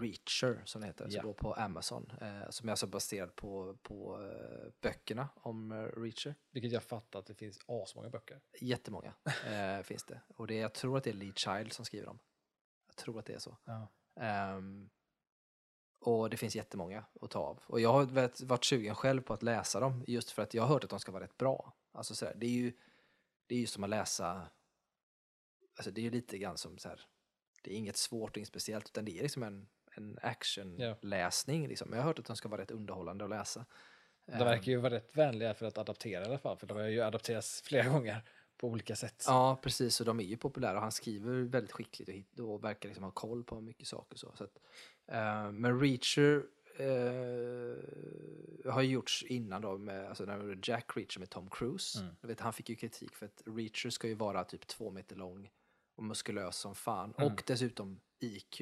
Reacher 0.00 0.62
som 0.64 0.80
det 0.80 0.86
heter, 0.86 1.06
Ja. 1.10 1.20
så 1.22 1.26
då 1.26 1.32
på 1.34 1.54
Amazon. 1.54 2.12
Eh, 2.20 2.50
som 2.50 2.68
är 2.68 2.72
alltså 2.72 2.86
baserad 2.86 3.36
på, 3.36 3.76
på 3.82 4.22
eh, 4.22 4.72
böckerna 4.80 5.28
om 5.34 5.72
eh, 5.72 5.76
Reacher. 6.00 6.34
Vilket 6.50 6.72
jag 6.72 6.82
fattar 6.82 7.18
att 7.18 7.26
det 7.26 7.34
finns 7.34 7.58
asmånga 7.66 8.10
böcker. 8.10 8.40
Jättemånga 8.60 9.14
eh, 9.46 9.82
finns 9.82 10.04
det. 10.04 10.20
Och 10.36 10.46
det, 10.46 10.54
jag 10.54 10.74
tror 10.74 10.96
att 10.98 11.04
det 11.04 11.10
är 11.10 11.14
Lee 11.14 11.32
Child 11.36 11.72
som 11.72 11.84
skriver 11.84 12.06
dem. 12.06 12.18
Jag 12.96 13.04
tror 13.04 13.18
att 13.18 13.26
det 13.26 13.34
är 13.34 13.38
så. 13.38 13.56
Ja. 13.64 13.88
Ehm, 14.20 14.90
och 16.00 16.30
det 16.30 16.36
finns 16.36 16.56
jättemånga 16.56 17.04
att 17.20 17.30
ta 17.30 17.38
av. 17.38 17.62
Och 17.66 17.80
jag 17.80 17.92
har 17.92 18.04
varit, 18.46 18.64
sugen 18.64 18.94
själv 18.94 19.22
på 19.22 19.34
att 19.34 19.42
läsa 19.42 19.80
dem 19.80 20.04
just 20.06 20.30
för 20.30 20.42
att 20.42 20.54
jag 20.54 20.62
har 20.62 20.68
hört 20.68 20.84
att 20.84 20.90
de 20.90 21.00
ska 21.00 21.12
vara 21.12 21.24
rätt 21.24 21.36
bra. 21.36 21.72
Alltså 21.92 22.14
sådär, 22.14 22.34
det 22.36 22.46
är 22.46 22.50
ju 22.50 22.72
det 23.46 23.54
är 23.54 23.58
ju 23.58 23.66
som 23.66 23.84
att 23.84 23.90
läsa, 23.90 24.48
alltså 25.76 25.90
det 25.90 26.00
är 26.00 26.02
ju 26.02 26.10
lite 26.10 26.38
grann 26.38 26.58
som 26.58 26.78
så 26.78 26.88
här, 26.88 27.00
det 27.62 27.72
är 27.72 27.76
inget 27.76 27.96
svårt 27.96 28.30
och 28.30 28.36
inget 28.36 28.48
speciellt 28.48 28.88
utan 28.88 29.04
det 29.04 29.18
är 29.18 29.22
liksom 29.22 29.42
en, 29.42 29.68
en 29.96 30.18
actionläsning. 30.22 31.68
Liksom. 31.68 31.92
Jag 31.92 31.98
har 31.98 32.04
hört 32.04 32.18
att 32.18 32.24
de 32.24 32.36
ska 32.36 32.48
vara 32.48 32.60
rätt 32.60 32.70
underhållande 32.70 33.24
att 33.24 33.30
läsa. 33.30 33.66
De 34.26 34.38
verkar 34.38 34.72
ju 34.72 34.76
vara 34.76 34.94
rätt 34.94 35.16
vänliga 35.16 35.54
för 35.54 35.66
att 35.66 35.78
adaptera 35.78 36.22
i 36.22 36.26
alla 36.26 36.38
fall. 36.38 36.56
För 36.58 36.66
de 36.66 36.76
har 36.76 36.84
ju 36.84 37.00
adapterats 37.00 37.62
flera 37.62 37.88
gånger 37.88 38.22
på 38.58 38.68
olika 38.68 38.96
sätt. 38.96 39.24
Ja, 39.26 39.58
precis. 39.62 40.00
Och 40.00 40.06
de 40.06 40.20
är 40.20 40.24
ju 40.24 40.36
populära 40.36 40.74
och 40.76 40.82
han 40.82 40.92
skriver 40.92 41.42
väldigt 41.42 41.72
skickligt 41.72 42.40
och, 42.40 42.54
och 42.54 42.64
verkar 42.64 42.88
liksom 42.88 43.04
ha 43.04 43.10
koll 43.10 43.44
på 43.44 43.60
mycket 43.60 43.88
saker. 43.88 44.16
Så. 44.18 44.32
Så 44.36 44.44
att, 44.44 44.58
eh, 45.06 45.52
men 45.52 45.80
Reacher 45.80 46.46
eh, 46.78 48.72
har 48.72 48.82
ju 48.82 48.90
gjorts 48.90 49.22
innan 49.22 49.62
då, 49.62 49.78
med, 49.78 50.08
alltså 50.08 50.24
när 50.24 50.58
Jack 50.62 50.96
Reacher 50.96 51.18
med 51.20 51.30
Tom 51.30 51.50
Cruise. 51.50 52.00
Mm. 52.00 52.16
Jag 52.20 52.28
vet, 52.28 52.40
han 52.40 52.52
fick 52.52 52.68
ju 52.68 52.76
kritik 52.76 53.14
för 53.14 53.26
att 53.26 53.42
Reacher 53.46 53.90
ska 53.90 54.08
ju 54.08 54.14
vara 54.14 54.44
typ 54.44 54.66
två 54.66 54.90
meter 54.90 55.16
lång 55.16 55.50
och 55.96 56.04
muskulös 56.04 56.56
som 56.56 56.74
fan. 56.74 57.14
Mm. 57.18 57.32
Och 57.32 57.42
dessutom 57.46 58.00
IQ 58.20 58.60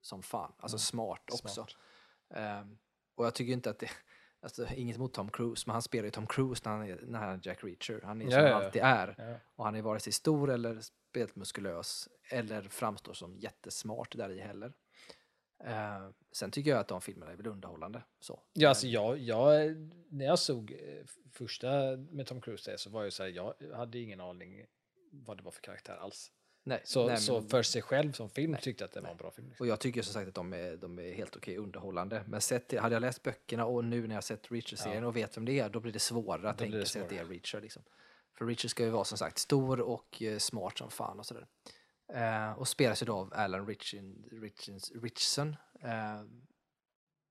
som 0.00 0.22
fan. 0.22 0.52
Alltså 0.58 0.74
Mm. 0.76 0.80
smart 0.80 1.30
också. 1.32 1.48
Smart. 1.48 1.76
Ehm, 2.30 2.78
och 3.14 3.26
jag 3.26 3.34
tycker 3.34 3.52
inte 3.52 3.70
att 3.70 3.78
det, 3.78 3.90
alltså 4.42 4.66
inget 4.74 4.98
mot 4.98 5.14
Tom 5.14 5.30
Cruise, 5.30 5.64
men 5.66 5.72
han 5.72 5.82
spelar 5.82 6.04
ju 6.04 6.10
Tom 6.10 6.26
Cruise 6.26 6.62
när 6.64 6.72
han 6.72 6.88
är, 6.88 7.00
när 7.02 7.18
han 7.18 7.28
är 7.28 7.40
Jack 7.42 7.64
Reacher. 7.64 8.00
Han 8.04 8.22
är 8.22 8.30
som 8.30 8.40
ja, 8.40 8.52
han 8.52 8.64
alltid 8.64 8.82
är. 8.82 9.14
Ja. 9.18 9.36
Och 9.56 9.64
han 9.64 9.74
är 9.74 9.82
vare 9.82 10.00
sig 10.00 10.12
stor 10.12 10.50
eller 10.50 10.80
speciellt 10.80 11.36
muskulös 11.36 12.08
eller 12.30 12.62
framstår 12.62 13.12
som 13.12 13.38
jättesmart 13.38 14.16
där 14.16 14.30
i 14.30 14.40
heller. 14.40 14.72
Eh, 15.64 16.08
sen 16.32 16.50
tycker 16.50 16.70
jag 16.70 16.80
att 16.80 16.88
de 16.88 17.00
filmerna 17.00 17.32
är 17.32 17.36
väl 17.36 17.46
underhållande. 17.46 18.02
Så. 18.20 18.40
Ja, 18.52 18.68
alltså 18.68 18.86
jag, 18.86 19.18
jag, 19.18 19.76
när 20.10 20.24
jag 20.24 20.38
såg 20.38 20.72
eh, 20.72 21.06
första 21.32 21.96
med 21.96 22.26
Tom 22.26 22.40
Cruise 22.40 22.70
där, 22.70 22.76
så 22.76 22.90
var 22.90 23.04
jag 23.04 23.12
så 23.12 23.22
här, 23.22 23.30
jag 23.30 23.54
hade 23.74 23.98
ingen 23.98 24.20
aning 24.20 24.64
vad 25.12 25.36
det 25.36 25.42
var 25.42 25.50
för 25.50 25.62
karaktär 25.62 25.96
alls. 25.96 26.32
Nej, 26.64 26.80
Så, 26.84 27.06
nej, 27.06 27.16
så 27.16 27.40
men- 27.40 27.48
för 27.48 27.62
sig 27.62 27.82
själv 27.82 28.12
som 28.12 28.30
film 28.30 28.52
Nej, 28.52 28.60
tyckte 28.60 28.82
jag 28.82 28.86
att 28.88 28.94
det 28.94 29.00
var 29.00 29.10
en 29.10 29.16
bra 29.16 29.30
film. 29.30 29.48
Liksom. 29.48 29.64
Och 29.64 29.68
jag 29.68 29.80
tycker 29.80 30.02
som 30.02 30.12
sagt 30.12 30.28
att 30.28 30.34
de 30.34 30.52
är, 30.52 30.76
de 30.76 30.98
är 30.98 31.12
helt 31.12 31.36
okej 31.36 31.56
underhållande. 31.56 32.24
Men 32.26 32.40
sett 32.40 32.78
hade 32.78 32.94
jag 32.94 33.00
läst 33.00 33.22
böckerna 33.22 33.64
och 33.66 33.84
nu 33.84 34.06
när 34.06 34.14
jag 34.14 34.24
sett 34.24 34.50
Reacher-serien 34.52 35.02
Ja. 35.02 35.08
och 35.08 35.16
vet 35.16 35.36
vem 35.36 35.44
det 35.44 35.58
är, 35.60 35.68
då 35.68 35.80
blir 35.80 35.92
det 35.92 35.98
svårare 35.98 36.50
att 36.50 36.58
tänka 36.58 36.84
sig 36.84 37.02
att 37.02 37.08
det 37.08 37.18
är. 37.18 37.24
Reacher. 37.24 37.60
Liksom. 37.60 37.82
För 38.38 38.46
Reacher 38.46 38.68
ska 38.68 38.84
ju 38.84 38.90
vara 38.90 39.04
som 39.04 39.18
sagt 39.18 39.38
stor 39.38 39.80
och 39.80 40.22
eh, 40.22 40.38
smart 40.38 40.78
som 40.78 40.90
fan 40.90 41.18
och 41.18 41.26
sådär. 41.26 41.46
Eh, 42.12 42.52
och 42.52 42.68
spelas 42.68 43.02
ju 43.02 43.06
då 43.06 43.14
av 43.16 43.32
Alan 43.34 43.66
Richin, 43.66 44.28
Richins, 44.32 44.92
Richson. 45.02 45.56
Eh, 45.82 46.22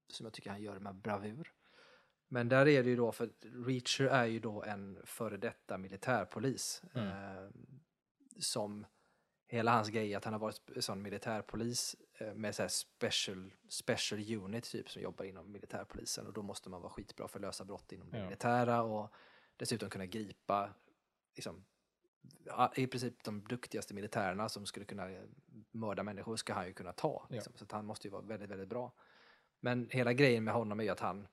som 0.08 0.26
jag 0.26 0.34
tycker 0.34 0.50
han 0.50 0.62
gör 0.62 0.80
med 0.80 0.96
bravur. 0.96 1.52
Men 2.28 2.50
där 2.50 2.68
är 2.68 2.84
det 2.84 2.90
ju 2.90 2.96
då, 2.96 3.12
för 3.12 3.30
Reacher 3.66 4.06
är 4.06 4.26
ju 4.26 4.40
då 4.40 4.64
en 4.64 5.00
före 5.06 5.38
detta 5.38 5.78
militärpolis. 5.78 6.82
Mm. 6.96 7.08
Eh, 7.08 7.50
som 8.40 8.86
hela 9.52 9.72
hans 9.72 9.90
grej 9.90 10.16
att 10.16 10.26
han 10.26 10.34
har 10.34 10.40
varit 10.40 10.62
sån 10.80 11.02
militärpolis 11.02 11.96
eh, 12.18 12.34
med 12.34 12.56
så 12.56 12.70
special, 12.70 13.52
special 13.70 14.36
unit 14.36 14.64
typ 14.64 14.90
som 14.90 15.02
jobbar 15.02 15.26
inom 15.26 15.52
militärpolisen 15.52 16.28
och 16.28 16.34
då 16.34 16.42
måste 16.42 16.70
man 16.70 16.82
vara 16.82 16.92
skitbra 16.92 17.28
för 17.28 17.40
att 17.40 17.42
lösa 17.42 17.66
brott 17.66 17.92
inom 17.92 18.10
det 18.10 18.18
Ja. 18.18 18.24
militära 18.24 18.82
och 18.84 19.14
dessutom 19.58 19.90
kunna 19.90 20.06
gripa 20.06 20.74
liksom, 21.36 21.66
ja, 22.46 22.74
i 22.76 22.88
princip 22.88 23.24
de 23.24 23.42
duktigaste 23.44 23.94
militärerna 23.94 24.50
som 24.50 24.66
skulle 24.66 24.86
kunna 24.86 25.10
eh, 25.10 25.22
mörda 25.72 26.04
människor 26.04 26.36
ska 26.36 26.54
han 26.54 26.68
ju 26.68 26.74
kunna 26.74 26.94
ta. 26.94 27.26
Ja. 27.30 27.36
Liksom. 27.36 27.54
Så 27.56 27.64
att 27.64 27.72
han 27.72 27.86
måste 27.86 28.08
ju 28.08 28.12
vara 28.12 28.22
väldigt, 28.22 28.50
väldigt 28.50 28.70
bra. 28.70 28.94
Men 29.60 29.90
hela 29.92 30.14
grejen 30.14 30.44
med 30.44 30.54
honom 30.54 30.80
är 30.80 30.84
ju 30.84 30.90
att 30.90 31.00
han 31.00 31.28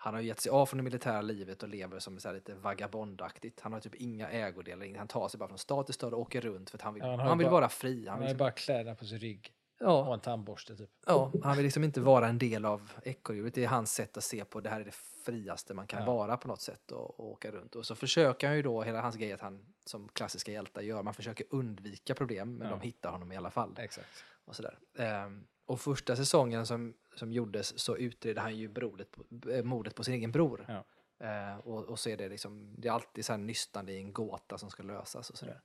han 0.00 0.14
har 0.14 0.20
gett 0.20 0.40
sig 0.40 0.50
av 0.50 0.66
från 0.66 0.76
det 0.78 0.82
militära 0.84 1.20
livet 1.22 1.62
och 1.62 1.68
lever 1.68 1.98
som 1.98 2.18
så 2.20 2.32
lite 2.32 2.54
vagabondaktigt. 2.54 3.60
Han 3.60 3.72
har 3.72 3.80
typ 3.80 3.94
inga 3.94 4.28
ägodelar, 4.30 4.98
han 4.98 5.08
tar 5.08 5.28
sig 5.28 5.38
bara 5.38 5.48
från 5.48 5.58
stad 5.58 5.86
till 5.86 5.94
stad 5.94 6.14
och 6.14 6.20
åker 6.20 6.40
runt 6.40 6.70
för 6.70 6.78
att 6.78 6.82
han 6.82 6.94
vill, 6.94 7.02
Ja, 7.02 7.10
han 7.10 7.20
han 7.20 7.38
vill 7.38 7.46
bara- 7.46 7.52
vara 7.52 7.68
fri. 7.68 7.98
Han 7.98 8.08
Han 8.08 8.18
vill, 8.18 8.26
liksom, 8.28 8.38
bara 8.38 8.50
kläderna 8.50 8.94
på 8.96 9.04
sin 9.04 9.18
rygg 9.18 9.52
och 9.80 9.86
ja, 9.86 10.14
en 10.14 10.20
tandborste 10.20 10.76
typ. 10.76 10.90
ja, 11.06 11.32
han 11.42 11.56
vill 11.56 11.64
liksom 11.64 11.84
inte 11.84 12.00
vara 12.00 12.28
en 12.28 12.38
del 12.38 12.64
av 12.64 12.92
ekorrhjulet. 13.02 13.54
Det 13.54 13.64
är 13.64 13.68
hans 13.68 13.92
sätt 13.94 14.16
att 14.16 14.24
se 14.24 14.44
på 14.44 14.60
det 14.60 14.70
här 14.70 14.80
är 14.80 14.84
det 14.84 14.94
friaste 15.24 15.74
man 15.74 15.86
kan 15.86 16.00
Ja. 16.00 16.06
vara 16.06 16.36
på 16.36 16.48
något 16.48 16.60
sätt 16.60 16.90
och, 16.92 17.20
och 17.20 17.26
åka 17.30 17.50
runt. 17.50 17.74
Och 17.74 17.86
så 17.86 17.94
försöker 17.94 18.46
han 18.46 18.56
ju 18.56 18.62
då, 18.62 18.82
hela 18.82 19.00
hans 19.00 19.16
grej 19.16 19.32
att 19.32 19.40
han 19.40 19.74
som 19.86 20.08
klassiska 20.08 20.52
hjältar 20.52 20.82
gör, 20.82 21.02
man 21.02 21.14
försöker 21.14 21.46
undvika 21.50 22.14
problem 22.14 22.54
men 22.54 22.66
Ja. 22.66 22.70
de 22.70 22.80
hittar 22.80 23.10
honom 23.10 23.32
i 23.32 23.36
alla 23.36 23.50
fall. 23.50 23.74
Exakt. 23.78 24.24
och 24.44 24.56
sådär. 24.56 24.78
Ehm, 24.98 25.46
och 25.68 25.80
första 25.80 26.16
säsongen 26.16 26.66
som, 26.66 26.94
som 27.14 27.32
gjordes 27.32 27.78
så 27.78 27.96
utredde 27.96 28.40
han 28.40 28.56
ju 28.56 28.68
brodet 28.68 29.08
eh, 29.50 29.64
mordet 29.64 29.94
på 29.94 30.04
sin 30.04 30.14
egen 30.14 30.32
bror. 30.32 30.66
Ja. 30.68 30.84
Eh, 31.26 31.58
och, 31.58 31.84
och 31.84 31.98
så 31.98 32.10
är 32.10 32.16
det 32.16 32.28
liksom, 32.28 32.74
det 32.78 32.88
är 32.88 32.92
alltid 32.92 33.24
så 33.24 33.32
här 33.32 33.38
nystande 33.38 33.92
i 33.92 33.98
en 33.98 34.12
gåta 34.12 34.58
som 34.58 34.70
ska 34.70 34.82
lösas 34.82 35.30
och 35.30 35.38
sådär. 35.38 35.60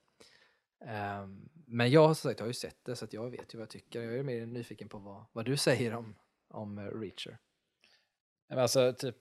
Ehm, 0.80 1.48
men 1.66 1.90
jag 1.90 2.08
har 2.08 2.14
som 2.14 2.30
sagt 2.30 2.40
jag 2.40 2.44
har 2.44 2.50
ju 2.50 2.54
sett 2.54 2.84
det 2.84 2.96
så 2.96 3.04
att 3.04 3.12
jag 3.12 3.30
vet 3.30 3.54
ju 3.54 3.58
vad 3.58 3.62
jag 3.62 3.70
tycker. 3.70 4.02
Jag 4.02 4.18
är 4.18 4.22
mer 4.22 4.46
nyfiken 4.46 4.88
på 4.88 4.98
vad, 4.98 5.24
vad 5.32 5.44
du 5.44 5.56
säger 5.68 5.94
om, 5.94 6.14
om 6.48 6.78
eh, 6.78 6.84
Reacher. 6.84 7.38
Men 8.48 8.58
alltså, 8.58 8.92
typ, 8.92 9.16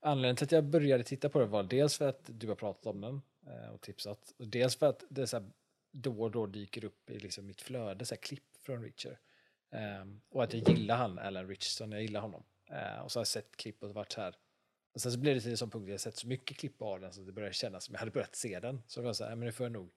anledningen 0.00 0.36
till 0.36 0.44
att 0.44 0.52
jag 0.52 0.64
började 0.64 1.04
titta 1.04 1.28
på 1.28 1.38
det 1.38 1.46
var 1.46 1.62
dels 1.62 1.98
för 1.98 2.08
att 2.08 2.22
du 2.26 2.48
har 2.48 2.54
pratat 2.54 2.86
om 2.86 3.00
den 3.00 3.22
eh, 3.46 3.70
och 3.74 3.80
tipsat. 3.80 4.34
Och 4.38 4.48
dels 4.48 4.76
för 4.76 4.86
att 4.86 5.04
det 5.08 5.26
så 5.26 5.36
här, 5.36 5.50
då 5.92 6.22
och 6.22 6.30
då 6.30 6.46
dyker 6.46 6.84
upp 6.84 7.10
i 7.10 7.18
liksom 7.18 7.46
mitt 7.46 7.60
flöde 7.60 8.04
så 8.04 8.14
här, 8.14 8.22
klipp 8.22 8.56
från 8.62 8.82
Reacher. 8.82 9.18
Ehm, 9.70 10.20
och 10.28 10.44
att 10.44 10.54
jag 10.54 10.68
gillar 10.68 10.96
han, 10.96 11.18
Alan 11.18 11.48
Richardson, 11.48 11.92
jag 11.92 12.02
gillar 12.02 12.20
honom. 12.20 12.44
Ehm, 12.70 13.02
och 13.02 13.12
så 13.12 13.18
har 13.18 13.20
jag 13.20 13.26
sett 13.26 13.56
klipp 13.56 13.82
och 13.82 13.94
varit 13.94 14.12
så 14.12 14.20
här. 14.20 14.36
Och 14.94 15.00
sen 15.00 15.12
så 15.12 15.18
blev 15.18 15.34
det 15.34 15.40
till 15.40 15.50
en 15.50 15.56
sån 15.56 15.70
punkt 15.70 15.86
där 15.86 15.92
jag 15.92 16.00
sett 16.00 16.16
så 16.16 16.26
mycket 16.26 16.56
klipp 16.56 16.82
av 16.82 17.00
den 17.00 17.12
så 17.12 17.20
det 17.20 17.32
började 17.32 17.54
kännas 17.54 17.84
som 17.84 17.92
jag 17.92 17.98
hade 17.98 18.10
börjat 18.10 18.36
se 18.36 18.60
den. 18.60 18.82
Så 18.86 19.00
jag 19.00 19.04
var 19.04 19.12
så 19.12 19.24
här, 19.24 19.36
men 19.36 19.46
nu 19.46 19.52
får 19.52 19.64
jag 19.64 19.72
nog 19.72 19.92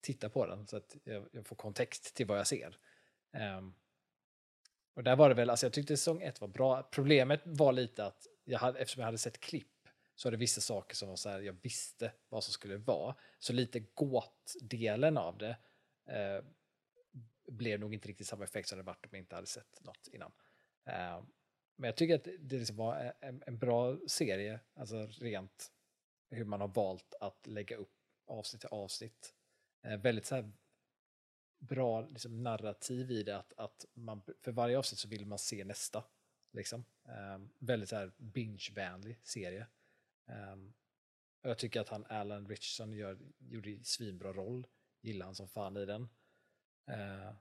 titta 0.00 0.28
på 0.28 0.46
den 0.46 0.66
så 0.66 0.76
att 0.76 0.96
jag, 1.04 1.28
jag 1.32 1.46
får 1.46 1.56
kontext 1.56 2.14
till 2.14 2.26
vad 2.26 2.38
jag 2.38 2.46
ser. 2.46 2.78
Ehm, 3.32 3.74
och 4.94 5.04
där 5.04 5.16
var 5.16 5.28
det 5.28 5.34
väl, 5.34 5.50
alltså 5.50 5.66
jag 5.66 5.72
tyckte 5.72 5.96
säsong 5.96 6.22
ett 6.22 6.40
var 6.40 6.48
bra. 6.48 6.82
Problemet 6.82 7.40
var 7.44 7.72
lite 7.72 8.04
att 8.04 8.26
jag 8.44 8.58
hade, 8.58 8.78
eftersom 8.78 9.00
jag 9.00 9.06
hade 9.06 9.18
sett 9.18 9.40
klipp 9.40 9.88
så 10.14 10.28
var 10.28 10.30
det 10.30 10.36
vissa 10.36 10.60
saker 10.60 10.96
som 10.96 11.08
var 11.08 11.16
så 11.16 11.28
här, 11.28 11.40
jag 11.40 11.56
visste 11.62 12.12
vad 12.28 12.44
som 12.44 12.52
skulle 12.52 12.76
vara. 12.76 13.14
Så 13.38 13.52
lite 13.52 13.80
gåtdelen 13.80 15.18
av 15.18 15.38
det 15.38 15.56
eh, 16.06 16.44
blev 17.52 17.80
nog 17.80 17.94
inte 17.94 18.08
riktigt 18.08 18.26
samma 18.26 18.44
effekt 18.44 18.68
som 18.68 18.78
det 18.78 18.84
varit 18.84 19.06
om 19.06 19.10
jag 19.12 19.18
inte 19.18 19.34
hade 19.34 19.46
sett 19.46 19.84
något 19.84 20.08
innan. 20.12 20.32
Eh, 20.84 21.22
men 21.76 21.88
jag 21.88 21.96
tycker 21.96 22.14
att 22.14 22.24
det 22.24 22.58
liksom 22.58 22.76
var 22.76 23.14
en, 23.20 23.42
en 23.46 23.58
bra 23.58 23.98
serie, 24.06 24.60
alltså 24.74 25.06
rent 25.06 25.72
hur 26.30 26.44
man 26.44 26.60
har 26.60 26.68
valt 26.68 27.14
att 27.20 27.46
lägga 27.46 27.76
upp 27.76 27.94
avsnitt 28.26 28.60
till 28.60 28.68
avsnitt. 28.72 29.34
Eh, 29.82 29.96
väldigt 29.96 30.26
så 30.26 30.34
här 30.34 30.52
bra 31.58 32.00
liksom, 32.00 32.42
narrativ 32.42 33.10
i 33.10 33.22
det, 33.22 33.36
att, 33.36 33.52
att 33.56 33.86
man, 33.94 34.22
för 34.40 34.52
varje 34.52 34.78
avsnitt 34.78 34.98
så 34.98 35.08
vill 35.08 35.26
man 35.26 35.38
se 35.38 35.64
nästa. 35.64 36.04
Liksom. 36.52 36.84
Eh, 37.08 37.40
väldigt 37.58 37.88
så 37.88 37.96
här 37.96 38.12
binge-vänlig 38.16 39.18
serie. 39.22 39.66
Och 41.42 41.50
jag 41.50 41.58
tycker 41.58 41.80
att 41.80 41.88
han 41.88 42.06
Alan 42.08 42.48
Richardson 42.48 42.92
gör, 42.92 43.18
gjorde 43.38 43.70
en 43.70 43.84
svinbra 43.84 44.32
roll. 44.32 44.66
Gillar 45.00 45.26
han 45.26 45.34
som 45.34 45.48
fan 45.48 45.76
i 45.76 45.86
den. 45.86 46.08
Eh, 46.86 47.34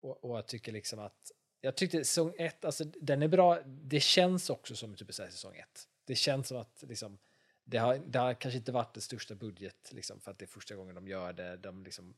och, 0.00 0.24
och 0.24 0.36
jag 0.36 0.46
tycker 0.46 0.72
liksom 0.72 0.98
att 0.98 1.32
jag 1.60 1.76
tyckte 1.76 2.04
säsong 2.04 2.34
ett, 2.38 2.64
alltså 2.64 2.84
den 2.84 3.22
är 3.22 3.28
bra. 3.28 3.60
Det 3.66 4.00
känns 4.00 4.50
också 4.50 4.76
som 4.76 4.96
typ 4.96 5.14
säsong 5.14 5.56
ett. 5.56 5.88
Det 6.04 6.14
känns 6.14 6.48
som 6.48 6.56
att 6.56 6.84
liksom, 6.88 7.18
det, 7.64 7.78
har, 7.78 7.96
det 7.96 8.18
har 8.18 8.34
kanske 8.34 8.58
inte 8.58 8.72
varit 8.72 8.94
den 8.94 9.02
största 9.02 9.34
budget 9.34 9.92
liksom, 9.92 10.20
för 10.20 10.30
att 10.30 10.38
det 10.38 10.44
är 10.44 10.46
första 10.46 10.74
gången 10.74 10.94
de 10.94 11.08
gör 11.08 11.32
det. 11.32 11.56
De 11.56 11.82
liksom 11.84 12.16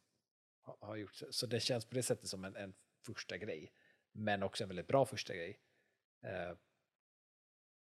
har, 0.63 0.77
har 0.81 0.97
gjort 0.97 1.15
så. 1.15 1.27
så 1.33 1.47
det 1.47 1.61
känns 1.61 1.85
på 1.85 1.95
det 1.95 2.03
sättet 2.03 2.29
som 2.29 2.45
en, 2.45 2.57
en 2.57 2.75
första 3.07 3.37
grej. 3.37 3.73
Men 4.13 4.43
också 4.43 4.65
en 4.65 4.69
väldigt 4.69 4.87
bra 4.87 5.07
första 5.07 5.35
grej. 5.35 5.61
Eh, 6.25 6.57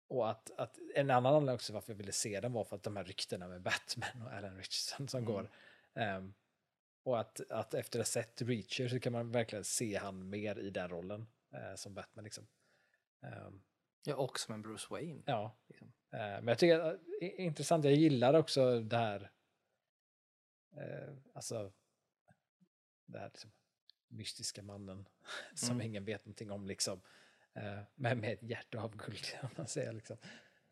och 0.08 0.30
att, 0.30 0.50
att 0.50 0.78
en 0.94 1.10
annan 1.10 1.34
anledning 1.34 1.54
också 1.54 1.72
varför 1.72 1.92
jag 1.92 1.98
ville 1.98 2.12
se 2.12 2.40
den 2.40 2.52
var 2.52 2.64
för 2.64 2.76
att 2.76 2.82
de 2.82 2.96
här 2.96 3.04
ryktena 3.04 3.48
med 3.48 3.62
Batman 3.62 4.22
och 4.22 4.32
Alan 4.32 4.56
Richardson 4.56 5.08
som 5.08 5.18
Mm. 5.22 5.32
går. 5.32 5.50
Ehm, 5.94 6.34
och 7.02 7.20
att, 7.20 7.50
att 7.50 7.74
efter 7.74 7.98
att 7.98 8.06
ha 8.06 8.10
sett 8.10 8.42
Reacher 8.42 8.88
så 8.88 9.00
kan 9.00 9.12
man 9.12 9.30
verkligen 9.32 9.64
se 9.64 9.96
han 9.96 10.30
mer 10.30 10.58
i 10.58 10.70
den 10.70 10.88
rollen 10.88 11.26
eh, 11.52 11.74
som 11.74 11.94
Batman. 11.94 12.24
Liksom. 12.24 12.46
Ehm, 13.22 13.62
Ja, 14.04 14.16
och 14.16 14.40
som 14.40 14.54
en 14.54 14.62
Bruce 14.62 14.86
Wayne. 14.90 15.22
ja, 15.26 15.56
Liksom. 15.66 15.92
Eh, 16.10 16.18
men 16.18 16.48
jag 16.48 16.58
tycker 16.58 16.80
att 16.80 17.00
är 17.20 17.40
intressant, 17.40 17.84
jag 17.84 17.94
gillar 17.94 18.34
också 18.34 18.80
det 18.80 18.96
här, 18.96 19.30
eh, 20.76 21.14
alltså, 21.34 21.72
det 23.06 23.18
här 23.18 23.28
liksom, 23.28 23.52
mystiska 24.08 24.62
mannen 24.62 25.08
som 25.54 25.70
Mm. 25.70 25.86
ingen 25.86 26.04
vet 26.04 26.24
någonting 26.24 26.50
om 26.50 26.66
liksom. 26.66 27.00
Eh, 27.54 27.80
men 27.94 28.20
med 28.20 28.32
ett 28.32 28.42
hjärta 28.42 28.80
av 28.80 28.96
guld, 28.96 29.26
om 29.42 29.48
man 29.56 29.66
säger 29.68 29.92
liksom. 29.92 30.16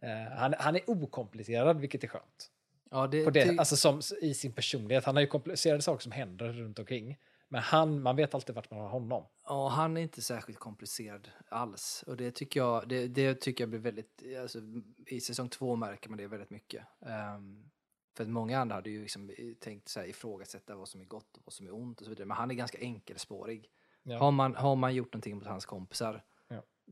Eh, 0.01 0.22
han, 0.22 0.55
han 0.59 0.76
är 0.76 0.91
okomplicerad, 0.91 1.81
vilket 1.81 2.05
är 2.05 2.09
skönt. 2.09 2.53
Ja, 2.91 3.07
det, 3.07 3.24
På 3.24 3.30
det, 3.30 3.45
ty- 3.49 3.59
alltså 3.59 3.76
som, 3.76 4.01
I 4.20 4.34
sin 4.34 4.53
personlighet. 4.53 5.05
Han 5.05 5.16
har 5.16 5.20
ju 5.20 5.26
komplicerade 5.26 5.82
saker 5.82 6.03
som 6.03 6.12
händer 6.12 6.53
runt 6.53 6.78
omkring. 6.78 7.18
Men 7.49 7.62
han, 7.62 8.03
man 8.03 8.16
vet 8.16 8.34
alltid 8.34 8.55
vart 8.55 8.70
man 8.70 8.80
har 8.80 8.88
honom. 8.88 9.24
Ja, 9.45 9.68
han 9.68 9.97
är 9.97 10.01
inte 10.01 10.22
särskilt 10.22 10.59
komplicerad 10.59 11.28
alls. 11.49 12.05
Och 12.07 12.16
det 12.16 12.30
tycker 12.30 12.61
jag, 12.61 12.88
det, 12.88 13.09
det 13.09 13.34
tycker 13.34 13.64
jag 13.64 13.68
blir 13.70 13.80
väldigt, 13.80 14.22
alltså, 14.43 14.59
i 15.07 15.20
säsong 15.20 15.49
två 15.49 15.76
märker 15.76 16.09
man 16.11 16.18
det 16.18 16.26
väldigt 16.26 16.51
mycket. 16.51 16.86
Ehm, 17.07 17.70
för 18.16 18.24
att 18.24 18.30
många 18.30 18.59
andra 18.59 18.74
hade 18.74 18.91
ju 18.91 19.03
liksom 19.03 19.30
tänkt 19.61 19.88
så 19.88 20.01
här, 20.01 20.07
ifrågasätta 20.07 20.76
vad 20.76 20.88
som 20.88 21.01
är 21.01 21.05
gott 21.05 21.36
och 21.36 21.43
vad 21.45 21.53
som 21.53 21.66
är 21.66 21.74
ont 21.74 22.01
och 22.01 22.05
så 22.05 22.11
vidare. 22.11 22.26
Men 22.26 22.36
han 22.36 22.51
är 22.51 22.55
ganska 22.55 22.78
enkelspårig. 22.78 23.68
Ja. 24.03 24.18
Har, 24.18 24.30
man, 24.30 24.55
har 24.55 24.76
man 24.76 24.95
gjort 24.95 25.12
någonting 25.12 25.36
mot 25.36 25.47
hans 25.47 25.66
kompisar. 25.66 26.22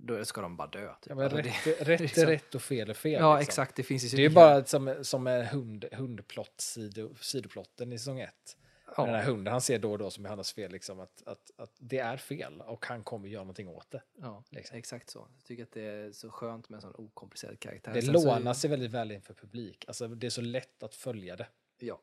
Då 0.00 0.24
ska 0.24 0.40
de 0.40 0.56
bara 0.56 0.68
dö. 0.68 0.94
Typ. 0.94 1.06
Ja, 1.08 1.14
men 1.14 1.24
Alltså, 1.24 1.38
rätt, 1.38 1.54
det, 1.64 1.84
rätt 1.84 2.00
liksom- 2.00 2.22
är 2.22 2.26
rätt 2.26 2.54
och 2.54 2.62
fel 2.62 2.90
är 2.90 2.94
fel. 2.94 3.12
ja 3.12 3.36
liksom. 3.38 3.48
exakt. 3.48 3.76
Det 3.76 3.82
finns 3.82 4.14
ju 4.14 4.16
Det 4.16 4.24
är 4.24 4.30
bara 4.30 4.64
som, 4.64 4.94
som 5.02 5.26
en 5.26 5.46
hund, 5.46 5.84
hundplott, 5.92 6.60
sido, 6.60 7.14
sidoplotten 7.20 7.92
i 7.92 7.98
säsong 7.98 8.20
ett. 8.20 8.56
ja, 8.96 9.04
Den 9.04 9.14
här 9.14 9.24
hunden, 9.24 9.52
han 9.52 9.60
ser 9.60 9.78
då 9.78 9.92
och 9.92 9.98
då 9.98 10.10
som 10.10 10.24
är 10.24 10.28
hans 10.28 10.52
fel, 10.52 10.72
liksom, 10.72 11.00
att, 11.00 11.22
att, 11.26 11.50
att 11.56 11.72
det 11.78 11.98
är 11.98 12.16
fel 12.16 12.60
och 12.60 12.86
han 12.86 13.02
kommer 13.04 13.28
göra 13.28 13.42
någonting 13.44 13.68
åt 13.68 13.90
det. 13.90 14.02
ja, 14.20 14.44
liksom. 14.50 14.78
exakt 14.78 15.10
så. 15.10 15.28
Jag 15.36 15.44
tycker 15.44 15.62
att 15.62 15.72
det 15.72 15.82
är 15.82 16.12
så 16.12 16.30
skönt 16.30 16.68
med 16.68 16.76
en 16.76 16.82
sån 16.82 16.94
okomplicerad 16.94 17.60
karaktär. 17.60 17.94
Det 17.94 18.02
Sen 18.02 18.12
lånar 18.12 18.54
sig 18.54 18.70
väldigt 18.70 18.90
väl 18.90 19.12
inför 19.12 19.34
publik. 19.34 19.84
Alltså, 19.88 20.08
det 20.08 20.26
är 20.26 20.30
så 20.30 20.40
lätt 20.40 20.82
att 20.82 20.94
följa 20.94 21.36
det. 21.36 21.46
Ja, 21.78 22.00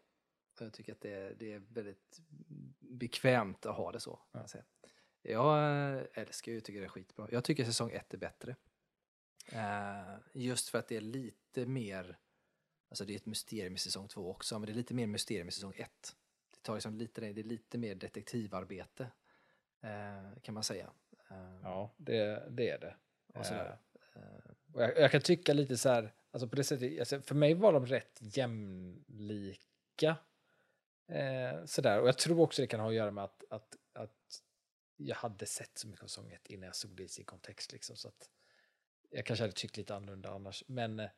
jag 0.59 0.73
tycker 0.73 0.91
att 0.91 1.01
det 1.01 1.13
är, 1.13 1.35
det 1.39 1.53
är 1.53 1.59
väldigt 1.69 2.19
bekvämt 2.79 3.65
att 3.65 3.75
ha 3.75 3.91
det 3.91 3.99
så. 3.99 4.19
Ja. 4.31 4.45
Jag, 5.27 5.57
eh, 5.93 6.03
älskar 6.13 6.51
ju, 6.51 6.61
tycker 6.61 6.79
det 6.79 6.85
är 6.85 6.89
skitbra. 6.89 7.27
Jag 7.31 7.43
tycker 7.43 7.65
säsong 7.65 7.91
ett 7.91 8.13
är 8.13 8.17
bättre. 8.17 8.55
Eh, 9.51 10.17
just 10.33 10.69
för 10.69 10.79
att 10.79 10.87
det 10.87 10.97
är 10.97 11.01
lite 11.01 11.65
mer, 11.65 12.17
alltså 12.89 13.05
det 13.05 13.13
är 13.13 13.15
ett 13.15 13.25
mysterium 13.25 13.75
i 13.75 13.77
säsong 13.77 14.07
två 14.07 14.31
också, 14.31 14.59
men 14.59 14.65
det 14.65 14.71
är 14.71 14.75
lite 14.75 14.93
mer 14.93 15.07
mysterium 15.07 15.47
i 15.47 15.51
säsong 15.51 15.73
ett. 15.75 16.15
Det, 16.51 16.61
tar 16.61 16.73
liksom 16.73 16.95
lite, 16.95 17.21
det 17.21 17.41
är 17.41 17.43
lite 17.43 17.77
mer 17.77 17.95
detektivarbete, 17.95 19.07
eh, 19.81 20.41
kan 20.41 20.53
man 20.53 20.63
säga. 20.63 20.91
Ja, 21.63 21.93
det, 21.97 22.47
det 22.49 22.69
är 22.69 22.79
det. 22.79 22.95
och 23.27 23.45
sådär. 23.45 23.77
Och 24.73 24.83
jag, 24.83 24.97
jag 24.97 25.11
kan 25.11 25.21
tycka 25.21 25.53
lite 25.53 25.77
så 25.77 25.89
här, 25.89 26.13
alltså 26.31 26.47
på 26.47 26.55
det 26.55 26.63
sättet, 26.63 26.99
alltså 26.99 27.21
för 27.21 27.35
mig 27.35 27.53
var 27.53 27.73
de 27.73 27.85
rätt 27.85 28.19
jämlika. 28.21 30.17
Sådär. 31.65 32.01
Och 32.01 32.07
jag 32.07 32.17
tror 32.17 32.39
också 32.39 32.61
det 32.61 32.67
kan 32.67 32.79
ha 32.79 32.87
att 32.87 32.95
göra 32.95 33.11
med 33.11 33.23
att, 33.23 33.43
att, 33.49 33.75
att 33.93 34.41
jag 34.97 35.15
hade 35.15 35.45
sett 35.45 35.77
så 35.77 35.87
mycket 35.87 36.03
av 36.03 36.07
säsong 36.07 36.31
ett 36.31 36.47
innan 36.47 36.65
jag 36.65 36.75
såg 36.75 36.91
det 36.95 37.03
i 37.03 37.07
sin 37.07 37.25
kontext. 37.25 37.71
Liksom, 37.71 37.95
så 37.95 38.07
att 38.07 38.29
jag 39.09 39.25
kanske 39.25 39.43
hade 39.43 39.53
tyckt 39.53 39.77
lite 39.77 39.95
annorlunda 39.95 40.29
annars. 40.29 40.63
Men 40.67 40.99
eh, 40.99 41.09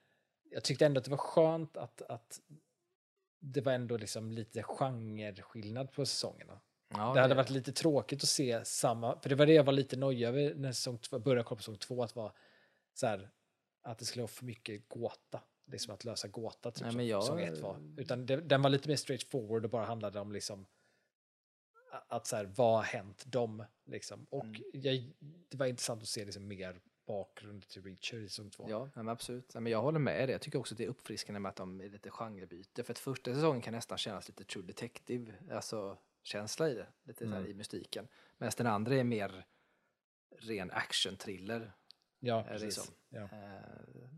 jag 0.49 0.63
tyckte 0.63 0.86
ändå 0.86 0.97
att 0.99 1.05
det 1.05 1.11
var 1.11 1.17
skönt 1.17 1.78
att, 1.78 2.01
att 2.01 2.39
det 3.39 3.61
var 3.61 3.71
ändå 3.73 3.97
liksom 3.97 4.32
lite 4.32 4.63
genreskillnad 4.63 5.91
på 5.91 6.05
säsongerna. 6.05 6.59
Ja, 6.89 7.13
det 7.13 7.21
hade 7.21 7.36
varit 7.36 7.49
lite 7.49 7.71
tråkigt 7.71 8.23
att 8.23 8.30
se 8.30 8.65
samma, 8.65 9.19
för 9.21 9.30
det 9.30 9.36
var 9.36 9.45
det 9.45 9.53
jag 9.53 9.63
var 9.63 9.73
lite 9.73 9.97
nöjd 9.97 10.23
över 10.23 10.55
när 10.55 10.71
säsong 10.71 10.97
två, 10.97 11.19
började 11.19 11.43
kolla 11.43 11.55
på 11.57 11.61
säsong 11.63 11.78
två, 11.78 12.03
att 12.03 12.15
vara 12.15 12.34
så 12.93 13.07
här, 13.07 13.30
att 13.82 13.99
det 13.99 14.05
skulle 14.05 14.21
vara 14.21 14.28
för 14.32 14.45
mycket 14.45 14.89
gåta. 14.89 15.41
Liksom 15.71 15.93
att 15.93 16.03
lösa 16.05 16.28
gåta, 16.28 16.71
typ 16.71 16.82
Nej, 16.82 16.91
som 16.91 16.97
men 16.97 17.07
jag- 17.07 17.23
säsong 17.23 17.41
ett 17.41 17.57
var. 17.59 17.93
Utan 17.97 18.25
det, 18.25 18.38
den 18.41 18.61
var 18.61 18.69
lite 18.69 18.89
mer 18.89 18.95
straightforward 18.95 19.63
och 19.65 19.71
bara 19.71 19.86
handlade 19.86 20.19
om 20.19 20.32
liksom 20.32 20.65
att 22.07 22.27
så 22.27 22.35
här, 22.35 22.45
vad 22.45 22.75
har 22.75 22.83
hänt 22.83 23.23
dem? 23.25 23.63
Liksom. 23.85 24.25
Och 24.29 24.43
Mm. 24.45 24.61
jag, 24.73 25.13
det 25.49 25.57
var 25.57 25.65
intressant 25.65 26.01
att 26.01 26.07
se 26.07 26.25
liksom 26.25 26.47
mer 26.47 26.79
bakgrund 27.07 27.67
till 27.67 27.83
Reacher 27.83 28.17
i 28.17 28.29
säsong 28.29 28.49
två. 28.49 28.65
Ja, 28.69 28.89
men 28.95 29.09
absolut. 29.09 29.53
Men 29.53 29.67
jag 29.67 29.81
håller 29.81 29.99
med 29.99 30.27
dig. 30.29 30.31
Jag 30.31 30.41
tycker 30.41 30.59
också 30.59 30.73
att 30.73 30.77
det 30.77 30.83
är 30.83 30.88
uppfriskande 30.88 31.39
med 31.39 31.49
att 31.49 31.55
de 31.55 31.81
är 31.81 31.89
lite 31.89 32.09
genrebyte. 32.09 32.83
För 32.83 32.93
att 32.93 32.99
första 32.99 33.33
säsongen 33.33 33.61
kan 33.61 33.73
nästan 33.73 33.97
kännas 33.97 34.27
lite 34.27 34.43
true 34.43 34.65
detective, 34.65 35.33
alltså 35.51 35.97
känsla 36.23 36.69
i 36.69 36.73
det, 36.73 36.88
lite 37.03 37.25
så 37.25 37.31
här 37.31 37.38
Mm. 37.39 37.51
i 37.51 37.53
mystiken. 37.53 38.07
Medan 38.38 38.53
den 38.57 38.67
andra 38.67 38.95
är 38.95 39.03
mer 39.03 39.45
ren 40.39 40.71
action-thriller. 40.71 41.73
ja 42.19 42.38
det 42.38 42.49
precis. 42.49 42.75
som. 42.75 42.93
Ja. 43.09 43.23
Eh. 43.23 44.09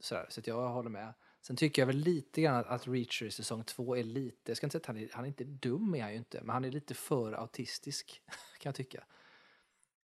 Så 0.00 0.16
att 0.16 0.46
jag 0.46 0.68
håller 0.68 0.90
med. 0.90 1.14
Sen 1.46 1.56
tycker 1.56 1.82
jag 1.82 1.86
väl 1.86 1.96
lite 1.96 2.40
grann 2.42 2.56
att, 2.56 2.66
att 2.66 2.88
Reacher 2.88 3.26
i 3.26 3.30
säsong 3.30 3.64
två 3.64 3.96
är 3.96 4.02
lite, 4.02 4.50
jag 4.50 4.56
ska 4.56 4.66
inte 4.66 4.72
säga 4.72 4.80
att 4.80 4.86
han 4.86 4.96
är, 4.96 5.08
han 5.12 5.24
är 5.24 5.28
inte 5.28 5.44
dum 5.44 5.94
är 5.94 6.02
han 6.02 6.12
ju 6.12 6.18
inte, 6.18 6.40
men 6.40 6.50
han 6.50 6.64
är 6.64 6.70
lite 6.70 6.94
för 6.94 7.32
autistisk 7.32 8.22
kan 8.60 8.68
jag 8.68 8.74
tycka. 8.74 9.04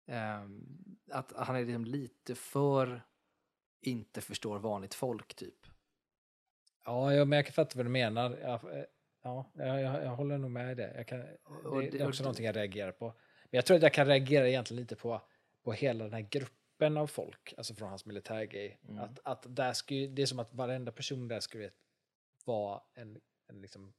Ehm, 0.07 0.63
att 1.11 1.33
han 1.35 1.55
är 1.55 1.65
liksom 1.65 1.85
lite 1.85 2.35
för 2.35 3.01
inte 3.81 4.21
förstår 4.21 4.59
vanligt 4.59 4.93
folk 4.93 5.35
typ. 5.35 5.65
Ja, 6.85 7.13
ja, 7.13 7.25
men 7.25 7.37
jag 7.37 7.45
kan 7.45 7.53
fatta 7.53 7.77
vad 7.77 7.85
du 7.85 7.89
menar. 7.89 8.37
Ja, 8.41 8.53
eh, 8.73 8.83
ja, 9.23 9.51
jag, 9.53 9.81
jag, 9.81 10.03
jag 10.05 10.15
håller 10.15 10.37
nog 10.37 10.51
med 10.51 10.71
i 10.71 10.75
det. 10.75 10.93
Jag 10.95 11.07
kan, 11.07 11.19
det, 11.19 11.27
det- 11.91 11.99
är 11.99 12.07
också 12.07 12.23
det- 12.23 12.23
någonting 12.23 12.45
jag 12.45 12.55
reagerar 12.55 12.91
på. 12.91 13.05
Men 13.05 13.57
jag 13.57 13.65
tror 13.65 13.77
att 13.77 13.83
jag 13.83 13.93
kan 13.93 14.07
reagera 14.07 14.49
egentligen 14.49 14.81
lite 14.81 14.95
på, 14.95 15.21
på 15.63 15.73
hela 15.73 16.03
den 16.03 16.13
här 16.13 16.21
gruppen 16.21 16.60
av 16.87 17.07
folk, 17.07 17.53
alltså 17.57 17.75
från 17.75 17.89
hans 17.89 18.05
militärgrej. 18.05 18.79
Mm. 18.89 19.03
Att, 19.03 19.19
att 19.23 19.55
där 19.55 19.75
ju, 19.87 20.07
det 20.07 20.21
är 20.21 20.25
som 20.25 20.39
att 20.39 20.53
varenda 20.53 20.91
person 20.91 21.27
där 21.27 21.39
skulle 21.39 21.71
vara 22.45 22.81
en, 22.93 23.21
en, 23.47 23.61
liksom, 23.61 23.93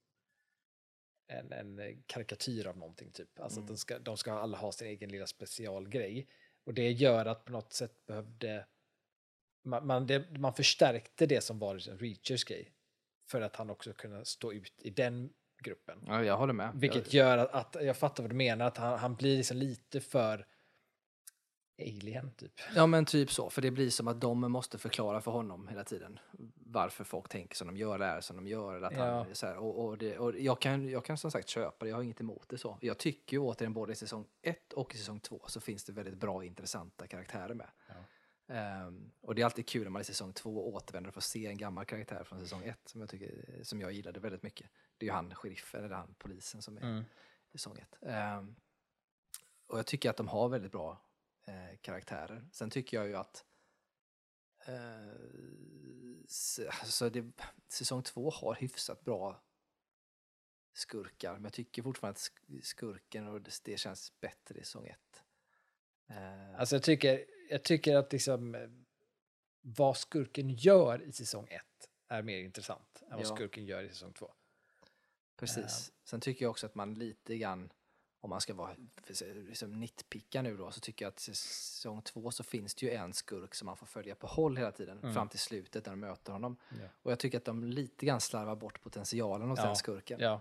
en, 1.27 1.53
en 1.53 2.03
karikatyr 2.07 2.67
av 2.67 2.79
någonting 2.79 3.11
typ. 3.13 3.41
Alltså 3.41 3.61
Mm. 3.61 3.65
att 3.65 3.69
de 3.69 3.77
ska, 3.77 3.99
de 3.99 4.17
ska 4.17 4.33
alla 4.33 4.59
ha 4.59 4.73
sin 4.73 4.89
egen 4.89 5.11
lilla 5.11 5.27
specialgrej. 5.27 6.29
Och 6.65 6.75
det 6.75 6.91
gör 6.91 7.27
att 7.27 7.45
på 7.45 7.53
något 7.53 7.73
sätt 7.73 8.07
behövde 8.07 8.67
man, 9.65 9.87
man, 9.87 10.07
det, 10.07 10.39
man 10.39 10.55
förstärkte 10.55 11.27
det 11.27 11.41
som 11.41 11.59
var 11.59 11.75
liksom 11.75 11.99
Reachers 11.99 12.45
grej. 12.45 12.73
För 13.31 13.41
att 13.41 13.57
han 13.57 13.71
också 13.71 13.93
kunde 13.93 14.25
stå 14.25 14.53
ut 14.53 14.83
i 14.83 14.91
den 14.91 15.33
gruppen. 15.63 16.05
Ja, 16.07 16.25
jag 16.25 16.37
håller 16.37 16.53
med. 16.53 16.73
Vilket 16.75 17.13
gör 17.13 17.39
att, 17.39 17.77
att 17.77 17.85
jag 17.85 17.97
fattar 17.97 18.23
vad 18.23 18.31
du 18.31 18.37
menar, 18.37 18.67
att 18.67 18.77
han, 18.77 18.99
han 18.99 19.15
blir 19.15 19.37
liksom 19.37 19.57
lite 19.57 20.01
för 20.01 20.47
alien 21.79 22.31
typ. 22.37 22.53
Ja 22.75 22.87
men 22.87 23.05
typ 23.05 23.31
så, 23.33 23.51
för 23.51 23.63
det 23.63 23.71
blir 23.71 23.91
som 23.91 24.09
att 24.09 24.21
de 24.21 24.41
måste 24.41 24.79
förklara 24.79 25.21
för 25.21 25.31
honom 25.31 25.69
hela 25.69 25.85
tiden 25.85 26.19
varför 26.55 27.05
folk 27.05 27.29
tänker 27.29 27.57
som 27.57 27.67
de 27.67 27.77
gör, 27.77 27.95
eller 27.95 28.07
är 28.17 28.21
som 28.21 28.37
de 28.37 28.47
gör. 28.47 28.75
Eller 28.75 28.87
att 28.87 28.93
Ja. 28.97 29.05
han, 29.05 29.35
så 29.35 29.47
här, 29.47 29.57
och, 29.57 29.85
och, 29.85 29.99
det, 29.99 30.19
och 30.19 30.39
jag, 30.39 30.61
kan, 30.61 30.89
jag 30.89 31.05
kan 31.05 31.19
som 31.19 31.31
sagt 31.31 31.49
köpa 31.49 31.85
det, 31.85 31.89
jag 31.89 31.97
har 31.97 32.03
inget 32.03 32.21
emot 32.21 32.49
det 32.49 32.59
så. 32.59 32.79
Jag 32.81 32.99
tycker 32.99 33.37
ju 33.37 33.41
återigen 33.41 33.73
både 33.73 33.93
i 33.93 33.97
säsong 33.97 34.27
1 34.43 34.73
och 34.73 34.95
i 34.95 34.99
säsong 34.99 35.21
2 35.21 35.45
så 35.49 35.61
finns 35.61 35.85
det 35.85 35.93
väldigt 35.93 36.15
bra 36.17 36.45
intressanta 36.45 37.07
karaktärer 37.07 37.55
med. 37.55 37.71
Ja. 37.89 38.55
Ehm, 38.55 39.11
och 39.21 39.35
det 39.35 39.43
är 39.43 39.45
alltid 39.45 39.67
kul 39.69 39.83
när 39.83 39.91
man 39.91 40.03
i 40.03 40.05
säsong 40.05 40.33
2 40.33 40.75
återvänder 40.75 41.09
och 41.09 41.15
får 41.15 41.21
se 41.21 41.47
en 41.47 41.57
gammal 41.59 41.85
karaktär 41.85 42.25
från 42.25 42.41
säsong 42.41 42.63
1 42.65 42.79
som 42.89 43.01
jag, 43.01 43.11
tycker, 43.11 43.61
som 43.63 43.81
jag 43.81 43.93
gillade 43.93 44.21
väldigt 44.21 44.43
mycket. 44.43 44.71
Det 44.99 45.05
är 45.07 45.09
ju 45.09 45.13
han 45.15 45.35
sheriffen, 45.35 45.85
eller 45.85 45.97
han 45.97 46.15
polisen 46.19 46.63
som 46.63 46.77
är 46.77 46.83
Mm. 46.83 47.05
i 47.53 47.59
säsong 47.59 47.79
1. 47.79 47.97
Ehm, 48.03 48.55
och 49.67 49.79
jag 49.79 49.87
tycker 49.87 50.11
att 50.11 50.17
de 50.17 50.29
har 50.29 50.49
väldigt 50.49 50.73
bra 50.73 51.01
eh, 51.47 51.77
karaktärer. 51.81 52.49
Sen 52.53 52.71
tycker 52.71 52.97
jag 52.97 53.07
ju 53.09 53.17
att 53.17 53.45
eh, 54.67 55.09
alltså 56.81 57.11
det, 57.11 57.33
säsong 57.69 58.03
två 58.03 58.31
har 58.31 58.55
hyfsat 58.55 59.05
bra 59.05 59.43
skurkar, 60.75 61.33
men 61.35 61.43
jag 61.45 61.53
tycker 61.53 61.83
fortfarande 61.83 62.17
att 62.17 62.21
sk- 62.33 62.63
skurken 62.63 63.29
och 63.29 63.43
det, 63.43 63.61
det 63.65 63.77
känns 63.77 64.21
bättre 64.21 64.59
i 64.61 64.65
säsong 64.65 64.87
ett. 64.87 65.23
Eh, 66.07 66.61
Alltså 66.61 66.75
jag 66.77 66.83
tycker, 66.83 67.25
jag 67.51 67.63
tycker 67.63 67.97
att 67.97 68.13
liksom 68.13 68.55
eh, 68.55 68.69
vad 69.61 69.97
skurken 69.97 70.51
gör 70.51 71.03
i 71.03 71.13
säsong 71.13 71.49
1 71.51 71.63
är 72.09 72.23
mer 72.23 72.39
intressant 72.39 73.03
än 73.03 73.17
vad 73.17 73.27
Ja. 73.27 73.35
skurken 73.37 73.65
gör 73.67 73.83
i 73.83 73.89
säsong 73.89 74.13
2. 74.13 74.33
Precis. 75.37 75.93
Sen 76.05 76.21
tycker 76.21 76.45
jag 76.45 76.51
också 76.51 76.67
att 76.67 76.75
man 76.75 76.95
lite 76.95 77.37
grann, 77.37 77.73
om 78.25 78.31
man 78.31 78.41
ska 78.41 78.55
vara 78.55 78.77
liksom 79.49 79.81
nitpicka 79.81 80.43
nu 80.43 80.57
då, 80.57 80.71
så 80.71 80.81
tycker 80.81 81.05
jag 81.05 81.11
att 81.11 81.19
säsong 81.21 82.03
två 82.03 82.31
så 82.31 82.43
finns 82.43 82.75
det 82.75 82.87
ju 82.87 82.93
en 82.93 83.13
skurk 83.13 83.55
som 83.55 83.67
man 83.67 83.77
får 83.77 83.87
följa 83.87 84.15
på 84.15 84.27
håll 84.27 84.57
hela 84.57 84.73
tiden, 84.73 84.99
Mm. 84.99 85.15
fram 85.15 85.29
till 85.29 85.39
slutet 85.39 85.87
när 85.87 85.93
de 85.93 86.01
möter 86.01 86.33
honom. 86.33 86.57
Ja. 86.81 86.89
Och 87.03 87.13
jag 87.13 87.19
tycker 87.19 87.39
att 87.39 87.45
de 87.45 87.65
lite 87.65 88.07
grann 88.07 88.21
slarvar 88.21 88.57
bort 88.57 88.81
potentialen 88.83 89.49
hos 89.51 89.59
Ja. 89.59 89.67
den 89.67 89.77
skurken. 89.77 90.21
Ja. 90.21 90.41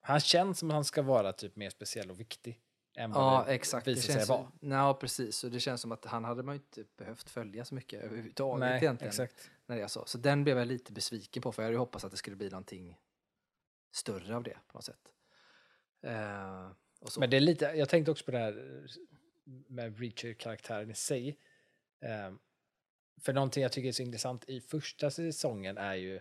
Han 0.00 0.20
känns 0.20 0.58
som 0.58 0.70
att 0.70 0.74
han 0.74 0.84
ska 0.84 1.02
vara 1.02 1.32
typ 1.32 1.56
mer 1.56 1.70
speciell 1.70 2.10
och 2.10 2.20
viktig 2.20 2.60
än 2.94 3.12
vad 3.12 3.22
Ja, 3.24 3.44
det 3.46 3.54
exakt. 3.54 3.84
Det 3.84 3.90
visar 3.94 4.02
sig 4.06 4.14
känns, 4.14 4.28
vara. 4.28 4.50
ja, 4.60 4.94
precis. 4.94 5.44
Och 5.44 5.50
det 5.50 5.60
känns 5.60 5.80
som 5.80 5.92
att 5.92 6.04
han 6.04 6.24
hade 6.24 6.42
man 6.42 6.54
inte 6.54 6.84
behövt 6.96 7.30
följa 7.30 7.64
så 7.64 7.74
mycket 7.74 8.02
överhuvudtaget 8.02 8.60
Nej, 8.60 8.78
egentligen. 8.82 9.08
exakt. 9.08 9.50
När 9.66 9.76
det 9.76 9.82
är 9.82 9.88
så. 9.88 10.04
så 10.06 10.18
den 10.18 10.44
blev 10.44 10.58
jag 10.58 10.66
lite 10.66 10.92
besviken 10.92 11.42
på, 11.42 11.52
för 11.52 11.62
jag 11.62 11.66
hade 11.66 11.74
ju 11.74 11.78
hoppats 11.78 12.04
att 12.04 12.10
det 12.10 12.16
skulle 12.16 12.36
bli 12.36 12.50
någonting 12.50 12.98
större 13.90 14.36
av 14.36 14.42
det 14.42 14.58
på 14.66 14.76
något 14.78 14.84
sätt. 14.84 15.08
Så. 16.02 16.08
Men 17.18 17.30
det 17.30 17.36
är 17.36 17.40
lite, 17.40 17.64
jag 17.64 17.88
tänkte 17.88 18.10
också 18.10 18.24
på 18.24 18.30
det 18.30 18.38
här 18.38 18.82
eh, 18.84 18.90
med 19.68 19.98
Reacher-karaktären 20.00 20.90
i 20.90 20.94
sig. 20.94 21.38
Ehm, 22.00 22.38
för 23.20 23.32
någonting 23.32 23.62
jag 23.62 23.72
tycker 23.72 23.88
är 23.88 23.92
så 23.92 24.02
intressant 24.02 24.44
i 24.48 24.60
första 24.60 25.10
säsongen 25.10 25.78
är 25.78 25.94
ju, 25.94 26.20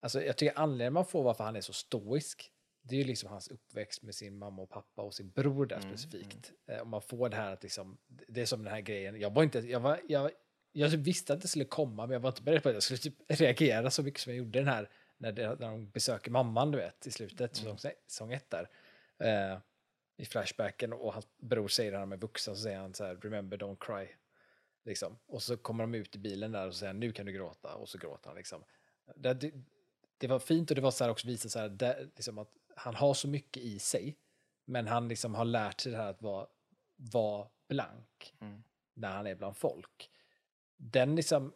alltså 0.00 0.22
jag 0.22 0.36
tycker 0.36 0.58
anledningen 0.58 0.92
man 0.92 1.04
får 1.06 1.22
varför 1.22 1.44
han 1.44 1.56
är 1.56 1.60
så 1.60 1.72
stoisk, 1.72 2.52
det 2.82 2.94
är 2.94 2.98
ju 2.98 3.04
liksom 3.04 3.30
hans 3.30 3.48
uppväxt 3.48 4.02
med 4.02 4.14
sin 4.14 4.38
mamma 4.38 4.62
och 4.62 4.70
pappa 4.70 5.02
och 5.02 5.14
sin 5.14 5.30
bror 5.30 5.66
där 5.66 5.76
Mm, 5.76 5.96
specifikt. 5.96 6.52
Eh, 6.66 6.78
och 6.78 6.86
man 6.86 7.02
får 7.02 7.28
det 7.28 7.36
här 7.36 7.52
att 7.52 7.62
liksom, 7.62 7.98
det 8.28 8.40
är 8.40 8.46
som 8.46 8.62
den 8.64 8.72
här 8.72 8.80
grejen, 8.80 9.20
jag 9.20 9.30
var 9.34 9.42
inte, 9.42 9.58
jag 9.58 9.80
var, 9.80 10.00
jag, 10.08 10.30
jag 10.72 10.88
visste 10.88 11.32
att 11.32 11.40
det 11.42 11.48
skulle 11.48 11.64
komma, 11.64 12.06
men 12.06 12.12
jag 12.12 12.20
var 12.20 12.28
inte 12.30 12.42
beredd 12.42 12.62
på 12.62 12.68
att 12.68 12.74
jag 12.74 12.82
skulle 12.82 12.98
typ 12.98 13.14
reagera 13.28 13.90
så 13.90 14.02
mycket 14.02 14.20
som 14.20 14.32
jag 14.32 14.38
gjorde 14.38 14.58
den 14.58 14.68
här, 14.68 14.90
när, 15.16 15.32
det, 15.32 15.48
när 15.48 15.70
de 15.70 15.90
besöker 15.90 16.30
mamman, 16.30 16.70
du 16.70 16.78
vet, 16.78 17.06
i 17.06 17.10
slutet, 17.10 17.62
Mm. 17.62 17.78
säsong 17.78 18.32
ett 18.32 18.50
där. 18.50 18.68
Eh, 19.18 19.58
I 20.16 20.24
flashbacken 20.24 20.92
och 20.92 21.12
hans 21.12 21.26
bror 21.36 21.68
säger 21.68 21.92
när 21.92 22.00
de 22.00 22.12
är 22.12 22.16
vuxna 22.16 22.54
så 22.54 22.60
säger 22.60 22.78
han 22.78 22.94
så 22.94 23.04
här, 23.04 23.16
remember 23.16 23.56
don't 23.56 23.76
cry. 23.80 24.08
Liksom. 24.84 25.18
Och 25.26 25.42
så 25.42 25.56
kommer 25.56 25.84
de 25.84 25.94
ut 25.94 26.16
i 26.16 26.18
bilen 26.18 26.52
där 26.52 26.66
och 26.66 26.74
säger 26.74 26.92
han, 26.92 27.00
nu 27.00 27.12
kan 27.12 27.26
du 27.26 27.32
gråta, 27.32 27.74
och 27.74 27.88
så 27.88 27.98
gråter 27.98 28.28
han 28.28 28.36
liksom. 28.36 28.64
Det, 29.16 29.34
det, 29.34 29.52
det 30.18 30.26
var 30.26 30.38
fint 30.38 30.70
och 30.70 30.74
det 30.74 30.82
var 30.82 30.90
så 30.90 31.04
här 31.04 31.10
också 31.10 31.26
visa 31.26 31.48
så 31.48 31.58
här, 31.58 31.68
det, 31.68 32.08
liksom 32.16 32.38
att 32.38 32.52
han 32.76 32.94
har 32.94 33.14
så 33.14 33.28
mycket 33.28 33.62
i 33.62 33.78
sig, 33.78 34.16
men 34.64 34.86
han 34.86 35.08
liksom 35.08 35.34
har 35.34 35.44
lärt 35.44 35.80
sig 35.80 35.92
det 35.92 35.98
här 35.98 36.10
att 36.10 36.22
vara, 36.22 36.46
vara 36.96 37.48
blank 37.68 38.34
Mm. 38.40 38.62
när 38.94 39.08
han 39.08 39.26
är 39.26 39.34
bland 39.34 39.56
folk. 39.56 40.10
Den 40.76 41.16
liksom, 41.16 41.54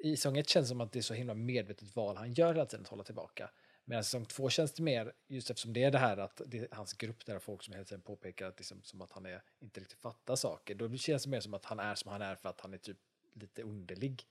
i 0.00 0.16
säsong 0.16 0.38
ett 0.38 0.48
känns 0.48 0.66
det 0.66 0.68
som 0.68 0.80
att 0.80 0.92
det 0.92 0.98
är 0.98 1.02
så 1.02 1.14
himla 1.14 1.34
medvetet 1.34 1.96
val 1.96 2.16
han 2.16 2.32
gör 2.32 2.54
hela 2.54 2.66
tiden 2.66 2.84
att 2.84 2.90
hålla 2.90 3.04
tillbaka. 3.04 3.50
Medan 3.88 4.04
säsong 4.04 4.24
två 4.24 4.50
känns 4.50 4.72
det 4.72 4.82
mer, 4.82 5.12
just 5.28 5.50
eftersom 5.50 5.72
det 5.72 5.82
är 5.82 5.90
det 5.90 5.98
här 5.98 6.16
att 6.16 6.40
det 6.46 6.58
är 6.58 6.68
hans 6.72 6.92
grupp 6.92 7.26
där 7.26 7.38
folk 7.38 7.62
som 7.62 7.74
hela 7.74 7.84
tiden 7.84 8.02
påpekar 8.02 8.46
att, 8.46 8.58
liksom, 8.58 8.82
som 8.82 9.02
att 9.02 9.12
han 9.12 9.26
är, 9.26 9.42
inte 9.60 9.80
riktigt 9.80 9.98
fattar 9.98 10.36
saker. 10.36 10.74
Då 10.74 10.96
känns 10.96 11.22
det 11.24 11.30
mer 11.30 11.40
som 11.40 11.54
att 11.54 11.64
han 11.64 11.80
är 11.80 11.94
som 11.94 12.10
han 12.10 12.22
är 12.22 12.36
för 12.36 12.48
att 12.48 12.60
han 12.60 12.74
är 12.74 12.78
typ 12.78 12.98
lite 13.34 13.62
underlig. 13.62 14.26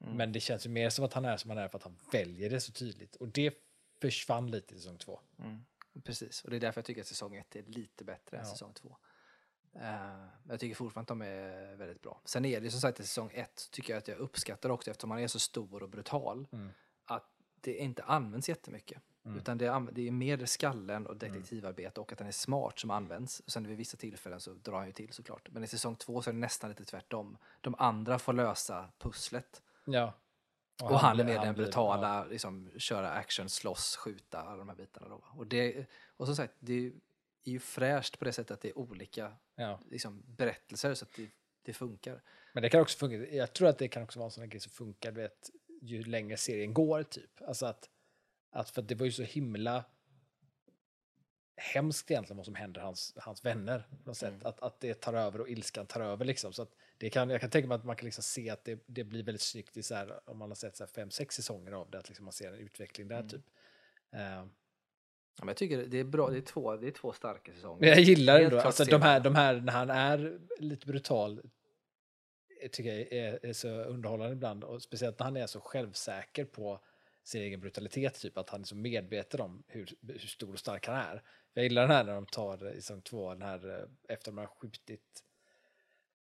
Mm. 0.00 0.16
Men 0.16 0.32
det 0.32 0.40
känns 0.40 0.66
ju 0.66 0.70
mer 0.70 0.90
som 0.90 1.04
att 1.04 1.12
han 1.12 1.24
är 1.24 1.36
som 1.36 1.50
han 1.50 1.58
är 1.58 1.68
för 1.68 1.78
att 1.78 1.84
han 1.84 1.98
väljer 2.12 2.50
det 2.50 2.60
så 2.60 2.72
tydligt. 2.72 3.16
Och 3.16 3.28
det 3.28 3.54
försvann 4.00 4.50
lite 4.50 4.74
i 4.74 4.78
säsong 4.78 4.98
två. 4.98 5.20
Mm. 5.38 5.64
Precis, 6.04 6.44
och 6.44 6.50
det 6.50 6.56
är 6.56 6.60
därför 6.60 6.78
jag 6.78 6.86
tycker 6.86 7.00
att 7.00 7.06
säsong 7.06 7.36
ett 7.36 7.56
är 7.56 7.62
lite 7.62 8.04
bättre 8.04 8.36
än 8.36 8.44
Ja. 8.44 8.50
säsong 8.50 8.74
två. 8.74 8.96
Men 9.72 10.30
jag 10.48 10.60
tycker 10.60 10.74
fortfarande 10.74 11.12
att 11.12 11.18
de 11.18 11.22
är 11.22 11.76
väldigt 11.76 12.02
bra. 12.02 12.22
Sen 12.24 12.44
är 12.44 12.60
det 12.60 12.70
som 12.70 12.80
sagt 12.80 13.00
i 13.00 13.02
säsong 13.02 13.30
ett, 13.34 13.68
tycker 13.70 13.92
jag 13.92 13.98
att 13.98 14.08
jag 14.08 14.18
uppskattar 14.18 14.70
också, 14.70 14.90
eftersom 14.90 15.10
han 15.10 15.20
är 15.20 15.28
så 15.28 15.38
stor 15.38 15.82
och 15.82 15.88
brutal, 15.88 16.46
Mm. 16.52 16.70
Det 17.60 17.76
inte 17.76 18.02
används 18.02 18.48
jättemycket. 18.48 19.02
Mm. 19.24 19.38
Utan 19.38 19.58
det 19.58 19.66
är, 19.66 19.88
det 19.92 20.06
är 20.08 20.10
mer 20.10 20.46
skallen 20.46 21.06
och 21.06 21.16
detektivarbete 21.16 22.00
och 22.00 22.12
att 22.12 22.18
han 22.18 22.28
är 22.28 22.32
smart 22.32 22.78
som 22.78 22.90
används. 22.90 23.40
Och 23.40 23.52
sen 23.52 23.66
vid 23.68 23.76
vissa 23.76 23.96
tillfällen 23.96 24.40
så 24.40 24.52
drar 24.54 24.76
han 24.76 24.86
ju 24.86 24.92
till 24.92 25.12
såklart. 25.12 25.48
Men 25.50 25.64
i 25.64 25.66
säsong 25.66 25.96
två 25.96 26.22
så 26.22 26.30
är 26.30 26.34
det 26.34 26.40
nästan 26.40 26.70
lite 26.70 26.84
tvärtom. 26.84 27.38
De 27.60 27.74
andra 27.78 28.18
får 28.18 28.32
lösa 28.32 28.88
pusslet. 28.98 29.62
Ja. 29.84 30.14
Och, 30.82 31.00
han, 31.00 31.10
är 31.20 31.24
blir- 31.24 31.34
mer 31.34 31.44
den 31.44 31.54
brutala, 31.54 32.24
liksom, 32.24 32.70
köra 32.76 33.10
action, 33.10 33.48
slåss, 33.48 33.96
skjuta, 33.96 34.40
alla 34.42 34.56
de 34.56 34.68
här 34.68 34.76
bitarna. 34.76 35.08
Då. 35.08 35.24
Och, 35.36 35.46
det, 35.46 35.86
och 36.16 36.26
som 36.26 36.36
sagt, 36.36 36.54
det 36.58 36.72
är 36.72 36.92
ju 37.44 37.58
fräscht 37.58 38.18
på 38.18 38.24
det 38.24 38.32
sättet 38.32 38.50
att 38.50 38.60
det 38.60 38.68
är 38.68 38.78
olika 38.78 39.32
Ja. 39.54 39.80
liksom, 39.90 40.22
berättelser 40.26 40.94
så 40.94 41.04
att 41.04 41.12
det, 41.16 41.30
det 41.62 41.72
funkar. 41.72 42.22
Men 42.52 42.62
det 42.62 42.68
kan 42.68 42.80
också 42.80 42.98
funka. 42.98 43.16
Jag 43.16 43.52
tror 43.52 43.68
att 43.68 43.78
det 43.78 43.88
kan 43.88 44.02
också 44.02 44.18
vara 44.18 44.26
en 44.26 44.30
sån 44.30 44.48
grej 44.48 44.60
som 44.60 44.72
funkar 44.72 45.12
du 45.12 45.20
vet, 45.20 45.50
ju 45.82 46.02
längre 46.04 46.36
serien 46.36 46.74
går. 46.74 47.02
typ. 47.02 47.42
Alltså 47.46 47.66
att, 47.66 47.88
att 48.50 48.70
för 48.70 48.82
att 48.82 48.88
det 48.88 48.94
var 48.94 49.06
ju 49.06 49.12
så 49.12 49.22
himla 49.22 49.84
hemskt 51.56 52.10
egentligen 52.10 52.36
vad 52.36 52.46
som 52.46 52.54
händer 52.54 52.80
hans, 52.80 53.14
hans 53.16 53.44
vänner. 53.44 53.78
På 53.78 54.10
något 54.10 54.16
sätt. 54.16 54.28
Mm. 54.28 54.46
Att, 54.46 54.60
att 54.60 54.80
det 54.80 54.94
tar 54.94 55.14
över 55.14 55.40
och 55.40 55.48
ilskan 55.48 55.86
tar 55.86 56.00
över. 56.00 56.24
Liksom. 56.24 56.52
Så 56.52 56.62
att 56.62 56.74
det 56.98 57.10
kan, 57.10 57.30
jag 57.30 57.40
kan 57.40 57.50
tänka 57.50 57.68
mig 57.68 57.74
att 57.74 57.84
man 57.84 57.96
kan 57.96 58.04
liksom 58.04 58.22
se 58.24 58.50
att 58.50 58.64
det, 58.64 58.84
det 58.86 59.04
blir 59.04 59.22
väldigt 59.22 59.42
snyggt 59.42 59.76
i 59.76 59.82
så 59.82 59.94
här, 59.94 60.30
om 60.30 60.38
man 60.38 60.50
har 60.50 60.56
sett 60.56 60.76
så 60.76 60.86
fem, 60.86 61.10
sex 61.10 61.34
säsonger 61.34 61.72
av 61.72 61.90
det. 61.90 61.98
Att 61.98 62.08
liksom 62.08 62.24
man 62.24 62.32
ser 62.32 62.52
en 62.52 62.58
utveckling 62.58 63.08
där. 63.08 63.16
Mm. 63.16 63.28
typ. 63.28 63.44
Eh, 64.12 64.44
Ja, 65.38 65.44
men 65.44 65.48
jag 65.48 65.56
tycker 65.56 65.86
det 65.86 65.98
är 65.98 66.04
bra, 66.04 66.30
det 66.30 66.36
är 66.36 66.40
två, 66.42 66.76
det 66.76 66.86
är 66.86 66.90
två 66.90 67.12
starka 67.12 67.52
säsonger. 67.52 67.80
Men 67.80 67.88
jag 67.88 68.00
gillar 68.00 68.32
Helt 68.32 68.44
ändå, 68.44 68.56
klart 68.56 68.66
alltså 68.66 68.84
de 68.84 69.02
här, 69.02 69.20
de 69.20 69.34
här, 69.34 69.60
när 69.60 69.72
han 69.72 69.90
är 69.90 70.38
lite 70.58 70.86
brutal, 70.86 71.40
tycker 72.72 72.94
jag 72.94 73.12
är, 73.12 73.46
är 73.46 73.52
så 73.52 73.68
underhållande 73.68 74.32
ibland. 74.32 74.64
Och 74.64 74.82
speciellt 74.82 75.18
när 75.18 75.24
han 75.24 75.36
är 75.36 75.46
så 75.46 75.60
självsäker 75.60 76.44
på 76.44 76.80
sin 77.24 77.42
egen 77.42 77.60
brutalitet, 77.60 78.20
typ 78.20 78.38
att 78.38 78.50
han 78.50 78.60
är 78.60 78.64
så 78.64 78.76
medveten 78.76 79.40
om 79.40 79.62
hur, 79.66 79.88
hur 80.08 80.18
stor 80.18 80.52
och 80.52 80.58
stark 80.58 80.86
han 80.86 80.96
är. 80.96 81.22
Jag 81.54 81.62
gillar 81.64 81.82
den 81.82 81.90
här 81.90 82.04
när 82.04 82.14
de 82.14 82.26
tar 82.26 82.72
i 82.72 82.80
säsong 82.80 83.00
två, 83.00 83.32
den 83.32 83.42
här 83.42 83.78
eh, 83.78 84.14
efter 84.14 84.30
de 84.30 84.38
har 84.38 84.46
skjutit 84.46 85.24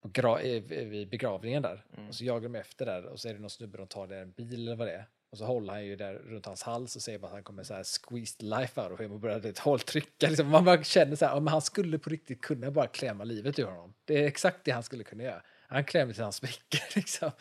på 0.01 0.09
gra- 0.09 0.59
vid 0.85 1.09
begravningen 1.09 1.63
där. 1.63 1.85
Mm. 1.93 2.09
Och 2.09 2.15
så 2.15 2.23
jagar 2.23 2.49
de 2.49 2.55
efter 2.55 2.85
där 2.85 3.05
och 3.05 3.19
så 3.19 3.29
är 3.29 3.33
det 3.33 3.39
någon 3.39 3.49
snubbe 3.49 3.77
de 3.77 3.87
tar 3.87 4.07
där 4.07 4.21
en 4.21 4.31
bil 4.31 4.53
eller 4.53 4.75
vad 4.75 4.87
det 4.87 4.93
är. 4.93 5.05
Och 5.29 5.37
så 5.37 5.45
håller 5.45 5.73
han 5.73 5.85
ju 5.85 5.95
där 5.95 6.13
runt 6.13 6.45
hans 6.45 6.63
hals 6.63 6.95
och 6.95 7.01
säger 7.01 7.19
bara 7.19 7.27
att 7.27 7.33
han 7.33 7.43
kommer 7.43 7.63
så 7.63 7.73
här 7.73 7.83
squeeze 7.83 8.37
the 8.37 8.45
life 8.45 8.81
out 8.81 8.91
of 8.91 8.99
him 8.99 9.11
och 9.11 9.19
börjar 9.19 9.45
ett 9.45 9.59
hålltrycka. 9.59 10.27
Liksom. 10.27 10.47
Man 10.47 10.65
bara 10.65 10.83
känner 10.83 11.15
så 11.15 11.25
här, 11.25 11.33
ja, 11.33 11.39
men 11.39 11.47
han 11.47 11.61
skulle 11.61 11.99
på 11.99 12.09
riktigt 12.09 12.41
kunna 12.41 12.71
bara 12.71 12.87
klämma 12.87 13.23
livet 13.23 13.59
ur 13.59 13.65
honom. 13.65 13.93
Det 14.05 14.23
är 14.23 14.27
exakt 14.27 14.65
det 14.65 14.71
han 14.71 14.83
skulle 14.83 15.03
kunna 15.03 15.23
göra. 15.23 15.43
Han 15.71 15.83
klämmer 15.83 16.13
till 16.13 16.23
hans 16.23 16.35
sprickor 16.35 16.95
liksom. 16.95 17.31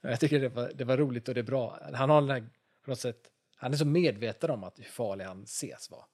Och 0.00 0.10
Jag 0.10 0.20
tycker 0.20 0.40
det 0.40 0.48
var, 0.48 0.72
det 0.74 0.84
var 0.84 0.96
roligt 0.96 1.28
och 1.28 1.34
det 1.34 1.40
är 1.40 1.44
bra. 1.44 1.78
Han 1.94 2.10
har 2.10 2.20
den 2.20 2.30
här, 2.30 2.48
på 2.84 2.90
något 2.90 3.00
sätt, 3.00 3.30
han 3.56 3.72
är 3.72 3.76
så 3.76 3.84
medveten 3.84 4.50
om 4.50 4.64
att 4.64 4.78
hur 4.78 4.84
farlig 4.84 5.24
han 5.24 5.42
ses 5.42 5.90
vara. 5.90 6.04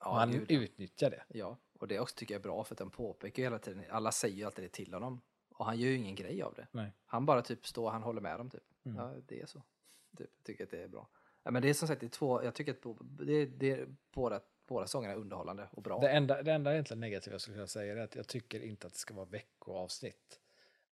ja, 0.00 0.18
han 0.18 0.30
gud, 0.32 0.50
ja. 0.50 0.60
utnyttjar 0.60 1.10
det. 1.10 1.22
ja, 1.28 1.58
och 1.78 1.88
det 1.88 2.00
också 2.00 2.16
tycker 2.16 2.34
jag 2.34 2.38
är 2.38 2.42
bra 2.42 2.64
för 2.64 2.74
att 2.74 2.78
den 2.78 2.90
påpekar 2.90 3.42
hela 3.42 3.58
tiden, 3.58 3.84
alla 3.90 4.12
säger 4.12 4.36
ju 4.36 4.44
alltid 4.44 4.64
det 4.64 4.68
till 4.68 4.94
honom. 4.94 5.20
Och 5.54 5.66
han 5.66 5.78
gör 5.78 5.88
ju 5.88 5.96
ingen 5.96 6.14
grej 6.14 6.42
av 6.42 6.54
det. 6.54 6.66
Nej. 6.70 6.92
Han 7.06 7.26
bara 7.26 7.42
typ 7.42 7.66
står, 7.66 7.90
han 7.90 8.02
håller 8.02 8.20
med 8.20 8.40
dem 8.40 8.50
typ. 8.50 8.62
Mm. 8.84 8.98
Ja, 8.98 9.14
det 9.26 9.40
är 9.40 9.46
så. 9.46 9.62
Typ, 10.16 10.30
tycker 10.44 10.64
att 10.64 10.70
det 10.70 10.82
är 10.82 10.88
bra. 10.88 11.08
Ja, 11.42 11.50
men 11.50 11.62
det 11.62 11.70
är 11.70 11.74
som 11.74 11.88
sagt 11.88 12.00
det 12.00 12.06
är 12.06 12.08
två, 12.08 12.44
jag 12.44 12.54
tycker 12.54 12.72
att 12.72 12.96
det, 13.00 13.46
det, 13.46 13.88
båda, 14.12 14.40
båda 14.66 14.86
sångerna 14.86 15.14
är 15.14 15.18
underhållande 15.18 15.68
och 15.72 15.82
bra. 15.82 16.00
Det 16.00 16.10
enda, 16.10 16.42
det 16.42 16.52
enda 16.52 16.72
egentligen 16.72 17.00
negativa 17.00 17.34
jag 17.34 17.40
skulle 17.40 17.54
kunna 17.56 17.66
säga 17.66 17.92
är 17.92 17.96
att 17.96 18.14
jag 18.14 18.26
tycker 18.26 18.60
inte 18.60 18.86
att 18.86 18.92
det 18.92 18.98
ska 18.98 19.14
vara 19.14 19.26
veckoavsnitt. 19.26 20.40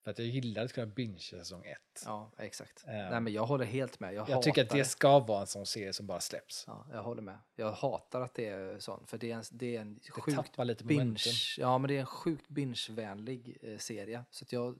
För 0.04 0.10
att 0.10 0.18
jag 0.18 0.28
gillar 0.28 0.64
att 0.64 0.72
kunna 0.72 0.86
binge 0.86 1.18
säsong 1.18 1.64
ett. 1.64 2.02
Ja, 2.04 2.30
exakt. 2.38 2.84
Eh, 2.86 2.92
Nej, 2.92 3.20
men 3.20 3.32
jag 3.32 3.46
håller 3.46 3.64
helt 3.64 4.00
med. 4.00 4.14
Jag, 4.14 4.28
jag 4.28 4.42
tycker 4.42 4.62
att 4.62 4.70
det 4.70 4.84
ska 4.84 5.18
vara 5.18 5.40
en 5.40 5.46
sån 5.46 5.66
serie 5.66 5.92
som 5.92 6.06
bara 6.06 6.20
släpps. 6.20 6.64
Ja, 6.66 6.86
jag 6.92 7.02
håller 7.02 7.22
med. 7.22 7.38
Jag 7.54 7.72
hatar 7.72 8.20
att 8.20 8.34
det 8.34 8.46
är 8.48 8.78
sånt, 8.78 9.10
för 9.10 9.18
det 9.18 9.30
är 9.30 9.36
en, 9.36 9.44
det 9.50 9.76
är 9.76 9.80
en 9.80 9.94
Det 9.94 10.10
sjukt 10.10 10.58
lite 10.58 10.84
binge, 10.84 11.00
momentum. 11.04 11.32
ja 11.58 11.78
men 11.78 11.88
det 11.88 11.96
är 11.96 12.00
en 12.00 12.06
sjukt 12.06 12.48
binge-vänlig 12.48 13.58
eh, 13.62 13.78
serie. 13.78 14.24
Så 14.30 14.44
att 14.44 14.52
jag, 14.52 14.78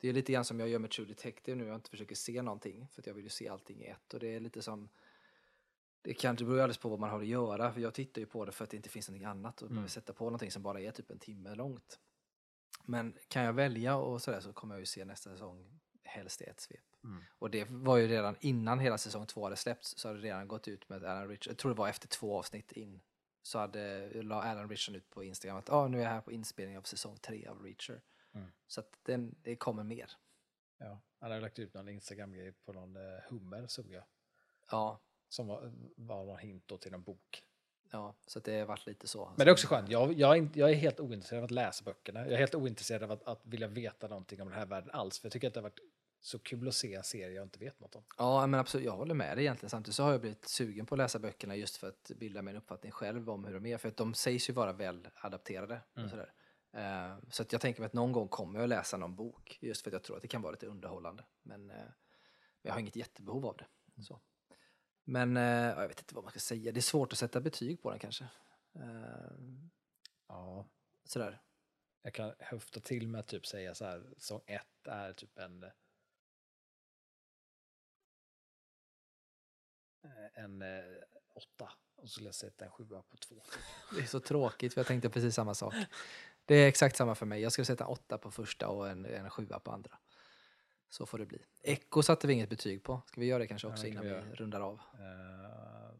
det 0.00 0.08
är 0.08 0.12
lite 0.12 0.32
grann 0.32 0.44
som 0.44 0.60
jag 0.60 0.68
gör 0.68 0.78
med 0.78 0.90
True 0.90 1.06
Detective 1.08 1.56
nu, 1.56 1.66
jag 1.66 1.74
inte 1.74 1.90
försöker 1.90 2.14
se 2.14 2.42
någonting, 2.42 2.88
för 2.92 3.02
att 3.02 3.06
jag 3.06 3.14
vill 3.14 3.24
ju 3.24 3.30
se 3.30 3.48
allting 3.48 3.80
i 3.82 3.86
ett. 3.86 4.14
Och 4.14 4.20
det 4.20 4.34
är 4.34 4.40
lite 4.40 4.62
som, 4.62 4.88
det 6.02 6.14
kan 6.14 6.36
det 6.36 6.44
beror 6.44 6.58
alldeles 6.60 6.78
på 6.78 6.88
vad 6.88 6.98
man 7.00 7.10
har 7.10 7.20
att 7.20 7.26
göra, 7.26 7.72
för 7.72 7.80
jag 7.80 7.94
tittar 7.94 8.20
ju 8.20 8.26
på 8.26 8.44
det 8.44 8.52
för 8.52 8.64
att 8.64 8.70
det 8.70 8.76
inte 8.76 8.88
finns 8.88 9.08
någonting 9.08 9.26
annat 9.26 9.62
och 9.62 9.66
Mm. 9.66 9.74
behöver 9.74 9.90
sätta 9.90 10.12
på 10.12 10.24
någonting 10.24 10.50
som 10.50 10.62
bara 10.62 10.80
är 10.80 10.90
typ 10.90 11.10
en 11.10 11.18
timme 11.18 11.54
långt. 11.54 11.98
Men 12.84 13.18
kan 13.28 13.42
jag 13.42 13.52
välja 13.52 13.96
och 13.96 14.22
sådär 14.22 14.40
så 14.40 14.52
kommer 14.52 14.74
jag 14.74 14.80
ju 14.80 14.86
se 14.86 15.04
nästa 15.04 15.30
säsong 15.30 15.80
helst 16.02 16.42
i 16.42 16.44
ett 16.44 16.60
svep. 16.60 16.84
Mm. 17.04 17.22
Och 17.38 17.50
det 17.50 17.70
var 17.70 17.96
ju 17.96 18.08
redan 18.08 18.36
innan 18.40 18.78
hela 18.78 18.98
säsong 18.98 19.26
två 19.26 19.44
hade 19.44 19.56
släppts 19.56 19.98
så 19.98 20.08
hade 20.08 20.20
det 20.20 20.26
redan 20.26 20.48
gått 20.48 20.68
ut 20.68 20.88
med 20.88 21.04
Alan 21.04 21.28
Richardson, 21.28 21.50
jag 21.50 21.58
tror 21.58 21.70
det 21.70 21.78
var 21.78 21.88
efter 21.88 22.08
två 22.08 22.38
avsnitt 22.38 22.72
in, 22.72 23.00
så 23.42 23.58
hade, 23.58 24.10
la 24.22 24.42
Alan 24.42 24.68
Richardson 24.68 24.94
ut 24.94 25.10
på 25.10 25.24
Instagram 25.24 25.56
att 25.56 25.70
ah, 25.70 25.88
nu 25.88 25.98
är 25.98 26.02
jag 26.02 26.10
här 26.10 26.20
på 26.20 26.32
inspelning 26.32 26.78
av 26.78 26.82
säsong 26.82 27.16
tre 27.16 27.46
av 27.46 27.62
Reacher. 27.62 28.02
Mm. 28.32 28.52
Så 28.66 28.80
att 28.80 28.98
den, 29.02 29.34
det 29.42 29.56
kommer 29.56 29.82
mer. 29.82 30.10
Ja, 30.78 31.00
han 31.20 31.30
har 31.30 31.40
lagt 31.40 31.58
ut 31.58 31.74
någon 31.74 31.88
Instagram-grej 31.88 32.52
på 32.52 32.72
någon 32.72 32.96
eh, 32.96 33.20
hummer 33.28 33.66
såg 33.66 33.90
jag. 33.90 34.04
Ja, 34.70 35.00
Som 35.28 35.46
var, 35.46 35.72
var 35.96 36.24
någon 36.24 36.38
hint 36.38 36.62
då 36.66 36.78
till 36.78 36.94
en 36.94 37.02
bok. 37.02 37.44
Ja 37.90 38.14
så 38.26 38.40
det 38.40 38.58
har 38.58 38.66
varit 38.66 38.86
lite 38.86 39.08
så. 39.08 39.32
Men 39.36 39.46
det 39.46 39.50
är 39.50 39.52
också 39.52 39.66
skönt. 39.66 39.88
Jag, 39.90 40.12
jag, 40.12 40.30
är, 40.30 40.34
inte- 40.36 40.58
jag 40.58 40.70
är 40.70 40.74
helt 40.74 41.00
ointresserad 41.00 41.38
av 41.38 41.44
att 41.44 41.50
läsa 41.50 41.84
böckerna. 41.84 42.20
Jag 42.20 42.32
är 42.32 42.36
helt 42.36 42.54
ointresserad 42.54 43.02
av 43.02 43.10
att, 43.12 43.22
att 43.22 43.40
vilja 43.46 43.66
veta 43.68 44.08
någonting 44.08 44.42
om 44.42 44.48
den 44.48 44.58
här 44.58 44.66
världen 44.66 44.90
alls. 44.90 45.18
För 45.18 45.26
jag 45.26 45.32
tycker 45.32 45.48
att 45.48 45.54
det 45.54 45.60
har 45.60 45.62
varit 45.62 45.80
så 46.20 46.38
kul 46.38 46.68
att 46.68 46.74
se 46.74 46.94
en 46.94 47.04
serie 47.04 47.34
jag 47.34 47.42
inte 47.42 47.58
vet 47.58 47.80
något 47.80 47.96
om. 47.96 48.04
Ja, 48.18 48.46
men 48.46 48.60
absolut, 48.60 48.86
jag 48.86 48.92
håller 48.96 49.14
med 49.14 49.36
dig 49.36 49.44
egentligen. 49.44 49.70
Samtidigt 49.70 49.94
så 49.96 50.02
har 50.02 50.10
jag 50.12 50.20
blivit 50.20 50.48
sugen 50.48 50.86
på 50.86 50.94
att 50.94 50.98
läsa 50.98 51.18
böckerna 51.18 51.56
just 51.56 51.76
för 51.76 51.88
att 51.88 52.10
bilda 52.16 52.42
mig 52.42 52.50
en 52.50 52.58
uppfattning 52.58 52.92
själv 52.92 53.30
om 53.30 53.44
hur 53.44 53.54
de 53.54 53.66
är. 53.66 53.78
För 53.78 53.88
att 53.88 53.96
de 53.96 54.14
sägs 54.14 54.48
ju 54.48 54.52
vara 54.52 54.72
väl 54.72 55.08
adapterade. 55.14 55.80
Mm. 55.94 56.04
Och 56.04 56.10
sådär. 56.10 56.32
Eh, 56.72 57.16
så 57.30 57.42
att 57.42 57.52
jag 57.52 57.60
tänker 57.60 57.80
mig 57.80 57.86
att 57.86 57.92
någon 57.92 58.12
gång 58.12 58.28
kommer 58.28 58.60
jag 58.60 58.68
läsa 58.68 58.96
någon 58.96 59.16
bok. 59.16 59.58
Just 59.60 59.82
för 59.82 59.90
att 59.90 59.92
jag 59.92 60.02
tror 60.02 60.16
att 60.16 60.22
det 60.22 60.28
kan 60.28 60.42
vara 60.42 60.52
lite 60.52 60.66
underhållande. 60.66 61.24
Men 61.42 61.70
eh, 61.70 61.76
jag 62.62 62.72
har 62.72 62.80
inget 62.80 62.96
jättebehov 62.96 63.46
av 63.46 63.56
det. 63.56 63.66
Så. 64.02 64.20
Men 65.04 65.36
eh, 65.36 65.42
ja, 65.42 65.80
jag 65.80 65.88
vet 65.88 65.98
inte 66.00 66.14
vad 66.14 66.24
man 66.24 66.30
ska 66.30 66.40
säga. 66.40 66.72
Det 66.72 66.80
är 66.80 66.82
svårt 66.82 67.12
att 67.12 67.18
sätta 67.18 67.40
betyg 67.40 67.82
på 67.82 67.90
den 67.90 67.98
kanske. 67.98 68.24
Eh, 68.74 69.32
Ja, 70.28 70.66
sådär. 71.04 71.42
jag 72.02 72.14
kan 72.14 72.34
höfta 72.38 72.80
till 72.80 73.08
med 73.08 73.18
att 73.20 73.26
typ 73.28 73.46
säga 73.46 73.74
så 73.74 73.84
här. 73.84 74.10
Säsong 74.18 74.40
ett 74.46 74.86
är 74.86 75.12
typ 75.12 75.38
en... 75.38 75.62
eh, 75.62 75.70
En 80.34 80.62
eh, 80.62 80.84
åtta. 81.34 81.72
Och 81.96 82.02
så 82.02 82.08
skulle 82.08 82.28
jag 82.28 82.34
sätta 82.34 82.64
en 82.64 82.70
sjua 82.70 83.02
på 83.02 83.16
två. 83.16 83.42
Det 83.96 84.02
är 84.02 84.06
så 84.06 84.20
tråkigt 84.20 84.74
för 84.74 84.80
jag 84.80 84.86
tänkte 84.86 85.10
precis 85.10 85.34
samma 85.34 85.54
sak. 85.54 85.74
Det 86.44 86.54
är 86.54 86.68
exakt 86.68 86.96
samma 86.96 87.14
för 87.14 87.26
mig. 87.26 87.40
Jag 87.40 87.52
skulle 87.52 87.66
sätta 87.66 87.86
åtta 87.86 88.18
på 88.18 88.30
första 88.30 88.68
och 88.68 88.88
en, 88.88 89.04
en 89.06 89.30
sjua 89.30 89.60
på 89.60 89.70
andra. 89.70 89.98
Så 90.94 91.06
får 91.06 91.18
det 91.18 91.26
bli. 91.26 91.38
Echo 91.62 92.02
satte 92.02 92.26
vi 92.26 92.32
inget 92.32 92.48
betyg 92.48 92.82
på. 92.82 93.02
Ska 93.06 93.20
vi 93.20 93.26
göra 93.26 93.38
det 93.38 93.46
kanske 93.46 93.66
Ja, 93.68 93.72
också 93.72 93.82
kan 93.84 93.92
innan 93.92 94.04
vi 94.04 94.10
vi 94.30 94.34
rundar 94.36 94.60
av? 94.60 94.74
Eh, 94.74 95.94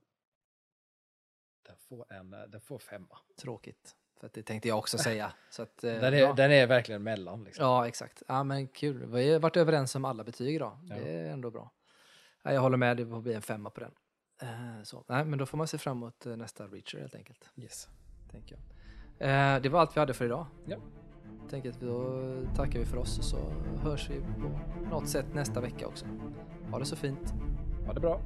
Den 1.62 1.76
får 1.88 2.12
en, 2.12 2.30
den 2.30 2.61
får 2.61 2.78
femma. 2.78 3.18
Tråkigt. 3.40 3.97
För 4.20 4.30
det 4.34 4.42
tänkte 4.42 4.68
jag 4.68 4.78
också 4.78 4.99
säga. 4.99 5.32
Så 5.51 5.62
att, 5.62 5.84
eh, 5.84 5.92
Den 5.92 6.14
är, 6.14 6.26
bra. 6.26 6.32
den 6.34 6.53
är 6.53 6.66
verkligen 6.66 7.03
mellan. 7.03 7.45
Liksom. 7.45 7.64
Ja, 7.64 7.88
exakt. 7.88 8.22
Ja, 8.28 8.45
men 8.45 8.68
kul. 8.68 9.07
Vi 9.07 9.32
har 9.32 9.40
varit 9.40 9.57
överens 9.57 9.95
om 9.95 10.05
alla 10.05 10.24
betyg 10.24 10.55
idag. 10.55 10.78
Ja. 10.82 10.95
Det 10.97 11.11
är 11.11 11.32
ändå 11.32 11.51
bra. 11.51 11.70
Ja, 12.42 12.53
jag 12.53 12.61
håller 12.61 12.76
med, 12.76 12.97
det 12.97 13.07
får 13.07 13.20
bli 13.20 13.34
en 13.34 13.42
femma 13.42 13.70
på 13.70 13.80
den. 13.80 13.92
Eh, 14.42 14.82
Så. 14.82 15.05
Nej, 15.09 15.24
men 15.24 15.38
då 15.38 15.47
får 15.47 15.59
man 15.59 15.68
se 15.68 15.78
fram 15.78 15.97
emot 15.97 16.24
nästa 16.24 16.66
Reacher 16.66 16.99
helt 17.01 17.14
enkelt. 17.14 17.51
Yes. 17.57 17.88
Tänker 18.30 18.57
jag. 19.18 19.28
Eh, 19.57 19.62
Det 19.62 19.68
var 19.68 19.80
allt 19.80 19.97
vi 19.97 20.01
hade 20.01 20.14
för 20.14 20.24
idag. 20.24 20.47
Ja. 20.66 20.76
Jag 21.45 21.51
tänker 21.51 21.70
att 21.70 21.80
då 21.80 22.20
tackar 22.57 22.78
vi 22.78 22.84
för 22.84 22.97
oss 22.97 23.18
och 23.18 23.24
så 23.24 23.36
hörs 23.82 24.11
vi 24.11 24.20
på 24.20 24.90
något 24.90 25.09
sätt 25.09 25.26
nästa 25.34 25.61
vecka 25.61 25.86
också. 25.86 26.07
Ha 26.70 26.78
det 26.78 26.84
så 26.84 26.97
fint. 26.97 27.34
Ha 27.86 27.92
det 27.92 28.01
bra. 28.01 28.20